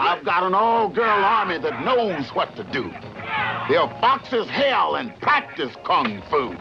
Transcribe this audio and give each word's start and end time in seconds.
I've 0.00 0.24
got 0.24 0.44
an 0.44 0.54
all-girl 0.54 1.04
army 1.04 1.58
that 1.58 1.84
knows 1.84 2.34
what 2.34 2.56
to 2.56 2.64
do. 2.64 2.90
They'll 3.68 3.86
box 4.00 4.32
as 4.32 4.48
hell 4.48 4.96
and 4.96 5.14
practice 5.20 5.76
kung 5.84 6.22
fu. 6.30 6.56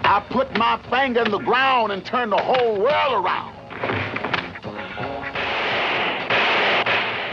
I 0.00 0.24
put 0.30 0.50
my 0.56 0.80
finger 0.88 1.24
in 1.24 1.30
the 1.30 1.38
ground 1.38 1.92
and 1.92 2.04
turn 2.06 2.30
the 2.30 2.38
whole 2.38 2.80
world 2.80 3.24
around. 3.24 3.55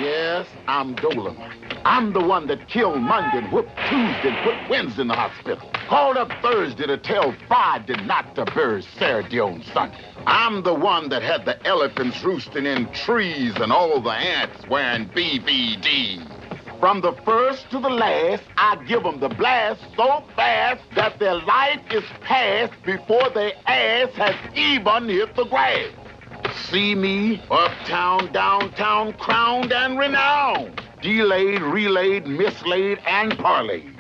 Yes, 0.04 0.48
I'm 0.68 0.96
Dolan. 0.96 1.38
I'm 1.86 2.12
the 2.12 2.20
one 2.20 2.46
that 2.48 2.68
killed 2.68 3.00
Monday 3.00 3.38
and 3.38 3.50
whooped 3.54 3.72
Tuesday 3.88 4.36
and 4.36 4.44
put 4.44 4.70
Wednesday 4.70 5.04
in 5.04 5.08
the 5.08 5.14
hospital. 5.14 5.72
Called 5.88 6.18
up 6.18 6.30
Thursday 6.42 6.88
to 6.88 6.98
tell 6.98 7.34
Friday 7.48 7.96
not 8.04 8.36
to 8.36 8.44
bury 8.44 8.82
Saturday 8.82 9.40
on 9.40 9.64
Sunday. 9.74 10.04
I'm 10.28 10.62
the 10.62 10.74
one 10.74 11.08
that 11.08 11.22
had 11.22 11.46
the 11.46 11.66
elephants 11.66 12.22
roosting 12.22 12.66
in 12.66 12.92
trees 12.92 13.54
and 13.56 13.72
all 13.72 14.02
the 14.02 14.10
ants 14.10 14.68
wearing 14.68 15.08
BVD. 15.08 16.28
From 16.82 17.00
the 17.00 17.14
first 17.24 17.70
to 17.72 17.80
the 17.80 17.90
last, 17.90 18.44
I 18.58 18.84
give 18.84 19.04
them 19.04 19.22
the 19.22 19.30
blast 19.30 19.80
so 19.96 20.26
fast 20.36 20.84
that 20.96 21.18
their 21.18 21.36
life 21.36 21.80
is 21.92 22.04
past 22.24 22.74
before 22.84 23.30
their 23.30 23.54
ass 23.68 24.10
has 24.16 24.36
even 24.54 25.08
hit 25.08 25.34
the 25.38 25.46
grass. 25.46 25.94
See 26.70 26.96
me, 26.96 27.42
uptown, 27.52 28.32
downtown, 28.32 29.14
crowned 29.14 29.72
and 29.72 29.98
renowned. 29.98 30.82
Delayed, 31.02 31.62
relayed, 31.62 32.26
mislaid, 32.26 33.00
and 33.06 33.34
parlayed. 33.34 33.96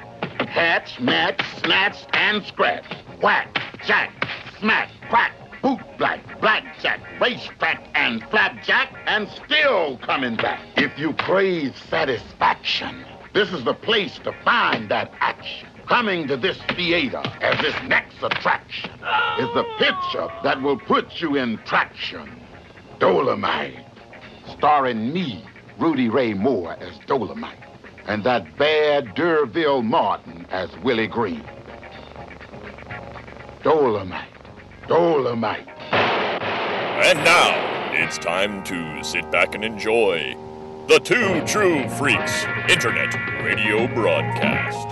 Hatch, 0.48 0.99
match, 0.99 1.41
snatched, 1.59 2.07
and 2.13 2.43
scratched. 2.45 2.95
Whack, 3.21 3.59
jack, 3.85 4.12
smack, 4.59 4.89
crack, 5.09 5.34
boot 5.62 5.79
black, 5.98 6.20
blackjack, 6.41 6.99
racetrack, 7.20 7.88
and 7.95 8.23
flapjack, 8.29 8.93
and 9.05 9.27
still 9.29 9.98
coming 9.99 10.35
back. 10.35 10.59
If 10.77 10.98
you 10.99 11.13
crave 11.13 11.77
satisfaction, 11.90 13.05
this 13.34 13.51
is 13.51 13.63
the 13.63 13.73
place 13.73 14.20
to 14.20 14.34
find 14.43 14.90
that 14.90 15.12
action. 15.20 15.68
Coming 15.87 16.27
to 16.27 16.37
this 16.37 16.57
theater 16.76 17.21
as 17.41 17.59
this 17.62 17.76
next 17.87 18.15
attraction 18.21 18.91
is 19.40 19.54
the 19.54 19.65
picture 19.77 20.27
that 20.43 20.62
will 20.62 20.79
put 20.79 21.20
you 21.20 21.35
in 21.35 21.57
traction. 21.65 22.43
Dolemite, 23.04 23.84
starring 24.55 25.12
me, 25.12 25.43
Rudy 25.77 26.07
Ray 26.07 26.34
Moore 26.34 26.77
as 26.79 26.98
Dolemite, 26.99 27.57
and 28.07 28.23
that 28.23 28.57
bad 28.57 29.13
D'Urville 29.13 29.82
Martin 29.82 30.48
as 30.51 30.70
Willie 30.77 31.07
Green. 31.07 31.43
Dolemite, 33.62 34.24
Dolemite. 34.87 35.68
And 35.91 37.20
now 37.26 37.91
it's 37.91 38.18
time 38.18 38.63
to 38.63 39.04
sit 39.04 39.29
back 39.29 39.54
and 39.54 39.65
enjoy 39.65 40.37
the 40.87 40.99
Two 40.99 41.46
True 41.46 41.90
Freaks 41.90 42.46
Internet 42.70 43.13
Radio 43.43 43.85
Broadcast. 43.93 44.87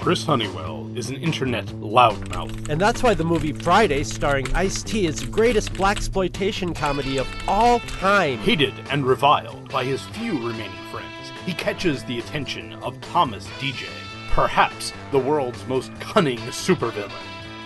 Chris 0.00 0.24
Honeywell 0.24 0.90
is 0.96 1.10
an 1.10 1.16
internet 1.16 1.66
loudmouth. 1.66 2.70
And 2.70 2.80
that's 2.80 3.02
why 3.02 3.12
the 3.12 3.22
movie 3.22 3.52
Friday, 3.52 4.02
starring 4.02 4.50
Ice 4.54 4.82
T, 4.82 5.04
is 5.04 5.20
the 5.20 5.26
greatest 5.26 5.74
blaxploitation 5.74 6.74
comedy 6.74 7.18
of 7.18 7.28
all 7.46 7.80
time. 7.80 8.38
Hated 8.38 8.72
and 8.88 9.04
reviled 9.04 9.70
by 9.70 9.84
his 9.84 10.00
few 10.06 10.32
remaining 10.38 10.72
friends, 10.90 11.30
he 11.44 11.52
catches 11.52 12.02
the 12.04 12.18
attention 12.18 12.72
of 12.82 12.98
Thomas 13.02 13.46
Deja, 13.60 13.90
perhaps 14.30 14.94
the 15.12 15.18
world's 15.18 15.66
most 15.66 15.92
cunning 16.00 16.38
supervillain. 16.38 17.12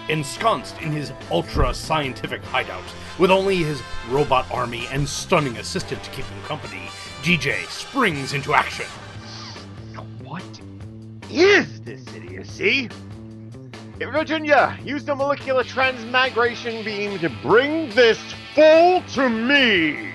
Ensconced 0.08 0.76
in 0.82 0.90
his 0.90 1.12
ultra 1.30 1.72
scientific 1.72 2.42
hideout, 2.46 2.82
with 3.16 3.30
only 3.30 3.58
his 3.58 3.80
robot 4.10 4.44
army 4.50 4.88
and 4.90 5.08
stunning 5.08 5.56
assistant 5.58 6.02
to 6.02 6.10
keep 6.10 6.24
him 6.24 6.42
company, 6.42 6.90
Deja 7.22 7.64
springs 7.68 8.32
into 8.34 8.54
action. 8.54 8.86
Is 11.34 11.80
this 11.80 12.00
idiocy? 12.14 12.88
Virginia, 13.98 14.78
use 14.84 15.04
the 15.04 15.16
molecular 15.16 15.64
transmigration 15.64 16.84
beam 16.84 17.18
to 17.18 17.28
bring 17.28 17.90
this 17.90 18.20
fool 18.54 19.02
to 19.14 19.28
me! 19.28 20.12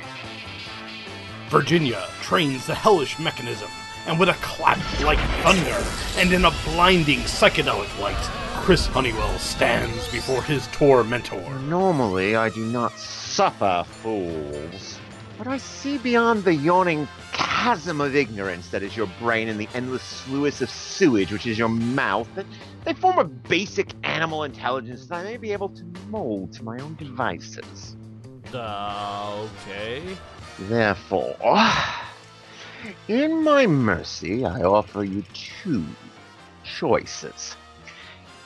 Virginia 1.50 2.08
trains 2.22 2.66
the 2.66 2.74
hellish 2.74 3.20
mechanism, 3.20 3.68
and 4.08 4.18
with 4.18 4.30
a 4.30 4.34
clap 4.36 4.78
like 5.02 5.20
thunder 5.44 5.86
and 6.16 6.32
in 6.32 6.46
a 6.46 6.52
blinding 6.64 7.20
psychedelic 7.20 8.00
light, 8.00 8.16
Chris 8.64 8.86
Honeywell 8.86 9.38
stands 9.40 10.10
before 10.14 10.42
his 10.42 10.68
tormentor. 10.68 11.60
Normally, 11.68 12.38
I 12.38 12.48
do 12.48 12.64
not 12.64 12.98
suffer 12.98 13.84
fools, 13.86 14.98
but 15.38 15.48
I 15.48 15.58
see 15.58 15.98
beyond 15.98 16.46
the 16.46 16.56
yawning 16.56 17.10
chasm 17.40 18.02
of 18.02 18.16
ignorance 18.16 18.70
that 18.70 18.84
is 18.84 18.98
your 18.98 19.08
brain 19.18 19.48
and 19.48 19.60
the 19.60 19.70
endless 19.74 20.04
sluice 20.04 20.62
of 20.62 20.70
sewage 20.70 21.32
which 21.32 21.48
is 21.48 21.58
your 21.58 21.70
mouth 21.70 22.28
that 22.36 22.46
they 22.84 22.94
form 22.94 23.18
a 23.18 23.24
basic 23.24 23.94
animal 24.04 24.44
intelligence 24.44 25.06
that 25.06 25.16
I 25.20 25.24
may 25.24 25.38
be 25.38 25.54
able 25.54 25.70
to 25.70 25.86
mold 26.10 26.52
to 26.54 26.64
my 26.64 26.78
own 26.80 26.96
devices. 26.96 27.96
Uh, 28.54 29.48
okay. 29.68 30.04
Therefore, 30.60 31.36
in 33.08 33.44
my 33.44 33.66
mercy, 33.68 34.46
I 34.46 34.62
offer 34.64 35.04
you 35.04 35.24
two 35.34 35.86
choices 36.64 37.56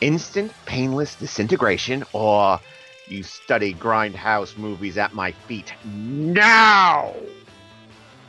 instant, 0.01 0.51
painless 0.65 1.15
disintegration, 1.15 2.03
or 2.13 2.59
you 3.07 3.23
study 3.23 3.73
grindhouse 3.73 4.57
movies 4.57 4.97
at 4.97 5.13
my 5.13 5.31
feet 5.31 5.73
now! 5.85 7.13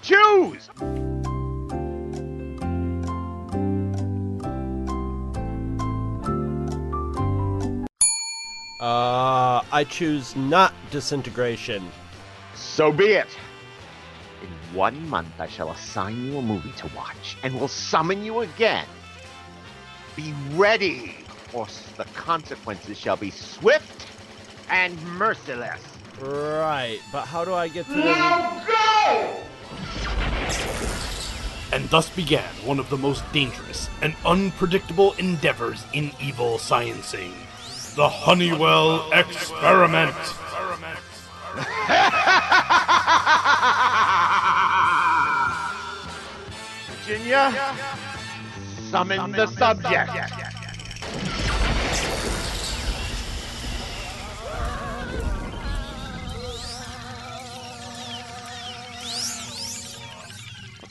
Choose! 0.04 0.68
Uh, 8.80 9.62
I 9.72 9.86
choose 9.88 10.36
not 10.36 10.74
disintegration. 10.90 11.88
So 12.54 12.92
be 12.92 13.14
it. 13.14 13.28
In 14.42 14.76
one 14.76 15.08
month, 15.08 15.28
I 15.38 15.46
shall 15.46 15.70
assign 15.70 16.22
you 16.26 16.36
a 16.36 16.42
movie 16.42 16.72
to 16.72 16.90
watch 16.94 17.38
and 17.42 17.58
will 17.58 17.66
summon 17.66 18.22
you 18.22 18.40
again. 18.40 18.86
Be 20.16 20.34
ready, 20.52 21.14
or 21.54 21.66
the 21.96 22.04
consequences 22.12 22.98
shall 22.98 23.16
be 23.16 23.30
swift 23.30 24.06
and 24.68 25.02
merciless. 25.16 25.80
Right, 26.20 27.00
but 27.10 27.22
how 27.22 27.46
do 27.46 27.54
I 27.54 27.68
get 27.68 27.86
to 27.86 27.92
the... 27.94 28.00
Now 28.00 28.66
go! 28.66 29.44
And 31.72 31.88
thus 31.90 32.08
began 32.10 32.54
one 32.64 32.78
of 32.78 32.88
the 32.88 32.96
most 32.96 33.24
dangerous 33.32 33.88
and 34.00 34.14
unpredictable 34.24 35.12
endeavors 35.14 35.84
in 35.92 36.12
evil 36.20 36.58
sciencing 36.58 37.32
the 37.94 38.08
Honeywell 38.08 39.08
Experiment. 39.12 40.14
Virginia, 47.06 47.52
summon 48.90 49.30
the 49.30 49.46
subject. 49.46 50.53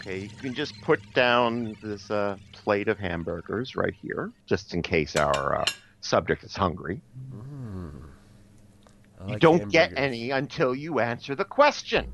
Okay, 0.05 0.19
you 0.19 0.29
can 0.41 0.53
just 0.53 0.79
put 0.81 0.99
down 1.13 1.77
this 1.81 2.11
uh, 2.11 2.35
plate 2.51 2.89
of 2.89 2.99
hamburgers 2.99 3.77
right 3.77 3.93
here, 4.01 4.33
just 4.45 4.73
in 4.73 4.81
case 4.81 5.15
our 5.15 5.61
uh, 5.61 5.65
subject 6.01 6.43
is 6.43 6.53
hungry. 6.53 6.99
I 9.21 9.31
You 9.31 9.39
don't 9.39 9.71
get 9.71 9.93
any 9.95 10.31
until 10.31 10.75
you 10.75 10.99
answer 10.99 11.35
the 11.35 11.45
question. 11.45 12.11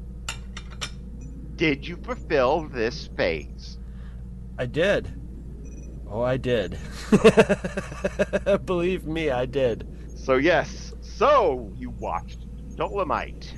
Did 1.56 1.88
you 1.88 1.98
fulfill 1.98 2.68
this 2.68 3.10
phase? 3.18 3.80
I 4.60 4.68
did. 4.68 5.12
Oh, 6.08 6.22
I 6.22 6.38
did. 6.38 6.78
Believe 8.66 9.08
me, 9.08 9.32
I 9.32 9.48
did. 9.48 9.88
So 10.16 10.36
yes, 10.36 10.94
so 11.02 11.72
you 11.76 11.90
watched 11.90 12.46
Dolemite. 12.76 13.52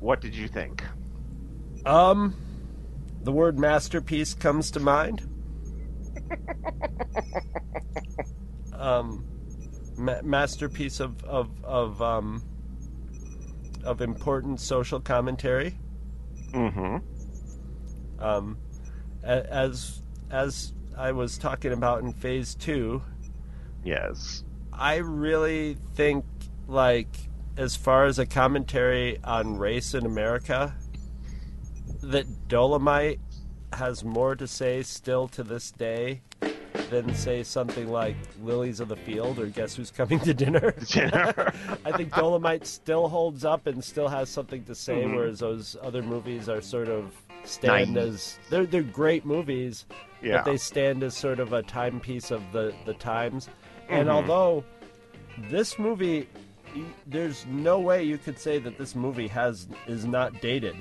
What 0.00 0.20
did 0.20 0.34
you 0.34 0.46
think? 0.46 0.84
Um, 1.86 2.34
the 3.26 3.32
word 3.32 3.58
masterpiece 3.58 4.34
comes 4.34 4.70
to 4.70 4.78
mind. 4.78 5.28
um, 8.72 9.24
ma- 9.98 10.22
masterpiece 10.22 11.00
of 11.00 11.22
of 11.24 11.50
of 11.64 12.00
um 12.00 12.40
of 13.84 14.00
important 14.00 14.60
social 14.60 15.00
commentary. 15.00 15.76
Mm-hmm. 16.52 16.98
Um, 18.22 18.58
a- 19.24 19.52
as 19.52 20.02
as 20.30 20.72
I 20.96 21.10
was 21.10 21.36
talking 21.36 21.72
about 21.72 22.04
in 22.04 22.12
phase 22.12 22.54
two, 22.54 23.02
Yes. 23.84 24.44
I 24.72 24.96
really 24.96 25.78
think 25.94 26.24
like 26.68 27.08
as 27.56 27.74
far 27.74 28.04
as 28.04 28.20
a 28.20 28.26
commentary 28.26 29.18
on 29.24 29.58
race 29.58 29.94
in 29.94 30.06
America, 30.06 30.74
that 32.02 32.26
Dolemite 32.48 33.18
has 33.72 34.04
more 34.04 34.34
to 34.36 34.46
say 34.46 34.82
still 34.82 35.28
to 35.28 35.42
this 35.42 35.70
day 35.72 36.20
than 36.90 37.12
say 37.14 37.42
something 37.42 37.88
like 37.90 38.16
Lilies 38.42 38.78
of 38.80 38.88
the 38.88 38.96
Field 38.96 39.38
or 39.38 39.46
Guess 39.46 39.74
Who's 39.74 39.90
Coming 39.90 40.20
to 40.20 40.32
Dinner. 40.32 40.72
Dinner. 40.88 41.52
I 41.84 41.92
think 41.92 42.10
Dolemite 42.12 42.64
still 42.64 43.08
holds 43.08 43.44
up 43.44 43.66
and 43.66 43.82
still 43.82 44.08
has 44.08 44.28
something 44.28 44.62
to 44.64 44.74
say, 44.74 45.02
Mhm. 45.02 45.16
whereas 45.16 45.40
those 45.40 45.76
other 45.82 46.02
movies 46.02 46.48
are 46.48 46.60
sort 46.60 46.88
of 46.88 47.12
stand 47.44 47.94
Naive. 47.94 48.08
as 48.14 48.38
they're 48.50 48.66
they're 48.66 48.82
great 48.82 49.24
movies, 49.24 49.84
Yeah. 50.22 50.36
but 50.38 50.44
they 50.44 50.56
stand 50.56 51.02
as 51.02 51.16
sort 51.16 51.40
of 51.40 51.52
a 51.52 51.62
timepiece 51.62 52.30
of 52.30 52.42
the 52.52 52.72
the 52.84 52.94
times. 52.94 53.48
And 53.88 54.08
Mhm. 54.08 54.12
although 54.12 54.64
this 55.50 55.78
movie, 55.78 56.28
there's 57.06 57.46
no 57.46 57.80
way 57.80 58.04
you 58.04 58.18
could 58.18 58.38
say 58.38 58.58
that 58.58 58.78
this 58.78 58.94
movie 58.94 59.28
has 59.28 59.66
is 59.88 60.04
not 60.04 60.40
dated. 60.40 60.76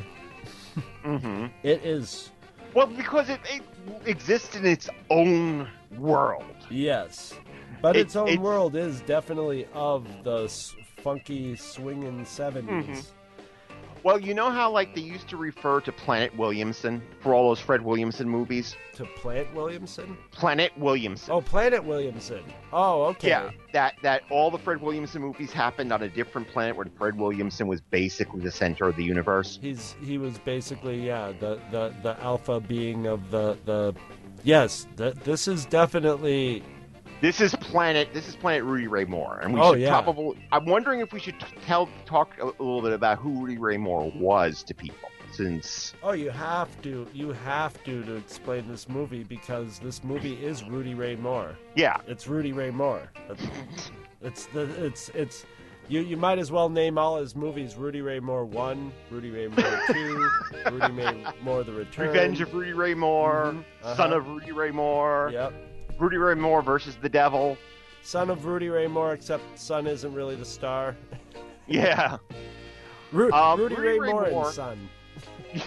Hmm 1.04 1.46
It 1.64 1.84
is 1.86 2.32
Well, 2.74 2.88
because 2.88 3.30
it, 3.30 3.40
it 3.46 3.64
exists 4.06 4.56
in 4.56 4.66
its 4.66 4.90
own 5.10 5.68
world. 5.98 6.44
yes, 6.70 7.34
but 7.82 7.96
It- 7.96 8.02
its 8.02 8.16
own 8.16 8.28
it's- 8.30 8.44
world 8.44 8.76
is 8.76 9.02
definitely 9.02 9.68
of 9.74 10.06
the 10.24 10.48
funky 11.04 11.56
swinging 11.56 12.26
70s 12.26 12.88
Mhm. 12.88 13.06
Well, 14.06 14.20
you 14.20 14.36
know 14.36 14.52
how 14.52 14.70
like 14.70 14.94
they 14.94 15.02
used 15.02 15.28
to 15.30 15.38
refer 15.38 15.82
to 15.82 15.92
Planet 15.92 16.38
Williamson 16.38 17.02
for 17.22 17.34
all 17.34 17.50
those 17.50 17.60
Fred 17.60 17.82
Williamson 17.82 18.30
movies? 18.30 18.76
to 18.94 19.06
Planet 19.18 19.52
Williamson. 19.56 20.16
Planet 20.30 20.72
Williamson. 20.78 21.34
Oh, 21.34 21.42
Planet 21.42 21.84
Williamson. 21.84 22.44
Oh, 22.72 23.06
okay. 23.06 23.30
Yeah, 23.30 23.50
that 23.74 23.96
that 24.04 24.22
all 24.30 24.52
the 24.52 24.60
Fred 24.60 24.80
Williamson 24.80 25.24
movies 25.24 25.52
happened 25.52 25.92
on 25.92 26.04
a 26.04 26.08
different 26.08 26.48
planet 26.48 26.76
where 26.76 26.86
Fred 26.98 27.18
Williamson 27.18 27.66
was 27.66 27.82
basically 27.82 28.42
the 28.42 28.52
center 28.52 28.88
of 28.88 28.96
the 28.96 29.04
universe. 29.04 29.58
He's 29.60 29.96
he 30.04 30.20
was 30.20 30.38
basically 30.38 31.04
yeah 31.04 31.34
the 31.40 31.60
the 31.72 31.92
the 32.04 32.16
alpha 32.22 32.60
being 32.60 33.08
of 33.08 33.32
the 33.32 33.58
the 33.66 33.96
yes 34.44 34.86
that 34.98 35.24
this 35.24 35.48
is 35.48 35.66
definitely 35.66 36.62
This 37.22 37.42
is 37.42 37.56
planet. 37.56 38.10
This 38.14 38.28
is 38.28 38.36
Planet 38.36 38.64
Rudy 38.64 38.88
Ray 38.88 39.06
Moore, 39.06 39.40
and 39.42 39.54
we 39.54 39.60
Oh, 39.60 39.72
should 39.74 39.82
yeah. 39.82 39.90
probably. 40.02 40.38
I'm 40.52 40.66
wondering 40.66 41.00
if 41.00 41.12
we 41.14 41.20
should 41.20 41.36
tell 41.66 41.90
talk 42.06 42.38
a, 42.40 42.46
little 42.46 42.82
bit 42.82 42.92
about 42.94 43.18
who 43.20 43.42
Rudy 43.42 43.58
Ray 43.58 43.78
Moore 43.78 44.12
was 44.16 44.62
to 44.64 44.74
people, 44.76 45.10
since 45.32 45.94
oh 46.04 46.12
you 46.12 46.30
have 46.30 46.70
to 46.84 47.08
you 47.14 47.32
have 47.32 47.82
to 47.86 48.04
to 48.04 48.16
explain 48.18 48.68
this 48.68 48.88
movie 48.90 49.24
because 49.24 49.80
this 49.80 50.04
movie 50.04 50.34
is 50.34 50.64
Rudy 50.66 50.94
Ray 50.94 51.16
Moore. 51.16 51.56
yeah, 51.76 51.98
It's 52.06 52.28
Rudy 52.28 52.52
Ray 52.54 52.72
Moore. 52.72 53.10
It's- 53.30 53.92
It's 54.22 54.48
the 54.48 54.62
it's 54.84 55.10
it's 55.10 55.46
you 55.88 56.00
you 56.02 56.18
might 56.18 56.40
as 56.40 56.52
well 56.52 56.68
name 56.68 56.98
all 56.98 57.18
his 57.18 57.36
movies 57.36 57.76
Rudy 57.76 58.02
Ray 58.02 58.20
Moore 58.20 58.44
one, 58.44 58.92
Rudy 59.12 59.30
Ray 59.30 59.48
Moore 59.50 59.82
two, 59.88 60.30
Rudy 60.72 60.92
Ray 60.94 61.24
Moore 61.44 61.64
the 61.64 61.74
Return. 61.74 62.08
Revenge 62.08 62.42
of 62.42 62.52
Rudy 62.52 62.74
Ray 62.74 62.96
Moore, 62.96 63.52
Mhm, 63.54 63.60
uh-huh. 63.84 63.96
Son 63.96 64.14
of 64.14 64.28
Rudy 64.28 64.52
Ray 64.52 64.72
Moore, 64.72 65.30
Yep. 65.32 65.54
Rudy 65.98 66.18
Ray 66.18 66.36
Moore 66.36 66.62
versus 66.62 66.98
the 67.02 67.10
Devil. 67.10 67.58
Son 68.02 68.30
of 68.30 68.46
Rudy 68.46 68.70
Ray 68.70 68.88
Moore, 68.88 69.14
except 69.14 69.44
Son 69.58 69.88
isn't 69.88 70.14
really 70.14 70.36
the 70.36 70.46
star. 70.46 70.96
Yeah, 71.68 72.18
Ru- 73.12 73.32
Um, 73.32 73.60
Rudy, 73.60 73.74
Rudy 73.74 73.88
Ray, 73.88 73.98
Ray 74.00 74.12
Moore, 74.12 74.30
Moore- 74.30 74.46
and 74.46 74.54
Son. 74.54 74.90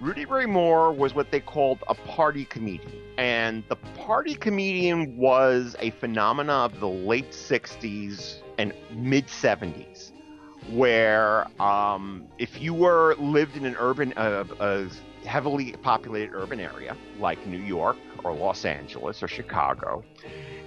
Rudy 0.00 0.24
Ray 0.24 0.46
Moore 0.46 0.92
was 0.92 1.14
what 1.16 1.32
they 1.32 1.40
called 1.40 1.80
a 1.88 1.94
party 1.94 2.44
comedian. 2.44 2.92
And 3.18 3.64
the 3.68 3.74
party 3.74 4.36
comedian 4.36 5.16
was 5.16 5.74
a 5.80 5.90
phenomena 5.90 6.52
of 6.52 6.78
the 6.78 6.88
late 6.88 7.32
60s 7.32 8.36
and 8.56 8.72
mid 8.92 9.26
70s, 9.26 10.12
where 10.70 11.48
um, 11.60 12.28
if 12.38 12.60
you 12.62 12.72
were 12.74 13.16
lived 13.18 13.56
in 13.56 13.64
an 13.64 13.74
urban, 13.80 14.12
uh, 14.16 14.44
a 14.60 14.86
heavily 15.26 15.72
populated 15.82 16.34
urban 16.34 16.60
area 16.60 16.96
like 17.18 17.44
New 17.48 17.58
York 17.60 17.96
or 18.24 18.32
Los 18.34 18.64
Angeles 18.64 19.22
or 19.22 19.28
Chicago, 19.28 20.04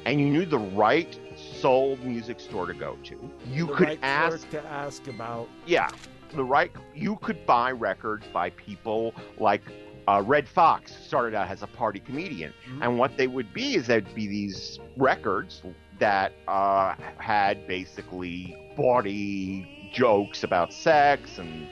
and 0.06 0.20
you 0.20 0.28
knew 0.28 0.46
the 0.46 0.60
right 0.60 1.18
soul 1.62 1.98
music 2.04 2.40
store 2.40 2.66
to 2.68 2.74
go 2.74 2.98
to, 3.04 3.32
you 3.48 3.68
The 3.68 3.74
could 3.74 3.88
right 3.88 4.00
ask 4.04 4.50
to 4.52 4.64
ask 4.66 5.08
about. 5.08 5.48
yeah, 5.66 5.90
the 6.34 6.44
right. 6.44 6.72
You 6.94 7.16
could 7.18 7.46
buy 7.46 7.72
records 7.72 8.26
by 8.34 8.50
people 8.52 9.14
like 9.38 9.62
uh, 10.08 10.22
Redd 10.26 10.48
Foxx 10.48 10.96
started 11.08 11.34
out 11.34 11.48
as 11.48 11.64
a 11.64 11.68
party 11.68 12.00
comedian, 12.00 12.54
Mhm. 12.70 12.82
and 12.84 13.00
what 13.00 13.18
they 13.18 13.26
would 13.28 13.52
be 13.54 13.76
is 13.76 13.88
there'd 13.88 14.14
be 14.14 14.28
these 14.28 14.80
records 14.98 15.64
that 15.98 16.34
uh, 16.48 16.94
had 17.18 17.66
basically 17.68 18.56
bawdy 18.76 19.90
jokes 19.94 20.44
about 20.44 20.72
sex 20.74 21.40
and 21.40 21.68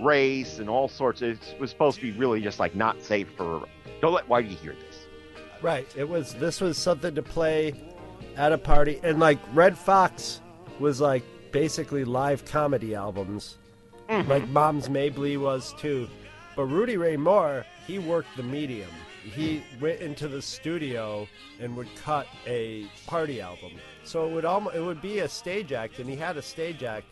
race 0.00 0.58
and 0.60 0.68
all 0.68 0.86
sorts. 0.86 1.22
It 1.22 1.38
was 1.58 1.70
supposed 1.70 1.96
to 1.98 2.02
be 2.12 2.16
really 2.18 2.40
just 2.40 2.60
like 2.60 2.76
not 2.76 3.02
safe 3.02 3.26
for. 3.36 3.66
Don't 4.00 4.12
let. 4.12 4.28
Why 4.28 4.42
do 4.42 4.48
you 4.48 4.56
hear 4.56 4.74
this? 4.74 4.87
Right. 5.62 5.86
It 5.96 6.08
was. 6.08 6.34
This 6.34 6.60
was 6.60 6.78
something 6.78 7.14
to 7.14 7.22
play 7.22 7.74
at 8.36 8.52
a 8.52 8.58
party, 8.58 9.00
and 9.02 9.18
like 9.18 9.38
Redd 9.52 9.76
Foxx 9.76 10.40
was 10.78 11.00
like 11.00 11.24
basically 11.52 12.04
live 12.04 12.44
comedy 12.44 12.94
albums, 12.94 13.56
Mm-hmm. 14.08 14.30
like 14.30 14.48
Moms 14.48 14.88
Mabley 14.88 15.36
was 15.36 15.74
too. 15.78 16.08
But 16.56 16.64
Rudy 16.66 16.96
Ray 16.96 17.16
Moore, 17.16 17.64
he 17.86 17.98
worked 17.98 18.36
the 18.36 18.42
medium. 18.42 18.90
He 19.22 19.62
went 19.80 20.00
into 20.00 20.28
the 20.28 20.40
studio 20.40 21.26
and 21.60 21.76
would 21.76 21.88
cut 21.96 22.26
a 22.46 22.86
party 23.06 23.40
album. 23.40 23.72
So 24.04 24.26
it 24.26 24.32
would 24.32 24.44
almost 24.44 24.76
it 24.76 24.80
would 24.80 25.02
be 25.02 25.18
a 25.20 25.28
stage 25.28 25.72
act, 25.72 25.98
and 25.98 26.08
he 26.08 26.16
had 26.16 26.36
a 26.36 26.42
stage 26.42 26.82
act, 26.84 27.06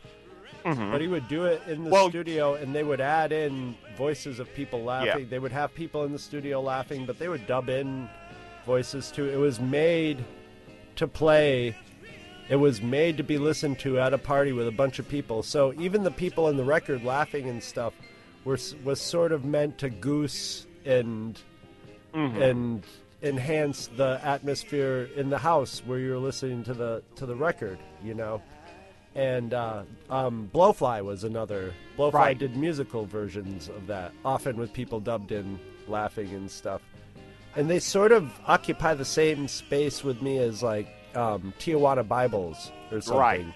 Mhm. 0.64 0.90
but 0.92 1.00
he 1.00 1.08
would 1.08 1.28
do 1.28 1.44
it 1.44 1.60
in 1.66 1.84
the 1.84 1.90
Well- 1.90 2.08
studio, 2.08 2.54
and 2.54 2.74
they 2.74 2.82
would 2.84 3.00
add 3.00 3.32
in 3.32 3.74
voices 3.98 4.38
of 4.40 4.52
people 4.54 4.82
laughing. 4.84 5.28
They 5.28 5.38
would 5.38 5.52
have 5.52 5.74
people 5.74 6.04
in 6.04 6.12
the 6.12 6.18
studio 6.18 6.60
laughing, 6.62 7.04
but 7.04 7.18
they 7.18 7.28
would 7.28 7.46
dub 7.46 7.68
in 7.68 8.08
voices 8.66 9.10
too. 9.10 9.28
It 9.28 9.36
was 9.36 9.60
made 9.60 10.24
to 10.96 11.06
play. 11.08 11.74
It 12.48 12.56
was 12.56 12.82
made 12.82 13.16
to 13.16 13.22
be 13.22 13.38
listened 13.38 13.78
to 13.80 13.98
at 13.98 14.12
a 14.12 14.18
party 14.18 14.52
with 14.52 14.68
a 14.68 14.72
bunch 14.72 14.98
of 14.98 15.08
people. 15.08 15.42
So 15.42 15.72
even 15.80 16.02
the 16.04 16.10
people 16.10 16.48
in 16.48 16.56
the 16.56 16.64
record 16.64 17.02
laughing 17.04 17.48
and 17.48 17.62
stuff 17.62 17.94
were 18.44 18.58
was 18.84 19.00
sort 19.00 19.32
of 19.32 19.44
meant 19.44 19.78
to 19.78 19.88
goose 19.90 20.66
and 20.84 21.40
Mhm. 22.14 22.40
and 22.50 22.82
enhance 23.22 23.88
the 23.96 24.20
atmosphere 24.22 25.08
in 25.16 25.30
the 25.30 25.38
house 25.38 25.82
where 25.84 25.98
you're 25.98 26.18
listening 26.18 26.62
to 26.64 26.74
the 26.74 27.02
to 27.16 27.26
the 27.26 27.34
record, 27.34 27.78
you 28.04 28.14
know. 28.14 28.40
And 29.14 29.54
uh, 29.54 29.82
um, 30.10 30.50
Blowfly 30.54 31.02
was 31.02 31.24
another. 31.24 31.72
Blowfly 31.98 32.12
Right. 32.12 32.38
did 32.38 32.54
musical 32.56 33.06
versions 33.06 33.68
of 33.68 33.86
that, 33.86 34.12
often 34.24 34.56
with 34.58 34.72
people 34.74 35.00
dubbed 35.00 35.32
in 35.32 35.58
laughing 35.88 36.28
and 36.34 36.50
stuff. 36.50 36.82
And 37.56 37.68
they 37.70 37.78
sort 37.78 38.12
of 38.12 38.30
occupy 38.46 38.94
the 38.94 39.04
same 39.04 39.48
space 39.48 40.04
with 40.04 40.20
me 40.22 40.38
as 40.38 40.62
like 40.62 40.88
um, 41.14 41.52
Tijuana 41.58 42.06
Bibles 42.06 42.70
or 42.92 43.00
something. 43.00 43.18
Right. 43.18 43.46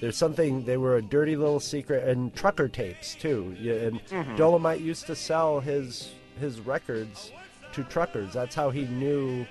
There's 0.00 0.16
something. 0.16 0.64
They 0.64 0.76
were 0.76 0.96
a 0.96 1.02
dirty 1.02 1.34
little 1.34 1.58
secret, 1.58 2.06
and 2.08 2.32
trucker 2.34 2.68
tapes 2.68 3.16
too. 3.16 3.56
Yeah, 3.60 3.74
and 3.74 4.00
Mm-hmm. 4.06 4.36
Dolemite 4.36 4.80
used 4.80 5.06
to 5.08 5.16
sell 5.16 5.58
his 5.58 6.12
his 6.38 6.60
records 6.60 7.32
to 7.72 7.82
truckers. 7.84 8.32
That's 8.32 8.54
how 8.54 8.70
he 8.70 8.82
knew 8.86 9.44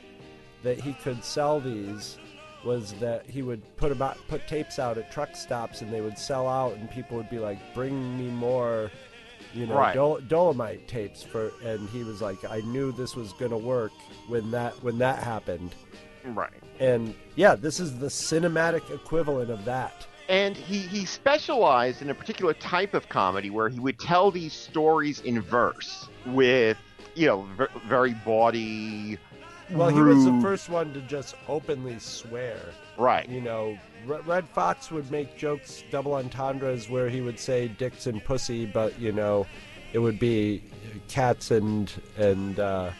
that 0.63 0.79
he 0.79 0.93
could 0.93 1.21
sell 1.23 1.59
these. 1.59 2.17
Was 2.63 2.93
that 2.93 3.25
he 3.29 3.41
would 3.41 3.61
put 3.77 3.91
about 3.91 4.17
put 4.29 4.47
tapes 4.47 4.79
out 4.79 4.97
at 4.97 5.11
truck 5.11 5.35
stops, 5.35 5.81
and 5.81 5.91
they 5.91 5.99
would 6.01 6.17
sell 6.17 6.47
out, 6.47 6.73
and 6.75 6.89
people 6.89 7.17
would 7.17 7.29
be 7.29 7.39
like, 7.39 7.59
"Bring 7.75 8.17
me 8.17 8.31
more." 8.31 8.89
You 9.57 9.65
know, 9.65 9.75
Right. 9.75 9.95
Dol- 9.95 10.19
Dolemite 10.21 10.85
tapes 10.87 11.23
for, 11.23 11.51
and 11.63 11.89
he 11.89 12.03
was 12.03 12.21
like, 12.21 12.37
"I 12.49 12.61
knew 12.61 12.91
this 12.91 13.15
was 13.15 13.33
gonna 13.33 13.57
work 13.57 13.91
when 14.27 14.51
that 14.51 14.73
when 14.83 14.99
that 14.99 15.23
happened." 15.23 15.73
Right. 16.23 16.51
And 16.79 17.15
yeah, 17.35 17.55
this 17.55 17.79
is 17.79 17.97
the 17.97 18.07
cinematic 18.07 18.89
equivalent 18.93 19.49
of 19.49 19.65
that. 19.65 20.05
and 20.29 20.57
he, 20.57 20.79
he 20.79 21.05
specialized 21.05 22.01
in 22.01 22.09
a 22.09 22.13
particular 22.13 22.53
type 22.53 22.93
of 22.93 23.07
comedy 23.07 23.49
where 23.49 23.69
he 23.69 23.79
would 23.79 23.97
tell 23.97 24.29
these 24.29 24.51
stories 24.51 25.21
in 25.21 25.39
verse 25.41 26.09
with 26.25 26.75
you 27.15 27.25
know 27.27 27.47
v- 27.57 27.65
very 27.87 28.13
bawdy 28.25 29.17
Well, 29.71 29.87
he 29.87 30.01
was 30.01 30.25
the 30.25 30.37
first 30.41 30.67
one 30.69 30.93
to 30.93 31.01
just 31.01 31.35
openly 31.47 31.97
swear. 31.99 32.59
right 32.97 33.27
You 33.29 33.39
know, 33.39 33.77
Redd 34.05 34.47
Foxx 34.49 34.91
would 34.91 35.09
make 35.11 35.37
jokes, 35.37 35.83
double 35.91 36.13
entendres, 36.15 36.89
where 36.89 37.09
he 37.09 37.21
would 37.21 37.39
say 37.39 37.67
dicks 37.67 38.07
and 38.07 38.23
pussy, 38.23 38.65
but 38.65 38.97
you 38.99 39.11
know, 39.11 39.45
it 39.93 39.99
would 39.99 40.19
be 40.19 40.63
cats 41.07 41.51
and 41.51 41.91
and 42.17 42.59
uh, 42.59 42.91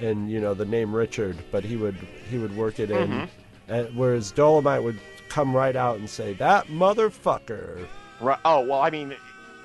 and 0.00 0.30
you 0.30 0.40
know 0.40 0.54
the 0.54 0.64
name 0.64 0.94
Richard, 0.94 1.36
but 1.50 1.64
he 1.64 1.76
would 1.76 1.96
he 2.30 2.38
would 2.38 2.56
work 2.56 2.78
it 2.80 2.90
in. 2.90 3.08
Mhm. 3.08 3.28
And, 3.68 3.96
whereas 3.96 4.32
Dolemite 4.32 4.82
would 4.82 4.98
come 5.28 5.54
right 5.54 5.76
out 5.76 5.98
and 5.98 6.10
say 6.10 6.34
that 6.34 6.66
motherfucker. 6.66 7.86
right 8.20 8.38
oh 8.44 8.60
well 8.60 8.82
i 8.82 8.90
mean 8.90 9.14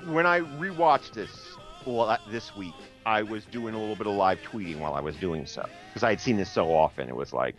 when 0.06 0.24
i 0.24 0.40
rewatched 0.40 1.12
this 1.12 1.30
well, 1.84 2.08
uh, 2.08 2.16
this 2.30 2.56
week 2.56 2.72
i 3.04 3.22
was 3.22 3.44
doing 3.46 3.74
a 3.74 3.78
little 3.78 3.94
bit 3.94 4.06
of 4.06 4.14
live 4.14 4.38
tweeting 4.40 4.78
while 4.78 4.94
i 4.94 5.00
was 5.00 5.14
doing 5.16 5.44
so 5.44 5.66
because 5.88 6.02
i 6.02 6.08
had 6.10 6.20
seen 6.20 6.38
this 6.38 6.50
so 6.50 6.74
often 6.74 7.06
it 7.08 7.14
was 7.16 7.34
like 7.34 7.54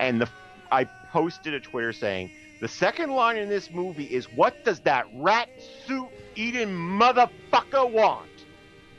and 0.00 0.20
the 0.20 0.28
I 0.70 0.84
posted 1.12 1.54
a 1.54 1.60
Twitter 1.60 1.92
saying 1.92 2.30
the 2.60 2.68
second 2.68 3.10
line 3.10 3.36
in 3.36 3.48
this 3.48 3.70
movie 3.70 4.04
is 4.04 4.26
"What 4.32 4.64
does 4.64 4.80
that 4.80 5.06
rat 5.14 5.48
suit 5.86 6.08
eating 6.34 6.68
motherfucker 6.68 7.90
want?" 7.90 8.28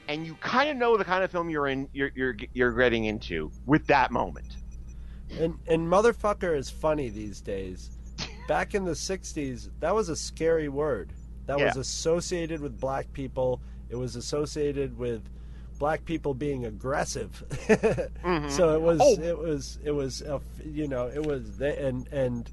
And 0.07 0.25
you 0.25 0.36
kind 0.36 0.69
of 0.69 0.77
know 0.77 0.95
the 0.97 1.03
kind 1.03 1.24
of 1.24 1.31
film 1.31 1.50
you're 1.50 1.67
in, 1.67 1.89
you're 1.93 2.12
you're 2.15 2.36
you're 2.53 2.71
getting 2.71 3.05
into 3.05 3.51
with 3.65 3.86
that 3.88 4.12
moment. 4.12 4.57
And 5.39 5.55
and 5.67 5.88
motherfucker 5.88 6.55
is 6.55 6.69
funny 6.69 7.09
these 7.09 7.41
days. 7.41 7.91
Back 8.47 8.75
in 8.75 8.86
the 8.86 8.91
'60s, 8.91 9.69
that 9.79 9.93
was 9.93 10.09
a 10.09 10.15
scary 10.15 10.69
word. 10.69 11.12
That 11.47 11.59
Yeah. 11.59 11.65
was 11.65 11.77
associated 11.77 12.62
with 12.62 12.79
black 12.79 13.12
people. 13.12 13.62
It 13.89 13.95
was 13.95 14.15
associated 14.15 14.97
with 14.97 15.24
black 15.79 16.05
people 16.05 16.34
being 16.34 16.65
aggressive. 16.65 17.43
So 18.50 18.74
it 18.75 18.81
was, 18.81 19.01
Oh. 19.01 19.22
it 19.22 19.38
was, 19.38 19.79
it 19.84 19.91
was, 19.91 20.22
a 20.22 20.39
you 20.65 20.88
know, 20.88 21.07
it 21.07 21.25
was, 21.25 21.60
and 21.60 22.07
and, 22.12 22.50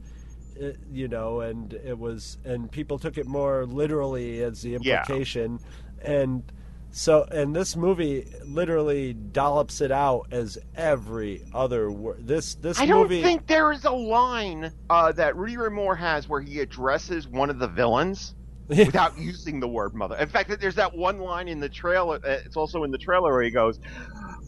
it, 0.57 0.78
you 0.93 1.09
know, 1.09 1.40
and 1.40 1.73
it 1.73 1.99
was, 1.99 2.38
and 2.45 2.71
people 2.71 2.99
took 2.99 3.16
it 3.19 3.26
more 3.26 3.64
literally 3.66 4.43
as 4.43 4.62
the 4.62 4.71
Yeah. 4.71 4.76
implication, 5.00 5.61
and 6.02 6.43
so, 6.90 7.25
and 7.31 7.54
this 7.57 7.75
movie 7.76 8.26
literally 8.45 9.14
dollops 9.14 9.81
it 9.81 9.90
out 9.90 10.26
as 10.31 10.59
every 10.76 11.43
other 11.52 11.90
word. 11.90 12.26
This 12.26 12.54
this 12.57 12.78
I 12.78 12.87
don't 12.87 13.09
think 13.09 13.47
there 13.47 13.73
is 13.73 13.85
a 13.85 13.90
line 13.90 14.73
uh, 14.90 15.11
that 15.12 15.37
Rudy 15.37 15.57
Moore 15.71 15.97
has 15.97 16.28
where 16.28 16.40
he 16.40 16.61
addresses 16.61 17.26
one 17.26 17.50
of 17.50 17.59
the 17.59 17.69
villains 17.69 18.35
without 18.68 19.18
using 19.18 19.61
the 19.61 19.68
word 19.68 19.94
mother. 19.94 20.16
In 20.16 20.28
fact, 20.28 20.59
there's 20.61 20.75
that 20.76 20.97
one 20.97 21.18
line 21.18 21.49
in 21.49 21.61
the 21.61 21.68
trailer. 21.68 22.16
Uh, 22.25 22.38
it's 22.44 22.56
also 22.56 22.85
in 22.85 22.90
the 22.90 22.99
trailer 22.99 23.33
where 23.33 23.42
he 23.42 23.50
goes, 23.50 23.78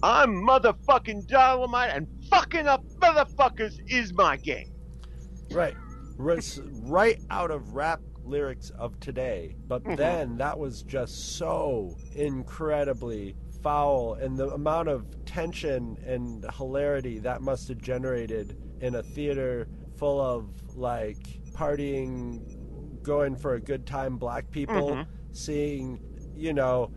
"I'm 0.03 0.35
motherfucking 0.47 1.27
dynamite, 1.27 1.91
and 1.95 2.07
fucking 2.31 2.67
up 2.67 2.85
motherfuckers 3.01 3.75
is 3.89 4.13
my 4.13 4.37
game." 4.37 4.73
right, 5.51 5.77
right, 6.83 7.21
out 7.31 7.51
of 7.51 7.75
rap 7.75 8.01
lyrics 8.25 8.71
of 8.71 8.99
today. 9.01 9.55
But 9.69 9.85
Mhm. 9.85 9.97
then 9.97 10.37
that 10.39 10.59
was 10.59 10.83
just 10.83 11.37
so 11.37 11.97
incredibly 12.15 13.37
foul, 13.63 14.15
and 14.15 14.39
the 14.39 14.49
amount 14.51 14.89
of 14.89 15.07
tension 15.25 15.99
and 16.05 16.45
hilarity 16.57 17.19
that 17.21 17.43
must 17.43 17.69
have 17.69 17.79
generated 17.79 18.57
in 18.81 18.95
a 18.95 19.03
theater 19.03 19.69
full 19.97 20.21
of 20.21 20.51
like 20.77 21.41
partying, 21.53 22.41
going 23.07 23.37
for 23.37 23.55
a 23.55 23.61
good 23.61 23.87
time 23.87 24.17
black 24.17 24.51
people, 24.51 24.91
Mhm. 24.91 25.07
seeing, 25.33 26.01
you 26.37 26.53
know. 26.53 26.91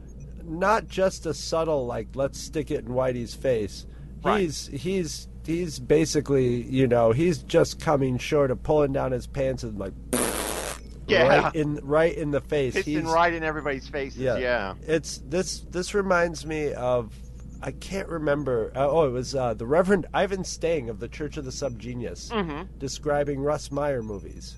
Not 0.43 0.87
just 0.87 1.25
a 1.27 1.33
subtle 1.33 1.85
like 1.85 2.07
let's 2.15 2.39
stick 2.39 2.71
it 2.71 2.85
in 2.85 2.91
Whitey's 2.91 3.35
face. 3.35 3.85
Right. 4.23 4.41
He's 4.41 4.67
he's 4.67 5.27
he's 5.45 5.77
basically 5.79 6.63
you 6.63 6.87
know 6.87 7.11
he's 7.11 7.39
just 7.43 7.79
coming 7.79 8.17
short 8.17 8.49
of 8.49 8.63
pulling 8.63 8.91
down 8.93 9.11
his 9.11 9.27
pants 9.27 9.61
and 9.63 9.77
like 9.77 9.93
Yeah. 11.07 11.27
right 11.43 11.55
in 11.55 11.75
right 11.83 12.15
in 12.15 12.31
the 12.31 12.39
face. 12.41 12.75
He's, 12.75 13.03
right 13.03 13.33
in 13.33 13.43
everybody's 13.43 13.87
faces. 13.87 14.17
Yeah. 14.19 14.37
Yeah. 14.37 14.73
It's 14.87 15.19
this 15.27 15.59
this 15.69 15.93
reminds 15.93 16.45
me 16.45 16.73
of 16.73 17.13
I 17.61 17.71
can't 17.71 18.07
remember. 18.07 18.71
Uh, 18.75 18.87
oh, 18.89 19.05
it 19.05 19.11
was 19.11 19.35
uh, 19.35 19.53
the 19.53 19.65
Reverend 19.67 20.05
Ivan 20.13 20.43
Stang 20.45 20.89
of 20.89 20.99
the 20.99 21.09
Church 21.09 21.35
of 21.37 21.45
the 21.45 21.51
Subgenius 21.51 22.29
Mm-hmm. 22.31 22.77
describing 22.79 23.41
Russ 23.41 23.69
Meyer 23.71 24.01
movies. 24.01 24.55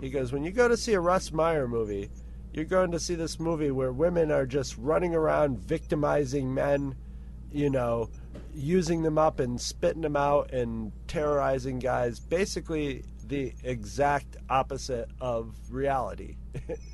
He 0.00 0.10
goes, 0.10 0.32
when 0.32 0.44
you 0.44 0.50
go 0.50 0.68
to 0.68 0.76
see 0.76 0.94
a 0.94 1.00
Russ 1.00 1.32
Meyer 1.32 1.68
movie, 1.68 2.10
you're 2.52 2.64
going 2.64 2.90
to 2.92 3.00
see 3.00 3.14
this 3.14 3.38
movie 3.38 3.70
where 3.70 3.92
women 3.92 4.30
are 4.30 4.46
just 4.46 4.76
running 4.78 5.14
around 5.14 5.58
victimizing 5.58 6.52
men, 6.52 6.96
you 7.52 7.70
know, 7.70 8.10
using 8.54 9.02
them 9.02 9.18
up 9.18 9.40
and 9.40 9.60
spitting 9.60 10.02
them 10.02 10.16
out 10.16 10.52
and 10.52 10.92
terrorizing 11.06 11.78
guys. 11.78 12.18
Basically, 12.18 13.04
the 13.26 13.52
exact 13.62 14.36
opposite 14.48 15.08
of 15.20 15.54
reality. 15.70 16.36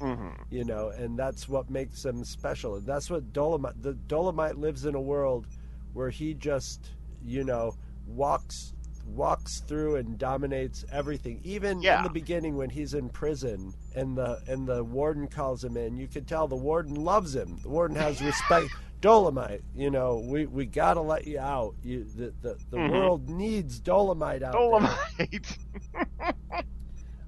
Mm-hmm. 0.01 0.29
you 0.51 0.65
know, 0.65 0.91
and 0.91 1.19
that's 1.19 1.49
what 1.49 1.71
makes 1.71 2.05
him 2.05 2.25
special. 2.25 2.77
And 2.77 2.87
that's 2.87 3.11
what 3.11 3.33
Dolemite. 3.33 3.83
The 3.83 3.95
Dolemite 3.95 4.59
lives 4.59 4.85
in 4.85 4.95
a 4.95 5.01
world 5.01 5.47
where 5.95 6.11
he 6.11 6.35
just, 6.35 6.91
you 7.25 7.43
know, 7.43 7.75
walks 8.07 8.75
walks 9.07 9.61
through 9.61 9.97
and 9.97 10.19
dominates 10.19 10.85
everything. 10.91 11.41
Even 11.45 11.83
in 11.99 12.03
the 12.03 12.11
beginning 12.11 12.57
when 12.57 12.71
he's 12.71 12.95
in 12.95 13.09
prison 13.09 13.73
and 13.95 14.17
the 14.17 14.41
and 14.49 14.67
the 14.67 14.83
warden 14.85 15.29
calls 15.29 15.63
him 15.65 15.77
in, 15.77 15.97
you 15.97 16.09
can 16.09 16.25
tell 16.25 16.49
the 16.49 16.57
warden 16.57 16.95
loves 16.95 17.35
him. 17.35 17.59
The 17.63 17.69
warden 17.69 17.97
has 17.97 18.21
respect. 18.23 18.69
Dolemite, 19.03 19.61
you 19.75 19.91
know, 19.91 20.25
we, 20.27 20.47
we 20.47 20.65
gotta 20.65 21.01
let 21.03 21.27
you 21.27 21.39
out. 21.39 21.75
You 21.85 22.05
the 22.05 22.33
the, 22.41 22.57
the 22.71 22.79
Mhm. 22.79 22.91
world 22.91 23.29
needs 23.29 23.79
Dolemite 23.81 24.43
out. 24.43 24.53
there. 24.53 25.29
Dolemite. 25.29 25.59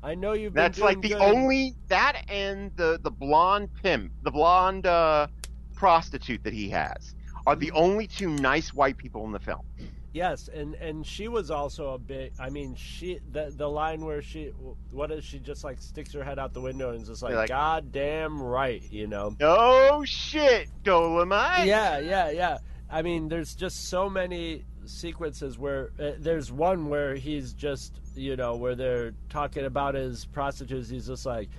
I 0.03 0.15
know 0.15 0.33
you've 0.33 0.55
been 0.55 0.63
That's 0.63 0.79
like 0.79 1.01
the 1.03 1.11
good. 1.11 1.21
only 1.21 1.75
that 1.89 2.23
and 2.29 2.73
the 2.77 2.99
the 3.03 3.11
blonde 3.11 3.69
pimp, 3.83 4.13
the 4.23 4.31
blonde 4.31 4.87
uh, 4.87 5.27
prostitute 5.75 6.43
that 6.45 6.53
he 6.55 6.69
has 6.71 7.15
are 7.47 7.57
the 7.57 7.71
only 7.73 8.07
two 8.07 8.29
nice 8.31 8.73
white 8.73 8.97
people 8.97 9.25
in 9.27 9.33
the 9.33 9.39
film. 9.41 9.63
Yes, 10.13 10.49
and 10.49 10.75
and 10.77 11.07
she 11.07 11.29
was 11.29 11.51
also 11.51 11.91
a 11.95 11.99
bit. 11.99 12.33
I 12.41 12.49
mean, 12.51 12.75
she 12.77 13.21
the 13.31 13.53
the 13.55 13.69
line 13.69 14.01
where 14.05 14.23
she 14.23 14.47
what 14.91 15.11
is 15.11 15.23
she 15.25 15.39
just 15.39 15.65
like 15.65 15.81
sticks 15.81 16.13
her 16.15 16.25
head 16.25 16.39
out 16.39 16.55
the 16.55 16.61
window 16.63 16.91
and 16.91 17.03
is 17.03 17.09
just 17.09 17.23
like, 17.23 17.35
Like- 17.35 17.49
God 17.51 17.93
damn 17.93 18.43
right, 18.43 18.83
you 18.91 19.07
know. 19.07 19.37
No 19.39 20.03
shit, 20.07 20.69
Dolemite. 20.83 21.67
Yeah, 21.67 21.99
yeah, 21.99 22.31
yeah. 22.31 22.59
I 22.91 23.03
mean, 23.03 23.29
there's 23.29 23.55
just 23.55 23.89
so 23.91 24.09
many 24.09 24.65
sequences 24.87 25.59
where 25.59 25.91
uh, 26.01 26.13
there's 26.19 26.51
one 26.51 26.89
where 26.89 27.15
he's 27.15 27.53
just 27.53 28.01
you 28.17 28.35
know 28.35 28.57
where 28.57 28.75
they're 28.75 29.13
talking 29.29 29.67
about 29.67 29.95
his 29.95 30.25
prostitutes. 30.25 30.89
He's 30.89 31.07
just 31.07 31.27
like, 31.27 31.51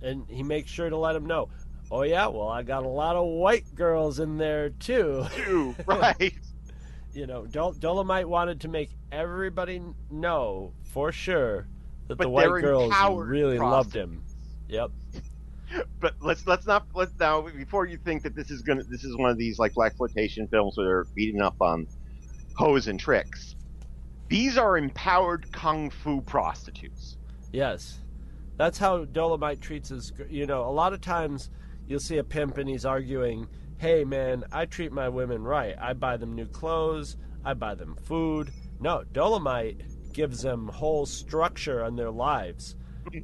and 0.00 0.24
he 0.28 0.42
makes 0.42 0.70
sure 0.70 0.88
to 0.88 0.96
let 0.96 1.14
him 1.14 1.26
know. 1.26 1.50
Oh 1.90 2.02
yeah, 2.02 2.26
well 2.28 2.48
I 2.48 2.62
got 2.62 2.84
a 2.84 2.88
lot 2.88 3.16
of 3.16 3.26
white 3.26 3.74
girls 3.74 4.18
in 4.18 4.38
there 4.38 4.70
too. 4.70 5.26
Too, 5.36 5.74
right. 5.86 6.34
You 7.12 7.26
know, 7.26 7.46
Dol- 7.46 7.74
Dolemite 7.74 8.26
wanted 8.26 8.60
to 8.60 8.68
make 8.68 8.90
everybody 9.10 9.82
know 10.10 10.72
for 10.84 11.10
sure 11.12 11.66
that 12.08 12.18
But 12.18 12.24
the 12.24 12.30
white 12.30 12.46
girls 12.46 12.92
really 13.16 13.58
loved 13.58 13.94
him. 13.94 14.22
Yep. 14.68 14.90
but 16.00 16.14
let's 16.20 16.46
let's 16.46 16.66
not 16.66 16.86
let's 16.94 17.12
now 17.18 17.42
before 17.42 17.86
you 17.86 17.98
think 17.98 18.22
that 18.22 18.34
this 18.34 18.50
is 18.50 18.62
gonna 18.62 18.82
this 18.84 19.04
is 19.04 19.16
one 19.16 19.30
of 19.30 19.36
these 19.36 19.58
like 19.58 19.74
black 19.74 19.92
exploitation 19.92 20.48
films 20.48 20.76
where 20.76 20.86
they're 20.86 21.04
beating 21.14 21.42
up 21.42 21.56
on 21.60 21.86
hoes 22.54 22.88
and 22.88 22.98
tricks. 22.98 23.54
These 24.28 24.58
are 24.58 24.76
empowered 24.76 25.50
kung 25.52 25.90
fu 25.90 26.20
prostitutes. 26.20 27.16
Yes. 27.52 27.98
That's 28.56 28.76
how 28.76 29.04
Dolemite 29.04 29.60
treats 29.60 29.88
his. 29.90 30.12
You 30.28 30.46
know, 30.46 30.62
a 30.68 30.70
lot 30.70 30.92
of 30.92 31.00
times 31.00 31.50
you'll 31.86 32.00
see 32.00 32.18
a 32.18 32.24
pimp 32.24 32.58
and 32.58 32.68
he's 32.68 32.84
arguing, 32.84 33.46
"Hey, 33.78 34.04
man, 34.04 34.44
I 34.52 34.66
treat 34.66 34.92
my 34.92 35.08
women 35.08 35.42
right. 35.42 35.74
I 35.80 35.92
buy 35.92 36.16
them 36.16 36.34
new 36.34 36.46
clothes. 36.46 37.16
I 37.44 37.54
buy 37.54 37.74
them 37.74 37.96
food." 37.96 38.50
No, 38.80 39.04
Dolemite 39.12 40.12
gives 40.12 40.42
them 40.42 40.68
whole 40.68 41.06
structure 41.06 41.82
on 41.82 41.96
their 41.96 42.10
lives. 42.10 42.76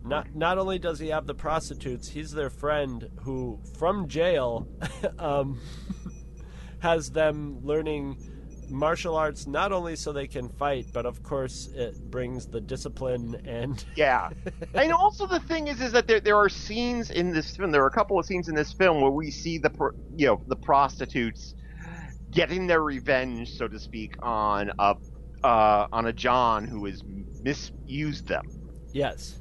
Not 0.05 0.35
not 0.35 0.59
only 0.59 0.79
does 0.79 0.99
he 0.99 1.09
have 1.09 1.27
the 1.27 1.35
prostitutes, 1.35 2.09
he's 2.09 2.33
their 2.33 2.51
friend 2.51 3.11
who, 3.23 3.61
from 3.77 4.09
jail, 4.09 4.67
um, 5.19 5.61
has 6.81 7.11
them 7.11 7.61
learning 7.63 8.17
martial 8.71 9.17
arts 9.17 9.47
not 9.47 9.73
only 9.73 9.97
so 9.97 10.13
they 10.13 10.27
can 10.27 10.49
fight, 10.49 10.87
but 10.93 11.07
of 11.07 11.23
course 11.23 11.69
it 11.75 12.11
brings 12.11 12.47
the 12.47 12.61
discipline 12.61 13.41
and 13.45 13.85
Yeah, 13.97 14.31
and 14.75 14.93
also 14.93 15.27
the 15.27 15.41
thing 15.41 15.69
is, 15.69 15.81
is 15.81 15.93
that 15.93 16.07
there 16.07 16.21
there 16.21 16.37
are 16.37 16.49
scenes 16.49 17.11
in 17.11 17.33
this 17.33 17.57
film. 17.57 17.71
There 17.71 17.83
are 17.83 17.89
a 17.89 17.91
couple 17.91 18.19
of 18.19 18.27
scenes 18.27 18.49
in 18.49 18.55
this 18.55 18.73
film 18.73 19.01
where 19.01 19.11
we 19.11 19.31
see 19.31 19.59
the 19.59 19.71
you 20.17 20.27
know 20.27 20.43
the 20.49 20.57
prostitutes 20.57 21.55
getting 22.31 22.67
their 22.67 22.83
revenge, 22.83 23.57
so 23.57 23.69
to 23.69 23.79
speak, 23.79 24.17
on 24.23 24.73
a 24.79 24.95
uh, 25.45 25.87
on 25.93 26.07
a 26.07 26.13
John 26.13 26.67
who 26.67 26.85
has 26.87 27.03
misused 27.43 28.27
them. 28.27 28.45
yes, 28.93 29.37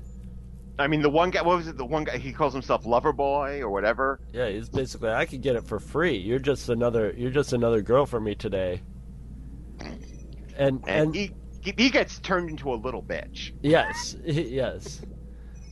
I 0.77 0.87
mean, 0.87 1.01
the 1.03 1.09
one 1.09 1.29
guy, 1.29 1.43
what 1.43 1.55
was 1.57 1.67
it? 1.67 1.77
The 1.77 1.85
one 1.85 2.03
guy, 2.03 2.17
he 2.17 2.33
calls 2.33 2.51
himself 2.51 2.85
Lover 2.85 3.13
Boy 3.13 3.61
or 3.61 3.69
whatever. 3.69 4.19
yeah, 4.33 4.49
he's 4.49 4.69
basically 4.69 5.09
I 5.11 5.25
could 5.25 5.41
get 5.41 5.55
it 5.55 5.63
for 5.65 5.79
free. 5.79 6.17
You're 6.17 6.39
just 6.39 6.67
another 6.69 7.13
you're 7.15 7.31
just 7.31 7.53
another 7.53 7.81
girl 7.81 8.05
for 8.05 8.19
me 8.19 8.35
today. 8.35 8.81
And 10.57 10.83
And, 10.87 10.89
and, 10.89 11.15
he 11.15 11.31
he 11.61 11.89
gets 11.89 12.19
turned 12.19 12.49
into 12.49 12.73
a 12.73 12.75
little 12.75 13.01
bitch. 13.01 13.53
yes, 13.61 14.17
yes, 14.25 15.01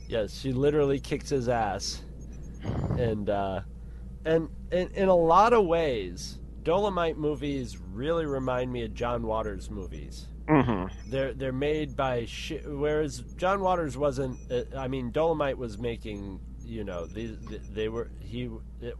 yes, 0.08 0.38
she 0.38 0.52
literally 0.52 0.98
kicks 0.98 1.28
his 1.28 1.48
ass, 1.48 2.02
and 2.98 3.28
uh, 3.28 3.60
and 4.24 4.48
in, 4.70 4.88
in 4.94 5.08
a 5.08 5.14
lot 5.14 5.52
of 5.52 5.66
ways, 5.66 6.38
Dolemite 6.62 7.16
movies 7.16 7.76
really 7.78 8.24
remind 8.24 8.72
me 8.72 8.84
of 8.84 8.94
John 8.94 9.26
Waters 9.26 9.70
movies. 9.70 10.28
Mm-hmm. 10.48 11.10
They're 11.10 11.34
they're 11.34 11.52
made 11.52 11.96
by 11.96 12.24
shi 12.24 12.58
whereas 12.66 13.22
John 13.36 13.60
Waters 13.60 13.96
wasn't. 13.96 14.38
Uh, 14.50 14.62
I 14.76 14.88
mean, 14.88 15.12
Dolemite 15.12 15.56
was 15.56 15.78
making. 15.78 16.40
You 16.64 16.84
know, 16.84 17.06
these 17.06 17.36
they 17.72 17.88
were 17.88 18.10
he. 18.20 18.48
It, 18.80 18.94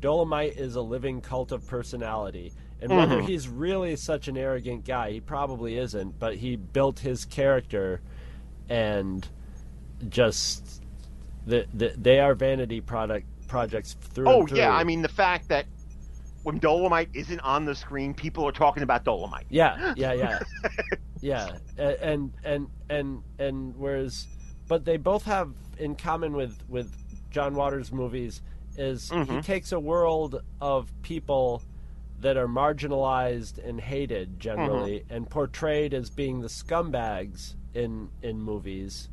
Dolemite 0.00 0.56
is 0.56 0.76
a 0.76 0.80
living 0.80 1.20
cult 1.20 1.50
of 1.50 1.66
personality, 1.66 2.52
And 2.80 2.96
whether 2.96 3.20
he's 3.22 3.48
really 3.48 3.96
such 3.96 4.28
an 4.28 4.36
arrogant 4.36 4.84
guy, 4.84 5.10
he 5.12 5.20
probably 5.20 5.76
isn't, 5.78 6.18
but 6.18 6.36
he 6.36 6.54
built 6.56 7.00
his 7.00 7.24
character 7.24 8.00
and 8.68 9.26
just 10.08 10.82
the, 11.46 11.66
the, 11.74 11.92
they 11.96 12.20
are 12.20 12.34
vanity 12.34 12.80
product 12.80 13.26
projects 13.48 13.96
through 14.00 14.28
Oh 14.28 14.40
and 14.40 14.48
through. 14.50 14.58
yeah, 14.58 14.70
I 14.72 14.84
mean 14.84 15.02
the 15.02 15.08
fact 15.08 15.48
that 15.48 15.66
when 16.44 16.60
Dolemite 16.60 17.08
isn't 17.14 17.40
on 17.40 17.64
the 17.64 17.74
screen, 17.74 18.14
people 18.14 18.46
are 18.46 18.52
talking 18.52 18.82
about 18.82 19.04
Dolemite. 19.04 19.44
Yeah, 19.50 19.92
yeah, 19.96 20.12
yeah, 20.12 20.38
yeah, 21.20 21.56
and 21.76 22.32
and 22.44 22.68
and 22.88 23.22
and 23.38 23.74
whereas, 23.76 24.26
but 24.68 24.84
they 24.84 24.98
both 24.98 25.24
have 25.24 25.50
in 25.78 25.96
common 25.96 26.32
with 26.34 26.56
with 26.68 26.92
John 27.30 27.54
Waters 27.54 27.90
movies 27.92 28.40
is 28.76 29.10
he 29.10 29.16
Mhm. 29.16 29.42
takes 29.44 29.72
a 29.72 29.80
world 29.80 30.40
of 30.60 30.90
people 31.02 31.62
that 32.20 32.36
are 32.36 32.48
marginalized 32.48 33.58
and 33.64 33.80
hated 33.80 34.40
generally 34.40 35.04
and 35.10 35.28
portrayed 35.30 35.94
as 35.94 36.10
being 36.10 36.40
the 36.40 36.48
scumbags 36.48 37.54
in 37.74 38.08
in 38.22 38.40
movies 38.40 39.08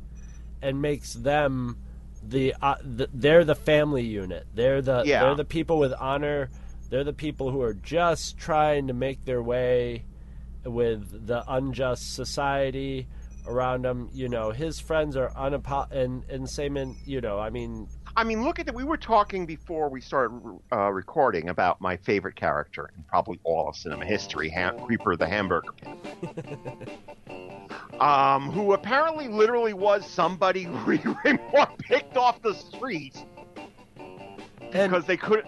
and 0.62 0.80
makes 0.82 1.12
them 1.14 1.76
the, 2.22 2.54
uh, 2.60 2.74
the 2.82 3.08
they're 3.14 3.44
the 3.44 3.54
family 3.54 4.02
unit. 4.02 4.46
They're 4.54 4.82
the 4.82 5.02
Yeah. 5.06 5.20
they're 5.24 5.34
the 5.36 5.44
people 5.44 5.78
with 5.78 5.92
honor. 5.92 6.50
They're 6.90 7.04
the 7.04 7.12
people 7.12 7.50
who 7.50 7.62
are 7.62 7.74
just 7.74 8.36
trying 8.38 8.88
to 8.88 8.92
make 8.94 9.24
their 9.24 9.42
way 9.42 10.04
with 10.64 11.26
the 11.26 11.44
unjust 11.52 12.14
society 12.14 13.06
around 13.46 13.84
them 13.84 14.08
you 14.12 14.28
know 14.28 14.50
his 14.50 14.80
friends 14.80 15.16
are 15.16 15.28
unapo- 15.30 15.88
and 15.92 16.24
and 16.28 16.50
same 16.50 16.76
in 16.76 16.96
you 17.04 17.20
know 17.20 17.38
i 17.38 17.48
mean 17.48 17.86
I 18.16 18.24
mean, 18.24 18.42
look 18.44 18.58
at 18.58 18.64
that. 18.66 18.74
We 18.74 18.84
were 18.84 18.96
talking 18.96 19.44
before 19.44 19.90
we 19.90 20.00
started 20.00 20.40
uh, 20.72 20.90
recording 20.90 21.50
about 21.50 21.82
my 21.82 21.98
favorite 21.98 22.34
character 22.34 22.90
in 22.96 23.04
probably 23.04 23.38
all 23.44 23.68
of 23.68 23.76
cinema 23.76 24.06
history, 24.06 24.48
Ham- 24.48 24.78
Creeper 24.80 25.16
the 25.16 25.28
Hamburger 25.28 25.68
um, 28.00 28.50
who 28.50 28.72
apparently 28.72 29.28
literally 29.28 29.74
was 29.74 30.08
somebody 30.08 30.62
who 30.64 31.16
picked 31.78 32.16
off 32.16 32.40
the 32.40 32.54
street 32.54 33.22
and 34.72 34.90
because 34.90 35.04
they 35.04 35.16
couldn't. 35.18 35.46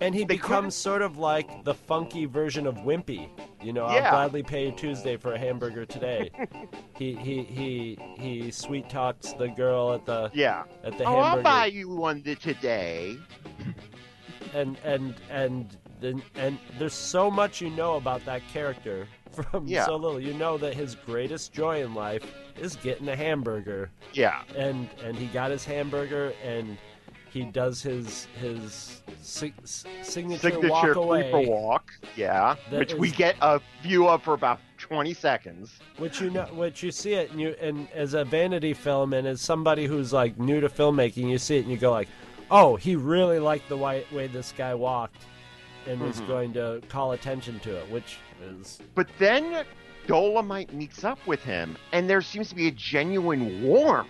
And 0.00 0.14
he 0.14 0.24
becomes 0.24 0.74
sort 0.74 1.02
of 1.02 1.18
like 1.18 1.64
the 1.64 1.74
funky 1.74 2.24
version 2.24 2.66
of 2.66 2.74
wimpy 2.76 3.28
you 3.62 3.72
know 3.72 3.84
i'll 3.84 4.00
gladly 4.00 4.42
pay 4.42 4.66
you 4.66 4.72
tuesday 4.72 5.16
for 5.16 5.34
a 5.34 5.38
hamburger 5.38 5.84
today 5.84 6.30
he 6.96 7.14
he 7.14 7.42
he 7.42 7.98
he 8.18 8.50
sweet 8.50 8.88
talks 8.88 9.32
the 9.34 9.48
girl 9.48 9.92
at 9.92 10.04
the 10.06 10.30
Yeah. 10.32 10.64
at 10.84 10.96
the 10.98 11.04
oh, 11.04 11.14
I'll 11.16 11.24
hamburger 11.24 11.42
buy 11.42 11.66
you 11.66 11.88
one 11.88 12.22
today. 12.22 13.16
and 14.54 14.76
and 14.84 15.14
and 15.30 15.76
then 16.00 16.22
and 16.34 16.58
there's 16.78 16.94
so 16.94 17.30
much 17.30 17.60
you 17.60 17.70
know 17.70 17.96
about 17.96 18.24
that 18.24 18.42
character 18.52 19.06
from 19.50 19.66
Yeah. 19.66 19.84
so 19.86 19.96
little 19.96 20.18
you 20.20 20.34
know 20.34 20.56
that 20.58 20.74
his 20.74 20.94
greatest 20.94 21.52
joy 21.52 21.84
in 21.84 21.94
life 21.94 22.24
is 22.58 22.76
getting 22.76 23.08
a 23.08 23.16
hamburger 23.16 23.90
Yeah. 24.12 24.42
and 24.56 24.88
and 25.04 25.16
he 25.16 25.26
got 25.26 25.50
his 25.50 25.64
hamburger 25.64 26.32
and 26.44 26.76
he 27.30 27.44
does 27.44 27.82
his 27.82 28.26
his 28.40 29.02
sig- 29.22 29.54
signature, 29.64 30.38
Signature 30.40 30.68
walk 30.70 30.96
away 30.96 31.30
Creeper 31.30 31.50
walk. 31.50 31.92
Yeah. 32.16 32.56
Which 32.70 32.94
we 32.94 33.10
get 33.10 33.36
a 33.40 33.60
view 33.82 34.08
of 34.08 34.22
for 34.22 34.34
about 34.34 34.60
20 34.78 35.14
seconds. 35.14 35.78
which 35.98 36.20
you 36.20 36.30
know 36.30 36.44
which 36.52 36.82
you 36.82 36.90
see 36.90 37.12
it 37.14 37.30
and 37.30 37.40
you 37.40 37.54
and 37.60 37.88
as 37.92 38.14
a 38.14 38.24
vanity 38.24 38.72
film 38.74 39.12
and 39.12 39.26
as 39.26 39.40
somebody 39.40 39.86
who's 39.86 40.12
like 40.12 40.38
new 40.38 40.60
to 40.60 40.68
filmmaking 40.68 41.28
you 41.30 41.38
see 41.38 41.56
it 41.58 41.60
and 41.62 41.70
you 41.70 41.76
go 41.76 41.90
like 41.90 42.08
oh 42.50 42.76
he 42.76 42.96
really 42.96 43.38
liked 43.38 43.68
the 43.68 43.76
way, 43.76 44.04
way 44.12 44.26
this 44.26 44.52
guy 44.56 44.74
walked 44.74 45.22
and 45.86 46.00
was 46.00 46.20
Mhm. 46.22 46.26
going 46.26 46.52
to 46.54 46.80
call 46.88 47.12
attention 47.12 47.58
to 47.60 47.76
it 47.76 47.90
which 47.90 48.16
is 48.42 48.80
But 48.94 49.06
then 49.18 49.64
Dolemite 50.06 50.72
meets 50.72 51.04
up 51.04 51.18
with 51.26 51.42
him, 51.44 51.76
and 51.92 52.08
there 52.08 52.22
seems 52.22 52.48
to 52.48 52.54
be 52.54 52.66
a 52.68 52.70
genuine 52.72 53.62
warmth. 53.62 54.08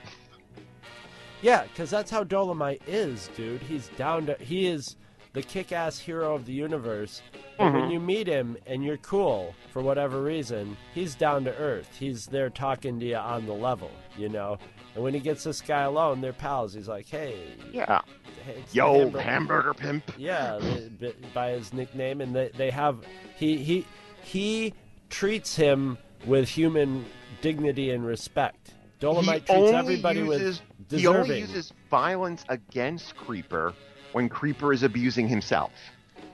Yeah 1.43 1.65
because 1.65 1.91
that's 1.91 2.11
how 2.11 2.25
dolomite 2.25 2.83
is 2.87 3.31
dude. 3.37 3.63
He's 3.63 3.89
down 3.97 4.27
to 4.27 4.37
he 4.41 4.67
is 4.67 4.97
the 5.33 5.43
kick-ass 5.43 5.99
hero 5.99 6.35
of 6.35 6.45
the 6.45 6.53
universe. 6.53 7.23
But 7.57 7.73
when 7.73 7.83
mm-hmm. 7.83 7.93
you 7.93 8.01
meet 8.01 8.27
him 8.27 8.57
and 8.67 8.83
you're 8.83 8.97
cool 8.97 9.55
for 9.73 9.81
whatever 9.81 10.23
reason 10.23 10.77
he's 10.95 11.15
down 11.15 11.45
to 11.45 11.57
earth. 11.57 11.89
He's 11.99 12.27
there 12.27 12.51
talking 12.51 12.99
to 13.01 13.07
you 13.07 13.17
on 13.17 13.47
the 13.47 13.53
level 13.53 13.91
you 14.17 14.29
know? 14.29 14.59
And 14.95 15.05
when 15.05 15.15
he 15.15 15.21
gets 15.21 15.45
this 15.45 15.61
guy 15.61 15.83
alone 15.83 16.21
they're 16.21 16.33
pals. 16.33 16.75
He's 16.75 16.89
like 16.89 17.07
hey 17.07 17.55
Yeah. 17.73 18.01
hey, 18.45 18.63
the 18.71 18.77
Yo, 18.77 18.93
hamburger- 18.93 19.21
hamburger 19.21 19.75
pimp. 19.75 20.13
Yeah, 20.19 20.59
the- 20.59 21.15
by 21.33 21.51
his 21.51 21.73
nickname, 21.73 22.21
and 22.21 22.35
they, 22.35 22.51
they 22.57 22.71
have 22.71 22.99
he 23.37 23.57
he 23.59 23.87
he 24.23 24.75
treats 25.09 25.57
him 25.57 25.99
with 26.27 26.49
human 26.49 27.07
dignity 27.41 27.91
and 27.91 28.05
respect. 28.05 28.75
Dolemite 29.01 29.41
he 29.41 29.41
treats 29.41 29.51
only 29.51 29.75
everybody 29.75 30.21
uses, 30.21 30.61
with 30.61 30.70
He 30.91 31.07
only 31.07 31.39
uses 31.41 31.73
violence 31.91 32.45
against 32.49 33.17
Creeper 33.17 33.75
when 34.13 34.29
Creeper 34.29 34.73
is 34.73 34.83
abusing 34.83 35.29
himself 35.29 35.73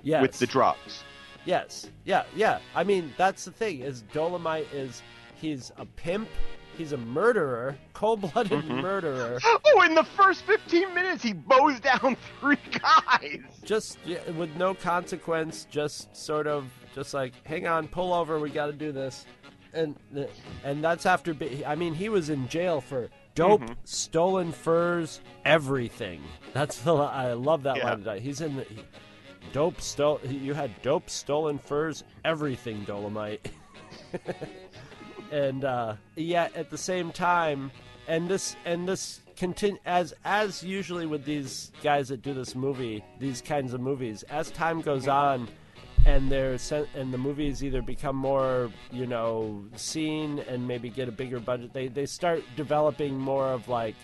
yes, 0.03 0.23
with 0.23 0.38
the 0.38 0.47
drugs. 0.47 1.05
yes, 1.45 1.88
yeah, 2.05 2.25
yeah. 2.35 2.59
I 2.75 2.83
mean, 2.85 3.12
that's 3.19 3.45
the 3.45 3.51
thing 3.53 3.81
is 3.81 4.03
Dolemite 4.14 4.66
is 4.73 5.03
he's 5.35 5.73
a 5.77 5.85
pimp, 5.85 6.29
he's 6.79 6.92
a 6.92 6.97
murderer, 6.97 7.77
cold-blooded 7.92 8.64
Mhm. 8.64 8.81
murderer. 8.83 9.38
Oh, 9.45 9.83
in 9.83 9.95
the 9.95 10.05
first 10.05 10.42
15 10.45 10.95
minutes, 10.95 11.23
he 11.23 11.35
bows 11.35 11.79
down 11.81 12.16
three 12.40 12.57
guys. 12.73 13.40
just 13.64 13.99
yeah, 14.07 14.29
with 14.31 14.55
no 14.57 14.73
consequence, 14.75 15.66
just 15.71 16.16
sort 16.16 16.47
of 16.47 16.64
just 16.95 17.12
like, 17.12 17.35
hang 17.45 17.66
on, 17.66 17.88
pull 17.88 18.14
over, 18.14 18.38
we 18.40 18.49
got 18.49 18.66
to 18.66 18.73
do 18.73 18.90
this, 18.90 19.27
and 19.75 19.97
and 20.64 20.83
that's 20.83 21.05
after. 21.05 21.37
I 21.66 21.75
mean, 21.75 21.92
he 21.92 22.09
was 22.09 22.31
in 22.31 22.49
jail 22.49 22.81
for 22.81 23.11
dope, 23.37 23.61
Mhm. 23.61 23.77
stolen 23.85 24.51
furs, 24.51 25.20
everything. 25.44 26.22
That's 26.53 26.81
the 26.83 26.92
li- 26.94 27.07
I 27.07 27.35
love 27.35 27.62
that 27.62 27.77
Yeah. 27.77 27.94
line. 27.94 28.20
He's 28.20 28.40
in 28.40 28.57
the 28.57 28.64
he- 28.64 28.83
dope 29.53 29.81
stole. 29.81 30.20
You 30.25 30.55
had 30.55 30.83
dope, 30.83 31.09
stolen 31.09 31.59
furs, 31.59 32.03
everything, 32.25 32.85
Dolemite. 32.85 33.40
and 35.31 35.64
uh, 35.64 35.94
yet 36.14 36.55
at 36.57 36.70
the 36.70 36.79
same 36.79 37.12
time, 37.12 37.70
and 38.09 38.29
this 38.29 38.57
and 38.64 38.88
this 38.88 39.20
continue 39.37 39.79
as 39.85 40.14
as 40.25 40.62
usually 40.62 41.07
with 41.07 41.25
these 41.25 41.72
guys 41.83 42.09
that 42.09 42.22
do 42.22 42.33
this 42.35 42.55
movie, 42.55 43.05
these 43.18 43.40
kinds 43.42 43.72
of 43.75 43.81
movies. 43.81 44.22
As 44.25 44.51
time 44.51 44.81
goes 44.81 45.09
on, 45.09 45.49
and 46.07 46.31
they're 46.31 46.57
sen- 46.57 46.88
and 46.95 47.12
the 47.12 47.19
movies 47.19 47.62
either 47.62 47.83
become 47.83 48.16
more 48.16 48.71
you 48.90 49.07
know 49.07 49.62
seen 49.77 50.38
and 50.49 50.66
maybe 50.66 50.88
get 50.88 51.09
a 51.09 51.12
bigger 51.12 51.38
budget, 51.40 51.73
they 51.75 51.88
they 51.88 52.07
start 52.07 52.42
developing 52.57 53.19
more 53.19 53.49
of 53.49 53.69
like. 53.69 53.95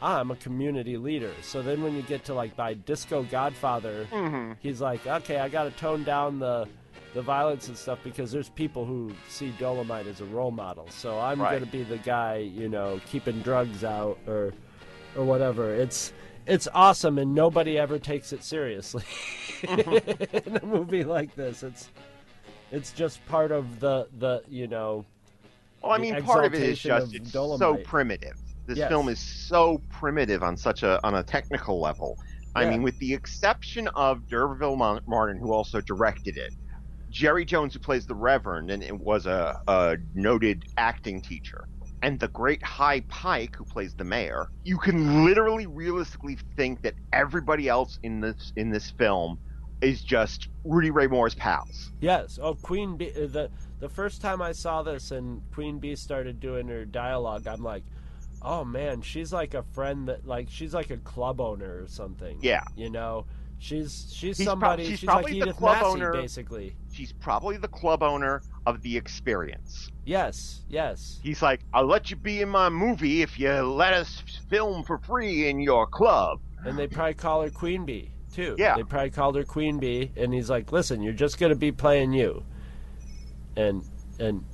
Ah, 0.00 0.20
I'm 0.20 0.30
a 0.30 0.36
community 0.36 0.96
leader. 0.96 1.32
So 1.42 1.60
then, 1.60 1.82
when 1.82 1.96
you 1.96 2.02
get 2.02 2.22
to 2.26 2.32
like 2.34 2.54
by 2.54 2.74
Disco 2.74 3.24
Godfather, 3.24 4.06
Mm-hmm. 4.12 4.52
he's 4.60 4.80
like, 4.80 5.04
okay, 5.04 5.38
I 5.40 5.48
got 5.48 5.64
to 5.64 5.72
tone 5.72 6.04
down 6.04 6.38
the 6.38 6.68
the 7.14 7.22
violence 7.22 7.66
and 7.66 7.76
stuff 7.76 7.98
because 8.04 8.30
there's 8.30 8.48
people 8.50 8.84
who 8.84 9.10
see 9.28 9.52
Dolemite 9.58 10.06
as 10.06 10.20
a 10.20 10.24
role 10.26 10.52
model. 10.52 10.86
So 10.90 11.18
I'm 11.18 11.40
Right. 11.42 11.50
going 11.58 11.64
to 11.64 11.72
be 11.72 11.82
the 11.82 11.96
guy, 11.98 12.36
you 12.36 12.68
know, 12.68 13.00
keeping 13.10 13.40
drugs 13.42 13.82
out 13.82 14.18
or 14.28 14.54
or 15.16 15.24
whatever. 15.24 15.74
It's 15.74 16.12
it's 16.48 16.68
awesome 16.74 17.18
and 17.18 17.34
nobody 17.34 17.78
ever 17.78 17.98
takes 17.98 18.32
it 18.32 18.42
seriously 18.42 19.04
in 19.62 19.68
mm-hmm. 19.78 20.56
a 20.56 20.66
movie 20.66 21.04
like 21.04 21.34
this. 21.34 21.62
It's 21.62 21.90
it's 22.72 22.92
just 22.92 23.24
part 23.26 23.52
of 23.52 23.80
the 23.80 24.08
the 24.18 24.42
you 24.48 24.66
know 24.66 25.04
Well, 25.82 25.92
I 25.92 25.98
mean, 25.98 26.20
part 26.22 26.44
of 26.44 26.54
it 26.54 26.62
is 26.62 26.78
just 26.78 27.14
it's 27.14 27.32
so 27.32 27.76
primitive. 27.84 28.36
This 28.66 28.78
Yes. 28.78 28.88
film 28.88 29.08
is 29.08 29.18
so 29.18 29.80
primitive 29.88 30.42
on 30.42 30.56
such 30.56 30.82
a 30.82 31.04
on 31.06 31.14
a 31.14 31.22
technical 31.22 31.80
level. 31.80 32.18
I 32.54 32.64
Yeah. 32.64 32.70
mean, 32.70 32.82
with 32.82 32.98
the 32.98 33.14
exception 33.14 33.88
of 33.88 34.22
Mon- 34.30 35.00
Martin, 35.06 35.38
who 35.38 35.52
also 35.52 35.80
directed 35.80 36.36
it, 36.36 36.52
Jerry 37.10 37.44
Jones, 37.44 37.74
who 37.74 37.80
plays 37.80 38.06
the 38.06 38.14
Reverend, 38.14 38.70
and 38.70 38.82
it 38.82 38.98
was 38.98 39.26
a, 39.26 39.60
a 39.68 39.96
noted 40.14 40.64
acting 40.76 41.22
teacher, 41.22 41.66
and 42.02 42.18
the 42.20 42.28
great 42.28 42.62
Hy 42.62 43.00
Pyke, 43.08 43.56
who 43.56 43.64
plays 43.64 43.94
the 43.94 44.04
mayor. 44.04 44.48
You 44.64 44.78
can 44.78 45.24
literally, 45.24 45.66
realistically 45.66 46.38
think 46.56 46.82
that 46.82 46.94
everybody 47.12 47.68
else 47.68 47.98
in 48.02 48.20
this 48.20 48.52
in 48.56 48.70
this 48.70 48.90
film 48.90 49.38
is 49.80 50.02
just 50.02 50.48
Rudy 50.64 50.90
Ray 50.90 51.06
Moore's 51.06 51.34
pals. 51.36 51.92
Yes. 52.00 52.38
Oh, 52.42 52.54
Queen 52.54 52.96
Bee. 52.96 53.10
uh, 53.12 53.26
The 53.26 53.50
the 53.80 53.88
first 53.88 54.20
time 54.20 54.42
I 54.42 54.52
saw 54.52 54.82
this 54.82 55.10
and 55.12 55.40
Queen 55.52 55.78
Bee 55.78 55.94
started 55.96 56.40
doing 56.40 56.66
her 56.68 56.84
dialogue, 56.84 57.46
I'm 57.46 57.62
like, 57.62 57.84
oh 58.42 58.64
man, 58.64 59.02
she's 59.02 59.32
like 59.32 59.54
a 59.54 59.62
friend 59.62 60.08
that 60.08 60.26
like 60.26 60.48
she's 60.50 60.74
like 60.74 60.90
a 60.90 60.96
club 60.98 61.40
owner 61.40 61.82
or 61.82 61.86
something. 61.88 62.38
Yeah. 62.42 62.64
You 62.76 62.90
know, 62.90 63.26
she's 63.58 64.10
she's 64.12 64.38
He's 64.38 64.46
prob- 64.46 64.52
somebody. 64.60 64.84
she's 64.86 64.98
she's 65.00 65.08
like 65.08 65.30
Edith 65.32 65.56
club 65.56 65.74
Massey, 65.76 65.86
owner. 65.86 66.12
basically. 66.12 66.76
She's 66.92 67.12
probably 67.12 67.56
the 67.56 67.68
club 67.68 68.02
owner 68.02 68.42
of 68.68 68.82
the 68.82 68.96
experience. 68.96 69.90
Yes. 70.04 70.62
Yes. 70.68 71.20
He's 71.22 71.42
like, 71.42 71.60
I'll 71.72 71.86
let 71.86 72.10
you 72.10 72.16
be 72.16 72.42
in 72.42 72.48
my 72.48 72.68
movie 72.68 73.22
if 73.22 73.38
you 73.38 73.50
let 73.50 73.92
us 73.92 74.22
film 74.48 74.84
for 74.84 74.98
free 74.98 75.48
in 75.48 75.60
your 75.60 75.86
club. 75.86 76.40
And 76.64 76.78
they 76.78 76.86
probably 76.86 77.14
call 77.14 77.42
her 77.42 77.50
Queen 77.50 77.84
Bee 77.84 78.10
too. 78.32 78.54
Yeah. 78.58 78.76
They 78.76 78.82
probably 78.82 79.10
called 79.10 79.36
her 79.36 79.44
Queen 79.44 79.78
Bee, 79.78 80.12
and 80.16 80.32
he's 80.32 80.50
like, 80.50 80.70
"Listen, 80.72 81.02
you're 81.02 81.12
just 81.12 81.38
gonna 81.38 81.54
be 81.54 81.72
playing 81.72 82.12
you." 82.12 82.44
And 83.56 83.84
and 84.18 84.44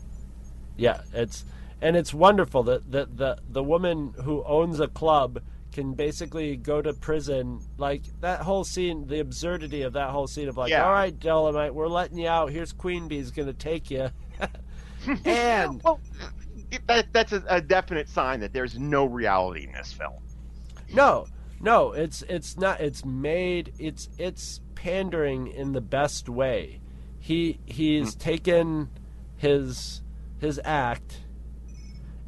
yeah, 0.77 1.03
it's 1.13 1.45
and 1.81 1.97
it's 1.97 2.15
wonderful 2.15 2.63
that 2.65 2.91
the 2.91 3.09
the 3.13 3.39
the 3.49 3.63
woman 3.63 4.15
who 4.23 4.43
owns 4.45 4.81
a 4.81 4.89
club 4.89 5.41
can 5.75 5.93
basically 5.93 6.57
go 6.57 6.81
to 6.81 6.95
prison. 6.95 7.61
Like 7.77 8.03
that 8.21 8.41
whole 8.41 8.65
scene, 8.65 9.07
the 9.09 9.19
absurdity 9.21 9.83
of 9.83 9.93
that 9.95 10.11
whole 10.11 10.29
scene 10.29 10.49
of 10.49 10.57
like, 10.57 10.71
Yeah. 10.71 10.85
all 10.87 10.93
right, 10.93 11.19
Dolemite, 11.19 11.73
we're 11.73 11.89
letting 11.89 12.17
you 12.17 12.29
out. 12.29 12.51
Here's 12.51 12.73
Queen 12.73 13.09
Bee's 13.09 13.33
gonna 13.33 13.53
take 13.53 13.91
you. 13.91 14.09
and 15.25 15.83
Well, 15.83 16.01
that, 16.87 17.13
that's 17.13 17.33
a, 17.33 17.43
a 17.49 17.61
definite 17.61 18.09
sign 18.09 18.41
that 18.41 18.53
there's 18.53 18.79
no 18.79 19.05
reality 19.05 19.65
in 19.65 19.73
this 19.73 19.93
film. 19.93 20.23
no, 20.95 21.27
no, 21.61 21.93
it's 21.93 22.23
it's 22.23 22.57
not. 22.57 22.81
It's 22.81 23.05
made. 23.05 23.73
It's 23.79 24.09
it's 24.19 24.61
pandering 24.75 25.49
in 25.49 25.73
the 25.73 25.81
best 25.81 26.29
way. 26.29 26.81
He 27.19 27.59
he's 27.67 28.15
hmm. 28.15 28.21
taken 28.21 28.91
his 29.37 30.03
his 30.39 30.61
act 30.65 31.21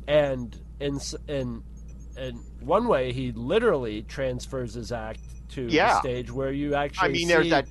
and 0.09 0.59
in 0.81 0.97
s- 0.97 1.15
in 1.29 1.63
in 2.17 2.41
one 2.61 2.89
way 2.89 3.13
he 3.13 3.33
literally 3.33 4.03
transfers 4.03 4.75
his 4.75 4.93
act 4.93 5.21
to 5.51 5.67
the 5.67 5.73
Yeah. 5.73 6.01
stage 6.01 6.31
where 6.31 6.53
you 6.53 6.75
actually 6.75 7.09
I 7.09 7.13
mean, 7.13 7.29
see, 7.29 7.51
that. 7.51 7.67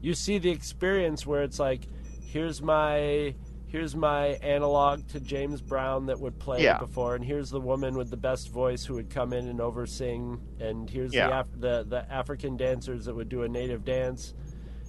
you 0.00 0.14
see 0.14 0.38
the 0.38 0.50
experience 0.50 1.26
where 1.26 1.42
it's 1.42 1.58
like 1.58 1.82
here's 2.22 2.60
my 2.62 3.34
here's 3.66 3.94
my 3.94 4.26
analog 4.42 5.06
to 5.06 5.20
James 5.20 5.60
Brown 5.60 6.06
that 6.06 6.18
would 6.18 6.36
play 6.40 6.64
Yeah. 6.64 6.78
before 6.78 7.14
and 7.14 7.24
here's 7.24 7.50
the 7.50 7.60
woman 7.60 7.96
with 7.96 8.10
the 8.10 8.16
best 8.16 8.48
voice 8.50 8.84
who 8.84 8.94
would 8.94 9.10
come 9.10 9.32
in 9.32 9.46
and 9.46 9.60
oversing 9.60 10.40
and 10.58 10.90
here's 10.90 11.12
the, 11.12 11.40
Af- 11.40 11.46
the 11.60 11.84
the 11.88 12.10
African 12.12 12.56
dancers 12.56 13.04
that 13.04 13.14
would 13.14 13.28
do 13.28 13.42
a 13.44 13.48
native 13.48 13.84
dance 13.84 14.34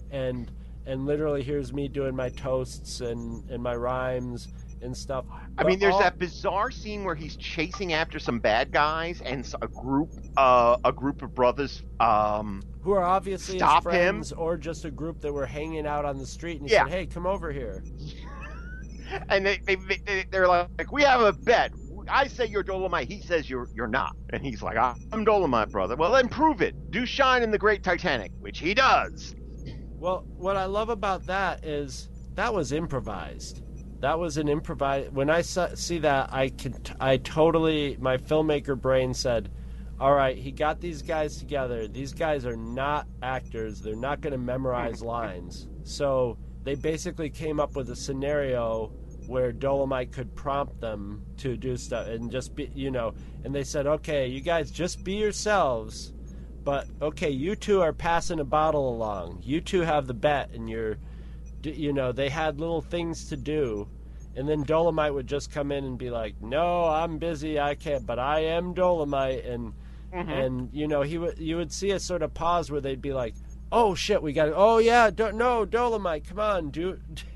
and 0.09 0.51
and 0.87 1.05
literally 1.05 1.43
here's 1.43 1.71
me 1.71 1.87
doing 1.87 2.15
my 2.15 2.29
toasts 2.29 3.01
and 3.01 3.47
and 3.51 3.61
my 3.61 3.75
rhymes 3.75 4.47
and 4.81 4.95
stuff 4.95 5.25
I 5.57 5.63
mean, 5.63 5.79
there's 5.79 5.93
all- 5.93 5.99
that 6.01 6.17
bizarre 6.17 6.71
scene 6.71 7.03
where 7.03 7.15
he's 7.15 7.35
chasing 7.37 7.93
after 7.93 8.19
some 8.19 8.39
bad 8.39 8.71
guys, 8.71 9.21
and 9.21 9.45
a 9.61 9.67
group, 9.67 10.09
uh, 10.37 10.77
a 10.83 10.91
group 10.91 11.21
of 11.21 11.33
brothers, 11.35 11.83
um, 11.99 12.61
who 12.81 12.91
are 12.93 13.03
obviously 13.03 13.55
his 13.55 13.61
Stop 13.61 13.83
him. 13.85 13.91
friends 13.91 14.31
or 14.31 14.57
just 14.57 14.85
a 14.85 14.91
group 14.91 15.21
that 15.21 15.31
were 15.33 15.45
hanging 15.45 15.85
out 15.85 16.05
on 16.05 16.17
the 16.17 16.25
street 16.25 16.59
and 16.59 16.67
he 16.69 16.73
Yeah. 16.73 16.85
said 16.85 16.91
hey 16.93 17.05
come 17.05 17.25
over 17.27 17.51
here 17.51 17.83
and 19.29 19.45
they, 19.45 19.59
they, 19.65 19.75
they 19.75 20.25
they're 20.31 20.47
like, 20.47 20.91
we 20.91 21.03
have 21.03 21.21
a 21.21 21.33
bet. 21.33 21.71
I 22.09 22.27
say 22.27 22.45
you're 22.47 22.63
Dolemite. 22.63 23.07
He 23.07 23.21
says 23.21 23.49
you're 23.49 23.67
you're 23.75 23.87
not, 23.87 24.15
and 24.31 24.41
he's 24.43 24.61
like, 24.63 24.75
I'm 24.77 25.25
Dolemite, 25.25 25.69
brother. 25.71 25.95
Well, 25.95 26.11
then 26.11 26.27
prove 26.27 26.61
it. 26.61 26.75
Do 26.91 27.05
shine 27.05 27.43
in 27.43 27.51
the 27.51 27.57
Great 27.59 27.83
Titanic, 27.83 28.31
which 28.39 28.59
he 28.59 28.73
does. 28.73 29.35
Well, 29.99 30.25
what 30.35 30.57
I 30.57 30.65
love 30.65 30.89
about 30.89 31.25
that 31.27 31.63
is 31.63 32.09
that 32.33 32.53
was 32.53 32.71
improvised. 32.71 33.61
That 34.01 34.17
was 34.19 34.37
an 34.37 34.49
improvised. 34.49 35.13
When 35.13 35.29
I 35.29 35.41
sa- 35.41 35.75
see 35.75 35.99
that, 35.99 36.33
I 36.33 36.49
can, 36.49 36.73
t- 36.73 36.93
I 36.99 37.17
totally, 37.17 37.97
my 37.99 38.17
filmmaker 38.17 38.79
brain 38.79 39.13
said, 39.13 39.51
"All 39.99 40.13
right, 40.13 40.35
he 40.35 40.51
got 40.51 40.81
these 40.81 41.01
guys 41.03 41.37
together. 41.37 41.87
These 41.87 42.13
guys 42.13 42.45
are 42.45 42.57
not 42.57 43.07
actors. 43.21 43.79
They're 43.79 43.95
not 43.95 44.21
going 44.21 44.33
to 44.33 44.39
memorize 44.39 45.01
lines. 45.15 45.67
So 45.83 46.37
they 46.63 46.75
basically 46.75 47.29
came 47.29 47.59
up 47.59 47.75
with 47.75 47.89
a 47.91 47.95
scenario 47.95 48.91
where 49.27 49.53
Dolemite 49.53 50.11
could 50.11 50.35
prompt 50.35 50.81
them 50.81 51.23
to 51.37 51.55
do 51.55 51.77
stuff 51.77 52.07
and 52.07 52.31
just 52.31 52.55
be, 52.55 52.71
you 52.73 52.89
know. 52.89 53.13
And 53.43 53.53
they 53.53 53.63
said, 53.63 53.85
"Okay, 53.85 54.27
you 54.27 54.41
guys 54.41 54.71
just 54.71 55.03
be 55.03 55.13
yourselves." 55.13 56.11
But 56.63 56.87
okay, 57.01 57.29
you 57.29 57.55
two 57.55 57.81
are 57.81 57.93
passing 57.93 58.39
a 58.39 58.43
bottle 58.43 58.89
along. 58.89 59.41
You 59.43 59.61
two 59.61 59.81
have 59.81 60.07
the 60.07 60.13
bet, 60.13 60.51
and 60.51 60.69
you're, 60.69 60.97
you 61.63 61.93
know, 61.93 62.11
they 62.11 62.29
had 62.29 62.59
little 62.59 62.81
things 62.81 63.29
to 63.29 63.37
do, 63.37 63.87
and 64.35 64.47
then 64.47 64.63
Dolemite 64.63 65.13
would 65.13 65.27
just 65.27 65.51
come 65.51 65.71
in 65.71 65.83
and 65.83 65.97
be 65.97 66.09
like, 66.09 66.41
"No, 66.41 66.85
I'm 66.85 67.17
busy. 67.17 67.59
I 67.59 67.75
can't. 67.75 68.05
But 68.05 68.19
I 68.19 68.41
am 68.45 68.73
Dolemite." 68.73 69.49
And 69.51 69.73
mm-hmm. 70.13 70.29
and 70.29 70.69
you 70.73 70.87
know, 70.87 71.01
he 71.01 71.17
would 71.17 71.37
you 71.39 71.57
would 71.57 71.71
see 71.71 71.91
a 71.91 71.99
sort 71.99 72.21
of 72.21 72.33
pause 72.33 72.71
where 72.71 72.81
they'd 72.81 73.01
be 73.01 73.13
like, 73.13 73.35
"Oh 73.71 73.95
shit, 73.95 74.21
we 74.21 74.33
got 74.33 74.45
to 74.45 74.55
Oh 74.55 74.77
yeah, 74.77 75.09
do, 75.09 75.31
no, 75.31 75.65
Dolemite, 75.65 76.27
come 76.27 76.39
on, 76.39 76.69
do 76.69 76.99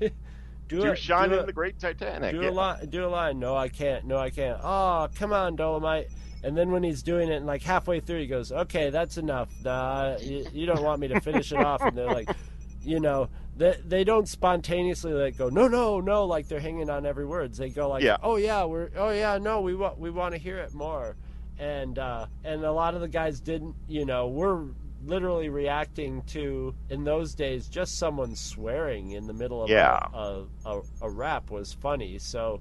do, 0.68 0.80
Do 0.80 0.86
it, 0.86 0.98
shine 0.98 1.28
do 1.28 1.36
in 1.36 1.40
it. 1.42 1.46
the 1.46 1.52
Great 1.52 1.78
Titanic. 1.78 2.34
Do 2.34 2.42
yeah. 2.42 2.50
a 2.50 2.52
line. 2.52 2.88
Do 2.88 3.04
a 3.04 3.08
line. 3.08 3.38
No, 3.38 3.56
I 3.56 3.68
can't. 3.68 4.04
No, 4.04 4.18
I 4.18 4.30
can't. 4.30 4.58
Oh, 4.62 5.08
come 5.14 5.32
on, 5.32 5.56
Dolemite. 5.56 6.08
And 6.42 6.56
then 6.56 6.70
when 6.70 6.82
he's 6.82 7.02
doing 7.02 7.28
it, 7.28 7.36
and 7.36 7.46
like 7.46 7.62
halfway 7.62 8.00
through, 8.00 8.20
he 8.20 8.26
goes, 8.26 8.52
"Okay, 8.52 8.90
that's 8.90 9.16
enough. 9.16 9.48
Nah, 9.64 10.16
you, 10.18 10.46
you 10.52 10.66
don't 10.66 10.82
want 10.82 11.00
me 11.00 11.08
to 11.08 11.20
finish 11.20 11.52
it 11.52 11.58
off." 11.58 11.82
And 11.82 11.96
they're 11.96 12.06
like, 12.06 12.28
you 12.82 13.00
know, 13.00 13.28
they 13.56 13.76
they 13.86 14.04
don't 14.04 14.28
spontaneously 14.28 15.12
like 15.12 15.36
go, 15.36 15.48
"No, 15.48 15.68
no, 15.68 16.00
no," 16.00 16.24
like 16.24 16.48
they're 16.48 16.60
hanging 16.60 16.90
on 16.90 17.06
every 17.06 17.26
word. 17.26 17.54
They 17.54 17.70
go 17.70 17.88
like, 17.88 18.02
Yeah. 18.02 18.16
"Oh 18.22 18.36
yeah, 18.36 18.64
we're. 18.64 18.90
Oh 18.96 19.10
yeah, 19.10 19.38
no, 19.38 19.60
we 19.60 19.74
want 19.74 19.98
we 19.98 20.10
want 20.10 20.34
to 20.34 20.38
hear 20.38 20.58
it 20.58 20.74
more." 20.74 21.16
And 21.58 21.98
uh, 21.98 22.26
and 22.44 22.64
a 22.64 22.72
lot 22.72 22.94
of 22.94 23.00
the 23.00 23.08
guys 23.08 23.40
didn't. 23.40 23.74
You 23.88 24.04
know, 24.04 24.28
we're 24.28 24.64
literally 25.04 25.48
reacting 25.48 26.22
to 26.22 26.74
in 26.90 27.04
those 27.04 27.34
days 27.34 27.68
just 27.68 27.96
someone 27.98 28.34
swearing 28.34 29.12
in 29.12 29.26
the 29.26 29.32
middle 29.32 29.62
of 29.62 29.70
Yeah. 29.70 30.00
a, 30.12 30.42
a, 30.64 30.80
a, 31.02 31.08
rap 31.08 31.50
was 31.50 31.72
funny 31.72 32.18
so 32.18 32.60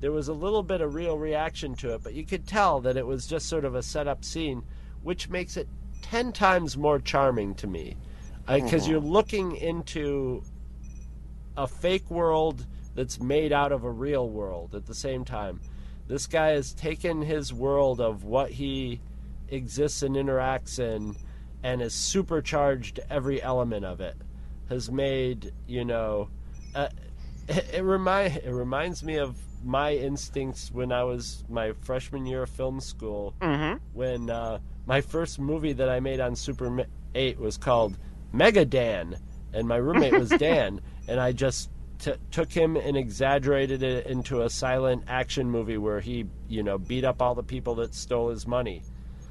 there 0.00 0.12
was 0.12 0.28
a 0.28 0.34
little 0.34 0.62
bit 0.62 0.82
of 0.82 0.94
real 0.94 1.16
reaction 1.16 1.74
to 1.76 1.94
it 1.94 2.02
but 2.02 2.12
you 2.12 2.26
could 2.26 2.46
tell 2.46 2.80
that 2.82 2.98
it 2.98 3.06
was 3.06 3.26
just 3.26 3.48
sort 3.48 3.64
of 3.64 3.74
a 3.74 3.82
setup 3.82 4.24
scene 4.26 4.62
which 5.02 5.30
makes 5.30 5.56
it 5.56 5.68
10 6.02 6.32
times 6.32 6.76
more 6.76 6.98
charming 6.98 7.54
to 7.54 7.66
me 7.66 7.96
because 8.46 8.86
you're 8.88 9.00
looking 9.00 9.56
into 9.56 10.42
a 11.56 11.66
fake 11.66 12.10
world 12.10 12.66
that's 12.94 13.20
made 13.20 13.52
out 13.52 13.72
of 13.72 13.84
a 13.84 13.90
real 13.90 14.28
world 14.28 14.74
at 14.74 14.86
the 14.86 14.94
same 14.94 15.24
time. 15.24 15.60
This 16.06 16.26
guy 16.26 16.50
has 16.50 16.72
taken 16.72 17.22
his 17.22 17.52
world 17.52 18.00
of 18.00 18.24
what 18.24 18.50
he 18.52 19.00
exists 19.48 20.02
and 20.02 20.16
interacts 20.16 20.78
in 20.78 21.16
and 21.62 21.80
has 21.80 21.94
supercharged 21.94 23.00
every 23.10 23.42
element 23.42 23.84
of 23.84 24.00
it. 24.00 24.16
Has 24.68 24.90
made 24.90 25.52
you 25.66 25.84
know 25.84 26.28
uh, 26.74 26.88
it, 27.48 27.70
it 27.74 27.82
remind 27.82 28.36
it 28.36 28.50
reminds 28.52 29.02
me 29.02 29.16
of 29.16 29.36
my 29.64 29.94
instincts 29.94 30.70
when 30.70 30.92
I 30.92 31.02
was 31.04 31.42
my 31.48 31.72
freshman 31.72 32.26
year 32.26 32.42
of 32.44 32.50
film 32.50 32.80
school 32.80 33.34
Mhm. 33.40 33.80
when 33.94 34.30
uh, 34.30 34.58
my 34.86 35.00
first 35.00 35.38
movie 35.40 35.72
that 35.72 35.88
I 35.88 35.98
made 36.00 36.20
on 36.20 36.36
Super 36.36 36.86
8 37.14 37.38
was 37.40 37.56
called 37.56 37.96
Mega 38.36 38.64
Dan 38.64 39.16
and 39.52 39.66
my 39.66 39.76
roommate 39.76 40.12
was 40.12 40.28
Dan 40.38 40.80
and 41.08 41.18
I 41.20 41.32
just 41.32 41.70
t- 41.98 42.14
took 42.30 42.52
him 42.52 42.76
and 42.76 42.96
exaggerated 42.96 43.82
it 43.82 44.06
into 44.06 44.42
a 44.42 44.50
silent 44.50 45.04
action 45.08 45.50
movie 45.50 45.78
where 45.78 46.00
he 46.00 46.26
you 46.48 46.62
know 46.62 46.78
beat 46.78 47.04
up 47.04 47.22
all 47.22 47.34
the 47.34 47.42
people 47.42 47.74
that 47.76 47.94
stole 47.94 48.28
his 48.30 48.46
money 48.46 48.82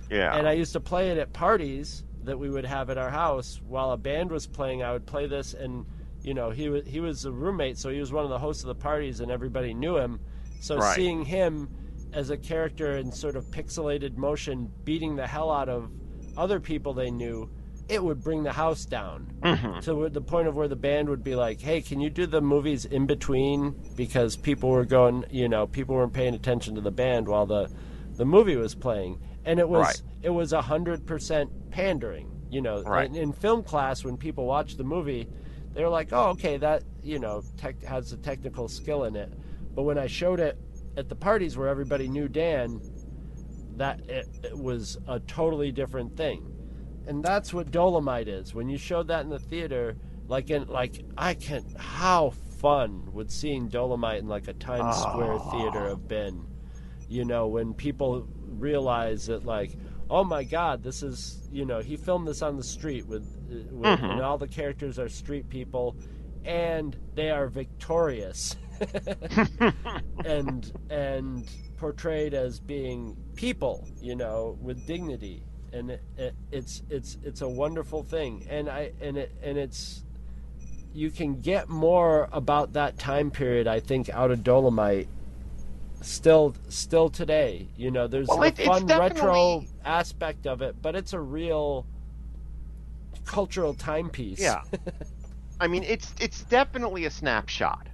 Yeah. 0.10 0.36
and 0.36 0.48
I 0.48 0.54
used 0.54 0.74
to 0.74 0.80
play 0.80 1.12
it 1.12 1.18
at 1.18 1.34
parties 1.34 2.04
that 2.24 2.40
we 2.40 2.50
would 2.50 2.66
have 2.66 2.90
at 2.90 2.98
our 2.98 3.12
house 3.12 3.62
while 3.68 3.92
a 3.92 3.98
band 3.98 4.32
was 4.32 4.48
playing. 4.48 4.82
I 4.82 4.92
would 4.94 5.06
play 5.06 5.28
this, 5.28 5.54
and 5.54 5.86
you 6.24 6.34
know, 6.34 6.50
he 6.50 6.70
was 6.70 6.82
he 6.88 7.00
was 7.00 7.24
a 7.26 7.32
roommate, 7.32 7.78
so 7.78 7.90
he 7.92 8.00
was 8.00 8.12
one 8.12 8.24
of 8.24 8.32
the 8.32 8.40
hosts 8.40 8.64
of 8.64 8.68
the 8.70 8.74
parties, 8.74 9.20
and 9.20 9.30
everybody 9.32 9.76
knew 9.76 9.96
him. 9.98 10.20
So 10.60 10.78
Right. 10.78 10.96
seeing 10.96 11.24
him 11.24 11.70
as 12.14 12.32
a 12.32 12.38
character 12.38 12.98
in 12.98 13.12
sort 13.12 13.36
of 13.36 13.46
pixelated 13.52 14.18
motion, 14.18 14.72
beating 14.86 15.16
the 15.16 15.28
hell 15.28 15.52
out 15.52 15.70
of 15.70 15.92
other 16.36 16.60
people 16.60 16.96
they 16.96 17.12
knew, 17.12 17.48
it 17.88 18.04
would 18.04 18.24
bring 18.24 18.44
the 18.44 18.52
house 18.54 18.86
down 18.86 19.28
Mhm. 19.42 19.82
to 19.82 20.10
the 20.10 20.22
point 20.22 20.48
of 20.48 20.56
where 20.56 20.68
the 20.68 20.76
band 20.76 21.08
would 21.10 21.24
be 21.24 21.36
like, 21.36 21.62
"Hey, 21.62 21.82
can 21.82 22.00
you 22.00 22.10
do 22.10 22.26
the 22.26 22.42
movies 22.42 22.86
in 22.86 23.06
between?" 23.06 23.76
Because 23.96 24.36
people 24.36 24.70
were 24.70 24.86
going, 24.86 25.26
you 25.30 25.48
know, 25.48 25.68
people 25.68 25.96
weren't 25.96 26.14
paying 26.14 26.34
attention 26.34 26.76
to 26.76 26.82
the 26.82 26.92
band 26.92 27.28
while 27.28 27.46
the 27.46 27.70
the 28.18 28.26
movie 28.26 28.56
was 28.56 28.74
playing, 28.76 29.20
and 29.44 29.60
it 29.60 29.68
was 29.68 29.82
Right. 29.86 30.02
it 30.24 30.30
was 30.30 30.54
a 30.54 30.62
hundred 30.62 31.06
percent 31.06 31.52
pandering. 31.70 32.32
You 32.50 32.62
know, 32.62 32.82
Right. 32.84 33.10
in, 33.10 33.16
in 33.16 33.32
film 33.34 33.62
class 33.64 34.04
when 34.06 34.16
people 34.18 34.46
watched 34.46 34.78
the 34.78 34.84
movie, 34.86 35.28
they're 35.74 35.90
like, 35.90 36.14
"Oh, 36.14 36.30
okay, 36.30 36.58
that 36.58 36.84
you 37.04 37.20
know 37.20 37.44
tech, 37.58 37.84
has 37.84 38.14
a 38.14 38.18
technical 38.18 38.68
skill 38.68 39.04
in 39.04 39.16
it." 39.16 39.32
But 39.76 39.84
when 39.84 39.98
I 39.98 40.08
showed 40.08 40.40
it 40.40 40.58
at 40.96 41.10
the 41.10 41.16
parties 41.16 41.58
where 41.58 41.68
everybody 41.68 42.08
knew 42.08 42.30
Dan, 42.30 42.80
that 43.78 44.00
it, 44.10 44.28
it 44.44 44.58
was 44.58 44.98
a 45.08 45.20
totally 45.20 45.72
different 45.72 46.16
thing 46.16 46.42
and 47.08 47.24
that's 47.24 47.54
what 47.54 47.72
Dolemite 47.72 48.28
is. 48.28 48.54
When 48.54 48.70
you 48.70 48.78
showed 48.78 49.08
that 49.08 49.22
in 49.22 49.30
the 49.30 49.40
theater, 49.40 49.96
like 50.28 50.50
in 50.50 50.68
like 50.68 51.04
I 51.18 51.34
can 51.34 51.64
how 51.78 52.32
fun 52.60 53.14
would 53.14 53.32
seeing 53.32 53.70
Dolemite 53.70 54.20
in 54.20 54.28
like 54.28 54.48
a 54.48 54.54
Times 54.54 54.98
Square 54.98 55.40
theater 55.52 55.90
have 55.90 56.08
been. 56.08 56.46
You 57.08 57.26
know, 57.26 57.48
when 57.48 57.74
people 57.74 58.28
realize 58.48 59.28
that 59.28 59.46
like, 59.46 59.72
oh 60.10 60.24
my 60.24 60.44
God, 60.44 60.84
this 60.84 61.04
is 61.04 61.48
you 61.52 61.66
know 61.66 61.80
he 61.80 61.98
filmed 61.98 62.28
this 62.28 62.42
on 62.42 62.58
the 62.58 62.64
street 62.64 63.06
with, 63.06 63.24
uh, 63.24 63.76
with 63.76 64.00
and 64.00 64.22
all 64.22 64.38
the 64.38 64.48
characters 64.48 64.98
are 64.98 65.10
street 65.10 65.50
people, 65.50 65.96
and 66.44 66.98
they 67.14 67.30
are 67.30 67.48
victorious. 67.48 68.56
and 70.26 70.72
and 70.90 71.50
portrayed 71.78 72.34
as 72.34 72.60
being 72.60 73.16
people, 73.36 73.88
you 74.02 74.16
know, 74.16 74.58
with 74.62 74.86
dignity. 74.86 75.44
And 75.76 75.92
it, 75.92 76.02
it, 76.18 76.34
it's 76.52 76.82
it's 76.90 77.18
it's 77.22 77.42
a 77.42 77.50
wonderful 77.50 78.02
thing, 78.02 78.46
and 78.50 78.70
I 78.70 78.92
and 79.02 79.18
it 79.18 79.32
and 79.44 79.58
it's 79.58 80.04
you 80.94 81.12
can 81.12 81.42
get 81.42 81.68
more 81.68 82.30
about 82.32 82.72
that 82.74 82.98
time 82.98 83.30
period, 83.30 83.68
I 83.68 83.82
think, 83.82 84.10
out 84.10 84.32
of 84.32 84.40
Dolemite. 84.40 85.08
Still, 86.02 86.56
still 86.70 87.10
today, 87.10 87.68
you 87.76 87.92
know, 87.92 88.08
there's 88.08 88.28
Well, 88.30 88.44
a 88.44 88.48
it- 88.48 88.58
fun 88.60 88.86
retro 88.88 89.66
aspect 89.84 90.48
of 90.48 90.62
it, 90.62 90.82
but 90.82 90.96
it's 90.96 91.12
a 91.14 91.20
real 91.20 91.86
cultural 93.26 93.74
timepiece. 93.74 94.40
Yeah. 94.40 94.62
I 95.60 95.68
mean, 95.68 95.84
it's 95.84 96.14
it's 96.22 96.44
definitely 96.44 97.04
a 97.06 97.12
snapshot 97.12 97.88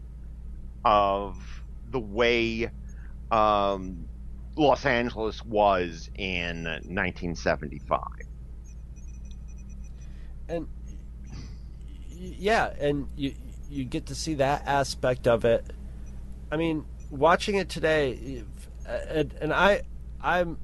of 0.86 1.64
the 1.90 2.00
way 2.00 2.70
um, 3.32 4.06
Los 4.56 4.86
Angeles 4.86 5.44
was 5.46 6.10
in 6.18 6.64
1975. 6.66 8.00
and 10.50 10.68
yeah, 12.10 12.74
and 12.80 13.08
you 13.16 13.34
you 13.70 13.86
get 13.86 14.08
to 14.08 14.16
see 14.16 14.36
that 14.36 14.64
aspect 14.68 15.28
of 15.28 15.46
it. 15.46 15.66
I 16.52 16.58
mean, 16.58 16.86
watching 17.10 17.56
it 17.56 17.70
today, 17.70 18.44
and, 18.86 19.34
and 19.42 19.54
I 19.54 19.82
I'm 20.22 20.58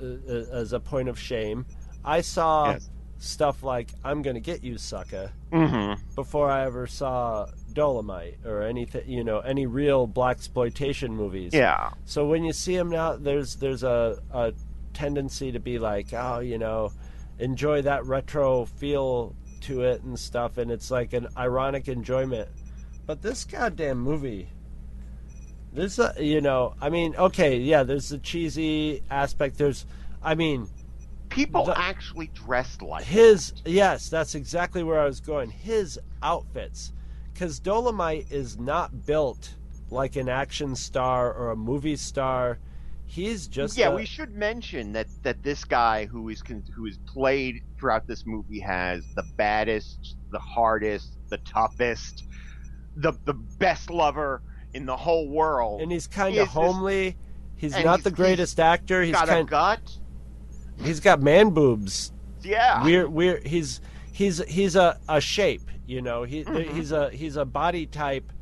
uh, 0.00 0.04
uh, 0.04 0.32
as 0.52 0.72
a 0.72 0.80
point 0.80 1.08
of 1.08 1.18
shame, 1.18 1.64
I 2.04 2.20
saw 2.20 2.72
Yes. 2.72 2.90
stuff 3.18 3.62
like 3.62 3.92
"I'm 4.04 4.22
gonna 4.22 4.40
get 4.40 4.62
you, 4.62 4.76
sucker" 4.78 5.32
Mm-hmm. 5.50 6.02
before 6.14 6.50
I 6.50 6.64
ever 6.66 6.86
saw 6.86 7.46
Dolemite 7.74 8.44
or 8.44 8.62
anything, 8.62 9.08
you 9.08 9.24
know, 9.24 9.40
any 9.40 9.66
real 9.66 10.06
black 10.06 10.36
exploitation 10.36 11.14
movies. 11.14 11.52
Yeah. 11.54 11.90
So 12.04 12.26
when 12.26 12.44
you 12.44 12.52
see 12.52 12.76
them 12.76 12.90
now, 12.90 13.16
there's 13.16 13.56
there's 13.56 13.82
a, 13.82 14.20
a 14.32 14.52
tendency 14.94 15.52
to 15.52 15.60
be 15.60 15.78
like, 15.78 16.12
oh, 16.12 16.40
you 16.40 16.58
know, 16.58 16.92
enjoy 17.38 17.82
that 17.82 18.04
retro 18.06 18.66
feel 18.66 19.34
to 19.62 19.82
it 19.82 20.02
and 20.02 20.18
stuff, 20.18 20.58
and 20.58 20.70
it's 20.70 20.90
like 20.90 21.12
an 21.12 21.28
ironic 21.36 21.88
enjoyment. 21.88 22.48
But 23.06 23.22
this 23.22 23.44
goddamn 23.44 23.98
movie, 23.98 24.48
this, 25.72 25.98
uh, 25.98 26.14
you 26.18 26.40
know, 26.40 26.74
I 26.80 26.90
mean, 26.90 27.14
okay, 27.16 27.58
yeah, 27.58 27.82
there's 27.82 28.08
the 28.08 28.18
cheesy 28.18 29.02
aspect. 29.10 29.58
There's, 29.58 29.86
I 30.22 30.34
mean, 30.34 30.68
People 31.32 31.64
The- 31.64 31.78
actually 31.78 32.26
dressed 32.34 32.82
like 32.82 33.04
his 33.04 33.54
yes, 33.64 34.10
that's 34.10 34.34
exactly 34.34 34.82
where 34.82 35.00
I 35.00 35.06
was 35.06 35.20
going. 35.20 35.50
His 35.50 35.98
outfits, 36.22 36.92
because 37.42 37.58
Dolemite 37.58 38.30
is 38.30 38.56
not 38.56 39.04
built 39.04 39.56
like 39.90 40.14
an 40.14 40.28
action 40.28 40.76
star 40.76 41.32
or 41.34 41.50
a 41.50 41.56
movie 41.56 41.96
star. 41.96 42.60
He's 43.04 43.48
just 43.48 43.76
yeah, 43.76 43.88
a- 43.88 43.94
we 43.96 44.04
should 44.06 44.32
mention 44.32 44.92
that 44.92 45.08
that 45.24 45.42
this 45.42 45.64
guy 45.64 46.06
who 46.06 46.28
is 46.28 46.40
who 46.72 46.86
is 46.86 46.98
played 46.98 47.64
throughout 47.76 48.06
this 48.06 48.24
movie 48.26 48.60
has 48.60 49.02
the 49.16 49.24
baddest, 49.36 50.14
the 50.30 50.38
hardest, 50.38 51.14
the 51.30 51.38
toughest, 51.38 52.22
the 52.94 53.12
the 53.24 53.34
best 53.34 53.90
lover 53.90 54.40
in 54.72 54.86
the 54.86 54.96
whole 54.96 55.28
world. 55.28 55.80
and 55.80 55.90
he's 55.90 56.06
kind 56.06 56.34
He 56.34 56.38
of 56.38 56.46
this- 56.46 56.54
homely. 56.54 57.16
He's 57.56 57.74
and 57.74 57.84
not 57.84 57.96
he's- 57.96 58.04
the 58.04 58.12
greatest 58.12 58.60
actor. 58.60 59.02
He's 59.02 59.14
got 59.16 59.26
kind. 59.26 59.48
a 59.48 59.50
gut. 59.50 59.98
He's 60.80 61.00
got 61.00 61.20
man 61.20 61.50
boobs. 61.50 62.12
Yeah. 62.44 62.84
We're 62.84 63.08
we're 63.08 63.40
he's 63.44 63.80
he's 64.12 64.38
he's 64.44 64.76
a, 64.76 64.96
a 65.08 65.20
shape. 65.20 65.62
You 65.92 66.00
know, 66.00 66.22
he 66.22 66.42
Mm-hmm. 66.44 66.74
he's 66.74 66.90
a 66.90 67.10
he's 67.10 67.36
a 67.36 67.44
body 67.44 67.84
type, 67.84 68.32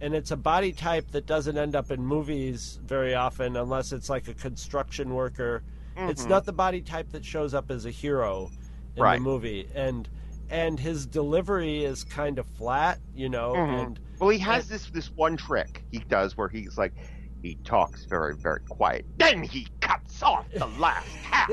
and 0.00 0.14
it's 0.14 0.30
a 0.30 0.36
body 0.38 0.72
type 0.72 1.10
that 1.10 1.26
doesn't 1.26 1.58
end 1.58 1.76
up 1.76 1.90
in 1.90 2.02
movies 2.04 2.80
very 2.82 3.14
often 3.14 3.56
unless 3.56 3.92
it's 3.92 4.08
like 4.08 4.26
a 4.26 4.32
construction 4.32 5.12
worker. 5.14 5.62
It's 5.96 6.24
Mhm. 6.24 6.28
not 6.30 6.44
the 6.46 6.54
body 6.54 6.80
type 6.80 7.10
that 7.12 7.22
shows 7.22 7.52
up 7.52 7.70
as 7.70 7.84
a 7.84 7.90
hero 7.90 8.50
in 8.96 9.02
Right. 9.02 9.16
the 9.18 9.20
movie, 9.22 9.68
and 9.74 10.08
and 10.48 10.80
his 10.80 11.04
delivery 11.06 11.84
is 11.84 12.04
kind 12.04 12.38
of 12.38 12.46
flat. 12.46 13.00
You 13.14 13.28
know, 13.28 13.52
Mhm. 13.52 13.82
and 13.82 14.00
Well, 14.18 14.30
he 14.30 14.38
has 14.38 14.66
this 14.70 14.88
this 14.88 15.10
one 15.14 15.36
trick 15.36 15.84
he 15.92 15.98
does 16.08 16.38
where 16.38 16.48
he's 16.48 16.78
like, 16.78 16.94
he 17.42 17.56
talks 17.64 18.06
very 18.06 18.34
very 18.34 18.60
quiet, 18.60 19.04
then 19.18 19.42
he 19.42 19.66
cuts 19.80 20.22
off 20.22 20.46
the 20.52 20.64
last 20.80 21.06
half. 21.16 21.50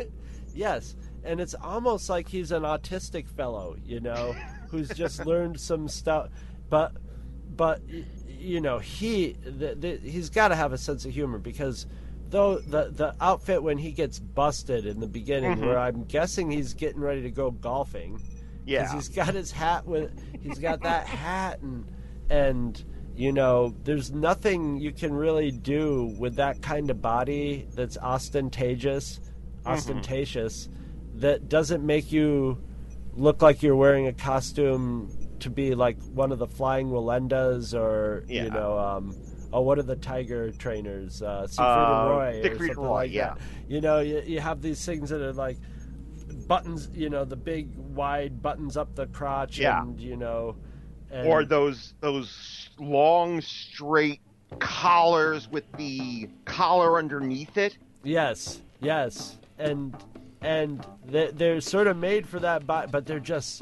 Yes, 0.56 0.96
and 1.26 1.42
it's 1.42 1.56
almost 1.56 2.10
like 2.10 2.30
he's 2.30 2.54
an 2.54 2.64
autistic 2.64 3.28
fellow, 3.28 3.76
you 3.86 4.00
know, 4.00 4.34
who's 4.72 4.90
just 4.90 5.26
learned 5.26 5.60
some 5.60 5.88
stuff. 5.88 6.30
But, 6.70 6.94
but 7.56 7.82
you 8.28 8.60
know, 8.62 8.80
he 8.80 9.34
the, 9.44 9.76
the, 9.76 9.98
he's 9.98 10.30
got 10.30 10.48
to 10.48 10.56
have 10.56 10.74
a 10.74 10.78
sense 10.78 11.06
of 11.06 11.12
humor 11.12 11.38
because 11.38 11.86
though 12.30 12.58
the 12.60 12.90
the 12.90 13.14
outfit 13.22 13.62
when 13.62 13.78
he 13.78 13.92
gets 13.92 14.18
busted 14.20 14.86
in 14.86 15.00
the 15.00 15.08
beginning, 15.08 15.58
Mhm. 15.58 15.66
where 15.68 15.78
I'm 15.78 16.06
guessing 16.06 16.50
he's 16.50 16.74
getting 16.74 17.02
ready 17.02 17.22
to 17.24 17.30
go 17.30 17.52
golfing, 17.52 18.20
Yeah. 18.66 18.92
he's 18.96 19.10
got 19.10 19.34
his 19.34 19.52
hat 19.52 19.86
with 19.86 20.12
he's 20.42 20.58
got 20.58 20.82
that 20.84 21.06
hat 21.08 21.60
and 21.62 21.86
and 22.30 22.84
you 23.16 23.34
know 23.34 23.76
there's 23.84 24.12
nothing 24.12 24.78
you 24.80 24.92
can 24.94 25.14
really 25.14 25.52
do 25.52 26.16
with 26.18 26.36
that 26.36 26.62
kind 26.62 26.90
of 26.90 27.02
body 27.02 27.68
that's 27.76 27.98
ostentatious 27.98 29.20
ostentatious 29.66 30.70
that 31.16 31.50
doesn't 31.50 31.86
make 31.86 32.12
you 32.12 32.58
look 33.16 33.42
like 33.42 33.62
you're 33.62 33.76
wearing 33.76 34.08
a 34.08 34.14
costume 34.14 35.12
to 35.40 35.50
be 35.50 35.76
like 35.76 36.02
one 36.14 36.32
of 36.32 36.40
the 36.40 36.48
flying 36.48 36.90
Wallendas 36.90 37.74
or 37.78 38.24
Yeah. 38.28 38.44
you 38.46 38.50
know 38.52 38.78
um 38.78 39.16
Oh, 39.54 39.60
what 39.60 39.78
are 39.78 39.84
the 39.84 39.98
tiger 39.98 40.50
trainers? 40.54 41.22
Uh, 41.22 41.46
Siegfried 41.46 41.68
Uh, 41.68 42.00
and 42.00 42.10
Roy, 42.10 42.42
Siegfried 42.42 42.54
or 42.54 42.74
something 42.76 42.84
Roy, 42.86 42.94
like 42.94 43.12
yeah. 43.12 43.34
that. 43.34 43.40
You 43.68 43.82
know, 43.82 44.00
you, 44.00 44.22
you 44.26 44.40
have 44.40 44.62
these 44.62 44.86
things 44.86 45.10
that 45.10 45.20
are 45.20 45.34
like 45.34 45.58
buttons. 46.48 46.88
You 46.94 47.10
know, 47.10 47.26
the 47.26 47.36
big 47.36 47.68
wide 47.76 48.42
buttons 48.42 48.78
up 48.78 48.96
the 48.96 49.08
crotch, 49.08 49.60
Yeah. 49.60 49.82
and 49.82 50.00
you 50.00 50.16
know, 50.16 50.56
and, 51.12 51.28
or 51.28 51.44
those 51.44 51.96
those 52.00 52.70
long 52.80 53.42
straight 53.42 54.22
collars 54.60 55.50
with 55.50 55.66
the 55.74 56.30
collar 56.46 56.98
underneath 56.98 57.58
it. 57.58 57.78
Yes, 58.04 58.62
yes, 58.80 59.38
and 59.60 59.94
and 60.42 60.86
they're, 61.06 61.32
they're 61.32 61.62
sort 61.62 61.88
of 61.88 61.98
made 61.98 62.28
for 62.28 62.40
that, 62.40 62.66
but 62.68 62.92
but 62.92 63.06
they're 63.06 63.20
just 63.20 63.62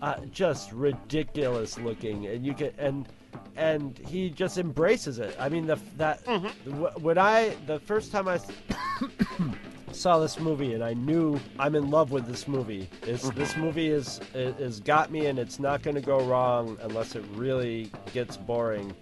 uh, 0.00 0.16
just 0.32 0.72
ridiculous 0.72 1.78
looking, 1.78 2.26
and 2.26 2.44
you 2.44 2.54
can 2.54 2.70
and 2.78 3.08
and 3.56 3.98
he 3.98 4.30
just 4.30 4.56
embraces 4.58 5.18
it. 5.18 5.36
I 5.38 5.48
mean, 5.48 5.66
the 5.66 5.78
that 5.96 6.20
wh- 6.26 7.02
when 7.02 7.18
I 7.18 7.54
the 7.66 7.78
first 7.80 8.10
time 8.12 8.28
I 8.28 8.40
saw 9.92 10.18
this 10.18 10.38
movie 10.40 10.72
and 10.72 10.82
I 10.82 10.94
knew 10.94 11.38
I'm 11.58 11.74
in 11.74 11.90
love 11.90 12.12
with 12.12 12.26
this 12.26 12.48
movie. 12.48 12.88
Is 13.06 13.28
this 13.32 13.56
movie 13.56 13.88
is 13.88 14.20
is 14.34 14.80
got 14.80 15.10
me 15.10 15.26
and 15.26 15.38
it's 15.38 15.58
not 15.58 15.82
going 15.82 15.94
to 15.96 16.00
go 16.00 16.20
wrong 16.24 16.78
unless 16.82 17.14
it 17.14 17.24
really 17.34 17.90
gets 18.14 18.36
boring. 18.36 18.94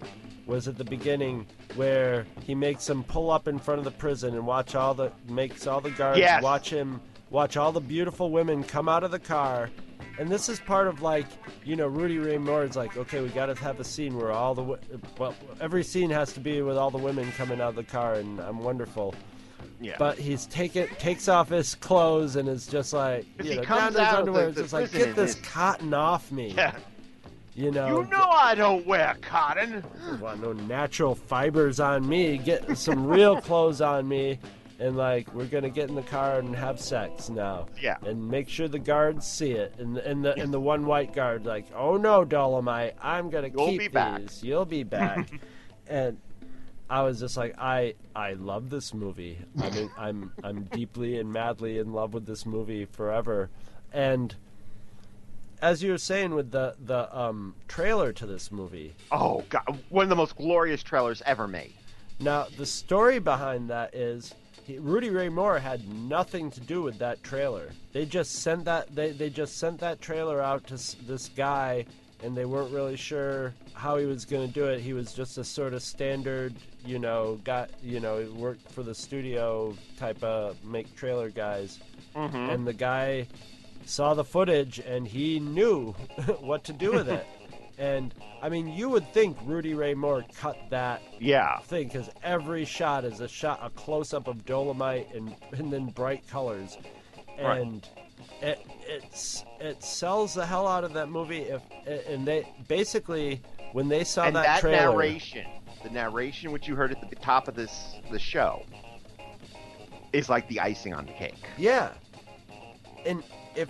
Was 0.47 0.67
at 0.67 0.77
the 0.77 0.83
beginning 0.83 1.45
where 1.75 2.25
he 2.43 2.55
makes 2.55 2.85
them 2.85 3.03
pull 3.05 3.29
up 3.31 3.47
in 3.47 3.57
front 3.57 3.77
of 3.79 3.85
the 3.85 3.91
prison 3.91 4.33
and 4.33 4.45
watch 4.45 4.75
all 4.75 4.93
the 4.93 5.11
makes 5.29 5.65
all 5.65 5.79
the 5.79 5.91
guards 5.91 6.19
Yes. 6.19 6.43
watch 6.43 6.69
him 6.69 6.99
watch 7.31 7.57
all 7.57 7.71
the 7.71 7.81
beautiful 7.81 8.29
women 8.29 8.63
come 8.63 8.87
out 8.87 9.03
of 9.03 9.09
the 9.11 9.19
car. 9.19 9.69
And 10.19 10.29
this 10.29 10.49
is 10.49 10.59
part 10.59 10.87
of 10.87 11.01
like, 11.01 11.25
you 11.65 11.75
know, 11.75 11.87
Rudy 11.87 12.19
Ray 12.19 12.37
Moore's 12.37 12.75
like, 12.75 12.95
okay, 12.97 13.21
we 13.21 13.29
got 13.29 13.47
to 13.47 13.55
have 13.55 13.79
a 13.79 13.83
scene 13.83 14.15
where 14.17 14.31
all 14.31 14.53
the, 14.53 14.77
well, 15.17 15.33
every 15.59 15.83
scene 15.83 16.09
has 16.11 16.33
to 16.33 16.39
be 16.39 16.61
with 16.61 16.77
all 16.77 16.91
the 16.91 16.97
women 16.97 17.31
coming 17.31 17.59
out 17.61 17.69
of 17.69 17.75
the 17.75 17.83
car, 17.83 18.15
and 18.15 18.39
I'm 18.39 18.59
wonderful 18.59 19.15
Yeah. 19.79 19.95
but 19.97 20.17
he's 20.19 20.45
take 20.47 20.75
it 20.75 20.99
takes 20.99 21.27
off 21.27 21.49
his 21.49 21.75
clothes 21.75 22.35
and 22.35 22.47
is 22.49 22.67
just 22.67 22.93
like 22.93 23.25
you 23.43 23.55
know 23.55 23.61
comes 23.63 23.95
down 23.95 24.05
his 24.09 24.19
underwear 24.19 24.43
the- 24.43 24.49
it's 24.49 24.55
the 24.57 24.61
just 24.63 24.73
like 24.73 24.91
get 24.91 25.15
this 25.15 25.35
is- 25.35 25.41
cotton 25.47 25.93
off 25.93 26.31
me 26.31 26.49
yeah. 26.55 26.75
you 27.55 27.71
know 27.71 28.01
You 28.01 28.07
know 28.09 28.27
I 28.29 28.53
don't 28.55 28.85
wear 28.85 29.15
cotton. 29.21 29.83
want 30.19 30.41
no 30.41 30.53
natural 30.53 31.15
fibers 31.15 31.79
on 31.79 32.07
me 32.07 32.37
get 32.37 32.77
some 32.77 33.05
real 33.07 33.39
clothes 33.41 33.81
on 33.81 34.07
me 34.07 34.39
and 34.81 34.97
like 34.97 35.33
we're 35.33 35.45
gonna 35.45 35.69
get 35.69 35.87
in 35.87 35.95
the 35.95 36.01
car 36.01 36.39
and 36.39 36.53
have 36.55 36.79
sex 36.81 37.29
now 37.29 37.67
Yeah. 37.81 37.97
and 38.05 38.27
make 38.29 38.49
sure 38.49 38.67
the 38.67 38.79
guards 38.79 39.25
see 39.27 39.51
it 39.51 39.75
and 39.77 39.97
and 39.99 40.25
the 40.25 40.33
and 40.37 40.51
the 40.53 40.59
one 40.59 40.85
white 40.85 41.13
guard 41.13 41.45
like 41.45 41.67
oh 41.75 41.95
no 41.97 42.25
dolomite 42.25 42.95
i'm 43.01 43.29
gonna 43.29 43.49
You'll 43.49 43.67
keep 43.67 43.79
be 43.79 43.87
back." 43.87 44.19
these 44.21 44.43
you'll 44.43 44.65
be 44.65 44.83
back 44.83 45.29
and 45.87 46.17
I 46.89 47.03
was 47.03 47.21
just 47.21 47.37
like, 47.37 47.55
I 47.57 47.93
I 48.13 48.33
love 48.33 48.69
this 48.69 48.93
movie. 48.93 49.37
I 49.61 49.69
mean, 49.69 49.89
I'm 49.97 50.33
I'm 50.43 50.63
deeply 50.63 51.19
and 51.19 51.31
madly 51.31 51.77
in 51.77 51.93
love 51.93 52.13
with 52.13 52.25
this 52.25 52.45
movie 52.45 52.83
forever. 52.83 53.49
And 53.93 54.35
as 55.61 55.81
you 55.81 55.91
were 55.91 55.97
saying 55.97 56.33
with 56.35 56.51
the 56.51 56.75
the 56.83 57.17
um, 57.17 57.55
trailer 57.69 58.11
to 58.11 58.25
this 58.25 58.51
movie, 58.51 58.93
Oh 59.09 59.45
god, 59.47 59.79
one 59.87 60.03
of 60.03 60.09
the 60.09 60.17
most 60.17 60.35
glorious 60.35 60.83
trailers 60.83 61.21
ever 61.25 61.47
made. 61.47 61.71
now 62.19 62.47
the 62.57 62.65
story 62.65 63.19
behind 63.19 63.69
that 63.69 63.95
is 63.95 64.33
he, 64.65 64.77
Rudy 64.79 65.09
Ray 65.09 65.29
Moore 65.29 65.59
had 65.59 65.87
nothing 65.93 66.51
to 66.51 66.59
do 66.59 66.81
with 66.81 66.99
that 66.99 67.23
trailer. 67.23 67.69
They 67.93 68.05
just 68.05 68.35
sent 68.35 68.65
that 68.65 68.93
they 68.95 69.11
they 69.11 69.29
just 69.29 69.57
sent 69.57 69.79
that 69.79 70.01
trailer 70.01 70.41
out 70.41 70.67
to 70.67 70.75
s- 70.75 70.95
this 71.07 71.29
guy 71.29 71.85
and 72.23 72.37
they 72.37 72.45
weren't 72.45 72.71
really 72.71 72.95
sure 72.97 73.53
how 73.73 73.97
he 73.97 74.05
was 74.05 74.25
going 74.25 74.47
to 74.47 74.53
do 74.53 74.65
it. 74.67 74.79
He 74.79 74.93
was 74.93 75.11
just 75.13 75.39
a 75.39 75.43
sort 75.43 75.73
of 75.73 75.81
standard, 75.81 76.53
you 76.85 76.99
know, 76.99 77.39
got 77.43 77.69
you 77.83 77.99
know, 77.99 78.27
worked 78.35 78.69
for 78.71 78.83
the 78.83 78.93
studio 78.93 79.75
type 79.97 80.21
of 80.23 80.63
make 80.63 80.95
trailer 80.95 81.29
guys, 81.29 81.79
Mm-hmm. 82.15 82.35
and 82.49 82.67
the 82.67 82.73
guy 82.73 83.27
saw 83.85 84.13
the 84.13 84.23
footage 84.23 84.79
and 84.79 85.07
he 85.07 85.39
knew 85.39 85.91
what 86.41 86.63
to 86.65 86.73
do 86.73 86.91
with 86.91 87.09
it. 87.09 87.25
And 87.81 88.13
I 88.43 88.49
mean, 88.49 88.67
you 88.67 88.89
would 88.89 89.11
think 89.11 89.35
Rudy 89.43 89.73
Ray 89.73 89.95
Moore 89.95 90.23
cut 90.37 90.55
that 90.69 91.01
Yeah. 91.19 91.57
thing 91.61 91.87
because 91.87 92.11
every 92.23 92.63
shot 92.63 93.03
is 93.05 93.21
a 93.21 93.27
shot, 93.27 93.59
a 93.63 93.71
close 93.71 94.13
up 94.13 94.27
of 94.27 94.45
Dolemite 94.45 95.15
and 95.17 95.35
and 95.51 95.73
then 95.73 95.87
bright 95.87 96.27
colors, 96.27 96.77
Right. 97.41 97.59
and 97.59 97.87
it 98.39 98.63
it's 98.87 99.43
it 99.59 99.83
sells 99.83 100.35
the 100.35 100.45
hell 100.45 100.67
out 100.67 100.83
of 100.83 100.93
that 100.93 101.09
movie. 101.09 101.41
If 101.41 101.63
and 102.07 102.27
they 102.27 102.47
basically 102.67 103.41
when 103.71 103.87
they 103.89 104.03
saw 104.03 104.25
and 104.25 104.35
that, 104.35 104.43
that, 104.43 104.59
trailer, 104.61 104.91
narration, 104.91 105.47
the 105.81 105.89
narration 105.89 106.51
which 106.51 106.67
you 106.67 106.75
heard 106.75 106.91
at 106.91 107.09
the 107.09 107.15
top 107.15 107.47
of 107.47 107.55
this 107.55 107.95
the 108.11 108.19
show, 108.19 108.63
is 110.13 110.29
like 110.29 110.47
the 110.49 110.59
icing 110.59 110.93
on 110.93 111.07
the 111.07 111.13
cake. 111.13 111.43
yeah, 111.57 111.93
and 113.07 113.23
if 113.55 113.69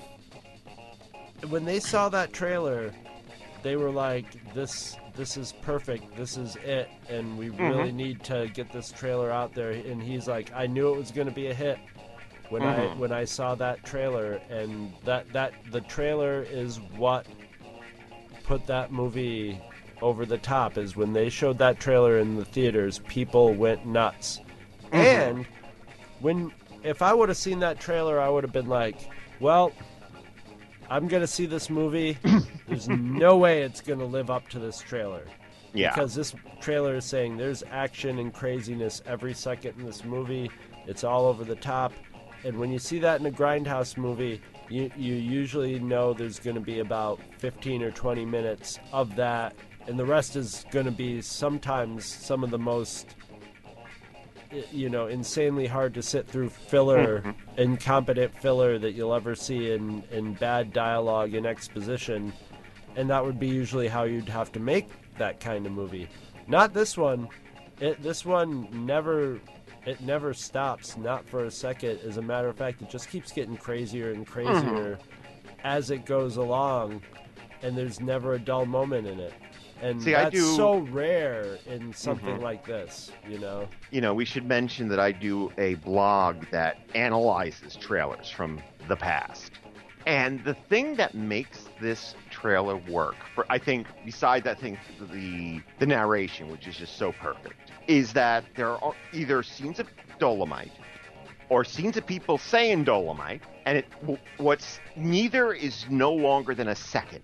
when 1.50 1.64
they 1.64 1.80
saw 1.80 2.10
that 2.10 2.34
trailer, 2.34 2.92
they 3.64 3.76
were 3.76 3.92
like, 3.92 4.26
"This 4.54 4.98
this 5.16 5.38
is 5.38 5.54
perfect. 5.62 6.16
This 6.16 6.38
is 6.38 6.56
it." 6.58 6.90
And 7.10 7.38
we 7.38 7.50
really 7.50 7.92
need 7.92 8.24
to 8.26 8.50
get 8.54 8.72
this 8.72 8.92
trailer 8.92 9.30
out 9.30 9.54
there. 9.54 9.72
And 9.72 10.02
he's 10.02 10.28
like, 10.28 10.52
"I 10.54 10.68
knew 10.68 10.94
it 10.94 10.98
was 10.98 11.12
going 11.12 11.28
to 11.28 11.34
be 11.34 11.48
a 11.48 11.54
hit 11.54 11.78
when 12.50 12.64
I 12.64 12.88
Mhm. 12.88 12.98
when 12.98 13.12
I 13.12 13.26
saw 13.26 13.56
that 13.56 13.84
trailer." 13.84 14.40
And 14.50 14.94
that 15.06 15.32
that 15.34 15.54
the 15.72 15.82
trailer 15.82 16.44
is 16.50 16.80
what 16.98 17.26
put 18.44 18.66
that 18.68 18.92
movie 18.92 19.60
over 20.02 20.26
the 20.26 20.38
top. 20.38 20.78
Is 20.78 20.96
when 20.96 21.14
they 21.14 21.30
showed 21.30 21.58
that 21.60 21.80
trailer 21.80 22.18
in 22.18 22.38
the 22.38 22.46
theaters, 22.46 23.00
people 23.08 23.54
went 23.54 23.86
nuts. 23.86 24.40
And 24.92 25.46
when 26.20 26.52
if 26.84 27.02
I 27.02 27.14
would 27.14 27.30
have 27.30 27.38
seen 27.38 27.60
that 27.60 27.80
trailer, 27.80 28.20
I 28.20 28.28
would 28.30 28.44
have 28.44 28.54
been 28.54 28.70
like, 28.70 28.96
"Well." 29.40 29.72
I'm 30.92 31.08
gonna 31.08 31.26
see 31.26 31.46
this 31.46 31.70
movie. 31.70 32.18
There's 32.68 32.90
no 32.90 33.38
way 33.38 33.62
it's 33.62 33.80
gonna 33.80 34.06
live 34.06 34.30
up 34.30 34.50
to 34.50 34.60
this 34.60 34.80
trailer. 34.80 35.26
Yeah. 35.74 35.94
Because 35.94 36.14
this 36.14 36.36
trailer 36.60 36.96
is 36.96 37.06
saying 37.06 37.38
there's 37.38 37.64
action 37.72 38.20
and 38.20 38.34
craziness 38.34 39.02
every 39.06 39.34
second 39.34 39.80
in 39.80 39.86
this 39.86 40.04
movie. 40.04 40.52
It's 40.86 41.06
all 41.06 41.28
over 41.28 41.46
the 41.46 41.56
top. 41.56 41.94
And 42.44 42.60
when 42.60 42.72
you 42.72 42.78
see 42.78 43.00
that 43.00 43.22
in 43.22 43.26
a 43.26 43.32
Grindhouse 43.32 43.98
movie, 43.98 44.42
you, 44.68 44.92
you 44.98 45.14
usually 45.16 45.80
know 45.80 46.14
there's 46.14 46.40
going 46.40 46.56
to 46.56 46.62
be 46.62 46.80
about 46.80 47.22
15 47.38 47.84
or 47.84 47.92
20 47.92 48.26
minutes 48.26 48.80
of 48.92 49.16
that. 49.16 49.56
And 49.88 49.98
the 49.98 50.06
rest 50.06 50.36
is 50.36 50.66
going 50.72 50.86
to 50.86 50.92
be 50.92 51.22
sometimes 51.22 52.06
some 52.06 52.44
of 52.44 52.50
the 52.50 52.60
most, 52.60 53.16
you 54.72 54.90
know, 54.90 55.08
insanely 55.08 55.68
hard 55.68 55.94
to 55.94 56.02
sit 56.02 56.28
through 56.28 56.50
filler, 56.50 57.36
incompetent 57.58 58.36
filler 58.38 58.78
that 58.80 58.94
you'll 58.94 59.14
ever 59.14 59.36
see 59.36 59.72
in, 59.72 60.04
in 60.12 60.34
bad 60.34 60.74
dialogue 60.74 61.34
and 61.34 61.46
exposition 61.46 62.34
and 62.96 63.10
that 63.10 63.24
would 63.24 63.40
be 63.40 63.48
usually 63.48 63.88
how 63.88 64.04
you'd 64.04 64.30
have 64.30 64.52
to 64.52 64.60
make 64.60 64.90
that 65.18 65.40
kind 65.40 65.66
of 65.66 65.72
movie. 65.72 66.08
Not 66.48 66.74
this 66.74 66.98
one. 66.98 67.30
It 67.80 68.02
this 68.04 68.26
one 68.26 68.86
never 68.86 69.40
it 69.86 70.02
never 70.02 70.34
stops, 70.34 70.98
not 70.98 71.28
for 71.28 71.46
a 71.46 71.52
second. 71.52 72.00
As 72.06 72.18
a 72.18 72.22
matter 72.22 72.48
of 72.48 72.58
fact, 72.58 72.82
it 72.82 72.90
just 72.90 73.10
keeps 73.10 73.32
getting 73.32 73.58
crazier 73.58 74.12
and 74.12 74.28
crazier 74.28 74.98
mm-hmm. 74.98 75.52
as 75.64 75.90
it 75.90 76.06
goes 76.06 76.38
along, 76.38 77.02
and 77.64 77.76
there's 77.76 78.00
never 78.00 78.34
a 78.34 78.40
dull 78.40 78.66
moment 78.66 79.08
in 79.08 79.20
it. 79.20 79.34
And 79.82 80.02
See, 80.02 80.14
I 80.14 80.24
that's 80.26 80.36
do- 80.36 80.56
so 80.56 80.78
rare 80.78 81.58
in 81.66 81.92
something 81.92 82.36
mm-hmm. 82.36 82.44
like 82.44 82.66
this, 82.66 83.12
you 83.28 83.40
know. 83.40 83.68
you 83.90 84.00
know, 84.00 84.14
we 84.14 84.26
should 84.26 84.46
mention 84.46 84.88
that 84.90 85.00
I 85.00 85.12
do 85.12 85.52
a 85.58 85.74
blog 85.76 86.46
that 86.52 86.78
analyzes 86.94 87.76
trailers 87.76 88.30
from 88.30 88.62
the 88.88 88.96
past. 88.96 89.54
And 90.06 90.44
the 90.44 90.54
thing 90.54 90.96
that 90.96 91.14
makes 91.16 91.66
this 91.80 92.16
trailer 92.30 92.78
work, 92.78 93.16
for 93.36 93.46
I 93.50 93.58
think, 93.58 93.88
besides 94.06 94.48
I 94.48 94.56
think 94.56 94.80
the 95.12 95.62
the 95.80 95.86
narration, 95.86 96.50
which 96.50 96.68
is 96.68 96.76
just 96.78 96.98
so 96.98 97.12
perfect, 97.12 97.72
is 97.88 98.14
that 98.14 98.44
there 98.56 98.84
are 98.84 98.94
either 99.14 99.44
scenes 99.44 99.80
of 99.80 99.88
Dolemite 100.20 100.72
or 101.50 101.64
scenes 101.64 101.98
of 101.98 102.08
people 102.08 102.38
saying 102.38 102.86
Dolemite, 102.86 103.42
and 103.66 103.78
it 103.78 103.86
what's 104.38 104.80
neither 104.96 105.54
is 105.54 105.86
no 105.90 106.14
longer 106.14 106.56
than 106.56 106.70
a 106.70 106.76
second. 106.76 107.24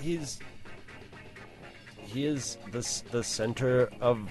he's 0.00 0.38
he 2.12 2.26
is 2.26 2.58
the 2.70 3.02
the 3.10 3.22
center 3.24 3.88
of 4.00 4.28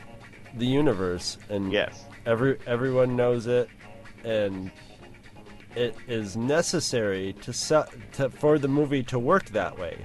the 0.55 0.65
universe, 0.65 1.37
and 1.49 1.71
Yes. 1.71 2.05
every 2.25 2.57
everyone 2.67 3.15
knows 3.15 3.47
it, 3.47 3.69
and 4.23 4.71
it 5.75 5.95
is 6.07 6.35
necessary 6.35 7.33
to, 7.41 7.53
se- 7.53 7.85
to 8.13 8.29
for 8.29 8.59
the 8.59 8.67
movie 8.67 9.03
to 9.03 9.17
work 9.17 9.45
that 9.51 9.77
way. 9.79 9.97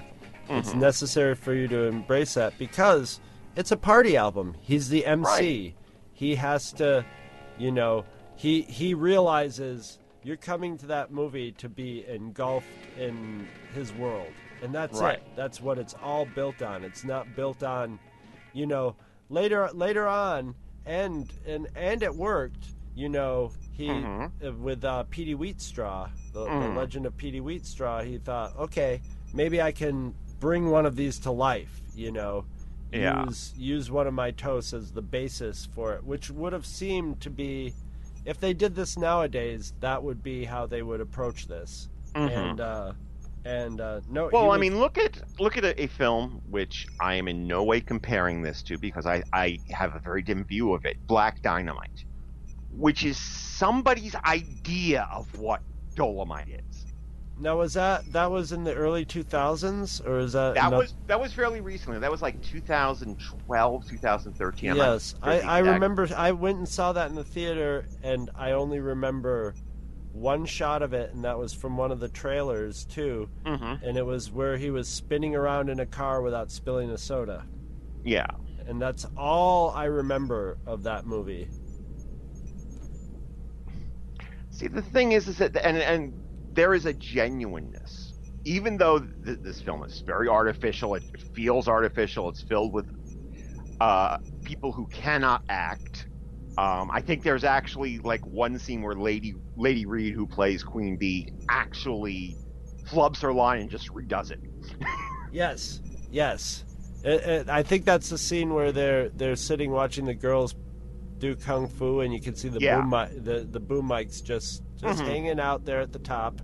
It's 0.49 0.71
Mm-hmm. 0.71 0.81
necessary 0.81 1.35
for 1.35 1.53
you 1.53 1.67
to 1.69 1.85
embrace 1.85 2.35
that 2.35 2.57
because 2.59 3.21
it's 3.57 3.73
a 3.73 3.77
party 3.77 4.17
album. 4.17 4.55
He's 4.61 4.89
the 4.89 5.05
MC. 5.05 5.25
Right. 5.29 5.75
He 6.13 6.37
has 6.37 6.73
to, 6.75 7.05
you 7.59 7.73
know, 7.73 8.05
he 8.37 8.63
he 8.63 8.95
realizes 8.95 9.99
you're 10.23 10.37
coming 10.37 10.79
to 10.79 10.87
that 10.87 11.11
movie 11.11 11.51
to 11.53 11.69
be 11.69 12.05
engulfed 12.07 12.67
in 12.99 13.49
his 13.75 13.93
world, 13.93 14.33
and 14.63 14.75
that's 14.75 15.01
Right. 15.01 15.19
it. 15.19 15.23
That's 15.37 15.61
what 15.61 15.79
it's 15.79 15.95
all 16.03 16.25
built 16.27 16.63
on. 16.63 16.85
It's 16.85 17.05
not 17.05 17.35
built 17.37 17.63
on, 17.63 17.99
you 18.53 18.67
know, 18.67 18.97
later 19.29 19.69
later 19.73 20.07
on, 20.07 20.55
and 20.85 21.33
and 21.47 21.69
and 21.75 22.03
it 22.03 22.15
worked. 22.15 22.69
You 22.95 23.09
know, 23.11 23.53
he 23.73 23.89
Mhm. 23.89 24.31
uh, 24.47 24.53
with 24.55 24.83
uh, 24.85 25.05
Petey 25.11 25.35
Wheatstraw, 25.35 26.09
the, 26.33 26.45
the 26.45 26.51
Mm. 26.51 26.77
legend 26.77 27.05
of 27.07 27.17
Petey 27.17 27.41
Wheatstraw. 27.43 28.05
He 28.05 28.17
thought, 28.19 28.57
okay, 28.57 29.03
maybe 29.35 29.61
I 29.61 29.71
can 29.73 30.15
bring 30.41 30.71
one 30.71 30.87
of 30.87 30.97
these 30.97 31.19
to 31.21 31.31
life. 31.31 31.83
You 31.95 32.11
know, 32.13 32.45
Yeah. 32.93 33.25
use 33.27 33.53
use 33.59 33.91
one 33.91 34.07
of 34.07 34.15
my 34.15 34.31
toasts 34.31 34.73
as 34.73 34.93
the 34.93 35.03
basis 35.03 35.67
for 35.67 35.93
it, 35.95 36.05
which 36.05 36.31
would 36.31 36.53
have 36.55 36.65
seemed 36.65 37.21
to 37.21 37.29
be, 37.31 37.75
if 38.25 38.41
they 38.41 38.55
did 38.55 38.75
this 38.75 38.97
nowadays, 38.97 39.75
that 39.81 40.03
would 40.03 40.23
be 40.23 40.45
how 40.45 40.65
they 40.67 40.83
would 40.83 41.01
approach 41.03 41.47
this. 41.49 41.89
Mhm. 42.15 42.31
And 42.31 42.61
uh, 42.61 42.93
and 43.47 43.81
uh, 43.81 44.01
no, 44.09 44.29
Well, 44.33 44.51
I 44.51 44.59
mean, 44.59 44.79
look 44.79 44.99
at 44.99 45.21
look 45.39 45.57
at 45.57 45.65
a, 45.65 45.81
a 45.83 45.87
film 45.87 46.41
which 46.51 46.87
I 47.01 47.15
am 47.15 47.29
in 47.29 47.47
no 47.47 47.63
way 47.63 47.81
comparing 47.81 48.43
this 48.43 48.63
to 48.65 48.77
because 48.79 49.07
I, 49.07 49.23
I 49.33 49.59
have 49.71 49.95
a 49.95 50.01
very 50.01 50.23
dim 50.23 50.45
view 50.45 50.75
of 50.75 50.85
it. 50.85 50.97
Black 51.07 51.41
Dynamite, 51.43 52.05
which 52.71 53.05
is 53.05 53.17
somebody's 53.19 54.17
idea 54.27 55.09
of 55.13 55.39
what 55.39 55.63
Dolemite 55.95 56.49
is. 56.49 56.87
now 57.39 57.57
was 57.59 57.75
that 57.75 58.05
that 58.13 58.31
was 58.31 58.51
in 58.53 58.65
the 58.65 58.75
early 58.75 59.05
two 59.05 59.23
thousands 59.23 60.01
or 60.01 60.19
is 60.19 60.33
that 60.33 60.55
That 60.55 60.73
was 60.73 60.95
that 61.07 61.21
was 61.21 61.33
fairly 61.33 61.61
recently. 61.61 62.01
That 62.01 62.11
was 62.11 62.23
like 62.23 62.43
2012, 62.43 63.87
2013. 63.89 64.71
I'm 64.71 64.77
yes 64.77 65.15
I, 65.23 65.41
I 65.41 65.59
remember 65.61 66.09
i 66.17 66.33
went 66.33 66.59
and 66.59 66.69
saw 66.69 66.93
that 66.93 67.09
in 67.11 67.15
the 67.15 67.25
theater 67.25 67.87
and 68.03 68.29
i 68.35 68.53
only 68.53 68.81
remember 68.81 69.55
one 70.17 70.45
shot 70.47 70.83
of 70.83 70.93
it 70.93 71.13
and 71.13 71.25
that 71.25 71.39
was 71.39 71.53
from 71.53 71.77
one 71.77 71.91
of 71.93 72.01
the 72.01 72.09
trailers 72.09 72.85
too 72.85 73.29
Mhm. 73.45 73.83
and 73.83 73.97
it 73.97 74.05
was 74.07 74.31
where 74.31 74.57
he 74.57 74.71
was 74.71 74.89
spinning 74.89 75.35
around 75.35 75.69
in 75.69 75.79
a 75.81 75.87
car 75.87 76.23
without 76.23 76.51
spilling 76.51 76.91
a 76.91 76.99
soda 76.99 77.45
Yeah. 78.05 78.27
and 78.67 78.81
that's 78.81 79.07
all 79.17 79.71
i 79.71 79.85
remember 79.85 80.59
of 80.67 80.83
that 80.85 81.07
movie 81.07 81.49
See, 84.51 84.69
the 84.69 84.81
thing 84.83 85.13
is, 85.13 85.29
is 85.29 85.37
that 85.39 85.55
and 85.65 85.77
and 85.77 86.15
there 86.55 86.73
is 86.73 86.87
a 86.87 86.95
genuineness, 86.95 88.15
even 88.45 88.79
though 88.79 89.01
th- 89.25 89.39
this 89.43 89.61
film 89.61 89.85
is 89.85 90.03
very 90.07 90.29
artificial. 90.29 90.95
It 90.95 91.03
feels 91.35 91.69
artificial. 91.69 92.31
It's 92.31 92.41
filled 92.41 92.73
with 92.73 92.87
uh, 93.81 94.17
people 94.45 94.73
who 94.73 94.87
cannot 94.87 95.43
act. 95.51 95.96
Um, 96.59 96.91
I 96.91 97.01
think 97.03 97.23
there's 97.23 97.45
actually 97.45 97.99
like 97.99 98.25
one 98.27 98.59
scene 98.59 98.83
where 98.83 98.95
Lady 98.95 99.35
Lady 99.57 99.85
Reed, 99.85 100.15
who 100.15 100.27
plays 100.27 100.63
Queen 100.63 100.97
Bee, 100.97 101.33
actually 101.51 102.37
flubs 102.89 103.21
her 103.21 103.33
line 103.33 103.61
and 103.61 103.71
just 103.71 103.89
redoes 103.93 104.31
it. 104.31 104.41
yes 105.33 105.81
yes 106.11 106.65
It- 107.03 107.21
it- 107.23 107.49
i 107.49 107.63
think 107.63 107.85
that's 107.85 108.09
the 108.09 108.17
scene 108.17 108.55
where 108.55 108.71
they're 108.71 109.09
they're 109.11 109.35
sitting 109.37 109.73
watching 109.73 110.05
the 110.07 110.15
girls 110.15 110.55
do 111.19 111.35
kung 111.35 111.67
fu 111.69 112.01
and 112.01 112.13
you 112.15 112.21
can 112.21 112.35
see 112.37 112.49
the 112.49 112.61
Yeah. 112.61 112.81
boom 112.81 112.91
mi- 112.91 113.19
the, 113.21 113.47
the 113.51 113.59
boom 113.61 113.89
mics 113.89 114.23
just 114.23 114.63
just 114.77 115.03
Mhm. 115.03 115.07
hanging 115.07 115.41
out 115.41 115.65
there 115.65 115.81
at 115.81 115.93
the 115.93 115.99
top 115.99 116.41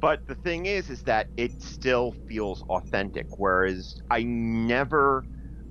But 0.00 0.26
the 0.26 0.34
thing 0.34 0.64
is, 0.66 0.88
is 0.90 1.02
that 1.04 1.28
it 1.36 1.60
still 1.60 2.12
feels 2.26 2.62
authentic. 2.70 3.26
Whereas 3.38 4.00
I 4.10 4.22
never, 4.22 5.26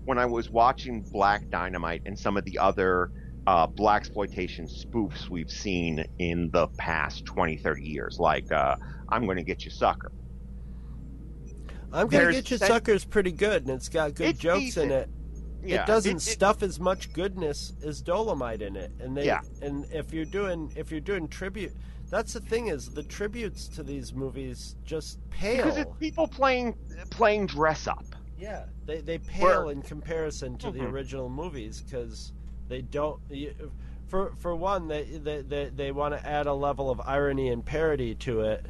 when 0.09 0.17
I 0.17 0.25
was 0.25 0.49
watching 0.49 1.01
Black 1.03 1.47
Dynamite 1.51 2.01
and 2.07 2.17
some 2.17 2.35
of 2.35 2.43
the 2.43 2.57
other 2.57 3.11
uh, 3.45 3.67
black 3.67 4.01
exploitation 4.01 4.65
spoofs 4.65 5.29
we've 5.29 5.51
seen 5.51 6.03
in 6.17 6.49
the 6.51 6.67
past 6.79 7.25
20, 7.25 7.57
30 7.57 7.83
years, 7.87 8.17
like 8.19 8.51
uh, 8.51 8.75
"I'm 9.09 9.25
going 9.25 9.37
to 9.37 9.43
get 9.43 9.65
you, 9.65 9.69
sucker," 9.69 10.11
I'm 11.93 12.07
gonna 12.07 12.31
get 12.31 12.49
you 12.49 12.57
sen- 12.57 12.67
suckers 12.67 13.05
pretty 13.05 13.31
good, 13.31 13.61
and 13.67 13.69
it's 13.69 13.87
got 13.87 14.15
good 14.15 14.29
It's 14.29 14.39
jokes 14.39 14.77
in 14.77 14.89
it. 14.89 15.09
Yeah, 15.63 15.83
it 15.83 15.85
doesn't 15.85 16.11
it- 16.11 16.27
it- 16.27 16.31
stuff 16.31 16.63
as 16.63 16.79
much 16.79 17.13
goodness 17.13 17.73
as 17.83 18.01
Dolemite 18.01 18.61
in 18.61 18.75
it, 18.75 18.91
and 18.99 19.15
they 19.15 19.27
Yeah. 19.27 19.41
and 19.61 19.85
if 19.91 20.11
you're 20.11 20.25
doing 20.25 20.71
if 20.75 20.89
you're 20.89 21.01
doing 21.01 21.27
tribute, 21.27 21.73
that's 22.09 22.33
the 22.33 22.41
thing 22.41 22.67
is 22.69 22.89
the 22.89 23.03
tributes 23.03 23.67
to 23.69 23.83
these 23.83 24.11
movies 24.11 24.75
just 24.83 25.19
pale. 25.29 25.57
because 25.57 25.77
it's 25.77 25.91
people 25.99 26.27
playing 26.27 26.75
playing 27.11 27.45
dress 27.45 27.85
up. 27.85 28.05
Yeah, 28.39 28.63
they 28.85 29.01
they 29.01 29.17
pale 29.17 29.65
Where- 29.65 29.71
in 29.71 29.81
comparison 29.81 30.57
to 30.59 30.71
the 30.71 30.79
Mhm. 30.79 30.91
original 30.91 31.29
movies 31.29 31.81
because 31.81 32.31
they 32.69 32.81
don't. 32.81 33.19
For 34.07 34.31
for 34.37 34.55
one, 34.55 34.87
they 34.87 35.03
they 35.03 35.41
they, 35.41 35.69
they 35.75 35.91
want 35.91 36.13
to 36.15 36.25
add 36.25 36.47
a 36.47 36.53
level 36.53 36.89
of 36.89 37.01
irony 37.05 37.49
and 37.49 37.63
parody 37.65 38.15
to 38.15 38.41
it, 38.41 38.65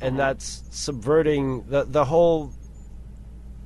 and 0.00 0.14
Mhm. 0.14 0.18
that's 0.18 0.62
subverting 0.70 1.64
the 1.68 1.84
the 1.84 2.06
whole 2.06 2.52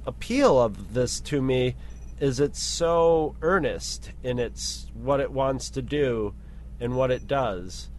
appeal 0.07 0.61
of 0.61 0.92
this 0.94 1.20
to 1.20 1.40
me. 1.40 1.76
Is 2.20 2.40
it's 2.40 2.62
so 2.62 3.34
earnest 3.42 4.11
in 4.22 4.38
its 4.38 4.86
what 4.94 5.20
it 5.20 5.30
wants 5.32 5.68
to 5.70 5.82
do, 5.82 6.34
and 6.80 6.96
what 6.96 7.11
it 7.11 7.26
does, 7.26 7.90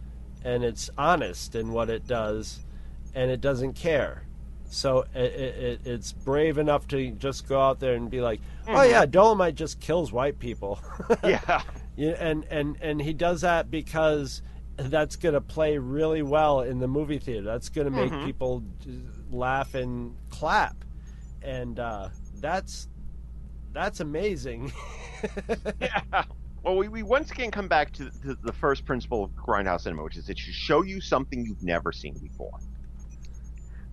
and 0.44 0.62
it's 0.64 0.88
honest 0.98 1.54
in 1.54 1.72
what 1.72 1.90
it 1.90 2.06
does, 2.06 2.60
and 3.14 3.30
it 3.30 3.40
doesn't 3.40 3.74
care. 3.74 4.25
So 4.70 5.04
it, 5.14 5.18
it, 5.20 5.80
it's 5.84 6.12
brave 6.12 6.58
enough 6.58 6.86
to 6.88 7.10
just 7.12 7.48
go 7.48 7.60
out 7.60 7.80
there 7.80 7.94
and 7.94 8.10
be 8.10 8.20
like, 8.20 8.40
"Oh 8.68 8.82
yeah, 8.82 9.06
Dolemite 9.06 9.54
just 9.54 9.80
kills 9.80 10.12
white 10.12 10.38
people," 10.38 10.80
Yeah, 11.24 11.62
Yeah, 11.96 12.14
and 12.18 12.44
and 12.50 12.76
and 12.80 13.00
he 13.00 13.12
does 13.12 13.40
that 13.42 13.70
because 13.70 14.42
that's 14.76 15.16
going 15.16 15.32
to 15.34 15.40
play 15.40 15.78
really 15.78 16.22
well 16.22 16.60
in 16.60 16.78
the 16.80 16.88
movie 16.88 17.18
theater. 17.18 17.44
That's 17.46 17.68
going 17.70 17.86
to 17.86 17.90
make 17.90 18.12
Mhm. 18.12 18.24
people 18.26 18.62
laugh 19.30 19.74
and 19.74 20.14
clap, 20.30 20.76
and 21.42 21.78
uh, 21.78 22.08
that's 22.40 22.88
that's 23.72 24.00
amazing. 24.00 24.72
yeah. 25.80 26.24
Well, 26.62 26.76
we, 26.76 26.88
we 26.88 27.02
once 27.04 27.30
again 27.30 27.50
come 27.52 27.68
back 27.68 27.92
to, 27.92 28.10
to 28.22 28.36
the 28.42 28.52
first 28.52 28.84
principle 28.84 29.22
of 29.22 29.30
grindhouse 29.36 29.82
cinema, 29.82 30.02
which 30.02 30.16
is 30.16 30.28
it 30.28 30.38
should 30.38 30.54
show 30.54 30.82
you 30.82 31.00
something 31.00 31.44
you've 31.46 31.62
never 31.62 31.92
seen 31.92 32.14
before. 32.18 32.58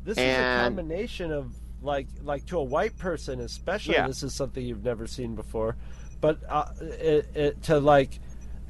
This 0.03 0.17
is 0.17 0.23
a 0.23 0.61
combination 0.63 1.31
of 1.31 1.53
like 1.81 2.07
like 2.23 2.45
to 2.47 2.57
a 2.59 2.63
white 2.63 2.97
person 2.97 3.39
especially 3.41 3.95
Yeah. 3.95 4.07
this 4.07 4.23
is 4.23 4.33
something 4.33 4.65
you've 4.65 4.83
never 4.85 5.05
seen 5.07 5.35
before, 5.35 5.75
but 6.21 6.39
uh, 6.49 6.65
it, 6.81 7.27
it, 7.35 7.63
to 7.63 7.79
like 7.79 8.19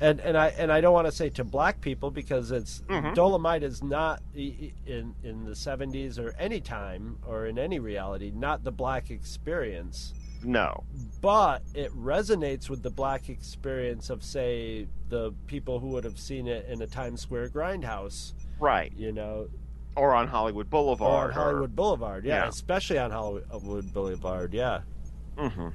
and 0.02 0.20
and 0.20 0.36
I 0.36 0.48
and 0.58 0.72
I 0.72 0.82
don't 0.82 0.94
want 0.94 1.06
to 1.06 1.12
say 1.12 1.30
to 1.32 1.44
black 1.44 1.80
people 1.80 2.10
because 2.10 2.50
it's 2.52 2.82
Mhm. 2.90 3.14
Dolemite 3.16 3.62
is 3.62 3.84
not 3.84 4.22
in 4.36 5.14
in 5.24 5.46
the 5.46 5.52
70s 5.52 6.18
or 6.18 6.34
any 6.40 6.60
time 6.60 7.20
or 7.28 7.46
in 7.46 7.60
any 7.60 7.78
reality 7.80 8.32
not 8.36 8.64
the 8.64 8.72
black 8.72 9.12
experience 9.12 10.14
No. 10.44 10.84
but 11.22 11.62
it 11.76 11.92
resonates 11.96 12.68
with 12.70 12.82
the 12.82 12.90
black 12.90 13.30
experience 13.30 14.10
of 14.10 14.24
say 14.24 14.88
the 15.10 15.32
people 15.46 15.80
who 15.80 15.90
would 15.90 16.04
have 16.04 16.20
seen 16.20 16.48
it 16.48 16.66
in 16.68 16.82
a 16.82 16.88
Times 16.88 17.22
Square 17.22 17.50
grindhouse 17.50 18.34
Right. 18.60 18.92
you 18.98 19.12
know 19.12 19.48
Or 19.96 20.14
on 20.14 20.28
Hollywood 20.28 20.70
Boulevard. 20.70 21.32
on 21.32 21.36
Hollywood 21.36 21.76
Boulevard, 21.76 22.26
yeah, 22.26 22.44
Yeah. 22.44 22.50
especially 22.50 22.98
on 22.98 23.12
Hollywood 23.12 23.94
Boulevard, 23.94 24.54
yeah. 24.54 24.82
Mm-hmm. 25.38 25.60
And, 25.62 25.74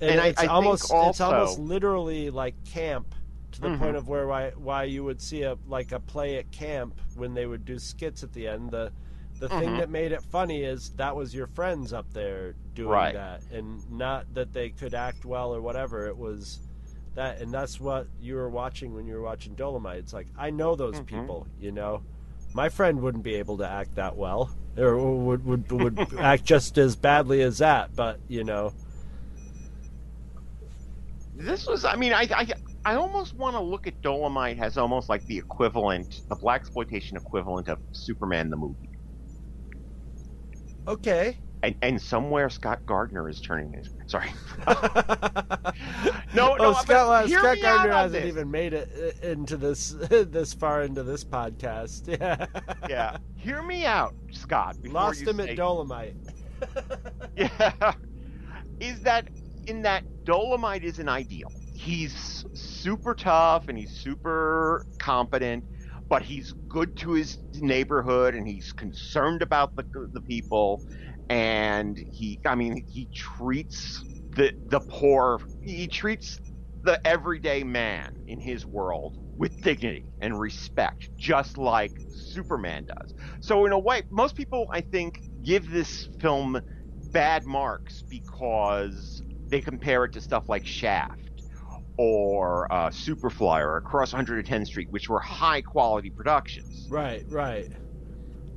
And 0.00 0.20
I- 0.20 0.26
it's 0.28 0.38
I 0.38 0.42
think 0.42 0.52
almost 0.52 0.82
it's 0.84 0.90
also- 0.92 1.24
almost 1.26 1.58
literally 1.58 2.30
like 2.30 2.54
camp 2.64 3.14
to 3.52 3.60
the 3.62 3.68
Mhm. 3.68 3.78
point 3.78 3.96
of 3.96 4.08
where 4.08 4.26
why 4.26 4.50
why 4.50 4.84
you 4.84 5.02
would 5.04 5.20
see 5.20 5.42
a 5.42 5.56
like 5.66 5.92
a 5.92 5.98
play 6.00 6.36
at 6.38 6.50
camp 6.52 7.00
when 7.16 7.34
they 7.34 7.46
would 7.46 7.64
do 7.64 7.78
skits 7.78 8.22
at 8.22 8.32
the 8.32 8.46
end. 8.48 8.70
The 8.70 8.92
the 9.40 9.48
thing 9.48 9.70
Mhm. 9.70 9.78
that 9.78 9.88
made 9.90 10.10
it 10.12 10.22
funny 10.22 10.62
is 10.64 10.90
that 10.96 11.14
was 11.14 11.32
your 11.34 11.46
friends 11.46 11.92
up 11.92 12.12
there 12.12 12.54
doing 12.74 12.88
Right. 12.90 13.14
that, 13.14 13.40
and 13.52 13.88
not 13.90 14.32
that 14.34 14.52
they 14.52 14.70
could 14.70 14.94
act 14.94 15.24
well 15.24 15.54
or 15.54 15.60
whatever. 15.60 16.06
It 16.08 16.16
was 16.18 16.58
that, 17.14 17.40
and 17.40 17.52
that's 17.52 17.78
what 17.80 18.06
you 18.20 18.34
were 18.34 18.50
watching 18.50 18.94
when 18.94 19.06
you 19.06 19.14
were 19.14 19.22
watching 19.22 19.54
Dolemite. 19.54 19.96
It's 19.98 20.12
like 20.12 20.26
I 20.36 20.50
know 20.50 20.74
those 20.74 21.00
Mhm. 21.00 21.06
people, 21.06 21.46
you 21.60 21.70
know. 21.72 22.02
My 22.58 22.70
friend 22.70 23.00
wouldn't 23.02 23.22
be 23.22 23.36
able 23.36 23.58
to 23.58 23.68
act 23.68 23.94
that 23.94 24.16
well, 24.16 24.50
or 24.76 24.96
would 24.98 25.44
would 25.44 25.70
would 25.70 25.96
act 26.18 26.44
just 26.44 26.76
as 26.76 26.96
badly 26.96 27.40
as 27.40 27.58
that. 27.58 27.94
But 27.94 28.18
you 28.26 28.42
know, 28.42 28.72
This 31.36 31.68
was, 31.68 31.84
I 31.84 31.94
mean, 31.94 32.12
I, 32.12 32.26
I, 32.34 32.48
I 32.84 32.94
almost 32.96 33.36
want 33.36 33.54
to 33.54 33.60
look 33.60 33.86
at 33.86 34.02
Dolemite 34.02 34.60
as 34.60 34.76
almost 34.76 35.08
like 35.08 35.24
the 35.26 35.38
equivalent, 35.38 36.22
the 36.28 36.34
black 36.34 36.62
exploitation 36.62 37.16
equivalent 37.16 37.68
of 37.68 37.78
Superman 37.92 38.50
the 38.50 38.56
movie. 38.56 38.90
okay. 40.88 41.38
And, 41.62 41.74
and 41.82 42.00
somewhere 42.00 42.48
Scott 42.50 42.86
Gardner 42.86 43.28
is 43.28 43.40
turning 43.40 43.72
his. 43.72 43.90
Sorry. 44.06 44.30
No, 46.34 46.54
no, 46.56 46.66
oh, 46.66 46.72
Scott, 46.74 47.28
Scott 47.28 47.58
Gardner 47.62 47.92
hasn't 47.92 48.22
this. 48.22 48.32
even 48.32 48.50
made 48.50 48.72
it 48.74 48.90
uh, 49.24 49.26
into 49.28 49.56
this 49.56 49.90
this 50.10 50.52
far 50.52 50.82
into 50.82 51.02
this 51.02 51.24
podcast. 51.24 52.06
Yeah, 52.18 52.46
yeah. 52.88 53.16
Hear 53.36 53.62
me 53.62 53.86
out, 53.86 54.14
Scott. 54.30 54.76
lost 54.84 55.22
him 55.22 55.38
say- 55.38 55.50
at 55.50 55.56
Dolemite. 55.58 56.14
Yeah. 57.36 57.92
Is 58.80 59.00
that 59.02 59.28
in 59.66 59.82
that 59.82 60.04
Dolemite 60.24 60.82
is 60.82 60.98
an 60.98 61.08
ideal. 61.08 61.50
He's 61.74 62.44
super 62.54 63.14
tough 63.14 63.68
and 63.68 63.78
he's 63.78 63.90
super 63.90 64.86
competent, 64.98 65.64
but 66.08 66.22
he's 66.22 66.52
good 66.68 66.96
to 66.98 67.12
his 67.12 67.38
neighborhood 67.54 68.34
and 68.34 68.46
he's 68.46 68.72
concerned 68.72 69.42
about 69.42 69.76
the 69.76 69.84
the 70.12 70.20
people 70.20 70.82
and 71.28 72.02
he 72.08 72.40
I 72.44 72.54
mean 72.54 72.82
he 72.86 73.08
treats 73.14 74.02
the 74.30 74.52
the 74.64 74.80
poor 74.80 75.40
he 75.60 75.88
treats 75.88 76.38
the 76.82 77.00
everyday 77.06 77.64
man 77.64 78.12
in 78.26 78.40
his 78.40 78.64
world 78.64 79.16
with 79.36 79.52
dignity 79.62 80.06
and 80.20 80.38
respect 80.38 81.10
just 81.18 81.58
like 81.58 81.92
Superman 82.10 82.84
does. 82.86 83.14
So 83.40 83.66
in 83.66 83.72
a 83.72 83.78
way 83.78 84.02
most 84.10 84.36
people 84.36 84.66
I 84.72 84.80
think 84.80 85.14
give 85.42 85.70
this 85.70 86.08
film 86.20 86.60
bad 86.96 87.46
marks 87.46 88.04
because 88.08 89.22
they 89.48 89.60
compare 89.60 90.04
it 90.04 90.12
to 90.12 90.20
stuff 90.20 90.48
like 90.48 90.66
Shaft 90.66 91.28
or 91.96 92.72
uh, 92.72 92.90
Superfly 92.90 93.60
or 93.60 93.76
Across 93.76 94.12
110th 94.12 94.66
Street, 94.66 94.88
which 94.90 95.08
were 95.08 95.20
high 95.20 95.62
quality 95.62 96.10
productions. 96.10 96.86
Right, 96.88 97.24
right. 97.28 97.70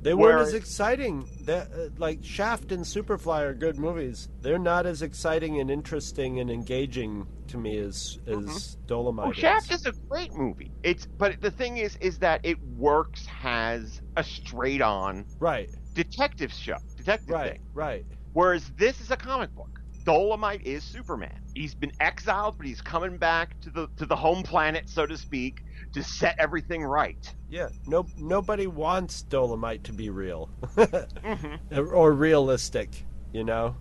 They 0.02 0.14
weren't 0.14 0.40
as 0.40 0.54
exciting. 0.54 1.28
That 1.42 1.72
uh, 1.72 1.88
like 1.96 2.18
Shaft 2.22 2.72
and 2.72 2.84
Superfly 2.84 3.42
are 3.42 3.54
good 3.54 3.78
movies. 3.78 4.28
They're 4.40 4.58
not 4.58 4.84
as 4.84 5.02
exciting 5.02 5.60
and 5.60 5.70
interesting 5.70 6.40
and 6.40 6.50
engaging 6.50 7.26
to 7.48 7.56
me 7.56 7.78
as 7.78 8.18
as 8.26 8.76
Dolemite. 8.86 9.26
Oh, 9.26 9.30
is. 9.30 9.36
Shaft 9.36 9.72
is 9.72 9.86
a 9.86 9.92
great 10.08 10.34
movie. 10.34 10.72
It's 10.82 11.06
but 11.06 11.40
the 11.40 11.50
thing 11.50 11.78
is, 11.78 11.96
is 12.00 12.18
that 12.18 12.40
it 12.42 12.58
works 12.76 13.26
as 13.44 14.02
a 14.16 14.24
straight 14.24 14.82
on 14.82 15.24
right, 15.38 15.70
detective 15.94 16.52
show, 16.52 16.78
detective 16.96 17.30
right, 17.30 17.52
thing. 17.52 17.60
right. 17.72 18.04
Whereas 18.32 18.70
this 18.76 19.00
is 19.00 19.10
a 19.10 19.16
comic 19.16 19.54
book. 19.54 19.80
Dolemite 20.04 20.62
is 20.62 20.82
Superman. 20.82 21.40
He's 21.54 21.76
been 21.76 21.92
exiled, 22.00 22.56
but 22.56 22.66
he's 22.66 22.80
coming 22.80 23.18
back 23.18 23.60
to 23.60 23.70
the 23.70 23.88
to 23.98 24.06
the 24.06 24.16
home 24.16 24.42
planet, 24.42 24.88
so 24.88 25.06
to 25.06 25.16
speak, 25.16 25.62
to 25.92 26.02
set 26.02 26.36
everything 26.38 26.82
right. 26.84 27.32
Yeah, 27.50 27.68
no, 27.86 28.06
nobody 28.16 28.66
wants 28.66 29.24
Dolemite 29.28 29.82
to 29.84 29.92
be 29.92 30.08
real 30.10 30.48
Mm-hmm. 30.76 31.94
or 31.94 32.12
realistic. 32.12 33.04
You 33.32 33.44
know. 33.44 33.76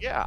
Yeah. 0.00 0.26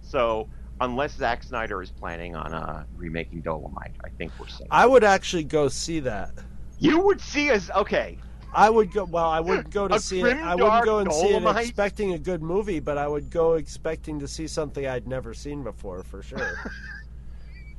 So 0.00 0.48
unless 0.80 1.14
Zack 1.16 1.42
Snyder 1.42 1.80
is 1.82 1.90
planning 1.90 2.34
on 2.36 2.52
uh, 2.52 2.84
remaking 2.96 3.42
Dolemite, 3.42 3.94
I 4.04 4.08
think 4.18 4.32
we're 4.38 4.48
safe. 4.48 4.66
I 4.70 4.86
would 4.86 5.04
actually 5.04 5.44
go 5.44 5.68
see 5.68 6.00
that. 6.00 6.30
you 6.78 7.00
would 7.00 7.20
see 7.20 7.50
us. 7.50 7.70
Okay. 7.70 8.18
I 8.54 8.68
would 8.68 8.92
go. 8.92 9.04
Well, 9.04 9.28
I 9.30 9.40
wouldn't 9.40 9.70
go 9.70 9.88
to 9.88 9.98
see 9.98 10.20
it. 10.20 10.36
I 10.36 10.54
wouldn't 10.54 10.84
go 10.84 10.98
and 10.98 11.10
see 11.12 11.28
it 11.34 11.42
expecting 11.56 12.12
a 12.12 12.18
good 12.18 12.42
movie, 12.42 12.80
but 12.80 12.98
I 12.98 13.08
would 13.08 13.30
go 13.30 13.54
expecting 13.54 14.18
to 14.20 14.28
see 14.28 14.46
something 14.46 14.86
I'd 14.86 15.06
never 15.08 15.32
seen 15.32 15.62
before, 15.62 16.02
for 16.02 16.22
sure. 16.22 16.58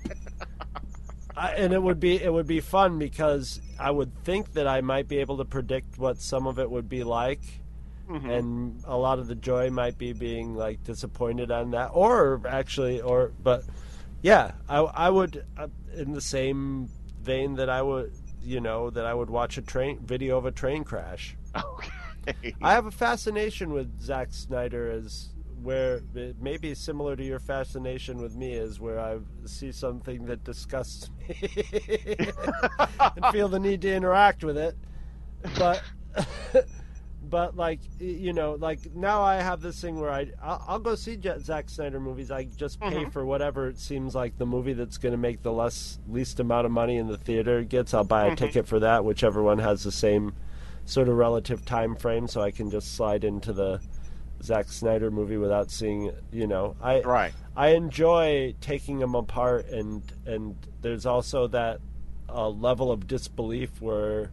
I, 1.35 1.51
and 1.53 1.73
it 1.73 1.81
would 1.81 1.99
be 1.99 2.21
it 2.21 2.31
would 2.31 2.47
be 2.47 2.59
fun 2.59 2.99
because 2.99 3.59
I 3.79 3.89
would 3.91 4.11
think 4.23 4.53
that 4.53 4.67
I 4.67 4.81
might 4.81 5.07
be 5.07 5.17
able 5.17 5.37
to 5.37 5.45
predict 5.45 5.97
what 5.97 6.21
some 6.21 6.45
of 6.47 6.59
it 6.59 6.69
would 6.69 6.87
be 6.89 7.03
like, 7.03 7.41
Mhm. 8.09 8.29
and 8.37 8.83
a 8.85 8.97
lot 8.97 9.17
of 9.19 9.27
the 9.27 9.35
joy 9.35 9.69
might 9.69 9.97
be 9.97 10.13
being 10.13 10.55
like 10.55 10.83
disappointed 10.83 11.51
on 11.51 11.71
that, 11.71 11.91
or 11.93 12.41
actually, 12.47 13.01
or 13.01 13.31
but 13.41 13.63
yeah, 14.21 14.51
I 14.69 14.77
I 14.79 15.09
would 15.09 15.45
uh, 15.57 15.67
in 15.95 16.11
the 16.13 16.21
same 16.21 16.89
vein 17.21 17.55
that 17.55 17.69
I 17.69 17.81
would 17.81 18.13
you 18.43 18.59
know 18.59 18.89
that 18.89 19.05
I 19.05 19.13
would 19.13 19.29
watch 19.29 19.57
a 19.57 19.61
train 19.61 19.99
video 20.05 20.37
of 20.37 20.45
a 20.45 20.51
train 20.51 20.83
crash. 20.83 21.35
Okay. 22.25 22.53
I 22.61 22.71
have 22.71 22.85
a 22.85 22.91
fascination 22.91 23.73
with 23.73 24.01
Zack 24.01 24.29
Snyder 24.31 24.89
as 24.89 25.27
where 25.63 26.01
it 26.13 26.41
may 26.41 26.57
be 26.57 26.75
similar 26.75 27.15
to 27.15 27.23
your 27.23 27.39
fascination 27.39 28.17
with 28.21 28.35
me 28.35 28.53
is 28.53 28.79
where 28.79 28.99
I 28.99 29.17
see 29.45 29.71
something 29.71 30.25
that 30.25 30.43
disgusts 30.43 31.09
me 31.17 31.35
and 33.15 33.25
feel 33.31 33.47
the 33.47 33.59
need 33.59 33.81
to 33.81 33.93
interact 33.93 34.43
with 34.43 34.57
it. 34.57 34.75
But 35.57 35.81
but 37.29 37.55
like 37.55 37.79
you 37.99 38.33
know, 38.33 38.53
like 38.59 38.93
now 38.95 39.21
I 39.21 39.35
have 39.35 39.61
this 39.61 39.79
thing 39.79 39.99
where 39.99 40.11
I 40.11 40.27
I'll, 40.41 40.63
I'll 40.67 40.79
go 40.79 40.95
see 40.95 41.17
Zack 41.39 41.69
Snyder 41.69 41.99
movies. 41.99 42.31
I 42.31 42.43
just 42.45 42.79
pay 42.79 42.91
Mm-hmm. 42.91 43.09
for 43.11 43.25
whatever 43.25 43.67
it 43.69 43.79
seems 43.79 44.13
like 44.13 44.37
the 44.37 44.45
movie 44.45 44.73
that's 44.73 44.97
going 44.97 45.13
to 45.13 45.17
make 45.17 45.41
the 45.41 45.51
less 45.53 45.99
least 46.09 46.39
amount 46.39 46.65
of 46.65 46.71
money 46.71 46.97
in 46.97 47.07
the 47.07 47.17
theater 47.17 47.63
gets. 47.63 47.93
I'll 47.93 48.03
buy 48.03 48.25
a 48.25 48.31
Mm-hmm. 48.31 48.35
ticket 48.45 48.67
for 48.67 48.79
that, 48.79 49.05
whichever 49.05 49.41
one 49.41 49.59
has 49.59 49.83
the 49.83 49.91
same 49.91 50.33
sort 50.85 51.07
of 51.07 51.15
relative 51.15 51.63
time 51.65 51.95
frame, 51.95 52.27
so 52.27 52.41
I 52.41 52.51
can 52.51 52.69
just 52.69 52.95
slide 52.95 53.23
into 53.23 53.53
the 53.53 53.79
Zack 54.43 54.67
Snyder 54.69 55.09
movie 55.11 55.37
without 55.37 55.71
seeing. 55.71 56.11
You 56.31 56.47
know, 56.47 56.75
I 56.81 57.01
Right. 57.01 57.33
I 57.55 57.69
enjoy 57.69 58.55
taking 58.61 58.99
them 58.99 59.15
apart, 59.15 59.67
and 59.67 60.03
and 60.25 60.55
there's 60.81 61.05
also 61.05 61.47
that 61.47 61.79
uh, 62.29 62.49
level 62.49 62.91
of 62.91 63.07
disbelief 63.07 63.81
where, 63.81 64.31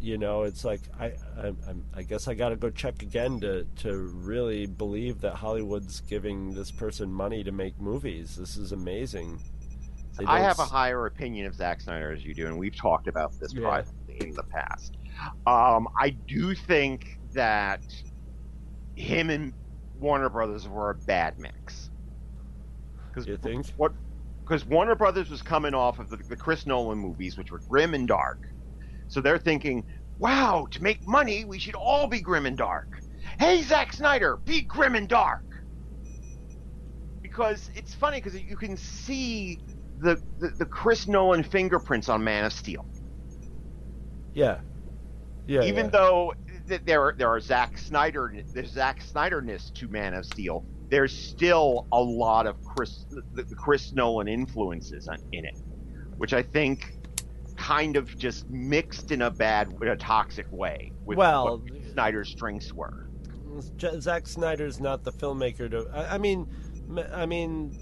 you 0.00 0.16
know, 0.18 0.42
it's 0.44 0.64
like 0.64 0.80
I 0.98 1.06
I, 1.36 1.46
I'm, 1.68 1.84
I 1.94 2.02
guess 2.02 2.28
I 2.28 2.34
got 2.34 2.50
to 2.50 2.56
go 2.56 2.70
check 2.70 3.02
again 3.02 3.40
to 3.40 3.64
to 3.82 3.96
really 4.14 4.66
believe 4.66 5.20
that 5.20 5.34
Hollywood's 5.34 6.00
giving 6.00 6.54
this 6.54 6.70
person 6.70 7.12
money 7.12 7.42
to 7.44 7.52
make 7.52 7.78
movies. 7.80 8.36
This 8.36 8.56
is 8.56 8.72
amazing. 8.72 9.38
I 10.26 10.40
have 10.40 10.58
a 10.60 10.64
higher 10.64 11.04
opinion 11.04 11.46
of 11.46 11.54
Zack 11.54 11.82
Snyder 11.82 12.10
as 12.10 12.24
you 12.24 12.32
do, 12.32 12.46
and 12.46 12.56
we've 12.56 12.74
talked 12.74 13.06
about 13.06 13.38
this 13.38 13.52
Yeah. 13.52 13.60
privately 13.68 14.16
in 14.28 14.32
the 14.32 14.44
past. 14.44 14.96
Um, 15.46 15.88
I 16.00 16.10
do 16.26 16.54
think 16.54 17.18
that 17.34 17.82
him 18.96 19.30
and 19.30 19.54
Warner 19.94 20.30
Brothers 20.30 20.68
were 20.68 20.90
a 20.90 20.94
bad 21.06 21.38
mix. 21.38 21.90
Because 23.12 23.28
You 23.28 23.36
think? 23.36 23.66
what? 23.76 23.94
Because 24.46 24.64
Warner 24.66 24.96
Brothers 24.96 25.30
was 25.30 25.42
coming 25.42 25.74
off 25.74 25.98
of 25.98 26.08
the, 26.08 26.18
the 26.28 26.36
Chris 26.36 26.66
Nolan 26.66 26.98
movies, 26.98 27.36
which 27.38 27.50
were 27.52 27.62
grim 27.68 27.94
and 27.94 28.08
dark. 28.08 28.38
So 29.08 29.20
they're 29.20 29.38
thinking, 29.38 29.84
"Wow, 30.18 30.68
to 30.72 30.82
make 30.82 31.00
money, 31.06 31.44
we 31.44 31.58
should 31.58 31.74
all 31.76 32.08
be 32.08 32.20
grim 32.20 32.46
and 32.46 32.58
dark." 32.58 32.86
Hey, 33.38 33.62
Zack 33.62 33.92
Snyder, 33.92 34.38
be 34.46 34.62
grim 34.62 34.94
and 34.96 35.08
dark. 35.08 35.40
Because 37.22 37.70
it's 37.74 37.94
funny 37.94 38.18
because 38.18 38.40
you 38.40 38.56
can 38.56 38.76
see 38.76 39.60
the, 39.96 40.20
the 40.38 40.50
the 40.58 40.66
Chris 40.66 41.08
Nolan 41.08 41.42
fingerprints 41.42 42.08
on 42.08 42.24
Man 42.24 42.44
of 42.44 42.52
Steel. 42.52 42.86
Yeah. 44.34 44.60
Yeah. 45.46 45.62
Even 45.62 45.86
yeah. 45.86 45.90
though 45.90 46.32
th- 46.45 46.45
there 46.66 47.02
are, 47.02 47.12
there 47.16 47.28
are 47.28 47.40
Zack 47.40 47.78
Snyder 47.78 48.34
there's 48.52 48.70
Zack 48.72 49.00
Snyderness 49.02 49.72
to 49.74 49.88
Man 49.88 50.14
of 50.14 50.24
Steel, 50.26 50.64
there's 50.88 51.16
still 51.16 51.86
a 51.92 52.00
lot 52.00 52.46
of 52.46 52.62
Chris 52.64 53.06
the, 53.10 53.42
the 53.42 53.54
Chris 53.54 53.92
Nolan 53.92 54.28
influences 54.28 55.08
on- 55.08 55.18
in 55.32 55.44
it, 55.44 55.56
which 56.16 56.32
I 56.32 56.42
think 56.42 56.92
kind 57.56 57.96
of 57.96 58.16
just 58.18 58.48
mixed 58.50 59.10
in 59.12 59.22
a 59.22 59.30
bad, 59.30 59.74
in 59.80 59.88
a 59.88 59.96
toxic 59.96 60.46
way 60.52 60.92
with 61.04 61.18
Well- 61.18 61.58
what 61.58 61.92
Snyder's 61.92 62.28
strengths 62.30 62.72
were. 62.72 63.08
Zack 64.00 64.26
Snyder's 64.26 64.80
not 64.80 65.02
the 65.02 65.12
filmmaker 65.12 65.70
to. 65.70 65.88
I, 65.92 66.16
I 66.16 66.18
mean, 66.18 66.46
I 67.12 67.24
mean, 67.26 67.74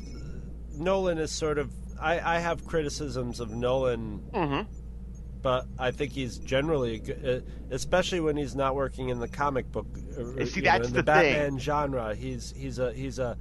Nolan 0.76 1.18
is 1.18 1.32
sort 1.32 1.59
of. 1.59 1.72
I, 2.01 2.37
I 2.37 2.39
have 2.39 2.64
criticisms 2.66 3.41
of 3.41 3.51
Nolan, 3.51 4.20
Mm-hmm. 4.32 4.72
But 5.45 5.67
I 5.79 5.91
think 5.91 6.13
he's 6.13 6.39
generally, 6.39 6.95
a 6.95 6.99
good- 6.99 7.45
uh, 7.45 7.51
especially 7.71 8.19
when 8.21 8.35
he's 8.37 8.57
not 8.57 8.75
working 8.75 9.11
in 9.11 9.21
the 9.21 9.29
comic 9.29 9.71
book. 9.71 9.87
uh, 10.19 10.45
See, 10.47 10.61
you 10.61 10.67
know, 10.67 10.77
in 10.77 10.83
the 10.85 10.89
the. 10.89 11.03
Batman 11.05 11.59
genre. 11.59 12.15
He's 12.15 12.53
he's 12.57 12.79
a 12.81 12.93
he's 12.95 13.19
a 13.21 13.37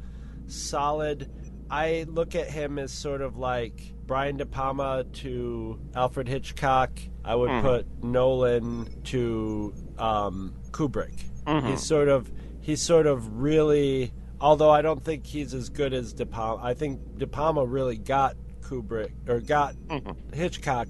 solid. 0.48 1.32
I 1.70 2.06
look 2.10 2.36
at 2.36 2.50
him 2.52 2.78
as 2.78 2.92
sort 2.92 3.22
of 3.22 3.38
like 3.38 3.94
Brian 4.06 4.36
De 4.38 4.46
Palma 4.46 5.06
to 5.24 5.80
Alfred 5.96 6.28
Hitchcock. 6.28 6.92
I 7.24 7.36
would 7.36 7.50
Mhm. 7.50 7.62
put 7.62 8.04
Nolan 8.04 9.02
to 9.06 9.74
um, 9.98 10.54
Kubrick. 10.72 11.24
Mhm. 11.48 11.70
He's 11.72 11.82
sort 11.84 12.10
of 12.10 12.30
he's 12.60 12.82
sort 12.82 13.08
of 13.08 13.42
really 13.42 14.12
although 14.42 14.70
I 14.72 14.82
don't 14.82 15.02
think 15.04 15.26
he's 15.26 15.54
as 15.54 15.70
good 15.70 15.94
as 15.94 16.12
De 16.12 16.26
Palma. 16.26 16.62
I 16.62 16.74
think 16.74 17.18
De 17.18 17.26
Palma 17.28 17.66
really 17.66 17.98
got 17.98 18.36
Kubrick 18.62 19.14
or 19.30 19.40
got 19.40 19.76
Mhm. 19.88 20.34
Hitchcock. 20.36 20.90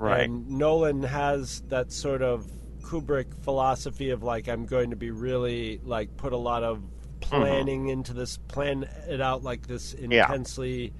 Right. 0.00 0.22
And 0.22 0.48
Nolan 0.48 1.02
has 1.02 1.60
that 1.68 1.92
sort 1.92 2.22
of 2.22 2.50
Kubrick 2.80 3.44
philosophy 3.44 4.10
of 4.10 4.22
like 4.22 4.48
I'm 4.48 4.64
going 4.64 4.90
to 4.90 4.96
be 4.96 5.10
really 5.10 5.78
like 5.84 6.16
put 6.16 6.32
a 6.32 6.38
lot 6.38 6.64
of 6.64 6.78
mm-hmm. 6.78 7.36
planning 7.36 7.88
into 7.88 8.14
this 8.14 8.38
plan 8.48 8.88
it 9.06 9.20
out 9.20 9.44
like 9.44 9.66
this 9.66 9.94
Yeah. 9.98 10.24
intensely 10.24 10.94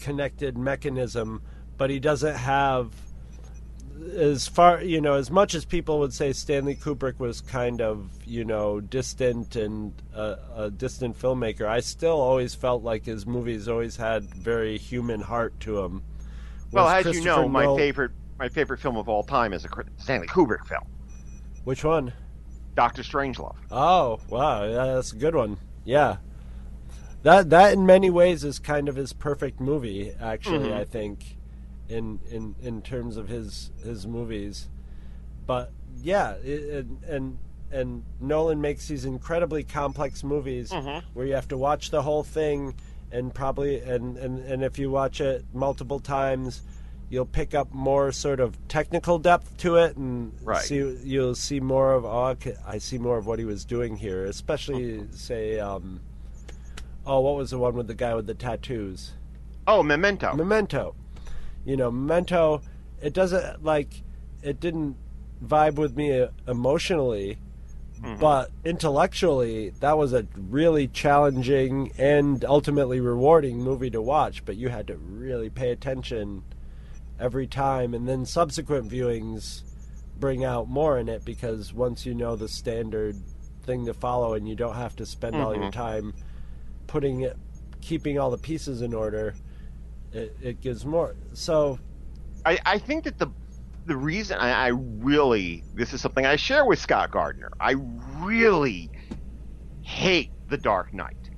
connected 0.00 0.58
mechanism 0.58 1.40
but 1.78 1.88
he 1.88 2.00
doesn't 2.00 2.34
have 2.34 2.92
as 4.16 4.48
far 4.48 4.82
you 4.82 5.00
know 5.00 5.14
as 5.14 5.30
much 5.30 5.54
as 5.54 5.64
people 5.64 6.00
would 6.00 6.12
say 6.12 6.32
Stanley 6.32 6.74
Kubrick 6.74 7.18
was 7.18 7.40
kind 7.40 7.80
of 7.80 8.10
you 8.26 8.44
know 8.44 8.80
distant 8.80 9.56
and 9.56 9.92
a, 10.14 10.36
a 10.56 10.70
distant 10.70 11.16
filmmaker 11.18 11.66
I 11.66 11.80
still 11.80 12.20
always 12.20 12.54
felt 12.54 12.82
like 12.82 13.06
his 13.06 13.24
movies 13.24 13.68
always 13.68 13.96
had 13.96 14.24
very 14.34 14.78
human 14.78 15.20
heart 15.20 15.60
to 15.60 15.76
them 15.76 16.02
Well, 16.72 16.88
as 16.88 17.06
you 17.06 17.22
know, 17.24 17.48
my 17.48 17.64
Nol- 17.64 17.76
favorite 17.76 18.12
my 18.38 18.48
favorite 18.48 18.78
film 18.80 18.96
of 18.96 19.08
all 19.08 19.22
time 19.22 19.52
is 19.52 19.64
a 19.64 19.68
Stanley 19.98 20.26
Kubrick 20.26 20.66
film, 20.66 20.84
which 21.64 21.84
one 21.84 22.12
Doctor 22.74 23.02
Strangelove. 23.02 23.56
Oh, 23.70 24.18
wow, 24.28 24.64
yeah, 24.64 24.94
that's 24.94 25.12
a 25.12 25.16
good 25.16 25.34
one. 25.34 25.58
Yeah, 25.84 26.16
that 27.22 27.50
that 27.50 27.72
in 27.72 27.84
many 27.86 28.08
ways 28.10 28.44
is 28.44 28.58
kind 28.58 28.88
of 28.88 28.96
his 28.96 29.12
perfect 29.12 29.60
movie. 29.60 30.12
Actually, 30.20 30.68
Mhm. 30.70 30.76
I 30.76 30.84
think, 30.84 31.36
in 31.88 32.20
in 32.30 32.54
in 32.62 32.82
terms 32.82 33.16
of 33.16 33.28
his 33.28 33.70
his 33.82 34.06
movies, 34.06 34.68
but 35.46 35.72
yeah, 36.02 36.32
it, 36.42 36.84
and 36.86 37.02
and 37.04 37.38
and 37.72 38.04
Nolan 38.20 38.60
makes 38.60 38.88
these 38.88 39.04
incredibly 39.04 39.62
complex 39.64 40.24
movies 40.24 40.70
Mhm. 40.70 41.02
where 41.14 41.26
you 41.26 41.34
have 41.34 41.46
to 41.48 41.56
watch 41.58 41.90
the 41.90 42.02
whole 42.02 42.24
thing, 42.24 42.74
and 43.12 43.34
probably 43.34 43.80
and 43.80 44.16
and 44.16 44.38
and 44.40 44.62
if 44.62 44.78
you 44.78 44.90
watch 44.90 45.20
it 45.20 45.44
multiple 45.52 46.00
times. 46.00 46.62
You'll 47.12 47.26
pick 47.26 47.56
up 47.56 47.74
more 47.74 48.12
sort 48.12 48.38
of 48.38 48.56
technical 48.68 49.18
depth 49.18 49.56
to 49.56 49.74
it, 49.78 49.96
and 49.96 50.32
Right. 50.44 50.62
see 50.62 50.96
you'll 51.02 51.34
see 51.34 51.58
more 51.58 51.92
of 51.94 52.04
oh, 52.04 52.36
I 52.64 52.78
see 52.78 52.98
more 52.98 53.18
of 53.18 53.26
what 53.26 53.40
he 53.40 53.44
was 53.44 53.64
doing 53.64 53.96
here, 53.96 54.24
especially 54.26 55.04
say 55.10 55.58
um, 55.58 55.98
oh 57.04 57.18
what 57.18 57.34
was 57.34 57.50
the 57.50 57.58
one 57.58 57.74
with 57.74 57.88
the 57.88 57.96
guy 57.96 58.14
with 58.14 58.28
the 58.28 58.34
tattoos? 58.34 59.14
Oh, 59.66 59.82
Memento. 59.82 60.34
Memento. 60.36 60.94
You 61.64 61.76
know, 61.76 61.90
Memento 61.90 62.62
it 63.02 63.12
doesn't 63.12 63.64
like 63.64 64.02
it 64.44 64.60
didn't 64.60 64.94
vibe 65.44 65.74
with 65.74 65.96
me 65.96 66.28
uh, 66.46 66.54
emotionally, 68.02 68.20
but 68.20 68.50
intellectually 68.64 69.70
that 69.80 69.96
was 69.98 70.12
a 70.12 70.26
really 70.36 70.88
challenging 70.88 71.92
and 71.98 72.44
ultimately 72.44 73.00
rewarding 73.00 73.58
movie 73.58 73.90
to 73.90 74.00
watch, 74.02 74.44
but 74.44 74.56
you 74.56 74.68
had 74.68 74.86
to 74.88 74.96
really 74.96 75.50
pay 75.50 75.70
attention 75.70 76.42
every 77.18 77.46
time. 77.46 77.94
And 77.94 78.08
then 78.08 78.24
subsequent 78.24 78.90
viewings 78.90 79.62
bring 80.18 80.44
out 80.44 80.68
more 80.68 80.98
in 80.98 81.08
it 81.08 81.24
because 81.24 81.72
once 81.72 82.04
you 82.04 82.14
know 82.14 82.36
the 82.36 82.48
standard 82.48 83.16
thing 83.62 83.86
to 83.86 83.94
follow 83.94 84.34
and 84.34 84.48
you 84.48 84.54
don't 84.54 84.74
have 84.74 84.96
to 84.96 85.06
spend 85.06 85.36
all 85.36 85.54
your 85.54 85.64
Mhm. 85.66 85.72
time 85.72 86.14
putting 86.86 87.20
it 87.22 87.36
keeping 87.80 88.18
all 88.18 88.30
the 88.30 88.36
pieces 88.38 88.82
in 88.82 88.92
order 88.92 89.34
it, 90.12 90.36
it 90.42 90.60
gives 90.60 90.84
more. 90.84 91.14
So 91.32 91.78
I, 92.44 92.58
I 92.66 92.78
think 92.78 93.04
that 93.04 93.16
the 93.18 93.28
the 93.84 93.96
reason 93.96 94.38
I, 94.38 94.50
I 94.52 94.68
really 94.68 95.64
this 95.74 95.92
is 95.92 96.00
something 96.00 96.26
I 96.26 96.36
share 96.36 96.64
with 96.64 96.78
Scott 96.78 97.10
Gardner. 97.10 97.50
I 97.60 97.74
really 98.22 98.90
hate 99.82 100.32
The 100.48 100.58
Dark 100.58 100.92
Knight. 100.94 101.30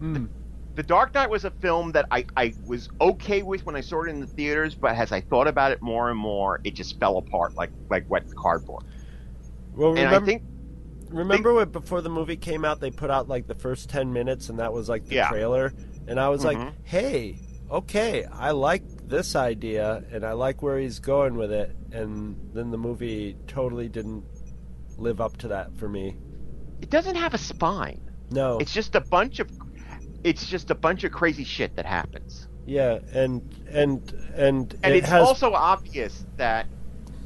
mm, 0.00 0.28
The 0.74 0.82
Dark 0.82 1.14
Knight 1.14 1.30
was 1.30 1.44
a 1.44 1.50
film 1.50 1.92
that 1.92 2.06
I, 2.10 2.26
I 2.36 2.56
was 2.64 2.88
okay 3.00 3.42
with 3.42 3.64
when 3.66 3.76
I 3.76 3.80
saw 3.80 4.04
it 4.04 4.10
in 4.10 4.20
the 4.20 4.26
theaters, 4.26 4.74
but 4.74 4.96
as 4.96 5.12
I 5.12 5.20
thought 5.22 5.46
about 5.48 5.72
it 5.72 5.82
more 5.82 6.10
and 6.10 6.18
more, 6.18 6.60
it 6.64 6.74
just 6.76 6.98
fell 6.98 7.18
apart 7.18 7.52
like 7.56 7.72
like 7.90 8.04
wet 8.08 8.24
cardboard. 8.36 8.82
well 9.72 9.92
And 9.94 10.04
remember, 10.04 10.14
I 10.30 10.32
think 10.32 10.42
remember 11.10 11.54
when 11.54 11.68
before 11.70 12.00
the 12.02 12.10
movie 12.10 12.36
came 12.36 12.64
out 12.64 12.80
they 12.80 12.90
put 12.90 13.10
out 13.10 13.28
like 13.28 13.46
the 13.46 13.54
first 13.54 13.88
10 13.90 14.12
minutes 14.12 14.48
and 14.48 14.58
that 14.58 14.72
was 14.72 14.88
like 14.88 15.06
the 15.08 15.16
Yeah. 15.16 15.28
trailer 15.28 15.74
and 16.06 16.18
I 16.20 16.28
was 16.30 16.44
like 16.44 16.58
Mhm. 16.58 16.76
hey 16.84 17.42
okay 17.70 18.24
I 18.32 18.52
like 18.52 18.84
this 19.12 19.36
idea 19.36 20.02
and 20.10 20.24
I 20.24 20.32
like 20.32 20.62
where 20.62 20.78
he's 20.78 20.98
going 20.98 21.34
with 21.36 21.52
it 21.52 21.76
and 21.92 22.34
then 22.54 22.70
the 22.70 22.78
movie 22.78 23.36
totally 23.46 23.88
didn't 23.88 24.24
live 24.96 25.20
up 25.20 25.36
to 25.38 25.48
that 25.48 25.76
for 25.76 25.86
me 25.88 26.16
it 26.80 26.88
doesn't 26.90 27.16
have 27.16 27.34
a 27.34 27.38
spine. 27.38 28.00
no 28.30 28.58
It's 28.58 28.72
just 28.72 28.94
a 28.94 29.00
bunch 29.00 29.38
of 29.38 29.50
it's 30.24 30.46
just 30.46 30.70
a 30.70 30.74
bunch 30.74 31.04
of 31.04 31.12
crazy 31.12 31.44
shit 31.44 31.76
that 31.76 31.84
happens. 31.84 32.48
yeah 32.64 33.00
and 33.12 33.42
and 33.68 34.12
and, 34.34 34.74
And 34.82 34.94
it 34.94 34.98
it's 35.00 35.08
has 35.08 35.26
also 35.28 35.52
obvious 35.52 36.24
that 36.38 36.66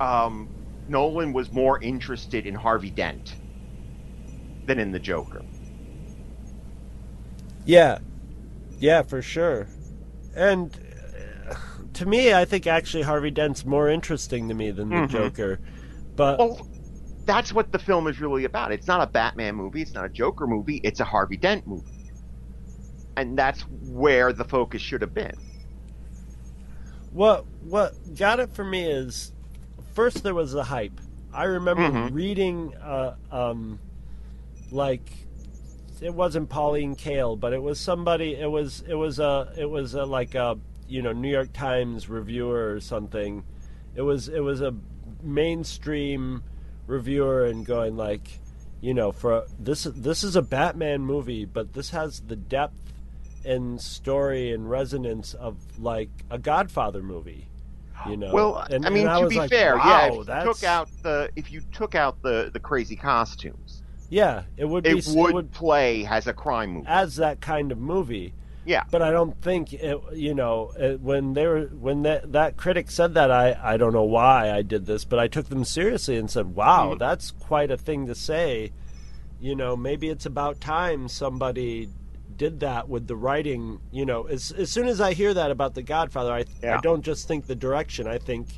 um, 0.01 0.49
Nolan 0.89 1.33
was 1.33 1.53
more 1.53 1.81
interested 1.81 2.47
in 2.47 2.55
Harvey 2.57 2.91
Dent 2.91 3.37
than 4.67 4.79
in 4.81 4.91
the 4.91 4.99
Joker. 4.99 5.43
Yeah, 7.65 7.99
yeah, 8.79 9.03
for 9.03 9.23
sure. 9.23 9.69
And 10.35 10.77
to 11.97 12.07
me, 12.07 12.33
I 12.33 12.45
think 12.45 12.67
actually 12.67 13.03
Harvey 13.03 13.31
Dent's 13.31 13.65
more 13.65 13.89
interesting 13.89 14.49
to 14.49 14.55
me 14.55 14.71
than 14.71 14.89
the 14.91 14.97
Mhm. 14.97 15.09
Joker. 15.11 15.59
But 16.15 16.39
Well, 16.39 16.67
that's 17.25 17.53
what 17.53 17.73
the 17.73 17.79
film 17.79 18.07
is 18.07 18.21
really 18.21 18.45
about. 18.45 18.73
It's 18.73 18.87
not 18.87 19.01
a 19.03 19.07
Batman 19.11 19.55
movie. 19.57 19.83
It's 19.83 19.93
not 19.95 20.05
a 20.05 20.09
Joker 20.09 20.47
movie. 20.47 20.81
It's 20.85 21.01
a 21.01 21.05
Harvey 21.05 21.37
Dent 21.37 21.67
movie. 21.67 21.85
And 23.17 23.39
that's 23.39 23.63
where 23.89 24.33
the 24.33 24.45
focus 24.45 24.83
should 24.83 25.01
have 25.01 25.15
been. 25.15 25.35
What 27.13 27.47
what 27.63 27.95
got 28.17 28.41
it 28.41 28.53
for 28.53 28.65
me 28.65 28.85
is 28.85 29.33
first 29.95 30.23
there 30.23 30.35
was 30.35 30.53
the 30.53 30.65
hype. 30.65 31.01
I 31.33 31.45
remember 31.45 31.89
Mhm. 31.91 32.15
reading 32.15 32.75
uh, 32.77 33.15
um, 33.33 33.79
like 34.71 35.11
it 36.03 36.13
wasn't 36.13 36.51
Pauline 36.51 36.95
Kael, 36.95 37.41
but 37.41 37.55
it 37.55 37.63
was 37.63 37.81
somebody. 37.81 38.35
It 38.35 38.51
was 38.51 38.83
it 38.87 38.95
was 38.95 39.19
a 39.19 39.51
it 39.57 39.71
was 39.71 39.95
a, 39.95 40.05
like 40.05 40.35
a 40.35 40.59
you 40.89 41.03
know 41.03 41.13
New 41.13 41.31
York 41.31 41.53
Times 41.53 42.09
reviewer 42.09 42.73
or 42.73 42.81
something. 42.81 43.45
It 43.95 44.03
was 44.03 44.29
it 44.29 44.41
was 44.41 44.61
a 44.61 44.75
mainstream 45.23 46.43
reviewer 46.87 47.45
and 47.45 47.65
going 47.65 47.97
like, 47.97 48.39
you 48.81 48.95
know, 48.95 49.13
for 49.13 49.47
this 49.59 49.85
this 49.85 50.23
is 50.25 50.37
a 50.37 50.43
Batman 50.43 51.03
movie, 51.03 51.45
but 51.45 51.73
this 51.73 51.91
has 51.91 52.21
the 52.21 52.37
depth 52.37 52.93
and 53.45 53.81
story 53.81 54.53
and 54.53 54.69
resonance 54.69 55.35
of 55.35 55.57
like 55.79 56.11
a 56.31 56.39
Godfather 56.39 57.03
movie. 57.03 57.49
You 58.07 58.17
know, 58.19 58.33
Well, 58.33 58.57
And- 58.71 58.87
I 58.87 58.91
mean, 58.91 59.09
and 59.09 59.23
to 59.23 59.29
be 59.29 59.37
like, 59.37 59.51
fair, 59.51 59.77
wow, 59.77 59.85
yeah, 60.27 60.41
if 60.41 60.45
you 60.47 60.53
took 60.53 60.65
out 60.65 60.89
the 61.03 61.31
if 61.35 61.51
you 61.51 61.63
took 61.73 61.95
out 61.95 62.23
the 62.23 62.51
the 62.53 62.61
crazy 62.61 62.95
costumes, 62.95 63.83
yeah, 64.11 64.43
it 64.57 64.67
would 64.67 64.85
be 64.85 64.91
it 64.99 65.07
would, 65.09 65.51
play 65.51 66.07
as 66.07 66.27
a 66.27 66.33
crime 66.33 66.71
movie. 66.73 66.87
as 66.89 67.17
that 67.17 67.41
kind 67.41 67.73
of 67.73 67.79
movie. 67.79 68.35
Yeah, 68.67 68.83
But 68.91 69.01
I 69.01 69.11
don't 69.13 69.41
think 69.41 69.73
it, 69.73 69.99
you 70.13 70.35
know 70.35 70.73
it, 70.79 71.01
when 71.01 71.33
they 71.35 71.47
were 71.47 71.67
when 71.67 72.03
that 72.03 72.33
that 72.33 72.57
critic 72.57 72.91
said 72.91 73.15
that 73.15 73.31
I 73.31 73.57
I 73.63 73.77
don't 73.77 73.93
know 73.93 74.03
why 74.05 74.51
I 74.51 74.63
did 74.63 74.87
this, 74.87 75.05
but 75.05 75.19
I 75.19 75.29
took 75.29 75.49
them 75.49 75.65
seriously 75.65 76.17
and 76.17 76.29
said, 76.31 76.55
"Wow, 76.57 76.95
Mhm. 76.95 76.99
that's 76.99 77.31
quite 77.31 77.71
a 77.71 77.77
thing 77.77 78.07
to 78.09 78.15
say." 78.15 78.73
You 79.41 79.55
know, 79.55 79.77
maybe 79.77 80.09
it's 80.09 80.27
about 80.27 80.61
time 80.61 81.09
somebody 81.09 81.89
did 82.37 82.61
that 82.61 82.89
with 82.89 83.07
the 83.07 83.17
writing. 83.17 83.79
You 83.93 84.05
know, 84.05 84.25
as 84.25 84.51
as 84.53 84.71
soon 84.71 84.89
as 84.89 85.01
I 85.01 85.13
hear 85.13 85.33
that 85.33 85.51
about 85.51 85.75
The 85.75 85.83
Godfather, 85.83 86.33
I 86.33 86.45
I 86.75 86.81
don't 86.81 87.03
just 87.05 87.29
think 87.29 87.47
the 87.47 87.55
direction. 87.55 88.07
I 88.09 88.19
think 88.19 88.49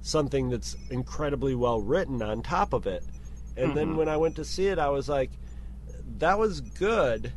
something 0.00 0.48
that's 0.50 0.76
incredibly 0.90 1.54
well 1.54 1.80
written 1.80 2.22
on 2.22 2.40
top 2.42 2.72
of 2.72 2.86
it. 2.86 3.02
And 3.56 3.76
then 3.76 3.88
Mhm. 3.94 3.96
when 3.96 4.08
I 4.08 4.16
went 4.16 4.36
to 4.36 4.44
see 4.44 4.68
it, 4.68 4.78
I 4.78 4.88
was 4.88 5.08
like, 5.08 5.30
that 6.18 6.38
was 6.38 6.60
good. 6.60 7.32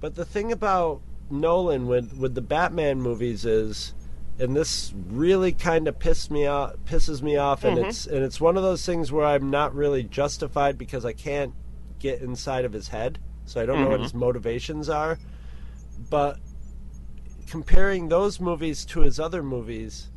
But 0.00 0.14
the 0.14 0.24
thing 0.24 0.52
about 0.52 1.00
Nolan 1.30 1.86
with 1.86 2.16
with 2.16 2.34
the 2.34 2.40
Batman 2.42 3.00
movies 3.00 3.44
is, 3.44 3.94
and 4.38 4.56
this 4.56 4.92
really 5.08 5.52
kind 5.52 5.86
of 5.88 5.98
pissed 5.98 6.30
me 6.30 6.46
off, 6.46 6.74
pisses 6.84 7.22
me 7.22 7.36
off, 7.36 7.64
and 7.64 7.78
Mhm. 7.78 7.86
it's 7.86 8.06
and 8.06 8.22
it's 8.24 8.40
one 8.40 8.56
of 8.56 8.62
those 8.62 8.84
things 8.84 9.12
where 9.12 9.26
I'm 9.26 9.50
not 9.50 9.74
really 9.74 10.02
justified 10.02 10.76
because 10.78 11.04
I 11.04 11.12
can't 11.12 11.54
get 11.98 12.20
inside 12.22 12.64
of 12.64 12.72
his 12.72 12.88
head, 12.88 13.18
so 13.44 13.60
I 13.60 13.66
don't 13.66 13.80
know 13.82 13.90
what 13.90 14.00
Mhm. 14.00 14.04
his 14.04 14.14
motivations 14.14 14.88
are. 14.88 15.18
But 16.08 16.38
comparing 17.46 18.08
those 18.08 18.40
movies 18.40 18.84
to 18.86 19.00
his 19.00 19.20
other 19.20 19.42
movies, 19.42 20.10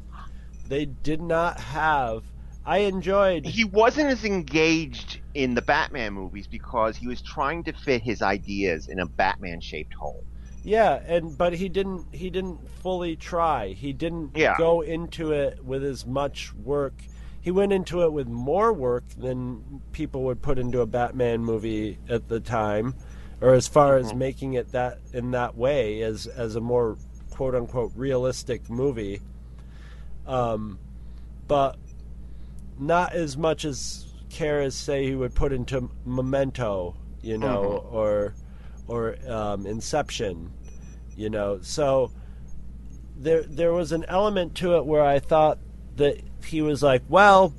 they 0.67 0.85
did 0.85 1.21
not 1.21 1.59
have. 1.59 2.23
I 2.65 2.77
enjoyed. 2.79 3.45
he 3.45 3.65
wasn't 3.65 4.09
as 4.09 4.23
engaged 4.23 5.19
in 5.33 5.53
the 5.53 5.61
Batman 5.61 6.13
movies 6.13 6.47
because 6.47 6.95
he 6.95 7.07
was 7.07 7.21
trying 7.21 7.61
to 7.65 7.73
fit 7.73 8.01
his 8.01 8.21
ideas 8.21 8.87
in 8.87 8.99
a 8.99 9.05
Batman 9.05 9.59
shaped 9.59 9.93
hole. 9.93 10.23
Yeah, 10.63 11.01
and 11.05 11.37
but 11.37 11.53
he 11.53 11.67
didn't 11.69 12.05
he 12.13 12.29
didn't 12.29 12.59
fully 12.81 13.15
try. 13.15 13.69
He 13.69 13.91
didn't 13.93 14.35
Yeah. 14.35 14.55
go 14.57 14.81
into 14.81 15.31
it 15.31 15.63
with 15.63 15.83
as 15.83 16.05
much 16.05 16.53
work. 16.53 16.93
He 17.41 17.51
went 17.51 17.73
into 17.73 18.03
it 18.03 18.13
with 18.13 18.27
more 18.29 18.71
work 18.71 19.03
than 19.17 19.81
people 19.91 20.23
would 20.23 20.41
put 20.41 20.57
into 20.57 20.79
a 20.79 20.85
Batman 20.85 21.43
movie 21.43 21.97
at 22.07 22.29
the 22.29 22.39
time, 22.39 22.95
or 23.41 23.53
as 23.53 23.67
far 23.67 23.97
as 23.97 24.13
Mhm. 24.13 24.17
making 24.17 24.53
it 24.53 24.71
that 24.71 24.99
in 25.11 25.31
that 25.31 25.57
way 25.57 26.01
as 26.01 26.27
as 26.27 26.55
a 26.55 26.61
more 26.61 26.97
quote 27.31 27.55
unquote 27.55 27.91
realistic 27.95 28.69
movie. 28.69 29.19
Um, 30.25 30.79
but 31.49 31.75
not 32.79 33.13
as 33.13 33.35
much 33.37 33.65
as 33.65 34.05
care 34.29 34.61
as 34.61 34.73
say 34.75 35.05
he 35.05 35.15
would 35.15 35.35
put 35.35 35.51
into 35.51 35.89
Memento, 36.05 36.95
you 37.21 37.37
know, 37.37 37.85
or 37.91 38.33
or 38.87 39.15
um, 39.27 39.65
Inception, 39.65 40.51
you 41.15 41.29
know. 41.29 41.59
So 41.61 42.11
there 43.17 43.43
there 43.43 43.71
was 43.73 43.91
an 43.91 44.05
element 44.07 44.55
to 44.55 44.77
it 44.77 44.85
where 44.85 45.03
I 45.03 45.19
thought 45.19 45.59
that 45.97 46.17
he 46.45 46.61
was 46.61 46.81
like, 46.83 47.03
well, 47.07 47.53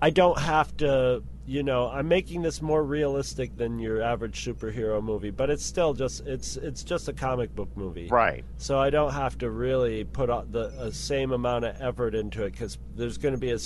I 0.00 0.10
don't 0.10 0.38
have 0.38 0.76
to, 0.78 1.22
you 1.46 1.62
know, 1.62 1.88
I'm 1.88 2.06
making 2.08 2.42
this 2.42 2.62
more 2.62 2.84
realistic 2.84 3.56
than 3.56 3.78
your 3.80 4.00
average 4.00 4.44
superhero 4.44 5.02
movie, 5.02 5.30
but 5.30 5.50
it's 5.50 5.64
still 5.64 5.92
just 5.92 6.26
it's 6.26 6.56
it's 6.56 6.84
just 6.84 7.08
a 7.08 7.12
comic 7.12 7.54
book 7.54 7.68
movie, 7.76 8.08
Right. 8.08 8.44
so 8.58 8.78
I 8.78 8.90
don't 8.90 9.12
have 9.12 9.36
to 9.38 9.50
really 9.50 10.04
put 10.04 10.30
out 10.30 10.52
the 10.52 10.66
uh, 10.78 10.90
same 10.90 11.32
amount 11.32 11.64
of 11.64 11.76
effort 11.80 12.14
into 12.14 12.44
it 12.44 12.52
because 12.52 12.78
there's 12.94 13.18
going 13.18 13.34
to 13.34 13.40
be 13.40 13.50
a 13.50 13.58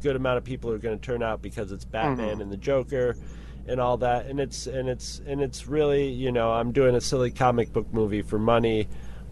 good 0.00 0.16
amount 0.16 0.38
of 0.38 0.44
people 0.44 0.70
who 0.70 0.76
are 0.76 0.80
going 0.80 0.98
to 0.98 1.04
turn 1.04 1.22
out 1.22 1.42
because 1.42 1.72
it's 1.72 1.84
Batman 1.84 2.38
Mhm. 2.38 2.42
and 2.42 2.52
the 2.52 2.56
Joker 2.58 3.16
and 3.66 3.80
all 3.80 3.96
that, 3.98 4.26
and 4.26 4.38
it's 4.40 4.66
and 4.66 4.88
it's 4.88 5.20
and 5.26 5.40
it's 5.40 5.66
really 5.66 6.08
you 6.08 6.32
know 6.32 6.50
I'm 6.52 6.72
doing 6.72 6.94
a 6.94 7.00
silly 7.00 7.30
comic 7.30 7.72
book 7.72 7.92
movie 7.92 8.22
for 8.22 8.38
money, 8.38 8.88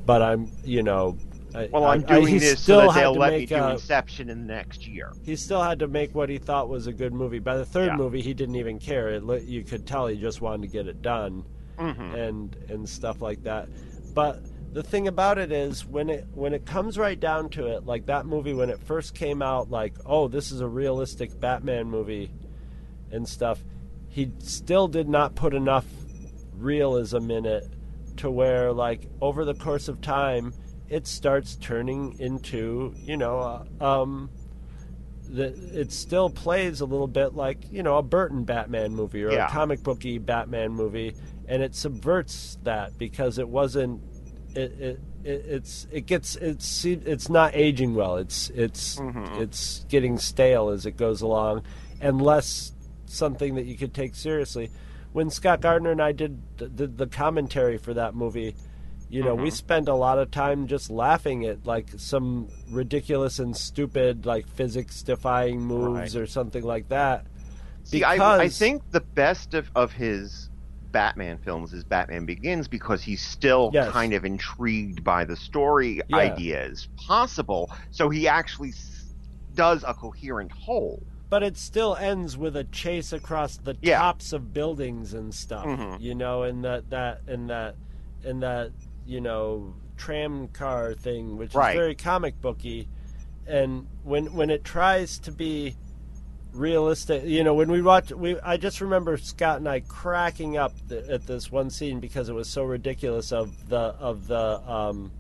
but 0.07 0.23
I'm 0.23 0.51
you 0.65 0.83
know. 0.83 1.17
I- 1.55 1.69
Well, 1.71 1.85
I- 1.85 1.95
I'm 1.97 2.05
I- 2.09 2.21
doing 2.21 2.27
he 2.29 2.39
this 2.39 2.61
still 2.61 2.81
so 2.81 2.87
that 2.87 2.95
they'll 3.01 3.13
let 3.15 3.33
me 3.35 3.39
make 3.41 3.51
do 3.51 3.57
a- 3.57 3.73
Inception 3.73 4.31
in 4.31 4.47
the 4.47 4.55
next 4.55 4.87
year. 4.89 5.13
he 5.23 5.37
still 5.37 5.61
had 5.63 5.81
to 5.81 5.87
make 5.87 6.15
what 6.15 6.31
he 6.31 6.39
thought 6.39 6.71
was 6.71 6.87
a 6.87 6.95
good 6.95 7.13
movie. 7.13 7.41
By 7.41 7.59
the 7.59 7.65
third 7.67 7.89
Yeah. 7.89 7.97
movie, 7.97 8.23
he 8.23 8.33
didn't 8.33 8.57
even 8.57 8.79
care. 8.79 9.11
It, 9.11 9.23
you 9.45 9.63
could 9.63 9.87
tell 9.87 10.07
he 10.07 10.17
just 10.17 10.41
wanted 10.41 10.63
to 10.63 10.69
get 10.69 10.87
it 10.87 11.03
done 11.03 11.45
Mm-hmm. 11.79 12.15
and 12.15 12.57
and 12.71 12.89
stuff 12.89 13.21
like 13.21 13.43
that. 13.43 13.69
But 14.15 14.41
the 14.73 14.83
thing 14.83 15.09
about 15.09 15.37
it 15.37 15.53
is 15.53 15.85
when 15.87 16.09
it 16.09 16.27
when 16.33 16.55
it 16.55 16.65
comes 16.65 16.97
right 16.97 17.21
down 17.21 17.51
to 17.51 17.67
it, 17.67 17.85
like 17.85 18.07
that 18.07 18.25
movie 18.25 18.55
when 18.55 18.71
it 18.71 18.79
first 18.83 19.15
came 19.15 19.43
out, 19.43 19.71
like 19.71 19.93
oh 20.07 20.29
this 20.29 20.53
is 20.53 20.63
a 20.63 20.67
realistic 20.67 21.39
Batman 21.39 21.87
movie 21.91 22.31
and 23.11 23.29
stuff. 23.29 23.63
He 24.13 24.31
still 24.39 24.89
did 24.89 25.09
not 25.09 25.35
put 25.35 25.55
enough 25.55 25.87
realism 26.57 27.31
in 27.31 27.47
it 27.47 27.67
to 28.19 28.31
where 28.31 28.73
like 28.73 29.09
over 29.21 29.45
the 29.45 29.55
course 29.55 29.89
of 29.89 30.01
time 30.01 30.53
it 30.89 31.07
starts 31.07 31.57
turning 31.57 32.15
into 32.21 32.95
you 33.03 33.17
know 33.17 33.39
uh, 33.81 33.85
um 33.85 34.31
that 35.31 35.55
it 35.75 35.91
still 35.91 36.29
plays 36.29 36.81
a 36.83 36.85
little 36.85 37.07
bit 37.07 37.35
like 37.35 37.59
you 37.73 37.83
know 37.83 37.97
a 37.97 38.03
Burton 38.03 38.45
Batman 38.45 38.95
movie 38.95 39.25
or 39.25 39.33
Yeah. 39.33 39.47
a 39.47 39.51
comic 39.51 39.83
booky 39.83 40.19
Batman 40.19 40.73
movie, 40.73 41.15
and 41.49 41.63
it 41.63 41.75
subverts 41.75 42.59
that 42.65 42.99
because 42.99 43.39
it 43.39 43.49
wasn't. 43.49 44.03
It, 44.55 44.73
it, 44.79 45.01
it 45.25 45.45
it's 45.49 45.87
it 45.91 46.05
gets 46.05 46.37
it's 46.37 46.85
it's 46.85 47.31
not 47.31 47.55
aging 47.55 47.95
well. 47.95 48.19
It's 48.19 48.51
it's 48.51 48.97
Mhm. 48.99 49.41
it's 49.41 49.87
getting 49.89 50.19
stale 50.19 50.69
as 50.69 50.85
it 50.85 50.99
goes 50.99 51.23
along, 51.23 51.63
unless 52.03 52.72
something 53.13 53.55
that 53.55 53.67
you 53.67 53.77
could 53.77 53.95
take 53.95 54.15
seriously. 54.15 54.71
When 55.13 55.31
Scott 55.31 55.61
Gardner 55.61 55.91
and 55.91 56.01
I 56.03 56.13
did 56.13 56.41
the, 56.57 56.87
the, 56.87 57.07
commentary 57.07 57.77
for 57.79 57.93
that 57.95 58.15
movie, 58.15 58.55
you 59.11 59.23
know, 59.23 59.35
we 59.35 59.51
Mhm. 59.51 59.53
spent 59.53 59.89
a 59.89 59.95
lot 59.95 60.19
of 60.19 60.31
time 60.31 60.67
just 60.67 60.91
laughing 60.91 61.45
at 61.45 61.67
like 61.67 61.89
some 61.99 62.49
ridiculous 62.71 63.39
and 63.39 63.55
stupid 63.55 64.25
like 64.25 64.47
physics 64.49 65.03
defying 65.03 65.61
moves 65.61 66.15
Right. 66.17 66.23
or 66.23 66.27
something 66.27 66.65
like 66.65 66.89
that. 66.89 67.27
See, 67.85 68.03
I, 68.05 68.39
I 68.45 68.49
think 68.49 68.91
the 68.91 69.01
best 69.01 69.53
of, 69.55 69.71
of 69.75 69.93
his 69.93 70.49
Batman 70.93 71.37
films 71.39 71.73
is 71.75 71.85
Batman 71.85 72.25
Begins 72.25 72.69
because 72.69 73.03
he's 73.03 73.21
still 73.23 73.71
Yes. 73.75 73.91
kind 73.93 74.15
of 74.15 74.25
intrigued 74.25 75.05
by 75.05 75.25
the 75.27 75.37
story 75.37 76.01
Yeah. 76.09 76.17
ideas 76.17 76.89
possible. 76.97 77.71
So 77.91 78.09
he 78.09 78.29
actually 78.29 78.73
does 79.55 79.85
a 79.87 79.93
coherent 79.93 80.53
whole. 80.53 81.03
But 81.33 81.43
it 81.43 81.57
still 81.57 81.97
ends 81.97 82.37
with 82.37 82.57
a 82.57 82.65
chase 82.65 83.11
across 83.11 83.57
the 83.57 83.75
Yeah. 83.81 84.01
tops 84.01 84.35
of 84.35 84.53
buildings 84.53 85.15
and 85.15 85.33
stuff. 85.35 85.65
Mhm. 85.65 85.99
You 85.99 86.15
know, 86.15 86.43
and 86.43 86.63
that 86.63 86.91
that 86.91 87.23
and 87.27 87.49
that 87.49 87.75
and 88.23 88.43
that 88.43 88.73
you 89.07 89.19
know 89.23 89.73
tram 89.97 90.49
car 90.49 90.93
thing, 90.93 91.39
which 91.39 91.55
Right. 91.55 91.71
is 91.71 91.79
very 91.79 91.95
comic 91.95 92.39
booky. 92.43 92.87
And 93.47 93.87
when 94.05 94.35
when 94.35 94.51
it 94.51 94.63
tries 94.63 95.19
to 95.21 95.33
be 95.33 95.75
realistic, 96.53 97.25
you 97.25 97.43
know, 97.43 97.55
when 97.55 97.71
we 97.71 97.81
watch, 97.81 98.13
we 98.13 98.39
I 98.41 98.59
just 98.59 98.83
remember 98.83 99.17
Scott 99.17 99.57
and 99.57 99.67
I 99.67 99.81
cracking 99.81 100.59
up 100.59 100.75
th- 100.87 101.07
at 101.09 101.27
this 101.27 101.51
one 101.51 101.71
scene 101.71 101.99
because 101.99 102.29
it 102.29 102.35
was 102.35 102.47
so 102.47 102.63
ridiculous 102.63 103.33
of 103.33 103.71
the 103.71 103.79
of 103.99 104.27
the 104.27 104.61
um, 104.71 105.11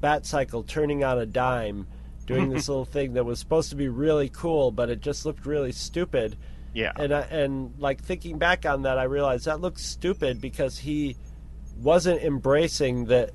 bat 0.00 0.26
cycle 0.26 0.64
turning 0.64 1.04
on 1.04 1.20
a 1.20 1.24
dime 1.26 1.86
doing 2.26 2.48
this 2.50 2.68
little 2.68 2.84
thing 2.84 3.14
that 3.14 3.24
was 3.24 3.38
supposed 3.38 3.70
to 3.70 3.76
be 3.76 3.88
really 3.88 4.28
cool, 4.28 4.70
but 4.70 4.90
it 4.90 5.00
just 5.00 5.24
looked 5.24 5.46
really 5.46 5.72
stupid. 5.72 6.36
Yeah. 6.72 6.92
And 6.96 7.14
I, 7.14 7.20
and 7.22 7.74
like 7.78 8.02
thinking 8.02 8.38
back 8.38 8.66
on 8.66 8.82
that, 8.82 8.98
I 8.98 9.04
realized 9.04 9.44
that 9.46 9.60
looks 9.60 9.84
stupid 9.84 10.40
because 10.40 10.78
he 10.78 11.16
wasn't 11.80 12.22
embracing 12.22 13.06
that 13.06 13.30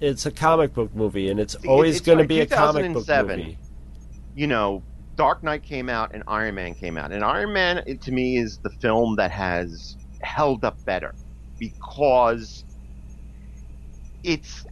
it's 0.00 0.26
a 0.26 0.30
comic 0.30 0.74
book 0.74 0.94
movie 0.94 1.28
and 1.28 1.40
it's 1.40 1.54
always 1.66 2.00
going 2.00 2.18
to 2.18 2.24
be 2.24 2.40
a 2.40 2.46
comic 2.46 2.92
book 2.92 3.08
movie. 3.08 3.58
you 4.34 4.46
know, 4.46 4.82
Dark 5.16 5.42
Knight 5.42 5.64
came 5.64 5.88
out 5.88 6.14
and 6.14 6.22
Iron 6.28 6.54
Man 6.54 6.74
came 6.74 6.96
out, 6.96 7.10
and 7.10 7.24
Iron 7.24 7.52
Man 7.52 7.82
it, 7.86 8.00
to 8.02 8.12
me 8.12 8.38
is 8.38 8.58
the 8.58 8.70
film 8.70 9.16
that 9.16 9.32
has 9.32 9.96
held 10.20 10.64
up 10.64 10.82
better 10.84 11.12
because 11.58 12.64
it's 14.22 14.64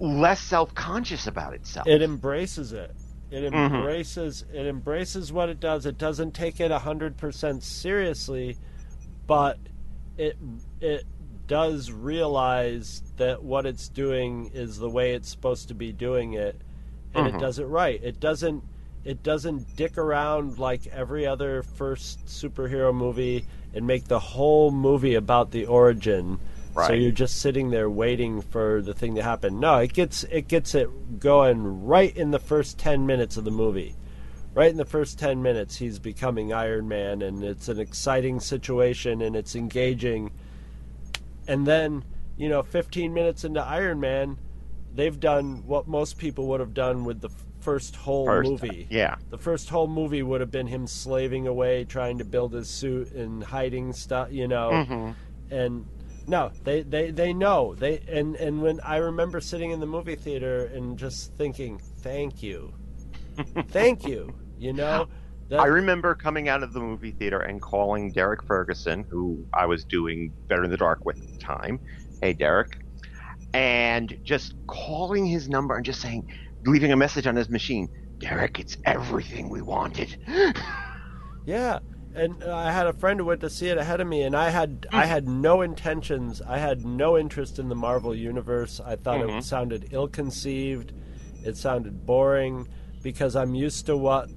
less 0.00 0.40
self-conscious 0.40 1.26
about 1.26 1.54
itself. 1.54 1.86
It 1.86 2.02
embraces 2.02 2.72
it. 2.72 2.94
It 3.30 3.52
Mhm. 3.52 3.74
embraces 3.76 4.44
it 4.52 4.66
embraces 4.66 5.32
what 5.32 5.48
it 5.48 5.60
does. 5.60 5.84
It 5.86 5.98
doesn't 5.98 6.32
take 6.32 6.60
it 6.60 6.70
hundred 6.70 7.16
percent 7.16 7.62
seriously, 7.62 8.56
but 9.26 9.58
it 10.16 10.36
it 10.80 11.04
does 11.46 11.90
realize 11.90 13.02
that 13.16 13.42
what 13.42 13.66
it's 13.66 13.88
doing 13.88 14.50
is 14.54 14.78
the 14.78 14.88
way 14.88 15.14
it's 15.14 15.28
supposed 15.28 15.68
to 15.68 15.74
be 15.74 15.92
doing 15.92 16.34
it, 16.34 16.60
and 17.14 17.26
Mhm. 17.26 17.34
it 17.34 17.40
does 17.40 17.58
it 17.58 17.66
right. 17.66 18.00
It 18.02 18.20
doesn't 18.20 18.62
it 19.04 19.22
doesn't 19.22 19.76
dick 19.76 19.96
around 19.96 20.58
like 20.58 20.86
every 20.88 21.26
other 21.26 21.62
first 21.62 22.24
superhero 22.26 22.94
movie 22.94 23.46
and 23.72 23.86
make 23.86 24.04
the 24.04 24.18
whole 24.18 24.70
movie 24.70 25.14
about 25.14 25.50
the 25.50 25.64
origin. 25.66 26.38
So 26.88 26.92
you're 26.92 27.10
just 27.12 27.40
sitting 27.40 27.70
there 27.70 27.88
waiting 27.90 28.40
for 28.42 28.82
the 28.82 28.94
thing 28.94 29.14
to 29.16 29.22
happen. 29.22 29.60
No, 29.60 29.76
it 29.78 29.92
gets 29.92 30.24
it 30.24 30.48
gets 30.48 30.74
it 30.74 31.18
going 31.20 31.86
right 31.86 32.16
in 32.16 32.30
the 32.30 32.38
first 32.38 32.78
ten 32.78 33.06
minutes 33.06 33.36
of 33.36 33.44
the 33.44 33.50
movie. 33.50 33.94
Right 34.54 34.70
in 34.70 34.76
the 34.76 34.84
first 34.84 35.18
ten 35.18 35.42
minutes, 35.42 35.76
he's 35.76 35.98
becoming 35.98 36.52
Iron 36.52 36.88
Man, 36.88 37.22
and 37.22 37.44
it's 37.44 37.68
an 37.68 37.78
exciting 37.78 38.40
situation, 38.40 39.22
and 39.22 39.36
it's 39.36 39.54
engaging. 39.54 40.32
And 41.46 41.66
then, 41.66 42.04
you 42.36 42.48
know, 42.48 42.62
15 42.62 43.14
minutes 43.14 43.44
into 43.44 43.62
Iron 43.62 44.00
Man, 44.00 44.36
they've 44.94 45.18
done 45.18 45.66
what 45.66 45.86
most 45.88 46.18
people 46.18 46.46
would 46.48 46.60
have 46.60 46.74
done 46.74 47.04
with 47.04 47.20
the 47.20 47.30
first 47.60 47.96
whole 47.96 48.26
First, 48.26 48.50
movie. 48.50 48.86
yeah. 48.90 49.16
The 49.30 49.38
first 49.38 49.68
whole 49.68 49.86
movie 49.86 50.22
would 50.22 50.40
have 50.40 50.50
been 50.50 50.66
him 50.66 50.86
slaving 50.86 51.46
away, 51.46 51.84
trying 51.84 52.18
to 52.18 52.24
build 52.24 52.52
his 52.52 52.68
suit 52.68 53.12
and 53.12 53.42
hiding 53.42 53.92
stuff, 53.92 54.28
you 54.30 54.48
know. 54.48 54.70
Mm-hmm. 54.70 55.54
And 55.54 55.86
no, 56.28 56.52
they, 56.62 56.82
they, 56.82 57.10
they 57.10 57.32
know. 57.32 57.74
They 57.74 58.00
and, 58.08 58.36
and 58.36 58.62
when 58.62 58.80
I 58.80 58.98
remember 58.98 59.40
sitting 59.40 59.70
in 59.70 59.80
the 59.80 59.86
movie 59.86 60.14
theater 60.14 60.66
and 60.66 60.98
just 60.98 61.34
thinking, 61.34 61.78
Thank 62.00 62.42
you. 62.42 62.72
Thank 63.68 64.06
you. 64.06 64.34
You 64.58 64.72
know? 64.72 65.08
That, 65.48 65.60
I 65.60 65.66
remember 65.66 66.14
coming 66.14 66.48
out 66.48 66.62
of 66.62 66.74
the 66.74 66.80
movie 66.80 67.12
theater 67.12 67.40
and 67.40 67.60
calling 67.60 68.12
Derek 68.12 68.44
Ferguson, 68.44 69.04
who 69.08 69.46
I 69.54 69.64
was 69.64 69.82
doing 69.84 70.32
Better 70.46 70.64
in 70.64 70.70
the 70.70 70.76
Dark 70.76 71.04
with 71.06 71.18
at 71.18 71.32
the 71.32 71.38
time. 71.38 71.80
Hey, 72.20 72.34
Derek. 72.34 72.78
And 73.54 74.18
just 74.24 74.54
calling 74.66 75.24
his 75.24 75.48
number 75.48 75.74
and 75.74 75.86
just 75.86 76.02
saying, 76.02 76.30
leaving 76.66 76.92
a 76.92 76.96
message 76.96 77.26
on 77.26 77.34
his 77.34 77.48
machine 77.48 77.88
Derek, 78.18 78.58
it's 78.58 78.76
everything 78.84 79.48
we 79.48 79.62
wanted. 79.62 80.18
Yeah, 81.46 81.78
and 82.14 82.42
I 82.44 82.72
had 82.72 82.86
a 82.86 82.92
friend 82.92 83.20
who 83.20 83.26
went 83.26 83.40
to 83.42 83.50
see 83.50 83.68
it 83.68 83.78
ahead 83.78 84.00
of 84.00 84.06
me, 84.08 84.22
and 84.22 84.34
I 84.36 84.50
had 84.50 84.86
I 84.92 85.04
had 85.06 85.28
no 85.28 85.62
intentions. 85.62 86.40
I 86.42 86.58
had 86.58 86.84
no 86.84 87.16
interest 87.18 87.58
in 87.58 87.68
the 87.68 87.74
Marvel 87.74 88.14
universe. 88.14 88.80
I 88.84 88.96
thought 88.96 89.20
Mhm. 89.20 89.38
it 89.38 89.44
sounded 89.44 89.88
ill-conceived. 89.92 90.92
It 91.44 91.56
sounded 91.56 92.04
boring 92.06 92.68
because 93.02 93.36
I'm 93.36 93.54
used 93.54 93.86
to 93.86 93.96
what 93.96 94.28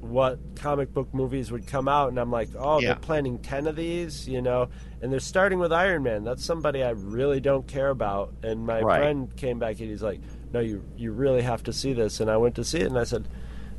what 0.00 0.38
comic 0.56 0.92
book 0.94 1.12
movies 1.12 1.52
would 1.52 1.66
come 1.66 1.86
out, 1.86 2.08
and 2.08 2.18
I'm 2.18 2.30
like, 2.30 2.48
oh, 2.58 2.80
Yeah. 2.80 2.88
they're 2.88 2.96
planning 3.00 3.38
ten 3.38 3.66
of 3.66 3.76
these, 3.76 4.26
you 4.26 4.40
know, 4.40 4.68
and 5.02 5.12
they're 5.12 5.20
starting 5.20 5.58
with 5.58 5.72
Iron 5.72 6.02
Man. 6.02 6.24
That's 6.24 6.44
somebody 6.44 6.82
I 6.82 6.90
really 6.90 7.38
don't 7.38 7.66
care 7.66 7.90
about. 7.90 8.32
And 8.42 8.66
my 8.66 8.80
Right. 8.80 8.98
friend 8.98 9.36
came 9.36 9.58
back 9.58 9.78
and 9.78 9.90
he's 9.90 10.02
like, 10.02 10.20
no, 10.52 10.60
you 10.60 10.82
you 10.96 11.12
really 11.12 11.42
have 11.42 11.62
to 11.64 11.72
see 11.72 11.92
this. 11.92 12.18
And 12.18 12.30
I 12.30 12.38
went 12.38 12.54
to 12.56 12.64
see 12.64 12.78
it, 12.78 12.86
and 12.86 12.98
I 12.98 13.04
said 13.04 13.28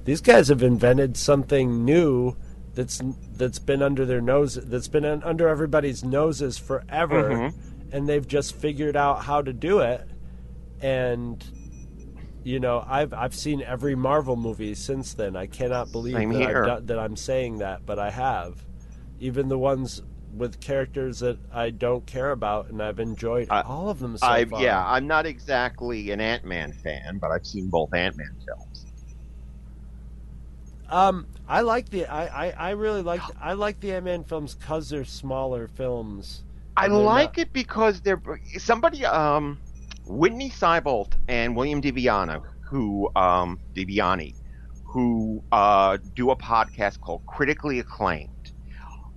these 0.05 0.21
guys 0.21 0.47
have 0.49 0.61
invented 0.63 1.17
something 1.17 1.83
new 1.83 2.35
that's 2.74 3.01
that's 3.38 3.59
been 3.59 3.82
under 3.82 4.05
their 4.05 4.22
nose 4.22 4.55
that's 4.55 4.88
been 4.88 5.03
under 5.05 5.47
everybody's 5.47 6.03
noses 6.05 6.57
forever 6.57 7.30
Mhm. 7.32 7.53
and 7.91 8.07
they've 8.07 8.28
just 8.28 8.55
figured 8.55 8.95
out 8.95 9.24
how 9.26 9.41
to 9.41 9.51
do 9.51 9.80
it 9.80 10.07
and 10.82 11.43
you 12.43 12.59
know 12.59 12.84
I've 12.88 13.13
I've 13.13 13.36
seen 13.36 13.61
every 13.61 13.95
Marvel 13.95 14.36
movie 14.36 14.74
since 14.76 15.13
then 15.13 15.36
I 15.36 15.47
cannot 15.47 15.91
believe 15.91 16.15
Same 16.15 16.32
that. 16.34 16.55
I've 16.55 16.65
done, 16.65 16.86
that 16.88 16.99
I'm 16.99 17.15
saying 17.15 17.57
that 17.59 17.86
but 17.86 17.99
I 17.99 18.09
have 18.09 18.63
even 19.19 19.49
the 19.49 19.57
ones 19.57 20.01
with 20.36 20.61
characters 20.61 21.19
that 21.19 21.38
I 21.53 21.72
don't 21.72 22.05
care 22.05 22.32
about 22.32 22.69
and 22.69 22.82
I've 22.82 22.99
enjoyed 23.01 23.49
I- 23.51 23.61
all 23.63 23.89
of 23.89 23.99
them 23.99 24.17
so 24.17 24.26
I 24.26 24.45
far 24.45 24.63
yeah, 24.63 24.84
I'm 24.88 25.05
not 25.07 25.26
exactly 25.26 26.11
an 26.11 26.22
Ant 26.22 26.45
Man 26.45 26.72
fan, 26.72 27.17
but 27.19 27.32
I've 27.32 27.45
seen 27.45 27.67
both 27.67 27.93
Ant 27.93 28.15
Man 28.17 28.34
films. 28.47 28.86
Um, 30.91 31.25
I 31.47 31.61
like 31.61 31.89
the 31.89 32.05
I, 32.05 32.47
I, 32.47 32.53
I 32.57 32.69
really 32.71 33.01
like 33.01 33.21
I 33.41 33.53
like 33.53 33.79
the 33.79 33.93
Ant 33.93 34.05
Man 34.05 34.23
films 34.23 34.55
because 34.55 34.89
they're 34.89 35.05
smaller 35.05 35.67
films. 35.67 36.43
I 36.75 36.87
like 36.87 37.37
not- 37.37 37.47
it 37.47 37.53
because 37.53 38.01
they're 38.01 38.21
somebody 38.57 39.05
um 39.05 39.59
Whitney 40.05 40.49
Seibold 40.49 41.13
and 41.27 41.55
William 41.55 41.81
DiBiano 41.81 42.41
who 42.69 43.09
um 43.15 43.59
DiBiani 43.75 44.35
who 44.83 45.41
uh 45.51 45.97
do 46.15 46.31
a 46.31 46.35
podcast 46.35 46.99
called 46.99 47.21
Critically 47.25 47.79
Acclaimed 47.79 48.29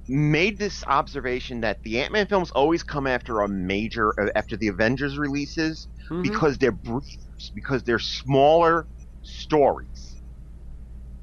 made 0.08 0.58
this 0.58 0.84
observation 0.86 1.60
that 1.62 1.82
the 1.82 2.00
Ant-Man 2.00 2.26
films 2.26 2.50
always 2.50 2.82
come 2.82 3.06
after 3.06 3.40
a 3.40 3.48
major 3.48 4.18
uh, 4.20 4.30
after 4.36 4.56
the 4.56 4.68
Avengers 4.68 5.18
releases 5.18 5.88
Mhm. 6.10 6.22
because 6.22 6.58
they're 6.58 6.72
breathers 6.72 7.50
because 7.54 7.82
they're 7.82 7.98
smaller 7.98 8.86
stories 9.22 10.13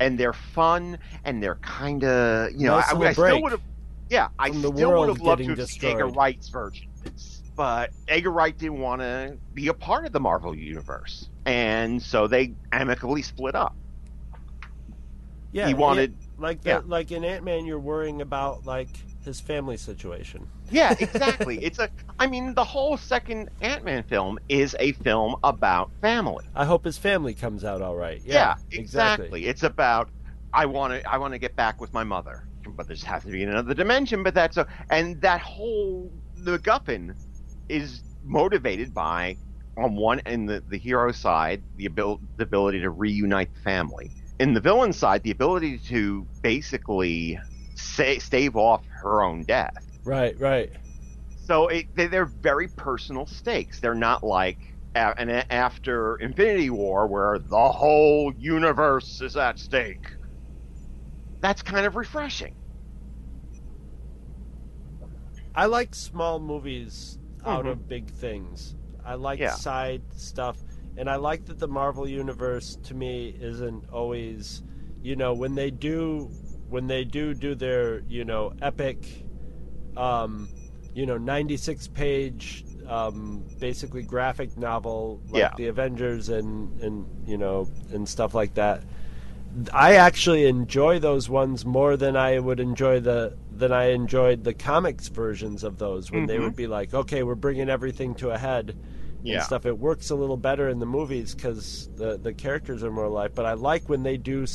and 0.02 0.18
they're 0.18 0.34
fun 0.34 0.98
and 1.24 1.42
they're 1.42 1.56
kind 1.56 2.04
of 2.04 2.52
you 2.52 2.68
know 2.68 2.78
Nice 2.78 2.94
I, 2.94 3.00
I 3.00 3.14
still 3.14 3.42
would 3.42 3.52
have 3.52 3.62
yeah 4.10 4.30
I 4.38 4.52
still 4.52 4.72
would 4.72 5.10
have 5.10 5.22
loved 5.22 5.44
to 5.44 5.56
have 5.56 5.70
seen 5.70 5.92
Edgar. 5.92 6.08
Wright's 6.08 6.50
version 6.50 6.88
but 7.56 7.92
Edgar 8.08 8.32
Wright 8.32 8.58
didn't 8.58 8.80
want 8.80 9.02
to 9.02 9.38
be 9.54 9.68
a 9.68 9.74
part 9.74 10.06
of 10.06 10.12
the 10.12 10.20
Marvel 10.20 10.56
universe 10.56 11.30
and 11.46 12.02
so 12.02 12.28
they 12.28 12.54
amicably 12.72 13.22
split 13.22 13.56
up 13.56 13.76
yeah, 15.52 15.68
he 15.68 15.74
wanted 15.74 16.16
like 16.38 16.62
the, 16.62 16.70
yeah. 16.70 16.82
like 16.86 17.12
in 17.12 17.24
Ant 17.24 17.44
Man, 17.44 17.66
you're 17.66 17.80
worrying 17.80 18.22
about 18.22 18.66
like 18.66 18.90
his 19.26 19.40
family 19.40 19.78
situation. 19.78 20.48
yeah 20.70 20.96
exactly 21.00 21.64
it's 21.64 21.80
a 21.80 21.90
I 22.20 22.28
mean 22.28 22.54
the 22.54 22.64
whole 22.64 22.98
second 22.98 23.50
Ant-Man 23.62 24.04
film 24.04 24.40
is 24.50 24.76
a 24.80 24.92
film 24.94 25.36
about 25.44 25.92
family 26.02 26.46
I 26.56 26.66
hope 26.66 26.86
his 26.86 26.98
family 26.98 27.34
comes 27.34 27.64
out 27.64 27.82
all 27.82 27.96
right. 27.96 28.22
Yeah, 28.24 28.56
Yeah, 28.72 28.80
exactly. 28.80 29.46
It's 29.46 29.64
about 29.64 30.10
I 30.54 30.66
want 30.66 30.94
to 30.94 31.10
I 31.12 31.18
want 31.18 31.34
to 31.34 31.40
get 31.40 31.56
back 31.56 31.80
with 31.80 31.94
my 31.94 32.04
mother, 32.04 32.44
but 32.76 32.88
just 32.88 33.06
has 33.06 33.24
to 33.24 33.30
be 33.30 33.44
in 33.44 33.50
another 33.50 33.74
dimension. 33.74 34.22
But 34.24 34.34
that's 34.34 34.58
a 34.58 34.68
and 34.90 35.20
that 35.22 35.42
whole 35.42 36.12
the 36.36 36.60
MacGuffin 36.60 37.16
is 37.70 38.04
motivated 38.24 38.94
by 38.94 39.38
on 39.78 39.96
one 39.96 40.20
in 40.26 40.46
the 40.46 40.62
the 40.68 40.78
hero 40.78 41.12
side 41.12 41.64
the 41.78 41.88
the 41.88 42.44
ability 42.44 42.82
to 42.82 42.90
reunite 42.90 43.54
the 43.54 43.62
family. 43.62 44.12
In 44.40 44.54
the 44.54 44.62
villain 44.62 44.92
side, 44.92 45.24
the 45.24 45.32
ability 45.32 45.78
to 45.90 46.26
basically 46.42 47.40
sa- 47.82 48.20
stave 48.20 48.56
off 48.56 48.86
her 49.02 49.22
own 49.22 49.46
death. 49.46 49.74
Right, 50.04 50.40
right. 50.40 50.72
So 51.46 51.68
it, 51.68 51.88
they- 51.96 52.08
they're 52.08 52.26
very 52.26 52.70
personal 52.70 53.26
stakes. 53.26 53.80
They're 53.80 53.94
not 53.96 54.24
like 54.24 54.60
a- 54.96 55.14
and 55.18 55.30
a- 55.32 55.52
after 55.52 56.16
Infinity 56.18 56.70
War, 56.70 57.08
where 57.08 57.40
the 57.40 57.70
whole 57.72 58.34
universe 58.38 59.20
is 59.22 59.36
at 59.36 59.60
stake. 59.60 60.06
That's 61.42 61.62
kind 61.62 61.86
of 61.86 61.96
refreshing. 61.96 62.56
I 65.56 65.66
like 65.66 65.96
small 65.96 66.40
movies 66.40 67.18
out 67.44 67.66
Mhm. 67.66 67.68
of 67.68 67.88
big 67.88 68.12
things. 68.12 68.76
I 69.04 69.16
like 69.16 69.40
Yeah. 69.40 69.50
side 69.50 70.04
stuff, 70.14 70.64
and 70.96 71.10
I 71.10 71.16
like 71.16 71.46
that 71.46 71.60
the 71.60 71.68
Marvel 71.68 72.08
universe 72.08 72.78
to 72.84 72.94
me 72.94 73.28
isn't 73.40 73.86
always, 73.90 74.62
you 75.02 75.16
know, 75.16 75.34
when 75.34 75.56
they 75.56 75.72
do 75.72 76.32
when 76.72 76.88
they 76.88 77.04
do 77.04 77.34
do 77.34 77.54
their 77.54 78.00
you 78.08 78.24
know 78.26 78.54
epic, 78.62 78.98
um, 79.98 80.50
you 80.96 81.06
know, 81.06 81.18
ninety 81.18 81.58
six 81.58 81.88
page. 81.88 82.66
Um, 82.88 83.46
basically 83.60 84.02
graphic 84.02 84.58
novel 84.58 85.22
like 85.30 85.40
Yeah. 85.40 85.54
the 85.56 85.68
Avengers 85.68 86.28
and 86.30 86.82
and 86.82 87.06
you 87.26 87.38
know 87.38 87.70
and 87.94 88.10
stuff 88.10 88.34
like 88.34 88.56
that. 88.56 88.84
I 89.72 89.96
actually 89.96 90.46
enjoy 90.48 91.00
those 91.00 91.30
ones 91.30 91.64
more 91.66 91.96
than 91.96 92.18
I 92.18 92.40
would 92.40 92.60
enjoy 92.60 93.00
the 93.00 93.38
than 93.56 93.72
I 93.72 93.92
enjoyed 93.92 94.44
the 94.44 94.54
comics 94.54 95.08
versions 95.10 95.64
of 95.64 95.78
those 95.78 96.12
when 96.12 96.26
they 96.26 96.38
Mhm. 96.38 96.42
would 96.42 96.56
be 96.56 96.68
like, 96.68 96.94
okay, 96.94 97.22
we're 97.24 97.36
bringing 97.36 97.70
everything 97.70 98.16
to 98.16 98.32
a 98.32 98.38
head 98.38 98.76
Yeah. 99.24 99.36
and 99.36 99.44
stuff. 99.44 99.66
It 99.66 99.78
works 99.78 100.10
a 100.10 100.16
little 100.16 100.38
better 100.38 100.70
in 100.70 100.80
the 100.80 100.86
movies 100.86 101.36
because 101.36 101.90
the 101.96 102.18
the 102.18 102.34
characters 102.34 102.84
are 102.84 102.92
more 102.92 103.06
alive. 103.06 103.34
But 103.36 103.46
I 103.46 103.54
like 103.54 103.88
when 103.90 104.04
they 104.04 104.18
do. 104.18 104.46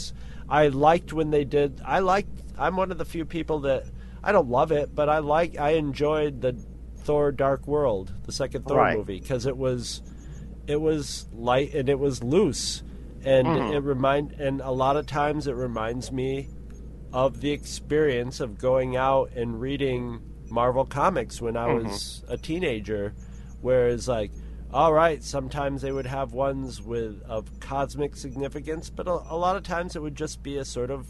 I 0.48 0.68
liked 0.68 1.12
when 1.12 1.30
they 1.30 1.44
did. 1.44 1.80
I 1.84 2.00
like. 2.00 2.26
I'm 2.58 2.76
one 2.76 2.90
of 2.90 2.98
the 2.98 3.04
few 3.04 3.24
people 3.24 3.60
that 3.60 3.84
I 4.24 4.32
don't 4.32 4.48
love 4.48 4.72
it, 4.72 4.94
but 4.94 5.08
I 5.08 5.18
like. 5.18 5.58
I 5.58 5.70
enjoyed 5.70 6.40
the 6.40 6.56
Thor: 6.98 7.30
Dark 7.32 7.66
World, 7.66 8.12
the 8.24 8.32
second 8.32 8.64
Thor 8.66 8.78
Right. 8.78 8.96
movie, 8.96 9.20
because 9.20 9.46
it 9.46 9.56
was 9.56 10.02
it 10.66 10.80
was 10.80 11.26
light 11.32 11.74
and 11.74 11.88
it 11.88 11.98
was 11.98 12.24
loose 12.24 12.82
and 13.24 13.46
Mhm. 13.46 13.72
it 13.74 13.80
remind 13.80 14.32
and 14.32 14.60
a 14.60 14.72
lot 14.72 14.96
of 14.96 15.06
times 15.06 15.46
it 15.46 15.52
reminds 15.54 16.10
me 16.10 16.48
of 17.12 17.40
the 17.40 17.52
experience 17.52 18.40
of 18.40 18.58
going 18.58 18.96
out 18.96 19.30
and 19.36 19.60
reading 19.60 20.18
Marvel 20.50 20.84
comics 20.84 21.40
when 21.40 21.56
I 21.56 21.72
was 21.72 22.24
a 22.28 22.36
teenager, 22.36 23.14
whereas 23.60 24.08
like 24.08 24.32
all 24.72 24.92
right, 24.92 25.22
sometimes 25.22 25.82
they 25.82 25.92
would 25.92 26.06
have 26.06 26.32
ones 26.32 26.82
with 26.82 27.22
of 27.22 27.60
cosmic 27.60 28.16
significance, 28.16 28.90
but 28.90 29.06
a, 29.06 29.10
a 29.30 29.36
lot 29.36 29.56
of 29.56 29.62
times 29.62 29.96
it 29.96 30.02
would 30.02 30.16
just 30.16 30.42
be 30.42 30.56
a 30.56 30.64
sort 30.64 30.90
of 30.90 31.06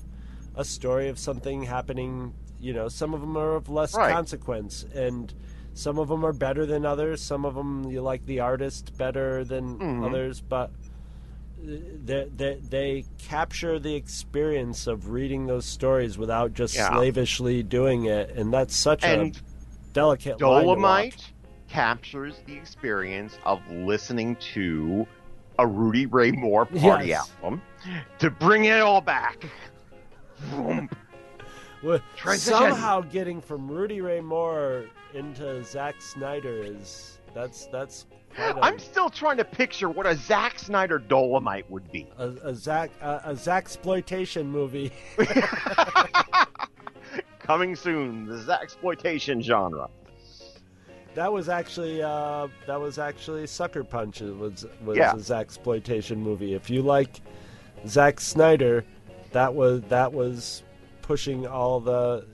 a 0.55 0.65
story 0.65 1.09
of 1.09 1.19
something 1.19 1.63
happening. 1.65 2.35
You 2.61 2.73
know, 2.73 2.89
some 2.89 3.15
of 3.15 3.21
them 3.21 3.37
are 3.37 3.55
of 3.57 3.69
less 3.69 3.95
Right. 3.95 4.13
consequence, 4.13 4.85
and 4.95 5.33
some 5.75 5.99
of 5.99 6.09
them 6.09 6.25
are 6.25 6.33
better 6.33 6.65
than 6.67 6.87
others. 6.87 7.21
Some 7.21 7.45
of 7.45 7.55
them 7.55 7.91
you 7.91 8.01
like 8.03 8.25
the 8.27 8.41
artist 8.41 8.97
better 8.97 9.45
than 9.45 9.79
Mhm. 9.79 10.05
others, 10.05 10.41
but 10.41 10.71
they, 11.63 12.29
they 12.35 12.55
they 12.69 13.05
capture 13.19 13.79
the 13.79 13.95
experience 13.95 14.87
of 14.87 15.11
reading 15.11 15.47
those 15.47 15.65
stories 15.67 16.17
without 16.19 16.53
just 16.53 16.75
Yeah. 16.75 16.89
slavishly 16.95 17.63
doing 17.63 18.05
it, 18.05 18.31
and 18.31 18.53
that's 18.53 18.77
such 18.77 19.05
And 19.05 19.35
a 19.35 19.41
delicate 19.93 20.41
line 20.41 20.67
to 20.67 20.75
walk. 20.75 20.77
Dolemite 20.77 21.31
captures 21.69 22.41
the 22.47 22.55
experience 22.55 23.39
of 23.45 23.61
listening 23.71 24.37
to 24.55 25.07
a 25.59 25.67
Rudy 25.67 26.07
Ray 26.07 26.33
Moore 26.33 26.67
party 26.67 27.09
Yes. 27.09 27.31
album 27.43 27.63
to 28.19 28.31
bring 28.31 28.65
it 28.67 28.81
all 28.81 29.01
back. 29.01 29.45
Well, 31.83 32.01
Somehow 32.37 33.01
getting 33.03 33.41
from 33.41 33.69
Rudy 33.71 34.01
Ray 34.01 34.21
Moore 34.21 34.87
into 35.15 35.63
Zack 35.65 36.01
Snyder 36.01 36.63
is 36.63 37.19
that's 37.35 37.67
that's 37.67 38.07
I'm 38.39 38.79
still 38.79 39.09
trying 39.09 39.37
to 39.39 39.45
picture 39.45 39.89
what 39.89 40.07
a 40.07 40.15
Zack 40.17 40.59
Snyder 40.59 40.99
Dolemite 40.99 41.69
would 41.71 41.91
be. 41.93 42.07
a, 42.19 42.29
a 42.45 42.55
Zack 42.55 42.91
a, 43.01 43.21
a 43.27 43.37
Zack 43.37 43.65
exploitation 43.65 44.51
movie. 44.51 44.93
Coming 47.39 47.77
soon, 47.77 48.27
the 48.27 48.39
Zack 48.39 48.63
exploitation 48.63 49.41
genre. 49.41 49.89
That 51.17 51.33
was 51.33 51.49
actually 51.49 52.03
uh, 52.03 52.47
that 52.67 52.79
was 52.79 52.99
actually 52.99 53.47
Sucker 53.47 53.83
Punch. 53.83 54.21
It 54.21 54.37
was 54.37 54.67
was 54.85 54.99
Yeah. 54.99 55.17
a 55.17 55.19
Zack 55.19 55.47
exploitation 55.47 56.23
movie. 56.23 56.53
If 56.53 56.69
you 56.69 56.83
like 56.83 57.23
Zack 57.89 58.21
Snyder, 58.21 58.85
that 59.33 59.55
was 59.55 59.81
that 59.89 60.13
was 60.13 60.63
pushing 61.01 61.47
all 61.47 61.81
the 61.81 62.27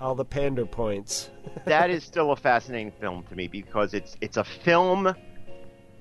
all 0.00 0.16
the 0.16 0.24
pander 0.24 0.66
points. 0.66 1.30
that 1.64 1.90
is 1.90 2.02
still 2.02 2.32
a 2.32 2.36
fascinating 2.36 2.90
film 3.00 3.22
to 3.28 3.36
me 3.36 3.46
because 3.46 3.94
it's 3.94 4.16
it's 4.20 4.36
a 4.36 4.42
film 4.42 5.14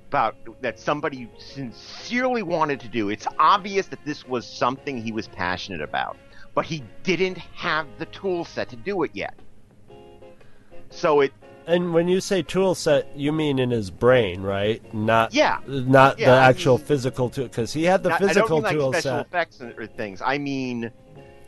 about 0.09 0.35
that 0.61 0.79
somebody 0.79 1.29
sincerely 1.37 2.41
wanted 2.41 2.79
to 2.79 2.87
do. 2.87 3.09
It's 3.09 3.27
obvious 3.37 3.85
that 3.89 4.03
this 4.05 4.27
was 4.27 4.47
something 4.47 4.99
he 4.99 5.11
was 5.11 5.27
passionate 5.27 5.81
about, 5.81 6.17
but 6.55 6.65
he 6.65 6.83
didn't 7.03 7.37
have 7.37 7.85
the 7.99 8.07
tool 8.07 8.43
set 8.43 8.69
to 8.69 8.75
do 8.75 9.03
it 9.03 9.11
yet. 9.13 9.35
So 10.89 11.21
it 11.21 11.31
And 11.65 11.93
when 11.93 12.07
you 12.07 12.19
say 12.19 12.41
tool 12.41 12.75
set, 12.75 13.15
you 13.15 13.31
mean 13.31 13.57
in 13.59 13.71
his 13.71 13.89
brain, 13.89 14.41
right? 14.41 14.81
Not 14.93 15.33
Yeah. 15.33 15.59
not 15.67 16.17
the 16.17 16.23
Yeah, 16.23 16.33
I 16.33 16.49
actual 16.49 16.77
mean- 16.77 16.85
physical 16.87 17.29
tool 17.29 17.45
because 17.45 17.71
he 17.73 17.83
had 17.85 18.03
the 18.03 18.11
I- 18.11 18.15
I 18.15 18.19
don't 18.19 18.27
physical 18.27 18.61
mean 18.61 18.63
like 18.63 18.73
special 18.95 19.01
set. 19.01 19.25
effects 19.27 19.61
or 19.61 19.87
things. 19.87 20.21
I 20.21 20.37
mean 20.37 20.91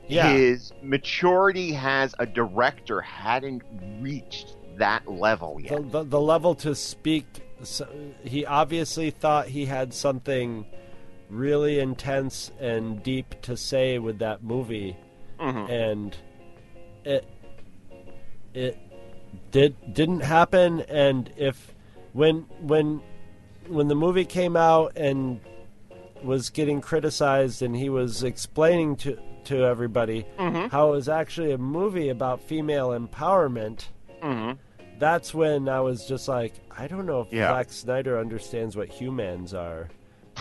Yeah. 0.07 0.29
his 0.31 0.71
maturity 0.81 1.75
as 1.75 2.15
a 2.19 2.25
director 2.25 3.01
hadn't 3.01 3.63
reached 3.99 4.55
that 4.77 5.07
level 5.09 5.57
yet. 5.59 5.71
the, 5.71 5.81
the, 5.99 6.03
the 6.03 6.21
level 6.21 6.53
to 6.55 6.75
speak 6.75 7.25
so, 7.63 7.87
he 8.23 8.45
obviously 8.45 9.09
thought 9.09 9.47
he 9.47 9.65
had 9.65 9.93
something 9.93 10.65
really 11.29 11.79
intense 11.79 12.51
and 12.59 13.01
deep 13.01 13.41
to 13.41 13.55
say 13.57 13.97
with 13.97 14.19
that 14.19 14.43
movie 14.43 14.95
Mhm. 15.39 15.69
and 15.69 16.17
it 17.03 17.25
it 18.53 18.77
did 19.55 19.93
didn't 19.93 20.19
happen 20.19 20.81
and 20.81 21.31
if 21.37 21.73
when 22.11 22.41
when 22.59 23.01
when 23.69 23.87
the 23.87 23.95
movie 23.95 24.25
came 24.25 24.57
out 24.57 24.91
and 24.97 25.39
was 26.23 26.49
getting 26.49 26.81
criticized 26.81 27.61
and 27.61 27.73
he 27.73 27.87
was 27.89 28.21
explaining 28.21 28.97
to 28.97 29.17
to 29.45 29.63
everybody 29.63 30.25
Mhm. 30.37 30.69
how 30.71 30.89
it 30.89 30.91
was 30.91 31.07
actually 31.07 31.53
a 31.53 31.57
movie 31.57 32.09
about 32.09 32.41
female 32.41 32.89
empowerment 32.89 33.85
Mhm. 34.21 34.57
that's 34.99 35.33
when 35.33 35.69
I 35.69 35.79
was 35.79 36.05
just 36.05 36.27
like, 36.27 36.53
I 36.77 36.87
don't 36.87 37.05
know 37.05 37.21
if 37.21 37.31
Yeah. 37.31 37.49
Zack 37.53 37.71
Snyder 37.71 38.19
understands 38.19 38.75
what 38.75 38.89
humans 38.89 39.53
are, 39.53 39.87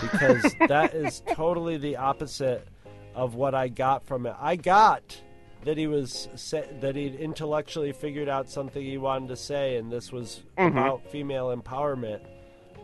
because 0.01 0.43
that 0.69 0.93
is 0.95 1.23
totally 1.35 1.77
the 1.77 1.97
opposite 1.99 2.67
of 3.15 3.35
what 3.37 3.55
I 3.55 3.69
got 3.69 4.05
from 4.07 4.27
it. 4.27 4.35
I 4.41 4.57
got 4.57 5.21
that 5.65 5.77
he 5.79 5.87
was 5.87 6.29
sa- 6.35 6.63
that 6.81 6.97
he'd 6.97 7.15
intellectually 7.15 7.93
figured 7.93 8.29
out 8.29 8.49
something 8.49 8.83
he 8.83 8.99
wanted 8.99 9.29
to 9.29 9.37
say, 9.37 9.77
and 9.77 9.91
this 9.91 10.13
was 10.13 10.43
Mhm. 10.59 10.73
about 10.73 11.07
female 11.09 11.55
empowerment. 11.55 12.21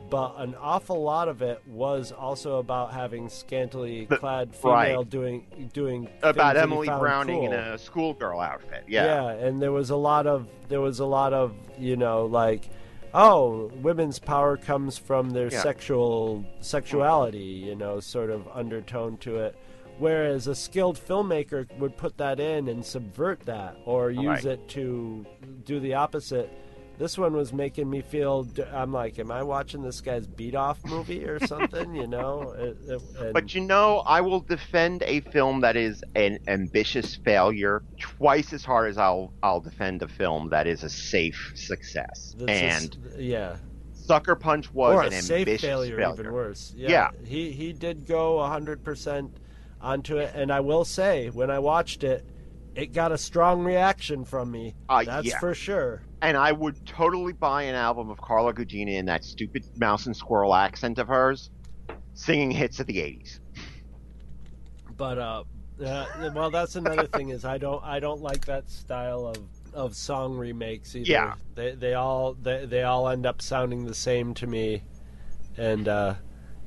But 0.09 0.35
an 0.39 0.57
awful 0.61 1.01
lot 1.03 1.29
of 1.29 1.41
it 1.41 1.63
was 1.69 2.11
also 2.11 2.59
about 2.59 2.93
having 2.93 3.29
scantily 3.29 4.07
The- 4.07 4.17
clad 4.17 4.51
right. 4.65 4.89
female 4.89 5.05
doing 5.05 5.47
doing 5.73 6.09
About 6.23 6.57
Emily 6.57 6.89
Browning 6.89 7.45
in 7.45 7.53
a 7.53 7.79
schoolgirl 7.79 8.41
outfit. 8.41 8.85
Yeah. 8.89 9.31
and 9.31 9.63
there 9.63 9.71
was 9.73 9.91
a 9.91 9.97
lot 9.97 10.27
of 10.27 10.49
there 10.69 10.81
was 10.81 10.99
a 10.99 11.05
lot 11.07 11.33
of 11.33 11.53
you 11.79 11.97
know 11.97 12.27
like 12.27 12.69
oh 13.15 13.71
women's 13.83 14.19
power 14.19 14.57
comes 14.57 14.99
from 14.99 15.31
their 15.31 15.51
Yeah. 15.53 15.61
sexual 15.63 16.45
sexuality 16.61 17.39
you 17.39 17.77
know 17.77 18.01
sort 18.01 18.31
of 18.31 18.49
undertone 18.55 19.17
to 19.19 19.37
it 19.39 19.55
whereas 20.01 20.47
a 20.49 20.55
skilled 20.55 20.99
filmmaker 20.99 21.67
would 21.79 21.97
put 21.97 22.17
that 22.19 22.41
in 22.41 22.67
and 22.69 22.85
subvert 22.85 23.41
that 23.47 23.77
or 23.85 24.11
use 24.11 24.25
Right. 24.25 24.45
it 24.47 24.69
to 24.71 25.25
do 25.65 25.79
the 25.79 25.95
opposite 25.95 26.51
this 26.99 27.17
one 27.17 27.33
was 27.33 27.53
making 27.53 27.89
me 27.89 28.01
feel 28.03 28.47
i'm 28.73 28.93
like 28.93 29.19
am 29.19 29.31
i 29.31 29.43
watching 29.43 29.83
this 29.83 30.01
guy's 30.01 30.27
beat 30.27 30.55
off 30.55 30.79
movie 30.85 31.25
or 31.25 31.39
something 31.47 31.95
you 31.95 32.07
know 32.07 32.51
and- 32.59 33.33
But 33.33 33.55
you 33.55 33.61
know, 33.63 33.99
I 34.07 34.21
will 34.23 34.41
defend 34.41 35.03
a 35.05 35.21
film 35.21 35.61
that 35.61 35.77
is 35.77 36.03
an 36.15 36.39
ambitious 36.49 37.17
failure 37.17 37.83
twice 37.99 38.53
as 38.53 38.65
hard 38.65 38.91
as 38.91 38.99
I'll 38.99 39.33
I'll 39.43 39.61
defend 39.61 40.03
a 40.03 40.09
film 40.09 40.49
that 40.51 40.67
is 40.67 40.83
a 40.83 40.91
safe 40.91 41.53
success. 41.55 42.35
and 42.49 42.97
is- 43.15 43.19
yeah 43.19 43.57
Sucker 43.93 44.35
Punch 44.35 44.73
was 44.75 44.95
or 44.97 45.03
an 45.03 45.13
a 45.13 45.23
safe 45.23 45.41
ambitious 45.47 45.61
failure, 45.61 46.01
even 46.13 46.33
worse. 46.33 46.73
Yeah, 46.77 46.91
Yeah. 46.91 47.11
he 47.25 47.53
he 47.53 47.73
did 47.73 48.07
go 48.07 48.43
hundred 48.45 48.83
percent 48.83 49.31
onto 49.81 50.19
it, 50.19 50.33
and 50.35 50.53
I 50.53 50.61
will 50.61 50.85
say, 50.85 51.31
when 51.31 51.51
I 51.51 51.59
watched 51.59 52.05
it, 52.05 52.25
it 52.75 52.93
got 52.93 53.13
a 53.13 53.19
strong 53.19 53.65
reaction 53.65 54.25
from 54.25 54.51
me. 54.51 54.75
Uh, 54.89 55.05
That's 55.05 55.27
yeah. 55.27 55.39
for 55.39 55.55
sure. 55.55 56.03
And 56.23 56.37
I 56.37 56.53
would 56.53 56.87
totally 56.87 57.33
buy 57.33 57.63
an 57.63 57.75
album 57.75 58.11
of 58.11 58.21
Carla 58.21 58.53
Gugino 58.53 58.95
in 58.95 59.07
that 59.07 59.25
stupid 59.25 59.65
mouse 59.77 60.07
and 60.07 60.17
squirrel 60.17 60.55
accent 60.55 60.99
of 60.99 61.09
hers, 61.09 61.51
singing 62.15 62.51
hits 62.51 62.79
of 62.79 62.87
the 62.87 62.99
'80s. 62.99 63.41
But 64.97 65.19
uh, 65.19 65.45
uh, 65.85 66.31
well, 66.35 66.51
that's 66.51 66.77
another 66.77 67.07
thing 67.07 67.31
is 67.31 67.45
I 67.45 67.59
don't 67.59 67.83
I 67.83 68.01
don't 68.01 68.21
like 68.21 68.45
that 68.47 68.71
style 68.71 69.27
of 69.27 69.39
of 69.73 69.95
song 69.95 70.37
remakes 70.37 70.95
either. 70.95 71.11
Yeah. 71.11 71.35
they 71.55 71.75
they 71.75 71.95
all 71.95 72.35
they 72.35 72.67
they 72.67 72.83
all 72.83 73.09
end 73.09 73.25
up 73.25 73.41
sounding 73.41 73.87
the 73.87 73.95
same 73.95 74.35
to 74.35 74.47
me, 74.47 74.83
and 75.57 75.89
uh, 75.89 76.15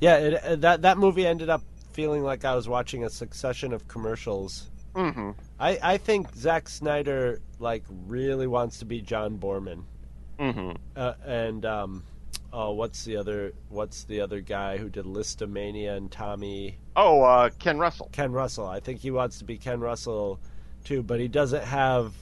yeah, 0.00 0.16
it, 0.16 0.60
that 0.62 0.82
that 0.82 0.98
movie 0.98 1.26
ended 1.26 1.48
up 1.48 1.62
feeling 1.94 2.22
like 2.22 2.44
I 2.44 2.54
was 2.54 2.68
watching 2.68 3.04
a 3.04 3.10
succession 3.10 3.72
of 3.72 3.88
commercials. 3.88 4.68
Mm-hmm. 4.94 5.30
I, 5.58 5.78
I 5.82 5.96
think 5.96 6.34
Zack 6.36 6.68
Snyder 6.68 7.40
like 7.58 7.84
really 8.06 8.46
wants 8.46 8.78
to 8.80 8.84
be 8.84 9.00
John 9.00 9.38
Boorman, 9.38 9.84
Mm-hmm. 10.38 10.72
uh, 10.96 11.14
and 11.24 11.64
um, 11.64 12.02
oh, 12.52 12.72
what's 12.72 13.04
the 13.04 13.16
other 13.16 13.52
what's 13.70 14.04
the 14.04 14.20
other 14.20 14.40
guy 14.40 14.76
who 14.76 14.88
did 14.88 15.04
Lisztomania 15.06 15.96
and 15.96 16.10
Tommy 16.10 16.76
Oh, 16.96 17.22
uh, 17.22 17.50
Ken 17.58 17.78
Russell. 17.78 18.08
Ken 18.12 18.30
Russell? 18.32 18.66
I 18.66 18.80
think 18.80 19.00
he 19.00 19.10
wants 19.10 19.38
to 19.38 19.44
be 19.44 19.56
Ken 19.58 19.80
Russell 19.80 20.38
too, 20.84 21.02
but 21.02 21.18
he 21.20 21.28
doesn't 21.28 21.64
have 21.64 22.12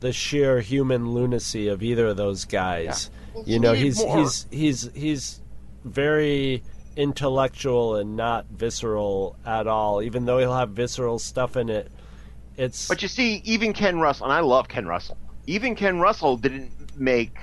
the 0.00 0.12
sheer 0.12 0.60
human 0.60 1.12
lunacy 1.14 1.68
of 1.68 1.82
either 1.82 2.08
of 2.08 2.16
those 2.16 2.44
guys. 2.44 3.10
Well, 3.34 3.44
You 3.46 3.58
know, 3.58 3.72
he 3.72 3.84
he's 3.84 4.02
he's 4.02 4.46
he's 4.50 4.90
he's 4.94 5.40
very 5.84 6.62
intellectual 6.96 7.96
and 7.96 8.16
not 8.16 8.46
visceral 8.50 9.36
at 9.46 9.66
all. 9.66 10.02
Even 10.02 10.24
though 10.24 10.38
he'll 10.38 10.54
have 10.56 10.70
visceral 10.70 11.18
stuff 11.18 11.56
in 11.56 11.68
it, 11.68 11.90
it's 12.56 12.88
But 12.88 13.02
you 13.02 13.08
see, 13.08 13.42
even 13.44 13.72
Ken 13.72 13.98
Russell, 13.98 14.26
and 14.26 14.32
I 14.32 14.40
love 14.40 14.68
Ken 14.68 14.86
Russell. 14.86 15.16
Even 15.46 15.74
Ken 15.74 15.98
Russell 16.00 16.36
didn't 16.36 16.70
make 16.98 17.36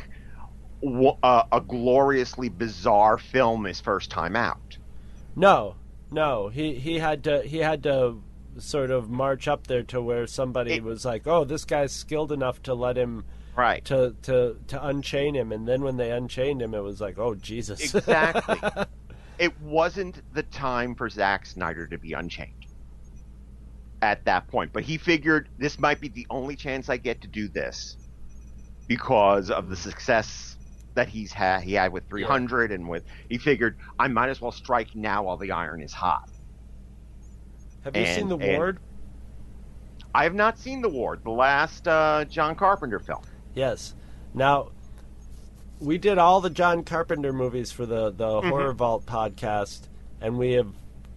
w- 0.81 1.17
uh, 1.21 1.43
a 1.51 1.61
gloriously 1.61 2.49
bizarre 2.49 3.17
film 3.17 3.65
his 3.65 3.79
first 3.81 4.09
time 4.09 4.35
out. 4.35 4.77
No, 5.35 5.75
no. 6.11 6.47
He 6.49 6.75
he 6.75 6.99
had 6.99 7.23
to 7.25 7.41
he 7.43 7.59
had 7.59 7.83
to 7.83 8.21
sort 8.57 8.91
of 8.91 9.09
march 9.09 9.47
up 9.47 9.67
there 9.67 9.83
to 9.83 10.01
where 10.01 10.27
somebody 10.27 10.73
It- 10.73 10.83
was 10.83 11.05
like, 11.05 11.25
"Oh, 11.27 11.43
this 11.43 11.63
guy's 11.65 11.91
skilled 11.91 12.31
enough 12.31 12.61
to 12.63 12.73
let 12.73 12.97
him 12.97 13.25
Right. 13.55 13.83
to 13.85 14.15
to 14.23 14.57
to 14.67 14.85
unchain 14.87 15.35
him." 15.35 15.51
And 15.51 15.67
then 15.67 15.83
when 15.83 15.97
they 15.97 16.11
unchained 16.11 16.61
him, 16.61 16.73
it 16.73 16.81
was 16.83 16.99
like, 17.01 17.17
"Oh, 17.19 17.35
Jesus." 17.35 17.93
Exactly. 17.93 18.57
it 19.41 19.59
wasn't 19.59 20.21
the 20.35 20.43
time 20.43 20.93
for 20.93 21.09
Zack 21.09 21.47
Snyder 21.47 21.87
to 21.87 21.97
be 21.97 22.13
unchained 22.13 22.67
at 24.03 24.23
that 24.25 24.47
point. 24.47 24.71
But 24.71 24.83
he 24.83 24.99
figured 24.99 25.49
this 25.57 25.79
might 25.79 25.99
be 25.99 26.09
the 26.09 26.27
only 26.29 26.55
chance 26.55 26.89
I 26.89 26.97
get 26.97 27.21
to 27.21 27.27
do 27.27 27.47
this 27.47 27.97
because 28.87 29.49
of 29.49 29.67
the 29.67 29.75
success 29.75 30.57
that 30.93 31.09
he's 31.09 31.33
had 31.33 31.63
he 31.63 31.73
had 31.73 31.91
with 31.91 32.07
300 32.07 32.69
yeah. 32.69 32.75
and 32.75 32.87
with 32.87 33.03
he 33.29 33.39
figured 33.39 33.77
I 33.97 34.09
might 34.09 34.29
as 34.29 34.41
well 34.41 34.51
strike 34.51 34.93
now 34.93 35.23
while 35.23 35.37
the 35.37 35.51
iron 35.51 35.81
is 35.81 35.91
hot. 35.91 36.29
Have 37.83 37.97
you 37.97 38.05
seen 38.05 38.29
the 38.29 38.37
Ward? 38.37 38.77
I 40.13 40.23
have 40.23 40.35
not 40.35 40.59
seen 40.59 40.83
the 40.83 40.89
Ward, 40.89 41.23
the 41.23 41.31
last 41.31 41.87
uh, 41.87 42.25
John 42.25 42.53
Carpenter 42.53 42.99
film. 42.99 43.23
Yes. 43.55 43.95
Now, 44.35 44.69
we 45.81 45.97
did 45.97 46.17
all 46.17 46.41
the 46.41 46.49
John 46.49 46.83
Carpenter 46.83 47.33
movies 47.33 47.71
for 47.71 47.85
the 47.85 48.11
the 48.11 48.25
mm-hmm. 48.25 48.49
Horror 48.49 48.73
Vault 48.73 49.05
podcast, 49.05 49.81
and 50.21 50.37
we 50.37 50.53
have 50.53 50.71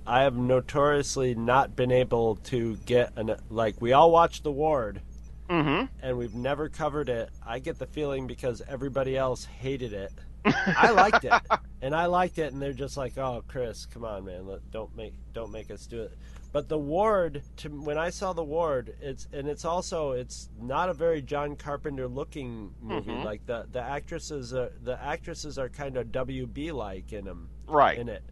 I 0.07 0.23
have 0.23 0.37
notoriously 0.37 1.35
not 1.35 1.77
been 1.77 1.93
able 1.93 2.37
to 2.37 2.77
get 2.87 3.13
an 3.17 3.37
like 3.51 3.81
we 3.81 3.93
all 3.93 4.11
watched 4.11 4.43
The 4.43 4.53
Ward, 4.53 5.01
mm-hmm. 5.49 5.87
and 6.03 6.19
we've 6.19 6.35
never 6.35 6.69
covered 6.69 7.09
it. 7.09 7.31
I 7.47 7.59
get 7.59 7.79
the 7.79 7.87
feeling 7.87 8.27
because 8.27 8.63
everybody 8.67 9.17
else 9.17 9.45
hated 9.45 9.93
it. 9.93 10.13
I 10.45 10.91
liked 10.91 11.25
it, 11.25 11.33
and 11.81 11.95
I 11.95 12.07
liked 12.07 12.39
it, 12.39 12.53
and 12.53 12.61
they're 12.61 12.73
just 12.73 12.97
like, 12.97 13.17
"Oh, 13.19 13.45
Chris, 13.47 13.87
come 13.87 14.05
on, 14.05 14.25
man, 14.25 14.47
Let, 14.47 14.71
don't 14.71 14.95
make 14.97 15.15
don't 15.35 15.53
make 15.53 15.71
us 15.71 15.87
do 15.87 16.03
it." 16.03 16.13
But 16.55 16.69
the 16.69 16.79
ward, 16.79 17.43
to, 17.57 17.69
when 17.69 17.99
I 17.99 18.11
saw 18.11 18.33
the 18.33 18.45
ward, 18.45 18.95
it's 19.01 19.27
and 19.33 19.49
it's 19.49 19.65
also 19.65 20.13
it's 20.13 20.49
not 20.57 20.89
a 20.89 20.95
very 20.95 21.21
John 21.21 21.57
Carpenter 21.57 22.07
looking 22.07 22.73
movie. 22.81 23.11
Mm-hmm. 23.11 23.25
Like 23.25 23.45
the 23.45 23.67
the 23.73 23.83
actresses 23.83 24.55
are 24.55 24.71
the 24.81 24.97
actresses 25.03 25.59
are 25.59 25.69
kind 25.69 25.97
of 25.97 26.13
WB 26.13 26.73
like 26.73 27.13
in 27.13 27.25
them, 27.25 27.49
right? 27.67 27.99
In 27.99 28.09
it, 28.09 28.23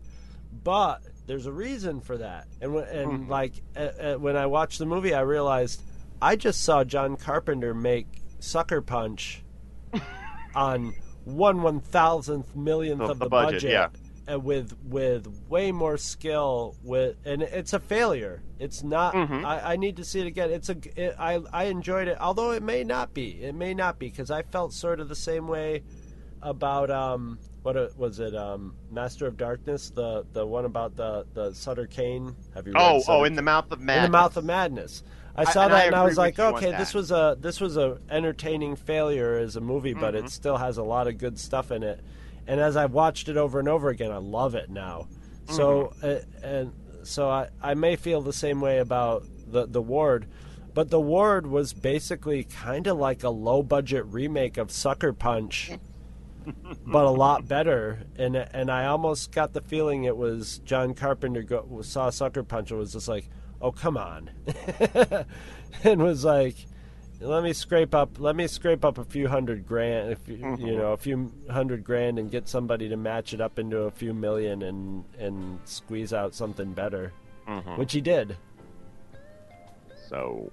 but 0.62 1.02
there's 1.26 1.46
a 1.46 1.52
reason 1.52 2.00
for 2.00 2.16
that. 2.18 2.46
And 2.60 2.72
when, 2.72 2.84
and 2.84 3.10
mm-hmm. 3.10 3.28
like 3.28 3.54
uh, 3.76 3.80
uh, 3.80 4.14
when 4.14 4.36
I 4.36 4.46
watched 4.46 4.78
the 4.78 4.86
movie, 4.86 5.14
I 5.14 5.22
realized 5.22 5.82
I 6.22 6.36
just 6.36 6.62
saw 6.62 6.84
John 6.84 7.16
Carpenter 7.16 7.74
make 7.74 8.06
Sucker 8.38 8.82
Punch 8.82 9.42
on 10.54 10.94
one 11.24 11.60
one 11.60 11.80
thousandth 11.80 12.54
millionth 12.54 13.00
of 13.00 13.18
the, 13.18 13.24
the 13.24 13.28
budget, 13.28 13.62
budget 13.62 13.70
yeah 13.72 13.88
with 14.38 14.76
with 14.84 15.26
way 15.48 15.72
more 15.72 15.96
skill 15.96 16.76
with 16.82 17.16
and 17.24 17.42
it's 17.42 17.72
a 17.72 17.80
failure. 17.80 18.42
It's 18.58 18.82
not 18.82 19.14
mm-hmm. 19.14 19.44
I, 19.44 19.72
I, 19.72 19.76
need 19.76 19.96
to 19.96 20.04
see 20.04 20.20
it 20.20 20.26
again. 20.26 20.50
It's 20.50 20.68
a 20.68 20.76
it, 20.96 21.16
I, 21.18 21.40
I 21.52 21.64
enjoyed 21.64 22.08
it 22.08 22.18
although 22.20 22.52
it 22.52 22.62
may 22.62 22.84
not 22.84 23.12
be 23.12 23.42
it 23.42 23.54
may 23.54 23.74
not 23.74 23.98
be 23.98 24.08
because 24.08 24.30
i 24.30 24.42
felt 24.42 24.72
sort 24.72 25.00
of 25.00 25.08
the 25.08 25.16
same 25.16 25.48
way 25.48 25.82
about 26.40 26.90
um 26.90 27.38
what 27.62 27.76
uh, 27.76 27.88
was 27.96 28.18
it 28.18 28.34
um 28.34 28.74
master 28.90 29.26
of 29.26 29.36
darkness 29.36 29.90
the 29.90 30.24
the 30.32 30.44
one 30.44 30.64
about 30.64 30.96
the 30.96 31.26
the 31.34 31.52
sutter 31.52 31.86
cane? 31.86 32.34
Have 32.54 32.66
you 32.66 32.74
oh 32.76 33.02
oh 33.08 33.24
in 33.24 33.34
the 33.34 33.42
mouth 33.42 33.70
of 33.70 33.80
madness 33.80 34.06
in 34.06 34.12
the 34.12 34.18
mouth 34.18 34.36
of 34.36 34.44
madness. 34.44 35.02
I 35.34 35.44
saw 35.44 35.64
I, 35.64 35.68
that 35.68 35.86
and 35.86 35.94
I, 35.94 36.02
I 36.02 36.04
was 36.04 36.18
like, 36.18 36.38
okay, 36.38 36.72
this 36.72 36.92
was 36.92 37.10
a 37.10 37.36
this 37.40 37.60
was 37.60 37.76
a 37.76 37.98
entertaining 38.10 38.76
failure 38.76 39.38
as 39.38 39.56
a 39.56 39.60
movie, 39.60 39.94
but 39.94 40.14
mm-hmm. 40.14 40.26
it 40.26 40.30
still 40.30 40.58
has 40.58 40.76
a 40.76 40.82
lot 40.82 41.06
of 41.06 41.16
good 41.16 41.38
stuff 41.38 41.70
in 41.70 41.82
it 41.82 42.00
and 42.46 42.60
as 42.60 42.76
I've 42.76 42.92
watched 42.92 43.28
it 43.28 43.36
over 43.36 43.58
and 43.58 43.68
over 43.68 43.88
again, 43.88 44.10
I 44.10 44.18
love 44.18 44.54
it 44.54 44.70
now. 44.70 45.08
Mm-hmm. 45.46 45.54
So 45.54 45.92
uh, 46.02 46.20
and 46.46 46.72
so 47.04 47.28
I, 47.28 47.48
I 47.60 47.74
may 47.74 47.96
feel 47.96 48.20
the 48.20 48.32
same 48.32 48.60
way 48.60 48.78
about 48.78 49.24
the 49.46 49.66
the 49.66 49.82
Ward, 49.82 50.26
but 50.74 50.90
the 50.90 51.00
Ward 51.00 51.46
was 51.46 51.72
basically 51.72 52.44
kind 52.44 52.86
of 52.86 52.98
like 52.98 53.22
a 53.22 53.30
low 53.30 53.62
budget 53.62 54.04
remake 54.06 54.56
of 54.56 54.70
Sucker 54.70 55.12
Punch. 55.12 55.72
but 56.86 57.04
a 57.04 57.10
lot 57.10 57.46
better, 57.46 58.00
and 58.16 58.36
and 58.36 58.70
I 58.70 58.86
almost 58.86 59.30
got 59.30 59.52
the 59.52 59.60
feeling 59.60 60.04
it 60.04 60.16
was 60.16 60.58
John 60.64 60.92
Carpenter 60.92 61.42
go, 61.42 61.82
saw 61.82 62.10
Sucker 62.10 62.42
Punch 62.42 62.70
and 62.70 62.80
was 62.80 62.92
just 62.92 63.06
like, 63.06 63.28
"Oh 63.60 63.70
come 63.70 63.96
on," 63.96 64.30
and 65.84 66.02
was 66.02 66.24
like, 66.24 66.56
let 67.22 67.42
me 67.42 67.52
scrape 67.52 67.94
up 67.94 68.18
let 68.18 68.36
me 68.36 68.46
scrape 68.46 68.84
up 68.84 68.98
a 68.98 69.04
few 69.04 69.28
hundred 69.28 69.66
grand 69.66 70.10
if 70.10 70.28
you, 70.28 70.36
mm-hmm. 70.36 70.66
you 70.66 70.76
know 70.76 70.92
a 70.92 70.96
few 70.96 71.32
hundred 71.50 71.84
grand 71.84 72.18
and 72.18 72.30
get 72.30 72.48
somebody 72.48 72.88
to 72.88 72.96
match 72.96 73.32
it 73.32 73.40
up 73.40 73.58
into 73.58 73.78
a 73.82 73.90
few 73.90 74.12
million 74.12 74.62
and 74.62 75.04
and 75.18 75.58
squeeze 75.64 76.12
out 76.12 76.34
something 76.34 76.72
better 76.72 77.12
mm-hmm. 77.46 77.76
which 77.76 77.92
he 77.92 78.00
did 78.00 78.36
so 80.08 80.50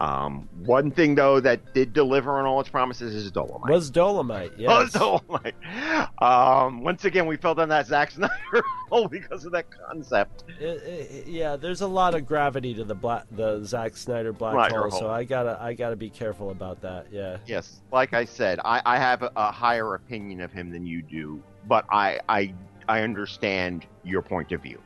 um, 0.00 0.48
one 0.64 0.90
thing 0.90 1.14
though 1.14 1.40
that 1.40 1.74
did 1.74 1.92
deliver 1.92 2.38
on 2.38 2.46
all 2.46 2.60
its 2.60 2.68
promises 2.68 3.14
is 3.14 3.32
Dolemite. 3.32 3.70
Was 3.70 3.90
Dolemite? 3.90 4.52
Yes. 4.58 4.68
Was 4.68 4.92
Dolemite. 4.92 6.22
Um, 6.22 6.82
once 6.82 7.04
again, 7.04 7.26
we 7.26 7.36
fell 7.36 7.54
down 7.54 7.68
that 7.68 7.86
Zack 7.86 8.10
Snyder 8.10 8.32
hole 8.90 9.08
because 9.08 9.44
of 9.44 9.52
that 9.52 9.66
concept. 9.86 10.44
It, 10.60 10.82
it, 10.82 11.26
yeah, 11.28 11.56
there's 11.56 11.80
a 11.80 11.86
lot 11.86 12.14
of 12.14 12.26
gravity 12.26 12.74
to 12.74 12.84
the 12.84 12.94
black, 12.94 13.24
the 13.30 13.62
Zack 13.64 13.96
Snyder 13.96 14.32
black 14.32 14.72
hole, 14.72 14.88
hole, 14.88 14.90
so 14.90 15.10
I 15.10 15.24
gotta, 15.24 15.58
I 15.60 15.74
gotta 15.74 15.96
be 15.96 16.10
careful 16.10 16.50
about 16.50 16.80
that. 16.82 17.06
Yeah. 17.12 17.38
Yes, 17.46 17.82
like 17.92 18.14
I 18.14 18.24
said, 18.24 18.60
I, 18.64 18.82
I 18.84 18.98
have 18.98 19.22
a, 19.22 19.30
a 19.36 19.50
higher 19.52 19.94
opinion 19.94 20.40
of 20.40 20.52
him 20.52 20.70
than 20.70 20.86
you 20.86 21.02
do, 21.02 21.42
but 21.66 21.84
I, 21.90 22.20
I, 22.28 22.54
I 22.88 23.02
understand 23.02 23.86
your 24.04 24.22
point 24.22 24.52
of 24.52 24.62
view. 24.62 24.80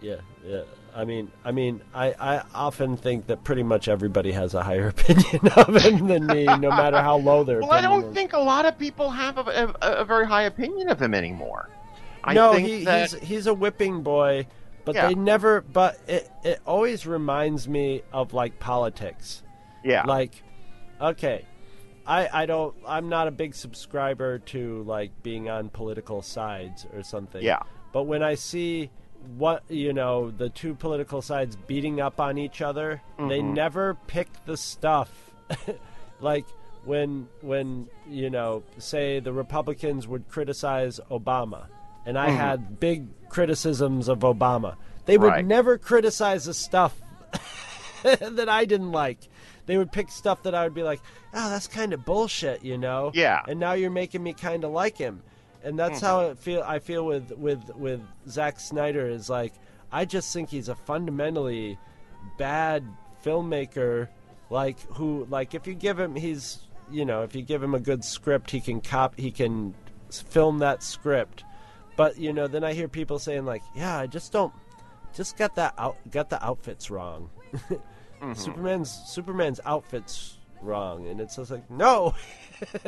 Yeah, 0.00 0.20
yeah. 0.44 0.62
I 0.94 1.04
mean, 1.04 1.30
I 1.44 1.52
mean, 1.52 1.80
I, 1.94 2.12
I 2.18 2.42
often 2.54 2.96
think 2.96 3.26
that 3.26 3.44
pretty 3.44 3.62
much 3.62 3.88
everybody 3.88 4.32
has 4.32 4.54
a 4.54 4.62
higher 4.62 4.88
opinion 4.96 5.48
of 5.56 5.76
him 5.76 6.08
than 6.08 6.26
me, 6.26 6.44
no 6.44 6.70
matter 6.70 7.00
how 7.00 7.18
low 7.18 7.44
their. 7.44 7.60
Well, 7.60 7.72
I 7.72 7.80
don't 7.80 8.06
is. 8.06 8.14
think 8.14 8.32
a 8.32 8.38
lot 8.38 8.66
of 8.66 8.78
people 8.78 9.10
have 9.10 9.38
a, 9.38 9.74
a, 9.80 9.88
a, 10.00 10.04
very 10.04 10.26
high 10.26 10.42
opinion 10.42 10.88
of 10.88 11.00
him 11.00 11.14
anymore. 11.14 11.68
I 12.24 12.34
no, 12.34 12.54
he, 12.54 12.84
that... 12.84 13.10
he's 13.10 13.20
he's 13.20 13.46
a 13.46 13.54
whipping 13.54 14.02
boy, 14.02 14.46
but 14.84 14.94
yeah. 14.94 15.08
they 15.08 15.14
never. 15.14 15.60
But 15.60 15.98
it 16.08 16.30
it 16.42 16.60
always 16.66 17.06
reminds 17.06 17.68
me 17.68 18.02
of 18.12 18.32
like 18.32 18.58
politics. 18.58 19.42
Yeah. 19.84 20.04
Like, 20.04 20.42
okay, 21.00 21.44
I 22.06 22.42
I 22.42 22.46
don't. 22.46 22.74
I'm 22.86 23.08
not 23.08 23.28
a 23.28 23.30
big 23.30 23.54
subscriber 23.54 24.40
to 24.40 24.82
like 24.82 25.12
being 25.22 25.48
on 25.48 25.68
political 25.68 26.22
sides 26.22 26.86
or 26.92 27.02
something. 27.02 27.42
Yeah. 27.42 27.60
But 27.92 28.04
when 28.04 28.22
I 28.22 28.34
see 28.34 28.90
what 29.36 29.62
you 29.68 29.92
know 29.92 30.30
the 30.30 30.48
two 30.48 30.74
political 30.74 31.20
sides 31.20 31.56
beating 31.56 32.00
up 32.00 32.20
on 32.20 32.38
each 32.38 32.62
other 32.62 33.02
mm-hmm. 33.18 33.28
they 33.28 33.42
never 33.42 33.94
pick 34.06 34.28
the 34.46 34.56
stuff 34.56 35.10
like 36.20 36.46
when 36.84 37.28
when 37.42 37.88
you 38.08 38.30
know 38.30 38.62
say 38.78 39.20
the 39.20 39.32
republicans 39.32 40.08
would 40.08 40.26
criticize 40.28 40.98
obama 41.10 41.66
and 42.06 42.18
i 42.18 42.28
mm-hmm. 42.28 42.36
had 42.36 42.80
big 42.80 43.06
criticisms 43.28 44.08
of 44.08 44.20
obama 44.20 44.76
they 45.04 45.18
would 45.18 45.28
right. 45.28 45.44
never 45.44 45.76
criticize 45.76 46.46
the 46.46 46.54
stuff 46.54 46.98
that 48.02 48.48
i 48.48 48.64
didn't 48.64 48.92
like 48.92 49.18
they 49.66 49.76
would 49.76 49.92
pick 49.92 50.10
stuff 50.10 50.42
that 50.42 50.54
i 50.54 50.64
would 50.64 50.74
be 50.74 50.82
like 50.82 51.00
oh 51.34 51.50
that's 51.50 51.66
kind 51.66 51.92
of 51.92 52.04
bullshit 52.04 52.64
you 52.64 52.78
know 52.78 53.10
yeah 53.14 53.42
and 53.46 53.60
now 53.60 53.72
you're 53.72 53.90
making 53.90 54.22
me 54.22 54.32
kind 54.32 54.64
of 54.64 54.70
like 54.70 54.96
him 54.96 55.22
and 55.68 55.78
that's 55.78 55.98
mm-hmm. 55.98 56.06
how 56.06 56.20
it 56.20 56.38
feel. 56.38 56.62
I 56.66 56.78
feel 56.78 57.04
with 57.04 57.30
with 57.32 57.76
with 57.76 58.00
Zack 58.26 58.58
Snyder 58.58 59.06
is 59.06 59.28
like 59.28 59.52
I 59.92 60.06
just 60.06 60.32
think 60.32 60.48
he's 60.48 60.70
a 60.70 60.74
fundamentally 60.74 61.78
bad 62.38 62.84
filmmaker. 63.22 64.08
Like 64.48 64.80
who 64.94 65.26
like 65.28 65.54
if 65.54 65.66
you 65.66 65.74
give 65.74 66.00
him 66.00 66.14
he's 66.14 66.60
you 66.90 67.04
know 67.04 67.22
if 67.22 67.34
you 67.34 67.42
give 67.42 67.62
him 67.62 67.74
a 67.74 67.80
good 67.80 68.02
script 68.02 68.50
he 68.50 68.62
can 68.62 68.80
cop 68.80 69.14
he 69.18 69.30
can 69.30 69.74
film 70.10 70.60
that 70.60 70.82
script. 70.82 71.44
But 71.96 72.18
you 72.18 72.32
know 72.32 72.46
then 72.46 72.64
I 72.64 72.72
hear 72.72 72.88
people 72.88 73.18
saying 73.18 73.44
like 73.44 73.62
yeah 73.74 73.98
I 73.98 74.06
just 74.06 74.32
don't 74.32 74.54
just 75.14 75.36
got 75.36 75.54
that 75.56 75.74
out 75.76 75.98
got 76.10 76.30
the 76.30 76.42
outfits 76.42 76.90
wrong. 76.90 77.28
mm-hmm. 77.52 78.32
Superman's 78.32 78.90
Superman's 78.90 79.60
outfits 79.66 80.38
wrong 80.62 81.06
and 81.08 81.20
it's 81.20 81.36
just 81.36 81.50
like 81.50 81.70
no 81.70 82.14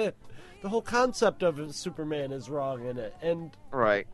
the 0.63 0.69
whole 0.69 0.83
concept 0.83 1.43
of 1.43 1.75
Superman 1.75 2.33
is 2.33 2.51
wrong 2.51 2.87
in 2.87 2.99
it. 2.99 3.15
And 3.23 3.57
right. 3.71 4.07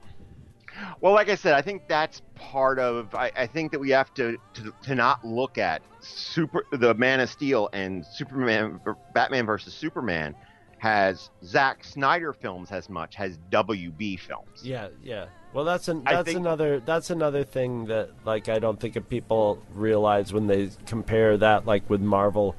Well, 1.00 1.14
like 1.14 1.28
I 1.28 1.34
said, 1.34 1.54
I 1.54 1.62
think 1.62 1.88
that's 1.88 2.20
part 2.34 2.78
of. 2.78 3.14
I, 3.14 3.32
I 3.36 3.46
think 3.46 3.72
that 3.72 3.78
we 3.78 3.90
have 3.90 4.12
to, 4.14 4.36
to, 4.54 4.74
to 4.82 4.94
not 4.94 5.24
look 5.24 5.58
at 5.58 5.82
super 6.00 6.66
the 6.72 6.94
Man 6.94 7.20
of 7.20 7.30
Steel 7.30 7.70
and 7.72 8.04
Superman, 8.04 8.80
Batman 9.14 9.46
versus 9.46 9.72
Superman, 9.72 10.34
has 10.78 11.30
Zack 11.42 11.82
Snyder 11.82 12.32
films 12.32 12.70
as 12.70 12.88
much 12.90 13.16
as 13.18 13.38
WB 13.50 14.20
films. 14.20 14.60
Yeah, 14.62 14.88
yeah. 15.02 15.26
Well, 15.54 15.64
that's 15.64 15.88
an, 15.88 16.02
that's 16.04 16.26
think, 16.26 16.38
another 16.38 16.80
that's 16.80 17.08
another 17.08 17.42
thing 17.42 17.86
that 17.86 18.10
like 18.26 18.50
I 18.50 18.58
don't 18.58 18.78
think 18.78 19.08
people 19.08 19.62
realize 19.72 20.32
when 20.32 20.46
they 20.46 20.68
compare 20.84 21.38
that 21.38 21.64
like 21.64 21.88
with 21.88 22.02
Marvel 22.02 22.54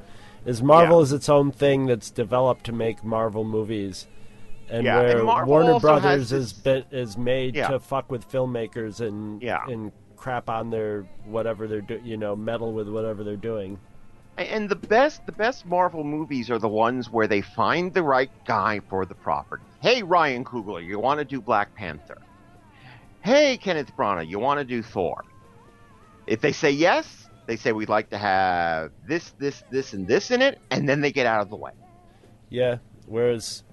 is 0.46 0.62
Marvel 0.62 0.98
yeah. 0.98 1.04
is 1.04 1.14
its 1.14 1.30
own 1.30 1.52
thing 1.52 1.86
that's 1.86 2.10
developed 2.10 2.66
to 2.66 2.72
make 2.72 3.04
Marvel 3.04 3.44
movies, 3.44 4.08
and 4.70 4.86
yeah, 4.86 5.00
where 5.00 5.20
and 5.20 5.48
Warner 5.48 5.80
Brothers 5.80 6.32
is 6.32 6.54
is 6.92 7.18
made 7.18 7.56
yeah. 7.56 7.68
to 7.68 7.80
fuck 7.80 8.12
with 8.12 8.30
filmmakers 8.30 9.00
and 9.00 9.42
and 9.44 9.92
crap 10.16 10.50
on 10.50 10.70
their 10.70 11.04
whatever 11.26 11.68
they're 11.68 11.82
do, 11.82 12.02
you 12.04 12.18
know 12.18 12.36
meddle 12.36 12.74
with 12.74 12.90
whatever 12.90 13.24
they're 13.24 13.36
doing. 13.36 13.80
And 14.38 14.70
the 14.70 14.76
best 14.76 15.26
the 15.26 15.32
best 15.32 15.66
Marvel 15.66 16.04
movies 16.04 16.50
are 16.50 16.60
the 16.60 16.68
ones 16.68 17.10
where 17.10 17.28
they 17.28 17.42
find 17.42 17.94
the 17.94 18.04
right 18.04 18.32
guy 18.46 18.82
for 18.90 19.06
the 19.06 19.16
property. 19.16 19.64
Hey 19.82 20.04
Ryan 20.04 20.44
Coogler, 20.44 20.86
you 20.86 21.00
want 21.00 21.20
to 21.20 21.26
do 21.26 21.42
Black 21.42 21.74
Panther? 21.76 22.22
"Hey, 23.22 23.58
Kenneth 23.58 23.96
Branagh, 23.98 24.28
you 24.28 24.40
want 24.40 24.60
to 24.60 24.64
do 24.64 24.82
Thor?" 24.82 25.24
If 26.28 26.42
they 26.42 26.52
say 26.52 26.72
yes, 26.72 27.27
they 27.48 27.56
say 27.56 27.72
we'd 27.72 27.90
like 27.90 28.10
to 28.12 28.18
have 28.18 28.92
this, 29.08 29.32
this, 29.40 29.64
this, 29.72 29.94
and 29.94 30.08
this 30.08 30.30
in 30.32 30.42
it, 30.42 30.60
and 30.70 30.88
then 30.88 31.02
they 31.02 31.12
get 31.12 31.26
out 31.26 31.42
of 31.42 31.50
the 31.50 31.56
way. 31.56 31.72
Yeah. 32.50 32.78
Whereas 33.08 33.64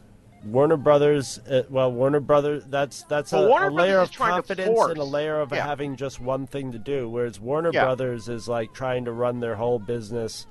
Warner 0.44 0.76
Brothers, 0.76 1.38
uh, 1.50 1.62
well, 1.70 1.90
Warner 1.92 2.20
Brothers, 2.20 2.64
that's 2.68 3.02
that's 3.04 3.32
Well, 3.32 3.52
a, 3.52 3.68
a 3.68 3.70
layer 3.70 3.98
of 3.98 4.08
is 4.08 4.14
trying 4.14 4.42
to 4.42 4.54
confidence 4.54 4.80
and 4.90 4.98
a 4.98 5.04
layer 5.04 5.40
of 5.40 5.52
Yeah. 5.52 5.66
having 5.66 5.96
just 5.96 6.20
one 6.20 6.46
thing 6.46 6.72
to 6.72 6.78
do. 6.78 7.08
Whereas 7.08 7.40
Warner 7.40 7.70
Yeah. 7.72 7.84
Brothers 7.84 8.28
is 8.28 8.48
like 8.48 8.72
trying 8.72 9.04
to 9.06 9.12
run 9.12 9.40
their 9.40 9.56
whole 9.56 9.78
business, 9.78 10.46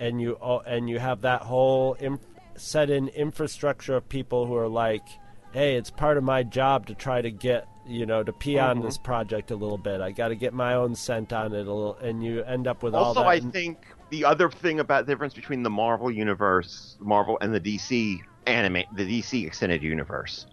and 0.00 0.20
you 0.20 0.36
uh, 0.42 0.58
and 0.66 0.88
you 0.90 0.98
have 0.98 1.22
that 1.22 1.42
whole 1.42 1.94
inf- 1.94 2.20
set 2.56 2.90
in 2.90 3.08
infrastructure 3.08 3.94
of 3.96 4.08
people 4.08 4.46
who 4.46 4.56
are 4.56 4.68
like, 4.68 5.04
hey, 5.52 5.76
it's 5.76 5.90
part 5.90 6.16
of 6.18 6.24
my 6.24 6.42
job 6.42 6.86
to 6.86 6.94
try 6.94 7.22
to 7.22 7.30
get 7.30 7.66
you 7.88 8.06
know 8.06 8.22
to 8.22 8.32
pee 8.32 8.54
Mm-hmm. 8.54 8.78
on 8.78 8.80
this 8.82 8.98
project 8.98 9.50
a 9.50 9.56
little 9.56 9.78
bit. 9.78 10.00
I 10.00 10.10
got 10.12 10.28
to 10.28 10.34
get 10.36 10.52
my 10.54 10.74
own 10.74 10.94
scent 10.94 11.32
on 11.32 11.52
it 11.52 11.66
a 11.66 11.72
little, 11.72 11.96
and 11.96 12.22
you 12.22 12.42
end 12.44 12.66
up 12.66 12.82
with 12.82 12.94
Also, 12.94 13.20
all 13.20 13.26
Also, 13.26 13.28
I 13.28 13.40
think 13.50 13.78
the 14.10 14.24
other 14.24 14.50
thing 14.50 14.80
about 14.80 15.06
the 15.06 15.12
difference 15.12 15.34
between 15.34 15.62
the 15.62 15.70
Marvel 15.70 16.10
universe, 16.10 16.96
Marvel, 17.00 17.38
and 17.40 17.54
the 17.54 17.60
DC 17.60 18.20
anime, 18.46 18.84
the 18.94 19.04
DC 19.20 19.46
extended 19.46 19.82
universe, 19.82 20.46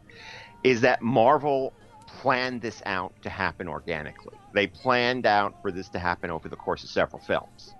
is 0.64 0.82
that 0.82 1.02
Marvel 1.02 1.74
planned 2.08 2.62
this 2.62 2.82
out 2.86 3.14
to 3.22 3.30
happen 3.30 3.68
organically. 3.68 4.36
They 4.54 4.68
planned 4.68 5.26
out 5.26 5.62
for 5.62 5.72
this 5.72 5.90
to 5.90 6.00
happen 6.00 6.30
over 6.30 6.48
the 6.50 6.56
course 6.56 6.84
of 6.84 6.90
several 6.90 7.22
films, 7.22 7.74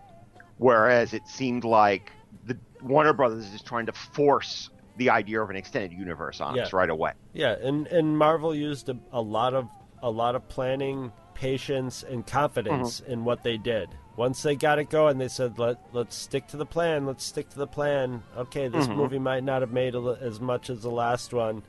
whereas 0.58 1.14
it 1.14 1.28
seemed 1.28 1.64
like 1.64 2.12
the 2.46 2.58
Warner 2.82 3.14
Brothers 3.14 3.54
is 3.54 3.62
trying 3.62 3.86
to 3.88 3.94
force 3.94 4.70
the 4.98 5.10
idea 5.10 5.42
of 5.42 5.50
an 5.50 5.56
extended 5.56 5.92
universe 5.94 6.40
on 6.42 6.58
us 6.60 6.74
right 6.74 6.90
away. 6.90 7.14
Yeah, 7.34 7.56
and 7.62 7.88
and 7.88 8.18
Marvel 8.18 8.54
used 8.56 8.90
a, 8.90 8.98
a 9.12 9.22
lot 9.22 9.54
of 9.54 9.68
a 10.02 10.10
lot 10.10 10.36
of 10.36 10.48
planning, 10.50 11.12
patience, 11.34 12.04
and 12.04 12.26
confidence 12.26 13.02
Mm-hmm. 13.02 13.12
in 13.12 13.26
what 13.26 13.44
they 13.44 13.58
did. 13.58 13.90
Once 14.18 14.42
they 14.44 14.56
got 14.56 14.80
it 14.80 14.90
going, 14.90 15.18
they 15.18 15.28
said, 15.28 15.60
"Let 15.60 15.78
let's 15.92 16.16
stick 16.16 16.48
to 16.48 16.58
the 16.58 16.66
plan. 16.66 17.06
Let's 17.06 17.24
stick 17.26 17.50
to 17.50 17.58
the 17.58 17.68
plan." 17.68 18.24
Okay, 18.38 18.68
this 18.70 18.88
Mm-hmm. 18.88 18.98
movie 18.98 19.20
might 19.20 19.44
not 19.44 19.62
have 19.62 19.72
made 19.72 19.96
a, 19.96 20.18
as 20.22 20.40
much 20.40 20.70
as 20.70 20.82
the 20.84 20.90
last 20.92 21.34
one. 21.34 21.64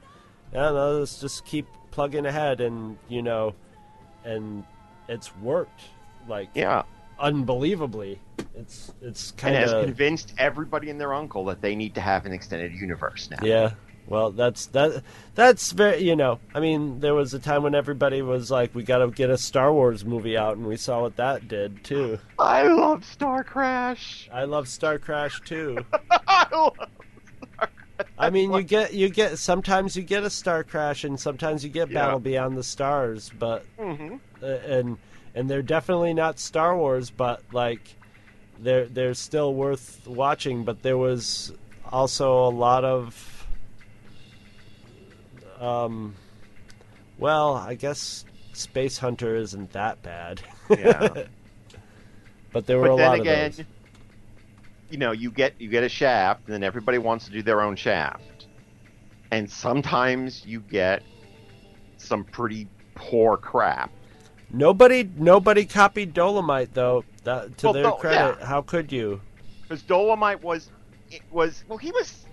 Yeah, 0.52 0.70
no, 0.70 0.98
let's 1.00 1.20
just 1.20 1.44
keep 1.44 1.66
plugging 1.90 2.26
ahead, 2.26 2.60
and 2.60 2.98
you 3.08 3.22
know, 3.22 3.54
and 4.24 4.64
it's 5.08 5.34
worked 5.38 5.80
like 6.28 6.50
Yeah. 6.54 6.82
unbelievably. 7.18 8.20
It's 8.56 8.92
it's 9.02 9.30
And 9.32 9.38
kind 9.38 9.54
has 9.56 9.72
of 9.72 9.84
convinced 9.84 10.34
everybody 10.38 10.90
and 10.90 11.00
their 11.00 11.12
uncle 11.14 11.44
that 11.46 11.60
they 11.60 11.74
need 11.76 11.94
to 11.96 12.00
have 12.00 12.24
an 12.26 12.32
extended 12.32 12.72
universe 12.72 13.28
now. 13.30 13.38
Yeah. 13.42 13.72
Well, 14.08 14.30
that's 14.30 14.66
that. 14.66 15.02
That's 15.34 15.72
very. 15.72 16.00
You 16.02 16.14
know, 16.14 16.38
I 16.54 16.60
mean, 16.60 17.00
there 17.00 17.14
was 17.14 17.34
a 17.34 17.40
time 17.40 17.64
when 17.64 17.74
everybody 17.74 18.22
was 18.22 18.52
like, 18.52 18.72
"We 18.72 18.84
got 18.84 18.98
to 18.98 19.08
get 19.08 19.30
a 19.30 19.36
Star 19.36 19.72
Wars 19.72 20.04
movie 20.04 20.36
out," 20.38 20.56
and 20.56 20.64
we 20.66 20.76
saw 20.76 21.02
what 21.02 21.16
that 21.16 21.48
did 21.48 21.82
too. 21.82 22.18
I 22.38 22.62
love 22.68 23.04
Star 23.04 23.42
Crash. 23.42 24.28
I 24.32 24.44
love 24.44 24.68
Star 24.68 24.98
Crash 25.00 25.40
too. 25.40 25.78
I 26.28 26.46
love 26.52 26.76
I 28.18 28.30
mean, 28.30 28.52
you 28.52 28.62
get 28.62 28.94
you 28.94 29.08
get 29.08 29.38
sometimes 29.38 29.96
you 29.96 30.02
get 30.02 30.22
a 30.22 30.30
Star 30.30 30.62
Crash, 30.62 31.02
and 31.04 31.18
sometimes 31.18 31.64
you 31.64 31.70
get 31.70 31.90
Yeah. 31.90 32.04
Battle 32.04 32.20
Beyond 32.20 32.56
the 32.56 32.62
Stars, 32.62 33.30
but 33.38 33.64
Mhm. 33.78 34.20
uh, 34.42 34.46
and 34.46 34.98
and 35.34 35.50
they're 35.50 35.62
definitely 35.62 36.14
not 36.14 36.38
Star 36.38 36.76
Wars, 36.76 37.10
but 37.10 37.42
like 37.52 37.96
they're 38.58 38.86
they're 38.86 39.14
still 39.14 39.54
worth 39.54 40.06
watching. 40.06 40.64
But 40.64 40.82
there 40.82 40.98
was 40.98 41.52
also 41.90 42.44
a 42.46 42.50
lot 42.50 42.84
of 42.84 43.46
um, 45.60 46.14
well, 47.18 47.54
I 47.54 47.74
guess 47.74 48.24
Space 48.52 48.98
Hunter 48.98 49.36
isn't 49.36 49.72
that 49.72 50.02
bad, 50.02 50.40
Yeah. 50.70 51.24
but 52.52 52.66
there 52.66 52.78
were 52.78 52.88
but 52.88 52.92
a 52.92 52.94
lot 52.96 53.20
again, 53.20 53.46
of 53.46 53.56
those. 53.56 53.66
you 54.90 54.98
know, 54.98 55.12
you 55.12 55.30
get 55.30 55.54
you 55.58 55.68
get 55.68 55.84
a 55.84 55.88
shaft, 55.88 56.42
and 56.46 56.54
then 56.54 56.62
everybody 56.62 56.98
wants 56.98 57.26
to 57.26 57.30
do 57.32 57.42
their 57.42 57.60
own 57.60 57.76
shaft, 57.76 58.46
and 59.30 59.50
sometimes 59.50 60.44
you 60.44 60.60
get 60.60 61.02
some 61.96 62.24
pretty 62.24 62.68
poor 62.94 63.36
crap. 63.36 63.90
Nobody 64.50 65.10
nobody 65.16 65.64
copied 65.64 66.14
Dolemite 66.14 66.68
though. 66.72 67.04
That, 67.26 67.58
to 67.58 67.66
Well, 67.66 67.72
their 67.72 67.90
credit, 67.92 68.36
yeah. 68.38 68.46
how 68.46 68.62
could 68.62 68.92
you? 68.92 69.20
Because 69.62 69.82
Dolemite 69.82 70.42
was, 70.42 70.70
it 71.10 71.22
was 71.32 71.64
well, 71.68 71.76
he 71.76 71.90
was, 71.90 72.24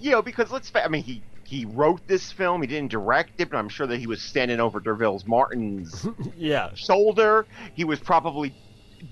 you 0.00 0.10
know, 0.10 0.20
because 0.20 0.50
let's, 0.50 0.70
I 0.74 0.86
mean, 0.88 1.02
he 1.02 1.22
he 1.44 1.64
wrote 1.64 2.06
this 2.06 2.30
film, 2.30 2.60
he 2.60 2.66
didn't 2.68 2.90
direct 2.90 3.40
it, 3.40 3.48
but 3.50 3.56
I'm 3.56 3.70
sure 3.70 3.86
that 3.86 3.96
he 3.98 4.06
was 4.06 4.20
standing 4.20 4.60
over 4.60 4.80
D'Urville's 4.80 5.26
Martin's 5.26 6.06
Yeah, 6.36 6.70
shoulder. 6.74 7.46
He 7.74 7.84
was 7.84 7.98
probably 7.98 8.54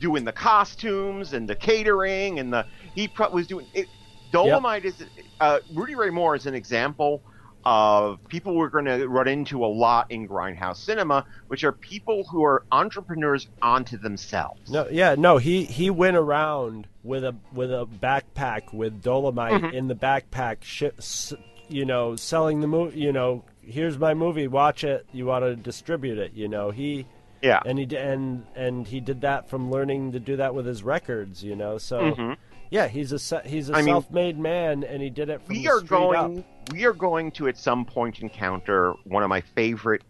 doing 0.01 0.25
the 0.25 0.33
costumes 0.33 1.33
and 1.33 1.49
the 1.49 1.55
catering 1.55 2.39
and 2.39 2.53
the 2.53 2.67
he 2.95 3.09
pro- 3.09 3.31
was 3.31 3.47
doing 3.47 3.67
it. 3.73 3.87
Dolemite 4.33 4.85
is 4.85 5.03
uh, 5.41 5.61
Rudy 5.73 5.95
Ray 5.95 6.11
Moore 6.11 6.35
is 6.37 6.45
an 6.45 6.55
example 6.55 7.23
of 7.67 8.21
people 8.29 8.55
we're 8.55 8.69
going 8.69 8.85
to 8.85 9.09
run 9.09 9.27
into 9.27 9.65
a 9.65 9.67
lot 9.67 10.09
in 10.13 10.29
grindhouse 10.29 10.77
cinema, 10.77 11.27
which 11.49 11.65
are 11.65 11.73
people 11.73 12.23
who 12.31 12.45
are 12.45 12.63
entrepreneurs 12.71 13.49
onto 13.61 13.99
themselves. 13.99 14.71
No, 14.71 14.87
yeah, 14.89 15.17
no. 15.19 15.39
He 15.39 15.65
he 15.65 15.91
went 15.91 16.17
around 16.17 16.87
with 17.03 17.25
a 17.25 17.35
with 17.53 17.73
a 17.73 17.85
backpack 18.01 18.73
with 18.73 19.03
dolemite 19.03 19.61
Mm-hmm. 19.61 19.75
in 19.77 19.89
the 19.89 19.95
backpack, 19.97 20.59
sh- 20.63 20.85
s- 20.99 21.33
you 21.69 21.85
know, 21.85 22.15
selling 22.15 22.61
the 22.61 22.69
movie. 22.69 23.01
You 23.01 23.13
know, 23.13 23.43
here's 23.63 23.99
my 23.99 24.15
movie, 24.15 24.47
watch 24.47 24.85
it. 24.85 25.05
You 25.13 25.27
want 25.27 25.45
to 25.45 25.57
distribute 25.57 26.19
it. 26.19 26.35
You 26.35 26.47
know, 26.49 26.71
he 26.71 27.07
Yeah, 27.43 27.61
and 27.67 27.79
he 27.81 27.97
and 27.97 28.47
and 28.55 28.87
he 28.87 29.01
did 29.01 29.23
that 29.23 29.51
from 29.51 29.71
learning 29.73 30.13
to 30.13 30.21
do 30.21 30.37
that 30.37 30.55
with 30.55 30.67
his 30.67 30.85
records. 30.85 31.43
You 31.43 31.57
know, 31.57 31.79
so 31.79 32.13
Mhm. 32.15 32.37
Yeah, 32.71 32.89
he's 32.89 33.13
a 33.13 33.41
he's 33.47 33.71
a 33.71 33.77
I 33.77 33.83
self-made 33.83 34.39
man, 34.39 34.85
and 34.85 35.03
he 35.03 35.11
did 35.11 35.29
it 35.29 35.41
from 35.45 35.55
we 35.55 35.63
the 35.63 35.73
are 35.73 35.81
going. 35.81 36.39
up. 36.39 36.45
We 36.73 36.85
are 36.85 36.93
going 36.93 37.31
to 37.33 37.47
at 37.49 37.57
some 37.57 37.85
point 37.85 38.21
encounter 38.21 38.95
one 39.05 39.23
of 39.23 39.29
my 39.29 39.41
favorite 39.41 40.03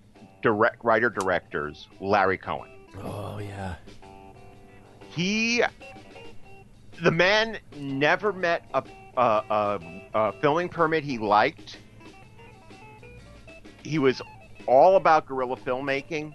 direct 0.43 0.83
writer 0.85 1.11
directors, 1.11 1.89
Larry 2.01 2.39
Cohen. 2.39 2.71
Oh 3.03 3.39
yeah, 3.39 3.75
he 5.11 5.63
the 7.03 7.11
man 7.11 7.59
never 7.77 8.33
met 8.33 8.65
a, 8.75 8.83
a, 9.17 9.21
a, 9.21 9.81
a 10.15 10.33
filming 10.41 10.69
permit 10.69 11.05
he 11.05 11.19
liked 11.19 11.79
he 13.83 13.99
was 13.99 14.23
all 14.67 14.97
about 14.97 15.27
guerrilla 15.27 15.57
filmmaking 15.57 16.33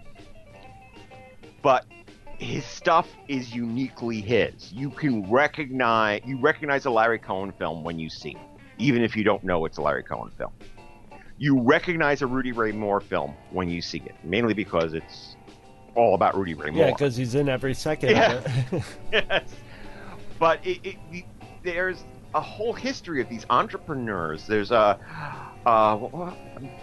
but 1.62 1.86
his 2.42 2.66
stuff 2.66 3.08
is 3.28 3.54
uniquely 3.54 4.20
his 4.20 4.72
you 4.74 4.90
can 4.90 5.30
recognize 5.30 6.22
you 6.26 6.38
recognize 6.40 6.86
a 6.86 6.90
larry 6.90 7.20
cohen 7.20 7.52
film 7.52 7.84
when 7.84 8.00
you 8.00 8.10
see 8.10 8.32
it 8.32 8.38
even 8.80 9.04
if 9.04 9.16
you 9.16 9.24
don't 9.24 9.44
know 9.44 9.64
it's 9.66 9.78
a 9.78 9.82
larry 9.82 10.02
cohen 10.04 10.32
film 10.40 10.52
you 11.38 11.60
recognize 11.62 12.24
a 12.24 12.28
rudy 12.28 12.52
ray 12.52 12.72
moore 12.72 13.00
film 13.00 13.36
when 13.52 13.70
you 13.70 13.80
see 13.82 14.02
it 14.08 14.16
mainly 14.24 14.56
because 14.56 14.94
it's 14.94 15.36
all 15.94 16.16
about 16.16 16.36
rudy 16.36 16.56
ray 16.56 16.72
moore 16.72 16.86
yeah, 16.88 16.92
because 16.92 17.16
he's 17.16 17.36
in 17.36 17.48
every 17.48 17.76
second 17.76 18.10
Yeah. 18.10 18.32
of 18.34 18.74
it. 18.74 18.84
yes. 19.30 19.50
But 20.40 20.66
it, 20.66 20.80
it, 20.84 20.96
the- 21.12 21.26
there's 21.64 22.04
a 22.34 22.42
whole 22.42 22.74
history 22.74 23.22
of 23.22 23.30
these 23.30 23.46
entrepreneurs. 23.52 24.48
There's 24.48 24.72
a 24.72 24.98
uh, 25.68 26.32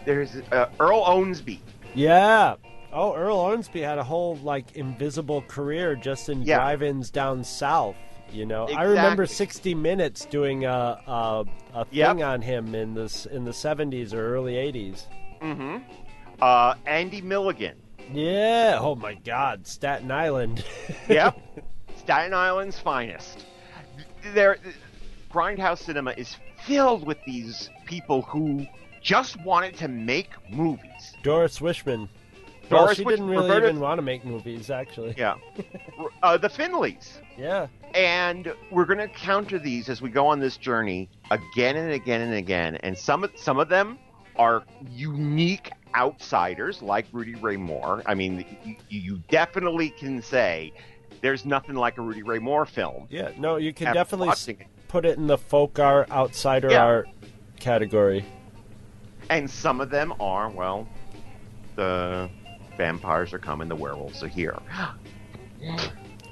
there's 0.05 0.37
uh, 0.53 0.69
Earl 0.78 1.03
Owensby. 1.05 1.59
Yeah. 1.95 2.55
Oh, 2.93 3.15
Earl 3.15 3.36
Owensby 3.39 3.82
had 3.82 3.98
a 3.98 4.05
whole 4.05 4.36
like 4.36 4.77
invisible 4.77 5.43
career 5.43 5.94
just 5.94 6.28
in 6.28 6.43
Yeah. 6.43 6.56
drive-ins 6.56 7.10
down 7.10 7.44
south. 7.44 7.97
You 8.31 8.44
know, 8.47 8.66
I 8.69 8.82
remember 8.85 9.24
60 9.27 9.74
Minutes 9.74 10.24
doing 10.27 10.65
a 10.65 10.70
a, 11.06 11.44
a 11.74 11.86
Yep. 11.90 12.09
thing 12.16 12.23
on 12.23 12.43
him 12.43 12.74
in 12.74 12.94
this 12.94 13.27
in 13.27 13.44
the 13.44 13.51
70s 13.52 14.12
or 14.12 14.35
early 14.35 14.55
80s. 14.55 15.05
Mm-hmm. 15.40 15.77
Uh, 16.40 16.74
Andy 16.86 17.20
Milligan. 17.20 17.77
Yeah. 18.12 18.78
Oh 18.81 18.94
my 18.94 19.15
God, 19.15 19.66
Staten 19.66 20.10
Island. 20.10 20.65
Yep. 21.09 21.39
Staten 21.97 22.32
Island's 22.35 22.78
finest. 22.78 23.44
There, 24.35 24.59
Grindhouse 25.32 25.78
Cinema 25.78 26.12
is 26.16 26.36
filled 26.66 27.06
with 27.06 27.19
these 27.27 27.70
people 27.86 28.23
who 28.23 28.66
just 29.02 29.40
wanted 29.43 29.77
to 29.78 29.89
make 29.89 30.31
movies. 30.51 31.15
Doris 31.23 31.60
Wishman. 31.60 32.09
Well, 32.70 32.85
Doris 32.85 32.97
she 32.99 33.05
didn't 33.05 33.27
really 33.28 33.49
Roberta- 33.49 33.69
even 33.69 33.81
want 33.81 33.99
to 33.99 34.03
make 34.03 34.24
movies, 34.24 34.70
actually. 34.70 35.15
Yeah. 35.16 35.36
uh, 36.23 36.36
the 36.36 36.49
Findlays. 36.49 37.19
Yeah. 37.36 37.69
and 37.95 38.53
we're 38.70 38.85
going 38.85 38.99
to 38.99 39.09
counter 39.09 39.59
these 39.59 39.89
as 39.89 40.03
we 40.03 40.11
go 40.11 40.27
on 40.27 40.40
this 40.40 40.57
journey 40.57 41.09
again 41.31 41.77
and 41.77 41.93
again 41.93 42.20
and 42.20 42.35
again 42.35 42.77
and 42.77 42.99
some 42.99 43.24
of 43.24 43.31
some 43.36 43.59
of 43.59 43.69
them 43.69 43.99
are 44.36 44.65
unique 44.90 45.70
outsiders 45.95 46.82
like 46.82 47.07
Rudy 47.12 47.35
Ray 47.36 47.57
Moore 47.57 48.03
I 48.07 48.15
mean 48.15 48.45
you, 48.65 48.77
you 48.90 49.23
definitely 49.31 49.90
can 49.90 50.20
say 50.20 50.73
there's 51.23 51.47
nothing 51.47 51.77
like 51.77 51.97
a 51.97 52.03
Rudy 52.03 52.23
Ray 52.23 52.39
Moore 52.40 52.66
film 52.66 53.07
Yeah. 53.09 53.31
No, 53.39 53.57
you 53.57 53.73
can 53.73 53.95
definitely 53.95 54.28
it. 54.28 54.66
put 54.89 55.05
it 55.07 55.16
in 55.16 55.27
the 55.27 55.39
folk 55.39 55.78
art, 55.78 56.11
outsider 56.11 56.70
Yeah. 56.70 56.85
art 56.85 57.09
category. 57.61 58.24
and 59.31 59.49
some 59.51 59.81
of 59.81 59.89
them 59.90 60.12
are 60.20 60.51
well 60.51 60.86
the 61.77 62.28
vampires 62.79 63.35
are 63.35 63.39
coming, 63.39 63.69
the 63.69 63.77
werewolves 63.77 64.23
are 64.23 64.29
here. 64.29 64.57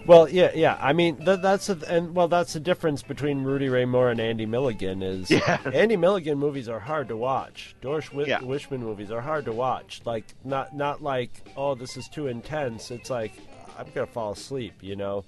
Well, 0.07 0.29
yeah, 0.29 0.53
yeah. 0.55 0.79
I 0.81 0.93
mean, 0.93 1.17
th- 1.17 1.41
that's 1.43 1.69
a, 1.69 1.77
and 1.89 2.15
well, 2.15 2.29
that's 2.29 2.53
the 2.53 2.61
difference 2.61 3.03
between 3.03 3.43
Rudy 3.43 3.69
Ray 3.69 3.85
Moore 3.87 4.11
and 4.11 4.21
Andy 4.21 4.47
Milligan. 4.47 5.03
Is 5.03 5.29
Yeah. 5.33 5.59
Andy 5.73 5.97
Milligan 5.97 6.39
movies 6.39 6.69
are 6.69 6.79
hard 6.79 7.09
to 7.09 7.17
watch. 7.17 7.75
Doris 7.81 8.07
Wi- 8.07 8.29
Yeah. 8.29 8.39
Wishman 8.39 8.79
movies 8.79 9.11
are 9.11 9.21
hard 9.21 9.47
to 9.47 9.53
watch. 9.53 10.03
Like 10.05 10.25
not 10.45 10.77
not 10.77 11.03
like 11.03 11.51
oh 11.57 11.75
this 11.75 11.97
is 11.97 12.09
too 12.09 12.29
intense. 12.29 12.93
It's 12.93 13.11
like 13.11 13.33
I'm 13.77 13.87
gonna 13.95 14.07
fall 14.07 14.33
asleep. 14.33 14.75
You 14.81 14.95
know, 14.95 15.25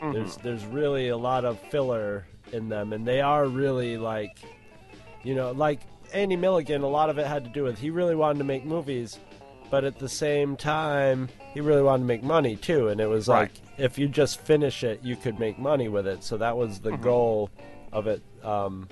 mm-hmm. 0.00 0.12
there's 0.12 0.36
there's 0.36 0.64
really 0.64 1.08
a 1.08 1.16
lot 1.16 1.44
of 1.44 1.58
filler 1.62 2.24
in 2.52 2.68
them, 2.68 2.92
and 2.92 3.04
they 3.06 3.20
are 3.20 3.46
really 3.46 3.96
like, 3.96 4.38
you 5.24 5.34
know, 5.34 5.50
like 5.50 5.80
Andy 6.12 6.36
Milligan. 6.36 6.82
A 6.82 6.88
lot 6.88 7.10
of 7.10 7.18
it 7.18 7.26
had 7.26 7.42
to 7.44 7.50
do 7.50 7.64
with 7.64 7.80
he 7.80 7.90
really 7.90 8.14
wanted 8.14 8.38
to 8.38 8.44
make 8.44 8.64
movies, 8.64 9.18
but 9.70 9.84
at 9.84 9.98
the 9.98 10.08
same 10.08 10.56
time 10.56 11.28
he 11.54 11.60
really 11.60 11.82
wanted 11.82 12.00
to 12.02 12.06
make 12.06 12.22
money 12.22 12.56
too 12.56 12.88
and 12.88 13.00
it 13.00 13.06
was 13.06 13.28
Right. 13.28 13.42
like 13.42 13.52
if 13.78 13.98
you 13.98 14.08
just 14.08 14.40
finish 14.40 14.82
it 14.84 15.00
you 15.02 15.16
could 15.16 15.38
make 15.38 15.58
money 15.58 15.88
with 15.88 16.06
it. 16.06 16.22
So 16.24 16.36
that 16.38 16.56
was 16.56 16.80
the 16.80 16.96
goal 16.96 17.50
of 17.92 18.06
it. 18.06 18.22
Um, 18.44 18.88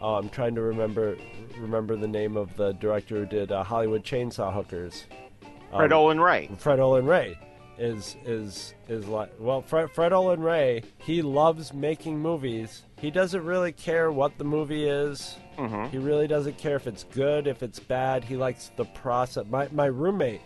oh, 0.00 0.14
i'm 0.16 0.28
trying 0.28 0.54
to 0.54 0.62
remember 0.62 1.16
remember 1.58 1.96
the 1.96 2.08
name 2.08 2.36
of 2.36 2.54
the 2.56 2.72
director 2.72 3.16
who 3.16 3.26
did 3.26 3.50
uh, 3.52 3.62
hollywood 3.64 4.04
chainsaw 4.04 4.52
hookers. 4.52 5.04
Um, 5.72 5.78
Fred 5.80 5.92
Olen 5.92 6.20
Ray. 6.20 6.50
Fred 6.58 6.80
Olen 6.80 7.06
Ray 7.06 7.38
is 7.78 8.16
is 8.24 8.74
is 8.88 9.06
like 9.06 9.32
well 9.38 9.60
Fred, 9.62 9.90
Fred 9.90 10.12
Olen 10.12 10.40
Ray 10.40 10.82
he 10.98 11.20
loves 11.22 11.72
making 11.74 12.18
movies. 12.18 12.82
He 13.00 13.10
doesn't 13.10 13.44
really 13.44 13.72
care 13.72 14.10
what 14.10 14.38
the 14.38 14.44
movie 14.44 14.88
is. 14.88 15.36
Mm-hmm. 15.58 15.86
he 15.86 15.96
really 15.98 16.26
doesn't 16.26 16.58
care 16.58 16.76
if 16.76 16.86
it's 16.86 17.04
good 17.04 17.46
if 17.46 17.62
it's 17.62 17.78
bad. 17.78 18.24
He 18.24 18.36
likes 18.36 18.70
the 18.76 18.84
process. 18.84 19.44
My 19.48 19.68
my 19.72 19.86
roommate 19.86 20.42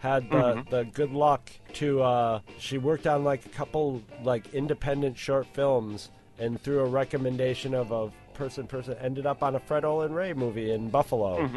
had 0.00 0.28
the, 0.30 0.36
Mhm. 0.36 0.68
the 0.70 0.84
good 0.92 1.12
luck 1.12 1.50
to 1.74 2.02
uh, 2.02 2.40
she 2.58 2.76
worked 2.78 3.06
on 3.06 3.22
like 3.24 3.46
a 3.46 3.50
couple 3.50 4.02
like 4.22 4.52
independent 4.52 5.16
short 5.16 5.46
films 5.54 6.10
and 6.38 6.60
through 6.60 6.80
a 6.80 6.86
recommendation 6.86 7.72
of 7.74 7.92
a 7.92 8.10
person 8.34 8.66
person 8.66 8.96
ended 9.00 9.26
up 9.26 9.42
on 9.42 9.54
a 9.54 9.60
Fred 9.60 9.84
Olen 9.84 10.12
Ray 10.12 10.32
movie 10.32 10.70
in 10.72 10.88
Buffalo. 10.90 11.48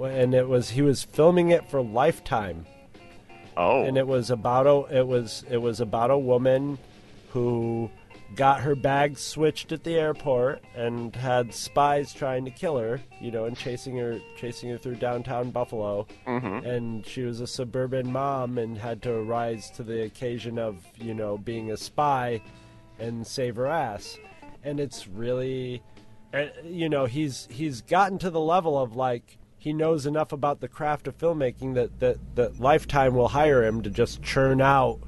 And 0.00 0.34
it 0.34 0.48
was 0.48 0.70
he 0.70 0.82
was 0.82 1.04
filming 1.04 1.50
it 1.50 1.68
for 1.70 1.80
Lifetime 1.82 2.66
Oh. 3.56 3.84
and 3.84 3.96
it 3.96 4.06
was 4.06 4.30
about 4.30 4.66
a 4.66 4.98
it 4.98 5.06
was 5.06 5.44
it 5.50 5.58
was 5.58 5.80
about 5.80 6.10
a 6.10 6.18
woman 6.18 6.78
who 7.30 7.90
got 8.34 8.60
her 8.62 8.74
bag 8.74 9.16
switched 9.16 9.70
at 9.70 9.84
the 9.84 9.94
airport 9.94 10.62
and 10.74 11.14
had 11.14 11.54
spies 11.54 12.12
trying 12.12 12.44
to 12.44 12.50
kill 12.50 12.76
her, 12.78 13.00
you 13.20 13.30
know, 13.30 13.44
and 13.44 13.56
chasing 13.56 13.96
her 13.96 14.18
chasing 14.36 14.70
her 14.70 14.78
through 14.78 14.96
downtown 14.96 15.50
Buffalo. 15.50 16.06
Mhm. 16.26 16.64
And 16.66 17.06
she 17.06 17.22
was 17.22 17.40
a 17.40 17.46
suburban 17.46 18.10
mom 18.10 18.58
and 18.58 18.76
had 18.76 19.02
to 19.02 19.12
rise 19.22 19.70
to 19.72 19.82
the 19.84 20.02
occasion 20.02 20.58
of, 20.58 20.78
you 20.98 21.14
know, 21.14 21.38
being 21.38 21.70
a 21.70 21.76
spy 21.76 22.40
and 22.98 23.24
save 23.26 23.56
her 23.56 23.66
ass. 23.68 24.18
And 24.64 24.80
it's 24.80 25.06
really 25.06 25.82
uh, 26.32 26.46
you 26.64 26.88
know, 26.88 27.04
he's 27.04 27.46
he's 27.50 27.82
gotten 27.82 28.18
to 28.18 28.30
the 28.30 28.40
level 28.40 28.76
of 28.80 28.96
like 28.96 29.38
he 29.64 29.72
knows 29.72 30.04
enough 30.04 30.30
about 30.30 30.60
the 30.60 30.68
craft 30.68 31.08
of 31.08 31.16
filmmaking 31.16 31.72
that 31.72 31.98
that, 31.98 32.18
that 32.36 32.60
Lifetime 32.60 33.14
will 33.14 33.28
hire 33.28 33.64
him 33.64 33.80
to 33.80 33.88
just 33.88 34.22
churn 34.22 34.60
out 34.60 35.00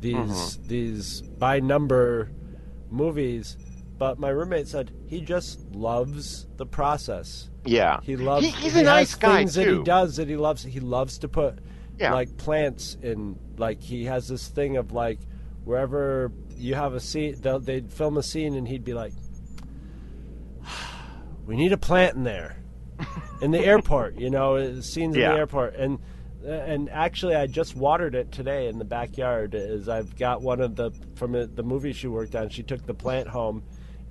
these 0.00 0.16
mm-hmm. 0.16 0.66
these 0.66 1.22
by 1.22 1.60
number 1.60 2.32
movies. 2.90 3.56
But 3.96 4.18
my 4.18 4.30
roommate 4.30 4.66
said 4.66 4.90
he 5.06 5.20
just 5.20 5.60
loves 5.70 6.48
the 6.56 6.66
process. 6.66 7.50
yeah. 7.64 8.00
He 8.02 8.16
loves. 8.16 8.44
He- 8.44 8.50
he's 8.50 8.74
he 8.74 8.80
a 8.80 8.82
nice 8.82 9.14
guy 9.14 9.36
things 9.36 9.54
that 9.54 9.68
he 9.68 9.80
does 9.84 10.16
that 10.16 10.28
he 10.28 10.34
loves. 10.34 10.64
He 10.64 10.80
loves 10.80 11.18
to 11.18 11.28
put 11.28 11.60
Yeah. 11.96 12.12
like 12.12 12.36
plants 12.36 12.96
in. 13.00 13.38
Like 13.58 13.80
he 13.80 14.06
has 14.06 14.26
this 14.26 14.48
thing 14.48 14.76
of 14.76 14.90
like 14.90 15.20
wherever 15.64 16.32
you 16.56 16.74
have 16.74 16.94
a 16.94 17.00
scene, 17.00 17.36
they'd 17.40 17.92
film 17.92 18.16
a 18.16 18.24
scene 18.24 18.56
and 18.56 18.66
he'd 18.66 18.84
be 18.84 18.92
like, 18.92 19.12
"We 21.46 21.54
need 21.54 21.72
a 21.72 21.78
plant 21.78 22.16
in 22.16 22.24
there." 22.24 22.56
In 23.40 23.50
the 23.50 23.58
airport, 23.58 24.16
you 24.16 24.30
know, 24.30 24.56
uh, 24.56 24.80
scenes 24.80 25.16
in 25.16 25.22
the 25.22 25.36
airport, 25.38 25.74
and 25.76 25.98
uh, 26.44 26.50
and 26.50 26.90
actually, 26.90 27.34
I 27.34 27.46
just 27.46 27.74
watered 27.74 28.14
it 28.14 28.30
today 28.30 28.68
in 28.68 28.78
the 28.78 28.84
backyard. 28.84 29.54
Is 29.54 29.88
I've 29.88 30.14
got 30.16 30.42
one 30.42 30.60
of 30.60 30.76
the 30.76 30.90
from 31.14 31.32
the 31.32 31.62
movie 31.62 31.92
she 31.92 32.06
worked 32.06 32.34
on. 32.34 32.50
She 32.50 32.62
took 32.62 32.84
the 32.84 32.94
plant 32.94 33.28
home, 33.28 33.62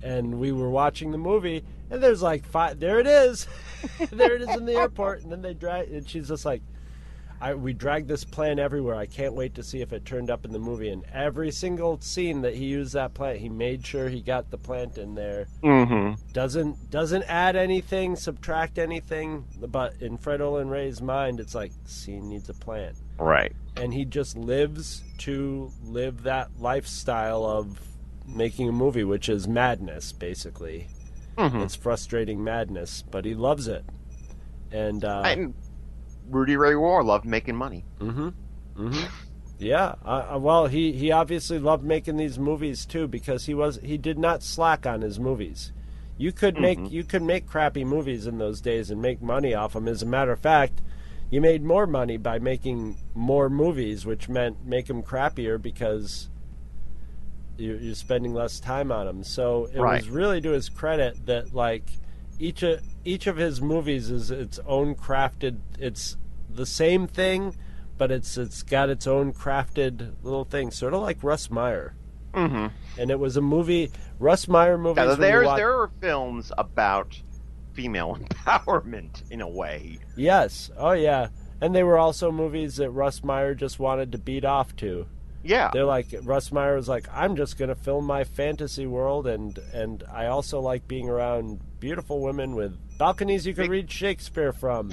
and 0.02 0.38
we 0.38 0.50
were 0.50 0.70
watching 0.70 1.12
the 1.12 1.18
movie, 1.18 1.64
and 1.90 2.02
there's 2.02 2.22
like 2.22 2.44
five. 2.46 2.80
There 2.80 2.98
it 2.98 3.06
is, 3.06 3.46
there 4.10 4.34
it 4.34 4.42
is 4.42 4.56
in 4.56 4.66
the 4.66 4.74
airport, 4.76 5.22
and 5.22 5.30
then 5.30 5.42
they 5.42 5.54
drag, 5.54 5.90
and 5.90 6.08
she's 6.08 6.28
just 6.28 6.44
like. 6.44 6.62
I, 7.40 7.54
we 7.54 7.72
dragged 7.74 8.08
this 8.08 8.24
plant 8.24 8.58
everywhere. 8.58 8.94
I 8.94 9.06
can't 9.06 9.34
wait 9.34 9.54
to 9.56 9.62
see 9.62 9.80
if 9.82 9.92
it 9.92 10.06
turned 10.06 10.30
up 10.30 10.44
in 10.44 10.52
the 10.52 10.58
movie. 10.58 10.88
And 10.88 11.04
every 11.12 11.50
single 11.50 12.00
scene 12.00 12.40
that 12.42 12.54
he 12.54 12.64
used 12.64 12.94
that 12.94 13.12
plant, 13.12 13.38
he 13.40 13.48
made 13.48 13.84
sure 13.86 14.08
he 14.08 14.20
got 14.22 14.50
the 14.50 14.56
plant 14.58 14.96
in 14.98 15.14
there 15.14 15.46
Mm-hmm. 15.62 16.14
doesn't 16.32 16.90
doesn't 16.90 17.24
add 17.24 17.56
anything, 17.56 18.16
subtract 18.16 18.78
anything. 18.78 19.44
But 19.60 20.00
in 20.00 20.16
Fred 20.16 20.40
Olen 20.40 20.68
Ray's 20.68 21.02
mind, 21.02 21.40
it's 21.40 21.54
like 21.54 21.72
scene 21.84 22.28
needs 22.28 22.48
a 22.48 22.54
plant, 22.54 22.96
Right. 23.18 23.52
and 23.76 23.92
he 23.92 24.04
just 24.04 24.36
lives 24.38 25.02
to 25.18 25.70
live 25.84 26.22
that 26.22 26.48
lifestyle 26.58 27.44
of 27.44 27.78
making 28.26 28.68
a 28.68 28.72
movie, 28.72 29.04
which 29.04 29.28
is 29.28 29.46
madness, 29.46 30.12
basically. 30.12 30.88
Mhm. 31.36 31.62
It's 31.64 31.74
frustrating 31.74 32.42
madness, 32.42 33.02
but 33.10 33.24
he 33.24 33.34
loves 33.34 33.68
it. 33.68 33.84
And 34.72 35.04
uh, 35.04 35.22
And 35.26 35.54
Rudy 36.28 36.56
Ray 36.56 36.74
Moore 36.74 37.02
loved 37.02 37.24
making 37.24 37.56
money. 37.56 37.84
Mm-hmm. 38.00 38.28
Mm-hmm. 38.76 39.04
Yeah. 39.58 39.94
Uh, 40.04 40.34
uh, 40.34 40.38
well, 40.38 40.66
he 40.66 40.92
he 40.92 41.12
obviously 41.12 41.58
loved 41.58 41.84
making 41.84 42.16
these 42.16 42.38
movies 42.38 42.84
too 42.86 43.06
because 43.06 43.46
he 43.46 43.54
was 43.54 43.78
he 43.82 43.96
did 43.98 44.18
not 44.18 44.42
slack 44.42 44.86
on 44.86 45.00
his 45.02 45.20
movies. 45.20 45.72
You 46.16 46.32
could 46.32 46.58
make 46.58 46.78
you 46.92 47.04
could 47.04 47.22
make 47.22 47.46
crappy 47.46 47.84
movies 47.84 48.26
in 48.26 48.38
those 48.38 48.60
days 48.60 48.90
and 48.90 49.00
make 49.02 49.20
money 49.22 49.54
off 49.54 49.72
them. 49.74 49.88
As 49.88 50.02
a 50.02 50.06
matter 50.06 50.32
of 50.32 50.40
fact, 50.40 50.80
you 51.30 51.40
made 51.40 51.62
more 51.64 51.86
money 51.86 52.16
by 52.16 52.38
making 52.38 52.96
more 53.14 53.48
movies, 53.48 54.06
which 54.06 54.28
meant 54.28 54.64
make 54.64 54.86
them 54.86 55.02
crappier 55.02 55.60
because 55.60 56.28
you're, 57.56 57.76
you're 57.76 57.94
spending 57.94 58.34
less 58.34 58.60
time 58.60 58.90
on 58.92 59.06
them. 59.06 59.24
So 59.24 59.68
it 59.72 59.80
Right. 59.80 60.02
was 60.02 60.08
really 60.10 60.40
to 60.40 60.50
his 60.50 60.68
credit 60.68 61.26
that 61.26 61.54
like 61.54 61.90
each 62.38 62.62
of 62.62 62.80
each 63.04 63.26
of 63.26 63.36
his 63.36 63.60
movies 63.60 64.10
is 64.10 64.30
its 64.30 64.58
own 64.66 64.94
crafted. 64.94 65.58
It's 65.78 66.16
the 66.48 66.66
same 66.66 67.06
thing, 67.06 67.56
but 67.98 68.10
it's 68.10 68.36
it's 68.36 68.62
got 68.62 68.90
its 68.90 69.06
own 69.06 69.32
crafted 69.32 70.14
little 70.22 70.44
thing, 70.44 70.70
sort 70.70 70.94
of 70.94 71.02
like 71.02 71.22
Russ 71.22 71.50
Meyer. 71.50 71.94
Mm-hmm. 72.32 72.66
And 73.00 73.10
it 73.10 73.18
was 73.18 73.36
a 73.36 73.40
movie. 73.40 73.90
Russ 74.18 74.48
Meyer 74.48 74.78
movies. 74.78 75.02
Yeah, 75.02 75.08
when 75.10 75.20
there's 75.20 75.46
watch- 75.46 75.56
there 75.58 75.80
are 75.80 75.90
films 76.00 76.52
about 76.56 77.20
female 77.72 78.16
empowerment 78.20 79.22
in 79.30 79.40
a 79.40 79.48
way. 79.48 79.98
Yes. 80.16 80.70
Oh 80.76 80.92
yeah. 80.92 81.28
And 81.60 81.74
they 81.74 81.82
were 81.82 81.98
also 81.98 82.30
movies 82.32 82.76
that 82.76 82.90
Russ 82.90 83.22
Meyer 83.22 83.54
just 83.54 83.78
wanted 83.78 84.12
to 84.12 84.18
beat 84.18 84.44
off 84.44 84.74
to. 84.76 85.06
Yeah. 85.42 85.70
They're 85.72 85.84
like 85.84 86.06
Russ 86.22 86.50
Meyer 86.50 86.76
was 86.76 86.88
like, 86.88 87.06
I'm 87.12 87.36
just 87.36 87.58
gonna 87.58 87.74
film 87.74 88.06
my 88.06 88.24
fantasy 88.24 88.86
world, 88.86 89.26
and 89.26 89.58
and 89.72 90.02
I 90.10 90.26
also 90.26 90.60
like 90.60 90.88
being 90.88 91.08
around 91.08 91.60
beautiful 91.80 92.20
women 92.20 92.54
with 92.54 92.78
balconies 92.98 93.46
you 93.46 93.54
can 93.54 93.70
read 93.70 93.90
Shakespeare 93.90 94.52
from. 94.52 94.92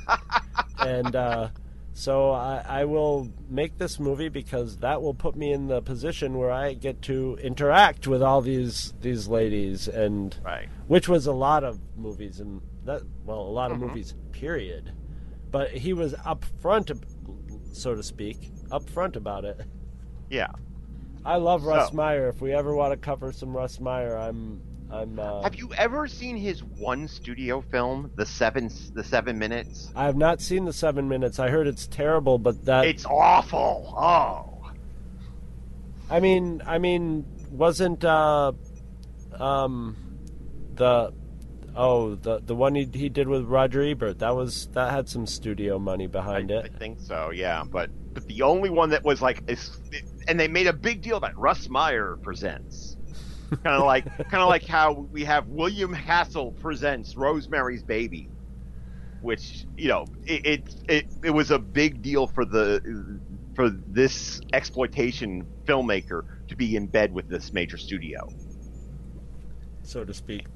and 0.80 1.14
uh, 1.16 1.48
so 1.92 2.30
I, 2.30 2.64
I 2.66 2.84
will 2.84 3.30
make 3.48 3.78
this 3.78 3.98
movie 3.98 4.28
because 4.28 4.78
that 4.78 5.00
will 5.02 5.14
put 5.14 5.36
me 5.36 5.52
in 5.52 5.66
the 5.68 5.80
position 5.82 6.36
where 6.38 6.50
I 6.50 6.74
get 6.74 7.02
to 7.02 7.38
interact 7.42 8.06
with 8.06 8.22
all 8.22 8.40
these 8.42 8.92
these 9.00 9.28
ladies, 9.28 9.88
and 9.88 10.36
Right. 10.44 10.68
which 10.86 11.08
was 11.08 11.26
a 11.26 11.32
lot 11.32 11.64
of 11.64 11.78
movies 11.96 12.40
and 12.40 12.60
that 12.84 13.02
well 13.24 13.40
a 13.40 13.50
lot 13.50 13.70
of 13.70 13.78
Mm-hmm. 13.78 13.86
movies 13.88 14.14
period. 14.32 14.92
But 15.50 15.70
he 15.70 15.92
was 15.92 16.12
upfront, 16.14 17.02
so 17.72 17.94
to 17.94 18.02
speak, 18.02 18.50
upfront 18.68 19.16
about 19.16 19.44
it. 19.44 19.60
Yeah. 20.28 20.48
I 21.24 21.36
love 21.36 21.64
Russ 21.64 21.88
So- 21.90 21.96
Meyer. 21.96 22.28
If 22.28 22.40
we 22.42 22.52
ever 22.52 22.74
want 22.74 22.92
to 22.92 22.96
cover 22.98 23.32
some 23.32 23.56
Russ 23.56 23.80
Meyer, 23.80 24.16
I'm 24.16 24.60
I'm. 24.90 25.18
Uh, 25.18 25.42
Have 25.42 25.56
you 25.56 25.70
ever 25.76 26.06
seen 26.06 26.36
his 26.36 26.62
one 26.62 27.08
studio 27.08 27.60
film, 27.60 28.10
the 28.14 28.26
seven 28.26 28.70
the 28.94 29.04
seven 29.04 29.38
minutes? 29.38 29.90
I 29.94 30.04
have 30.04 30.16
not 30.16 30.40
seen 30.40 30.64
the 30.64 30.72
seven 30.72 31.08
minutes. 31.08 31.38
I 31.38 31.50
heard 31.50 31.66
it's 31.66 31.86
terrible, 31.86 32.38
but 32.38 32.64
that 32.66 32.86
It's 32.86 33.04
awful. 33.04 33.94
Oh. 33.96 34.70
I 36.08 36.20
mean, 36.20 36.62
I 36.64 36.78
mean, 36.78 37.26
wasn't 37.50 38.04
uh, 38.04 38.52
um, 39.32 39.96
the 40.74 41.12
oh 41.74 42.14
the 42.14 42.40
the 42.40 42.54
one 42.54 42.74
he 42.74 42.88
he 42.92 43.08
did 43.08 43.28
with 43.28 43.44
Roger 43.44 43.82
Ebert 43.82 44.20
that 44.20 44.36
was 44.36 44.68
that 44.68 44.92
had 44.92 45.08
some 45.08 45.26
studio 45.26 45.78
money 45.78 46.06
behind 46.06 46.52
I, 46.52 46.56
it. 46.56 46.70
I 46.74 46.78
think 46.78 47.00
so. 47.00 47.30
Yeah, 47.30 47.64
but 47.64 47.90
but 48.16 48.26
the 48.28 48.40
only 48.42 48.70
one 48.70 48.90
that 48.90 49.04
was 49.04 49.20
like, 49.20 49.42
is, 49.46 49.78
and 50.26 50.40
they 50.40 50.48
made 50.48 50.66
a 50.66 50.72
big 50.72 51.02
deal 51.02 51.18
about 51.18 51.36
Russ 51.36 51.68
Meyer 51.68 52.16
presents. 52.22 52.95
Kind 53.64 53.76
of 53.76 53.86
like 53.86 54.06
kind 54.28 54.42
of 54.42 54.48
like 54.48 54.66
how 54.66 55.08
we 55.10 55.24
have 55.24 55.46
William 55.48 55.94
Castle 55.94 56.52
presents 56.52 57.16
Rosemary's 57.16 57.82
Baby. 57.84 58.30
which 59.20 59.66
you 59.76 59.88
know 59.88 60.06
it, 60.26 60.42
it 60.44 60.74
it 60.88 61.06
it 61.24 61.30
was 61.30 61.50
a 61.50 61.58
big 61.58 62.02
deal 62.02 62.26
for 62.26 62.44
the 62.44 62.80
for 63.54 63.70
this 63.86 64.40
exploitation 64.52 65.48
filmmaker 65.68 66.22
to 66.48 66.56
be 66.56 66.76
in 66.76 66.86
bed 66.88 67.12
with 67.12 67.26
this 67.28 67.52
major 67.52 67.76
studio, 67.78 68.18
so 69.82 70.04
to 70.04 70.12
speak. 70.14 70.46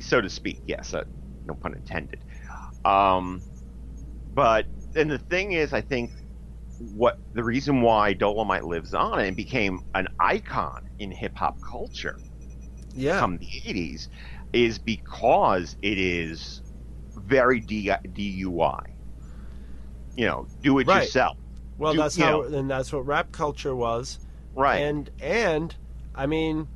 so 0.00 0.20
to 0.20 0.28
speak. 0.30 0.62
Yes, 0.66 0.94
uh, 0.94 1.04
no 1.44 1.54
pun 1.54 1.74
intended. 1.74 2.22
Um, 2.84 3.44
but 4.34 4.66
and 4.94 5.10
the 5.10 5.18
thing 5.18 5.52
is, 5.52 5.72
I 5.72 5.80
think 5.82 6.12
what 6.78 7.16
the 7.34 7.44
reason 7.44 7.82
why 7.82 8.14
Dolemite 8.14 8.64
lives 8.64 8.94
on 8.94 9.20
and 9.20 9.36
became 9.36 9.80
an 9.94 10.08
icon 10.20 10.82
in 10.98 11.10
hip 11.12 11.32
hop 11.36 11.58
culture 11.68 12.16
Yeah. 12.98 13.20
come 13.20 13.38
the 13.38 13.46
80s 13.46 14.08
is 14.52 14.78
because 14.78 15.76
it 15.82 15.98
is 15.98 16.62
very 17.16 17.60
DIY. 17.60 18.86
You 20.16 20.26
know, 20.26 20.46
do 20.62 20.78
it 20.78 20.86
Right. 20.86 21.02
yourself. 21.02 21.36
well, 21.78 21.92
do- 21.92 21.98
that's 22.00 22.18
you 22.18 22.24
how, 22.24 22.30
know. 22.42 22.58
and 22.58 22.68
that's 22.70 22.92
what 22.92 23.06
rap 23.06 23.30
culture 23.32 23.74
was. 23.74 24.18
Right. 24.54 24.78
And 24.78 25.10
and 25.20 25.74
I 26.14 26.26
mean, 26.26 26.66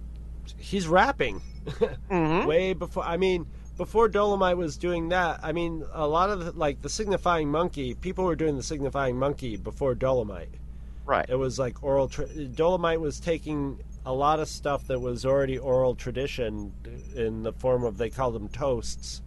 he's 0.59 0.87
rapping 0.87 1.41
Mhm. 2.11 2.47
way 2.47 2.73
before. 2.73 3.03
I 3.05 3.17
mean, 3.17 3.47
before 3.77 4.09
Dolemite 4.09 4.57
was 4.57 4.77
doing 4.77 5.09
that. 5.09 5.41
I 5.43 5.51
mean, 5.53 5.85
a 5.93 6.07
lot 6.07 6.31
of 6.31 6.45
the, 6.45 6.53
like 6.53 6.83
the 6.83 6.89
signifying 6.89 7.51
monkey. 7.51 7.95
People 7.95 8.25
were 8.25 8.37
doing 8.37 8.57
the 8.57 8.63
signifying 8.63 9.19
monkey 9.19 9.57
before 9.57 9.95
Dolemite. 9.95 10.59
right. 11.05 11.27
It 11.29 11.35
was 11.37 11.59
like 11.59 11.83
oral. 11.83 12.07
Tra- 12.09 12.27
Dolemite 12.29 13.01
was 13.01 13.19
taking 13.19 13.81
a 14.05 14.13
lot 14.13 14.41
of 14.41 14.49
stuff 14.49 14.87
that 14.89 15.01
was 15.01 15.25
already 15.25 15.59
oral 15.59 15.95
tradition 15.95 16.73
in 17.15 17.43
the 17.43 17.53
form 17.53 17.85
of 17.85 17.99
they 17.99 18.11
called 18.11 18.35
them 18.35 18.49
toasts, 18.49 19.23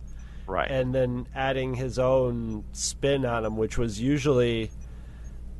right. 0.47 0.69
and 0.69 0.93
then 0.93 1.27
adding 1.33 1.73
his 1.75 1.97
own 1.97 2.63
spin 2.73 3.25
on 3.25 3.43
them, 3.43 3.55
which 3.57 3.77
was 3.77 4.01
usually 4.01 4.69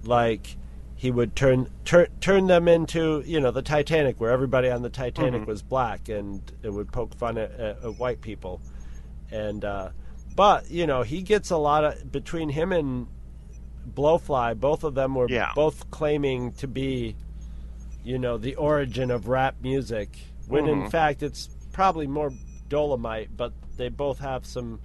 like 0.03 0.57
he 0.97 1.11
would 1.11 1.35
turn 1.35 1.69
turn 1.83 2.07
turn 2.21 2.47
them 2.47 2.67
into 2.67 3.21
you 3.25 3.39
know 3.39 3.51
the 3.51 3.61
Titanic, 3.61 4.19
where 4.19 4.31
everybody 4.31 4.69
on 4.69 4.81
the 4.81 4.89
Titanic 4.89 5.43
Mhm. 5.43 5.47
was 5.47 5.61
black, 5.61 6.09
and 6.09 6.41
it 6.63 6.69
would 6.71 6.91
poke 6.91 7.13
fun 7.15 7.37
at, 7.37 7.51
at, 7.51 7.83
at 7.83 7.97
white 7.99 8.21
people, 8.21 8.61
and 9.31 9.63
uh, 9.65 9.89
but 10.35 10.69
you 10.69 10.85
know 10.87 11.03
he 11.03 11.21
gets 11.21 11.49
a 11.51 11.57
lot 11.57 11.83
of 11.83 12.11
between 12.11 12.49
him 12.49 12.71
and 12.71 13.07
Blowfly, 13.93 14.59
both 14.59 14.83
of 14.83 14.95
them 14.95 15.13
were 15.15 15.27
Yeah. 15.29 15.51
both 15.55 15.91
claiming 15.91 16.53
to 16.53 16.67
be, 16.67 17.15
you 18.05 18.17
know, 18.19 18.37
the 18.37 18.55
origin 18.55 19.11
of 19.11 19.27
rap 19.27 19.55
music. 19.61 20.17
When 20.47 20.67
in 20.67 20.83
Mhm. 20.83 20.91
fact 20.91 21.23
it's 21.23 21.49
probably 21.73 22.07
more 22.07 22.31
Dolemite, 22.69 23.29
but 23.35 23.51
they 23.77 23.89
both 23.89 24.19
have 24.19 24.45
some 24.45 24.79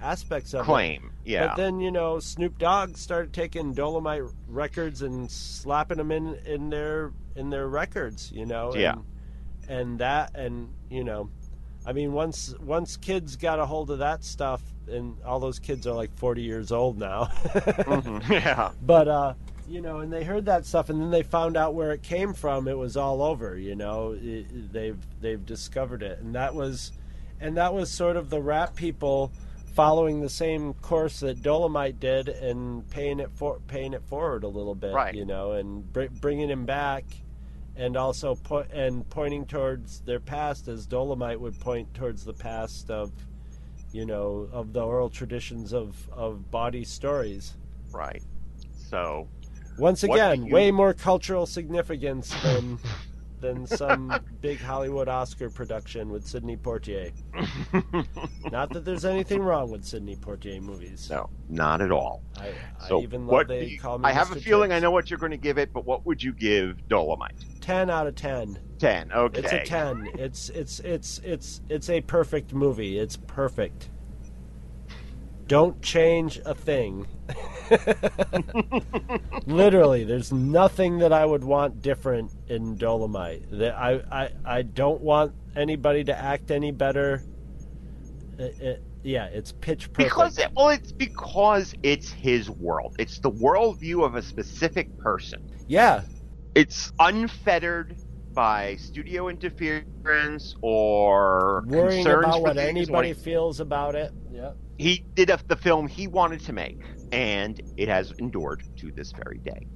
aspects 0.00 0.54
of 0.54 0.60
it. 0.60 0.64
Claim. 0.64 1.10
Yeah. 1.24 1.48
But 1.48 1.56
then 1.56 1.80
you 1.80 1.90
know 1.90 2.18
Snoop 2.20 2.58
Dogg 2.58 2.96
started 2.96 3.32
taking 3.32 3.74
Dolemite 3.74 4.30
records 4.48 5.02
and 5.02 5.30
slapping 5.30 5.96
them 5.98 6.12
in 6.12 6.34
in 6.46 6.70
their 6.70 7.12
in 7.34 7.50
their 7.50 7.66
records, 7.68 8.30
you 8.32 8.46
know. 8.46 8.74
Yeah. 8.76 8.92
And, 9.68 9.80
and 9.80 9.98
that 10.00 10.36
and 10.36 10.68
you 10.90 11.04
know, 11.04 11.30
I 11.86 11.92
mean 11.94 12.12
once 12.12 12.54
once 12.60 12.96
kids 12.96 13.36
got 13.36 13.58
a 13.58 13.66
hold 13.66 13.90
of 13.90 13.98
that 14.00 14.24
stuff, 14.24 14.62
and 14.90 15.16
all 15.24 15.40
those 15.40 15.58
kids 15.58 15.86
are 15.86 15.94
like 15.94 16.14
forty 16.16 16.42
years 16.42 16.70
old 16.70 16.98
now. 16.98 17.24
Mhm. 17.54 18.28
Yeah. 18.30 18.72
But 18.82 19.08
uh, 19.08 19.34
you 19.68 19.80
know, 19.80 19.98
and 19.98 20.12
they 20.12 20.24
heard 20.24 20.46
that 20.46 20.66
stuff, 20.66 20.88
and 20.90 21.00
then 21.00 21.10
they 21.10 21.22
found 21.22 21.56
out 21.56 21.74
where 21.74 21.92
it 21.92 22.02
came 22.02 22.32
from. 22.34 22.68
It 22.68 22.76
was 22.76 22.96
all 22.96 23.22
over. 23.22 23.56
You 23.56 23.76
know, 23.76 24.16
it, 24.20 24.72
they've 24.72 24.98
they've 25.20 25.44
discovered 25.44 26.02
it, 26.02 26.20
and 26.20 26.34
that 26.34 26.54
was, 26.54 26.92
and 27.40 27.56
that 27.56 27.74
was 27.74 27.90
sort 27.90 28.16
of 28.16 28.30
the 28.30 28.40
rap 28.40 28.74
people 28.74 29.32
following 29.74 30.20
the 30.20 30.28
same 30.28 30.74
course 30.74 31.20
that 31.20 31.42
Dolemite 31.42 32.00
did, 32.00 32.28
and 32.28 32.88
paying 32.90 33.20
it 33.20 33.30
for 33.32 33.60
paying 33.66 33.92
it 33.92 34.02
forward 34.04 34.44
a 34.44 34.48
little 34.48 34.74
bit. 34.74 34.92
Right. 34.92 35.14
You 35.14 35.24
know, 35.24 35.52
and 35.52 35.90
br- 35.92 36.06
bringing 36.20 36.48
him 36.48 36.64
back. 36.64 37.04
And 37.80 37.96
also, 37.96 38.34
po- 38.34 38.66
and 38.72 39.08
pointing 39.08 39.46
towards 39.46 40.00
their 40.00 40.18
past, 40.18 40.66
as 40.66 40.84
Dolemite 40.88 41.38
would 41.38 41.60
point 41.60 41.94
towards 41.94 42.24
the 42.24 42.32
past 42.32 42.90
of, 42.90 43.12
you 43.92 44.04
know, 44.04 44.48
of 44.50 44.72
the 44.72 44.80
oral 44.80 45.08
traditions 45.08 45.72
of, 45.72 45.94
of 46.10 46.50
body 46.50 46.82
stories. 46.82 47.54
Right. 47.92 48.20
So. 48.90 49.28
Once 49.78 50.02
again, 50.02 50.44
you- 50.46 50.52
way 50.54 50.70
more 50.70 50.92
cultural 50.94 51.46
significance 51.46 52.34
than 52.42 52.78
than 53.40 53.64
some 53.68 54.12
big 54.40 54.58
Hollywood 54.58 55.06
Oscar 55.08 55.48
production 55.48 56.10
with 56.10 56.26
Sidney 56.26 56.56
Poitier. 56.56 57.12
Not 58.50 58.70
that 58.70 58.84
there's 58.84 59.04
anything 59.04 59.40
wrong 59.42 59.70
with 59.70 59.84
Sidney 59.84 60.16
Poitier 60.16 60.60
movies. 60.60 61.08
no, 61.08 61.30
not 61.48 61.80
at 61.80 61.92
all. 61.92 62.22
I, 62.36 62.50
So 62.88 62.98
I 62.98 63.02
even 63.02 63.26
what? 63.26 63.46
they 63.46 63.64
you- 63.66 63.78
call 63.78 63.98
me. 63.98 64.06
I 64.06 64.12
have 64.12 64.32
a 64.32 64.34
Mr. 64.34 64.42
feeling 64.42 64.72
I 64.72 64.80
know 64.80 64.90
what 64.90 65.08
you're 65.08 65.20
going 65.20 65.30
to 65.30 65.36
give 65.38 65.56
it, 65.56 65.72
but 65.72 65.84
what 65.86 66.04
would 66.04 66.20
you 66.20 66.32
give 66.32 66.78
Dolemite? 66.88 67.44
Ten 67.60 67.90
out 67.90 68.08
of 68.08 68.16
ten. 68.16 68.58
Ten. 68.80 69.12
Okay. 69.12 69.38
It's 69.40 69.52
a 69.52 69.64
ten. 69.64 70.08
It's 70.14 70.48
it's 70.50 70.80
it's 70.80 71.20
it's 71.24 71.60
it's 71.68 71.90
a 71.90 72.00
perfect 72.00 72.52
movie. 72.52 72.98
It's 72.98 73.16
perfect. 73.16 73.90
Don't 75.48 75.80
change 75.82 76.40
a 76.44 76.54
thing. 76.54 77.06
Literally, 79.46 80.04
there's 80.04 80.32
nothing 80.32 80.98
that 80.98 81.12
I 81.12 81.24
would 81.24 81.42
want 81.42 81.80
different 81.82 82.30
in 82.48 82.76
Dolemite. 82.76 83.44
That 83.58 83.74
I, 83.76 84.00
I, 84.12 84.30
I 84.44 84.62
don't 84.62 85.00
want 85.00 85.32
anybody 85.56 86.04
to 86.04 86.16
act 86.16 86.50
any 86.50 86.70
better. 86.70 87.22
It- 88.38 88.60
it- 88.60 88.82
yeah, 89.04 89.26
it's 89.26 89.52
pitch 89.52 89.92
perfect. 89.92 90.10
Because 90.10 90.38
it, 90.38 90.48
well, 90.56 90.68
it's 90.70 90.90
because 90.92 91.72
it's 91.84 92.10
his 92.10 92.50
world. 92.50 92.96
It's 92.98 93.20
the 93.20 93.30
worldview 93.30 94.04
of 94.04 94.16
a 94.16 94.22
specific 94.22 94.98
person. 94.98 95.48
yeah, 95.68 96.02
It's 96.56 96.92
unfettered 96.98 97.96
by 98.34 98.74
studio 98.76 99.28
interference 99.28 100.56
or 100.62 101.64
worrying 101.68 102.04
concerns 102.04 102.26
about 102.26 102.42
what 102.42 102.58
anybody 102.58 103.12
feels 103.14 103.60
about 103.60 103.94
it. 103.94 104.12
Yeah. 104.32 104.50
He 104.78 105.04
did 105.14 105.28
a, 105.28 105.38
the 105.46 105.56
film 105.56 105.88
he 105.88 106.06
wanted 106.06 106.40
to 106.42 106.52
make, 106.52 106.80
and 107.12 107.60
it 107.76 107.88
has 107.88 108.12
endured 108.12 108.62
to 108.76 108.92
this 108.92 109.12
very 109.12 109.38
day. 109.38 109.66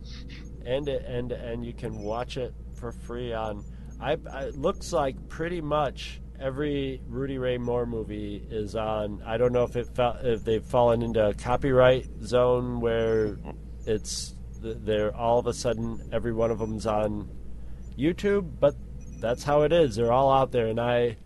and 0.64 0.88
and 0.88 1.32
and 1.32 1.66
you 1.66 1.72
can 1.72 1.98
watch 1.98 2.36
it 2.36 2.54
for 2.74 2.92
free 2.92 3.32
on. 3.32 3.64
I, 4.00 4.16
I 4.32 4.44
it 4.44 4.56
looks 4.56 4.92
like 4.92 5.28
pretty 5.28 5.60
much 5.60 6.20
every 6.40 7.00
Rudy 7.08 7.38
Ray 7.38 7.58
Moore 7.58 7.86
movie 7.86 8.46
is 8.50 8.74
on. 8.76 9.22
I 9.26 9.36
don't 9.36 9.52
know 9.52 9.64
if 9.64 9.76
it 9.76 9.88
fell, 9.94 10.18
if 10.22 10.44
they've 10.44 10.64
fallen 10.64 11.02
into 11.02 11.28
a 11.28 11.34
copyright 11.34 12.06
zone 12.22 12.80
where 12.80 13.38
it's 13.86 14.34
they're 14.60 15.14
all 15.16 15.40
of 15.40 15.48
a 15.48 15.52
sudden 15.52 16.10
every 16.12 16.32
one 16.32 16.52
of 16.52 16.58
them's 16.60 16.86
on 16.86 17.28
YouTube, 17.98 18.60
but 18.60 18.74
that's 19.20 19.42
how 19.42 19.62
it 19.62 19.72
is. 19.72 19.96
They're 19.96 20.12
all 20.12 20.32
out 20.32 20.52
there, 20.52 20.68
and 20.68 20.80
I 20.80 21.16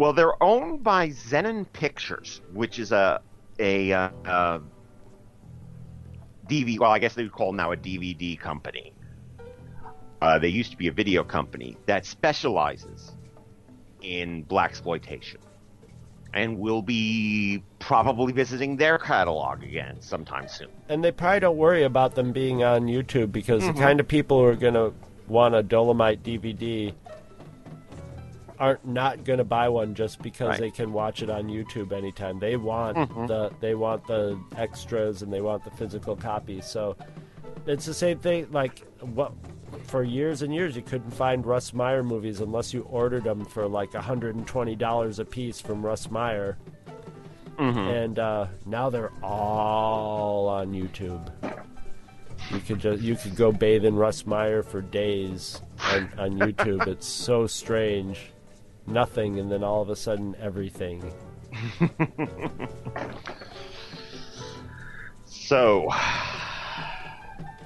Well, 0.00 0.14
they're 0.14 0.42
owned 0.42 0.82
by 0.82 1.08
Xenon 1.10 1.66
Pictures, 1.74 2.40
which 2.54 2.78
is 2.78 2.90
a 2.90 3.20
a 3.58 3.92
uh, 3.92 4.08
uh, 4.24 4.58
DVD. 6.48 6.78
Well, 6.78 6.90
I 6.90 6.98
guess 6.98 7.14
they 7.14 7.22
would 7.22 7.32
call 7.32 7.52
now 7.52 7.72
a 7.72 7.76
DVD 7.76 8.38
company. 8.40 8.94
Uh, 10.22 10.38
they 10.38 10.48
used 10.48 10.70
to 10.70 10.78
be 10.78 10.88
a 10.88 10.92
video 10.92 11.22
company 11.22 11.76
that 11.84 12.06
specializes 12.06 13.12
in 14.00 14.42
black 14.44 14.70
exploitation, 14.70 15.38
and 16.32 16.58
we'll 16.58 16.80
be 16.80 17.62
probably 17.78 18.32
visiting 18.32 18.78
their 18.78 18.96
catalog 18.98 19.62
again 19.62 20.00
sometime 20.00 20.48
soon. 20.48 20.68
and 20.88 21.04
they 21.04 21.12
probably 21.12 21.40
don't 21.40 21.58
worry 21.58 21.82
about 21.82 22.14
them 22.14 22.32
being 22.32 22.62
on 22.64 22.86
YouTube 22.86 23.32
because 23.32 23.62
Mm-hmm. 23.62 23.76
the 23.76 23.80
kind 23.82 24.00
of 24.00 24.08
people 24.08 24.38
who 24.38 24.46
are 24.46 24.56
going 24.56 24.72
to 24.74 24.94
want 25.28 25.54
a 25.54 25.62
Dolemite 25.62 26.20
DVD 26.20 26.94
aren't 28.60 28.86
not 28.86 29.24
going 29.24 29.38
to 29.38 29.44
buy 29.44 29.68
one 29.68 29.94
just 29.94 30.20
because 30.22 30.50
Right. 30.50 30.60
they 30.60 30.70
can 30.70 30.92
watch 30.92 31.22
it 31.22 31.30
on 31.30 31.44
YouTube 31.48 31.92
anytime. 31.92 32.38
They 32.38 32.56
want 32.56 32.96
Mhm. 32.98 33.26
the 33.26 33.50
they 33.60 33.74
want 33.74 34.06
the 34.06 34.38
extras 34.56 35.22
and 35.22 35.32
they 35.32 35.40
want 35.40 35.64
the 35.64 35.70
physical 35.70 36.14
copy. 36.14 36.60
So 36.60 36.94
it's 37.66 37.86
the 37.86 37.94
same 37.94 38.18
thing. 38.18 38.48
Like 38.52 38.86
what 39.00 39.32
for 39.84 40.02
years 40.02 40.42
and 40.42 40.52
years 40.54 40.76
you 40.76 40.82
couldn't 40.82 41.10
find 41.12 41.46
Russ 41.46 41.72
Meyer 41.72 42.02
movies 42.02 42.40
unless 42.40 42.74
you 42.74 42.82
ordered 42.82 43.24
them 43.24 43.44
for 43.44 43.66
like 43.66 43.94
hundred 43.94 44.36
and 44.36 44.46
twenty 44.46 44.76
dollars 44.76 45.18
a 45.18 45.24
piece 45.24 45.60
from 45.60 45.84
Russ 45.84 46.10
Meyer 46.10 46.58
Mm-hmm. 47.58 47.78
and 47.78 48.18
uh, 48.18 48.46
now 48.66 48.88
they're 48.88 49.12
all 49.22 50.48
on 50.48 50.72
YouTube. 50.72 51.30
You 52.50 52.58
could 52.60 52.78
just 52.78 53.02
you 53.02 53.16
could 53.16 53.36
go 53.36 53.52
bathe 53.52 53.84
in 53.84 53.96
Russ 53.96 54.26
Meyer 54.26 54.62
for 54.62 54.80
days 54.80 55.60
on, 55.92 56.08
on 56.18 56.30
YouTube. 56.38 56.86
it's 56.86 57.06
so 57.06 57.46
strange. 57.46 58.32
Nothing, 58.90 59.38
and 59.38 59.50
then 59.50 59.62
all 59.62 59.82
of 59.82 59.90
a 59.90 59.96
sudden 59.96 60.36
everything. 60.40 61.12
So, 65.50 65.88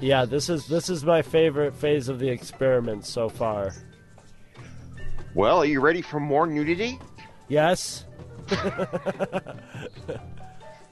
Yeah, 0.00 0.24
this 0.24 0.48
is 0.48 0.66
this 0.66 0.88
is 0.88 1.04
my 1.04 1.20
favorite 1.20 1.74
phase 1.74 2.08
of 2.08 2.18
the 2.18 2.30
experiment 2.30 3.04
so 3.04 3.28
far. 3.28 3.74
well, 5.34 5.58
are 5.58 5.66
you 5.66 5.82
ready 5.82 6.00
for 6.00 6.18
more 6.18 6.46
nudity? 6.46 6.98
Yes, 7.48 8.06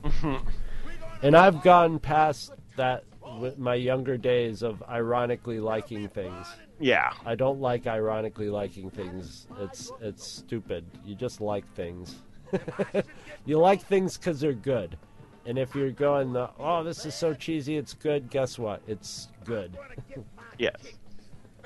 and 1.22 1.36
I've 1.36 1.62
gone 1.64 2.00
past 2.00 2.54
that 2.76 3.04
with 3.40 3.58
my 3.58 3.76
younger 3.76 4.18
days 4.18 4.62
of 4.62 4.84
ironically 4.84 5.60
liking 5.60 6.08
things. 6.08 6.48
Yeah. 6.80 7.14
I 7.26 7.36
don't 7.36 7.60
like 7.60 7.88
ironically 7.88 8.50
liking 8.50 8.90
things. 8.90 9.48
It's 9.60 9.92
it's 10.02 10.26
stupid. 10.26 10.86
You 11.06 11.16
just 11.16 11.42
like 11.42 11.72
things. 11.76 12.16
you 13.46 13.58
like 13.58 13.82
things 13.82 14.18
because 14.18 14.40
they're 14.40 14.54
good. 14.54 14.98
And 15.46 15.58
if 15.58 15.76
you're 15.76 15.92
going 15.92 16.34
the 16.34 16.50
oh 16.60 16.84
this 16.84 17.06
is 17.06 17.16
so 17.16 17.34
cheesy 17.34 17.78
it's 17.78 17.94
good, 17.94 18.30
guess 18.30 18.60
what? 18.60 18.82
It's 18.88 19.30
good. 19.46 19.78
Yes. 20.60 20.76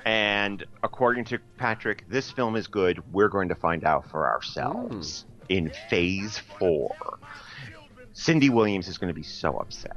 And 0.06 0.64
according 0.82 1.26
to 1.26 1.40
Patrick, 1.58 2.06
this 2.08 2.32
film 2.32 2.56
is 2.56 2.68
good. 2.68 3.04
We're 3.12 3.28
going 3.28 3.50
to 3.50 3.56
find 3.56 3.84
out 3.84 4.10
for 4.10 4.30
ourselves 4.30 5.26
hmm. 5.48 5.54
in 5.54 5.72
phase 5.90 6.38
four. 6.38 6.96
Cindy 8.18 8.49
Williams 8.49 8.88
is 8.88 8.98
going 8.98 9.10
to 9.10 9.14
be 9.14 9.22
so 9.22 9.57
upset. 9.57 9.95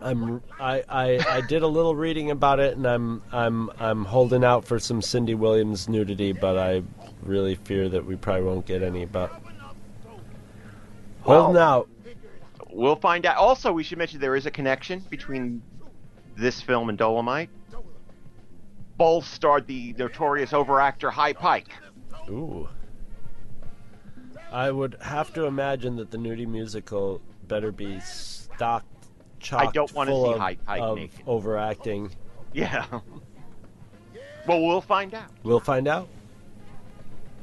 I'm 0.00 0.42
I, 0.58 0.82
I, 0.88 1.24
I 1.28 1.40
did 1.42 1.62
a 1.62 1.66
little 1.66 1.94
reading 1.94 2.30
about 2.30 2.60
it 2.60 2.76
and 2.76 2.86
I'm 2.86 3.22
I'm 3.30 3.70
I'm 3.78 4.04
holding 4.06 4.42
out 4.42 4.64
for 4.64 4.78
some 4.78 5.02
Cindy 5.02 5.34
Williams 5.34 5.86
nudity, 5.86 6.32
but 6.32 6.56
I 6.56 6.82
really 7.22 7.56
fear 7.56 7.90
that 7.90 8.06
we 8.06 8.16
probably 8.16 8.44
won't 8.44 8.64
get 8.64 8.82
any. 8.82 9.04
But 9.04 9.30
Well- 11.26 11.44
holding 11.44 11.60
out. 11.60 11.88
We'll 12.70 12.96
find 12.96 13.26
out. 13.26 13.36
Also, 13.36 13.72
we 13.72 13.82
should 13.82 13.98
mention 13.98 14.18
there 14.20 14.36
is 14.36 14.46
a 14.46 14.50
connection 14.50 15.00
between 15.10 15.60
this 16.36 16.60
film 16.62 16.88
and 16.88 16.98
Dolemite. 16.98 17.48
Both 18.96 19.26
starred 19.26 19.66
the 19.66 19.94
notorious 19.98 20.52
overactor 20.52 21.10
Hy 21.10 21.32
Pyke. 21.32 21.72
Ooh. 22.30 22.68
I 24.52 24.70
would 24.70 24.96
have 25.02 25.32
to 25.34 25.44
imagine 25.44 25.96
that 25.96 26.10
the 26.10 26.18
nudie 26.18 26.46
musical 26.46 27.20
better 27.48 27.72
be 27.72 27.98
stocked, 28.00 28.86
chocked 29.40 29.68
I 29.68 29.72
don't 29.72 29.92
wanna 29.94 30.10
full 30.10 30.26
see 30.26 30.32
of, 30.34 30.38
Hy 30.38 30.54
Pyke 30.56 30.80
of 30.80 30.96
naked. 30.98 31.20
overacting. 31.26 32.10
Yeah. 32.52 32.86
well, 34.46 34.62
we'll 34.64 34.80
find 34.80 35.14
out. 35.14 35.30
We'll 35.42 35.60
find 35.60 35.88
out. 35.88 36.08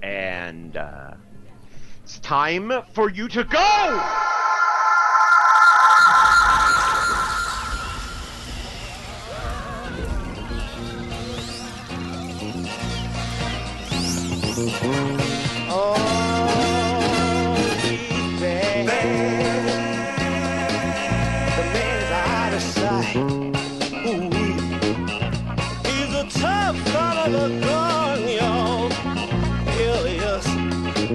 And 0.02 0.78
uh, 0.78 1.16
it's 2.04 2.20
time 2.20 2.72
for 2.94 3.10
you 3.10 3.28
to 3.30 3.44
go! 3.44 4.02
He's 14.56 14.72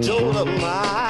Dolemite. 0.01 0.60
I 0.62 1.09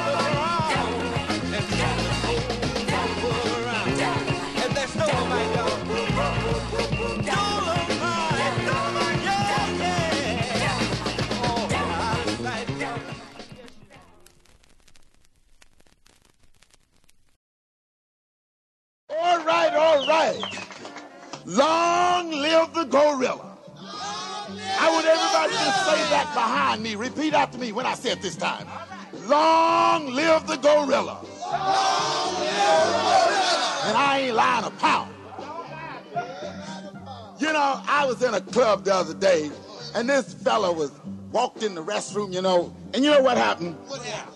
Right, 19.51 19.73
all 19.73 20.07
right. 20.07 20.41
Long 21.45 22.31
live 22.31 22.73
the 22.73 22.85
gorilla. 22.85 23.57
I 24.79 24.89
want 24.91 25.05
everybody 25.05 25.53
to 25.53 25.71
say 25.87 26.09
that 26.09 26.31
behind 26.33 26.83
me. 26.83 26.95
Repeat 26.95 27.33
after 27.33 27.57
me 27.57 27.71
when 27.71 27.85
I 27.85 27.95
say 27.95 28.11
it 28.11 28.21
this 28.21 28.35
time. 28.35 28.67
Long 29.27 30.07
live 30.13 30.47
the 30.47 30.57
gorilla. 30.57 31.19
And 33.87 33.97
I 33.97 34.19
ain't 34.23 34.35
lying 34.35 34.65
a 34.65 34.71
pound. 34.71 35.13
You 37.39 37.51
know, 37.53 37.81
I 37.87 38.05
was 38.05 38.21
in 38.21 38.33
a 38.35 38.41
club 38.41 38.85
the 38.85 38.93
other 38.93 39.15
day, 39.15 39.49
and 39.95 40.07
this 40.07 40.33
fella 40.33 40.71
was 40.71 40.91
walked 41.31 41.63
in 41.63 41.73
the 41.73 41.83
restroom, 41.83 42.33
you 42.33 42.41
know, 42.41 42.75
and 42.93 43.03
you 43.03 43.09
know 43.09 43.21
what 43.21 43.37
happened? 43.37 43.75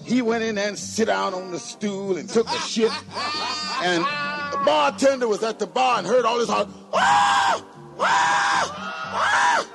He 0.04 0.22
went 0.24 0.44
in 0.44 0.56
there 0.56 0.70
and 0.70 0.80
sit 0.80 1.06
down 1.06 1.34
on 1.34 1.52
the 1.52 1.60
stool 1.60 2.18
and 2.18 2.28
took 2.28 2.48
a 2.48 2.60
shit, 2.62 2.92
and 3.84 4.04
the 4.52 4.58
bartender 4.66 5.28
was 5.28 5.44
at 5.44 5.60
the 5.60 5.68
bar 5.68 6.00
and 6.00 6.08
heard 6.08 6.26
all 6.26 6.38
this 6.38 6.50
hard. 6.50 6.68
"Ah! 6.94 7.64
Ah! 8.00 9.12
Ah!" 9.14 9.68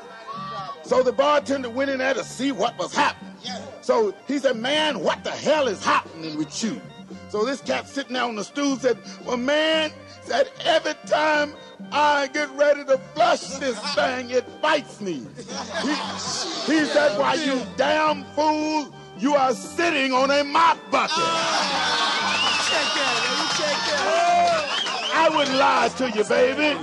So 0.83 1.03
the 1.03 1.13
bartender 1.13 1.71
went 1.71 1.91
in 1.91 1.99
there 1.99 2.15
to 2.15 2.25
see 2.25 2.53
what 2.53 2.77
was 2.79 2.95
happening. 2.95 3.37
So 3.81 4.15
he 4.27 4.39
said, 4.39 4.57
"Man, 4.57 5.01
what 5.01 5.25
the 5.25 5.31
hell 5.31 5.69
is 5.69 5.85
happening 5.85 6.37
with 6.37 6.63
you?" 6.63 6.81
So 7.29 7.45
this 7.45 7.61
cat 7.61 7.89
sitting 7.89 8.15
there 8.15 8.25
on 8.25 8.37
the 8.37 8.45
stool 8.45 8.77
said, 8.77 8.99
"Well, 9.25 9.37
man," 9.37 9.93
said 10.23 10.51
every 10.65 10.95
time 11.07 11.55
I 11.93 12.29
get 12.29 12.51
ready 12.51 12.85
to 12.85 12.99
flush 13.15 13.41
this 13.59 13.79
thing, 13.95 14.31
it 14.31 14.45
bites 14.61 15.01
me. 15.01 15.27
He, 15.83 15.95
he 16.73 16.85
said, 16.85 17.19
"Why 17.19 17.35
you 17.35 17.63
damn 17.77 18.25
fool? 18.37 18.93
You 19.21 19.35
are 19.35 19.53
sitting 19.53 20.15
on 20.15 20.31
a 20.31 20.43
mop 20.43 20.79
bucket." 20.91 21.19
I 25.13 25.29
wouldn't 25.31 25.59
lie 25.59 25.91
to 25.99 26.11
you, 26.11 26.25
baby. 26.25 26.79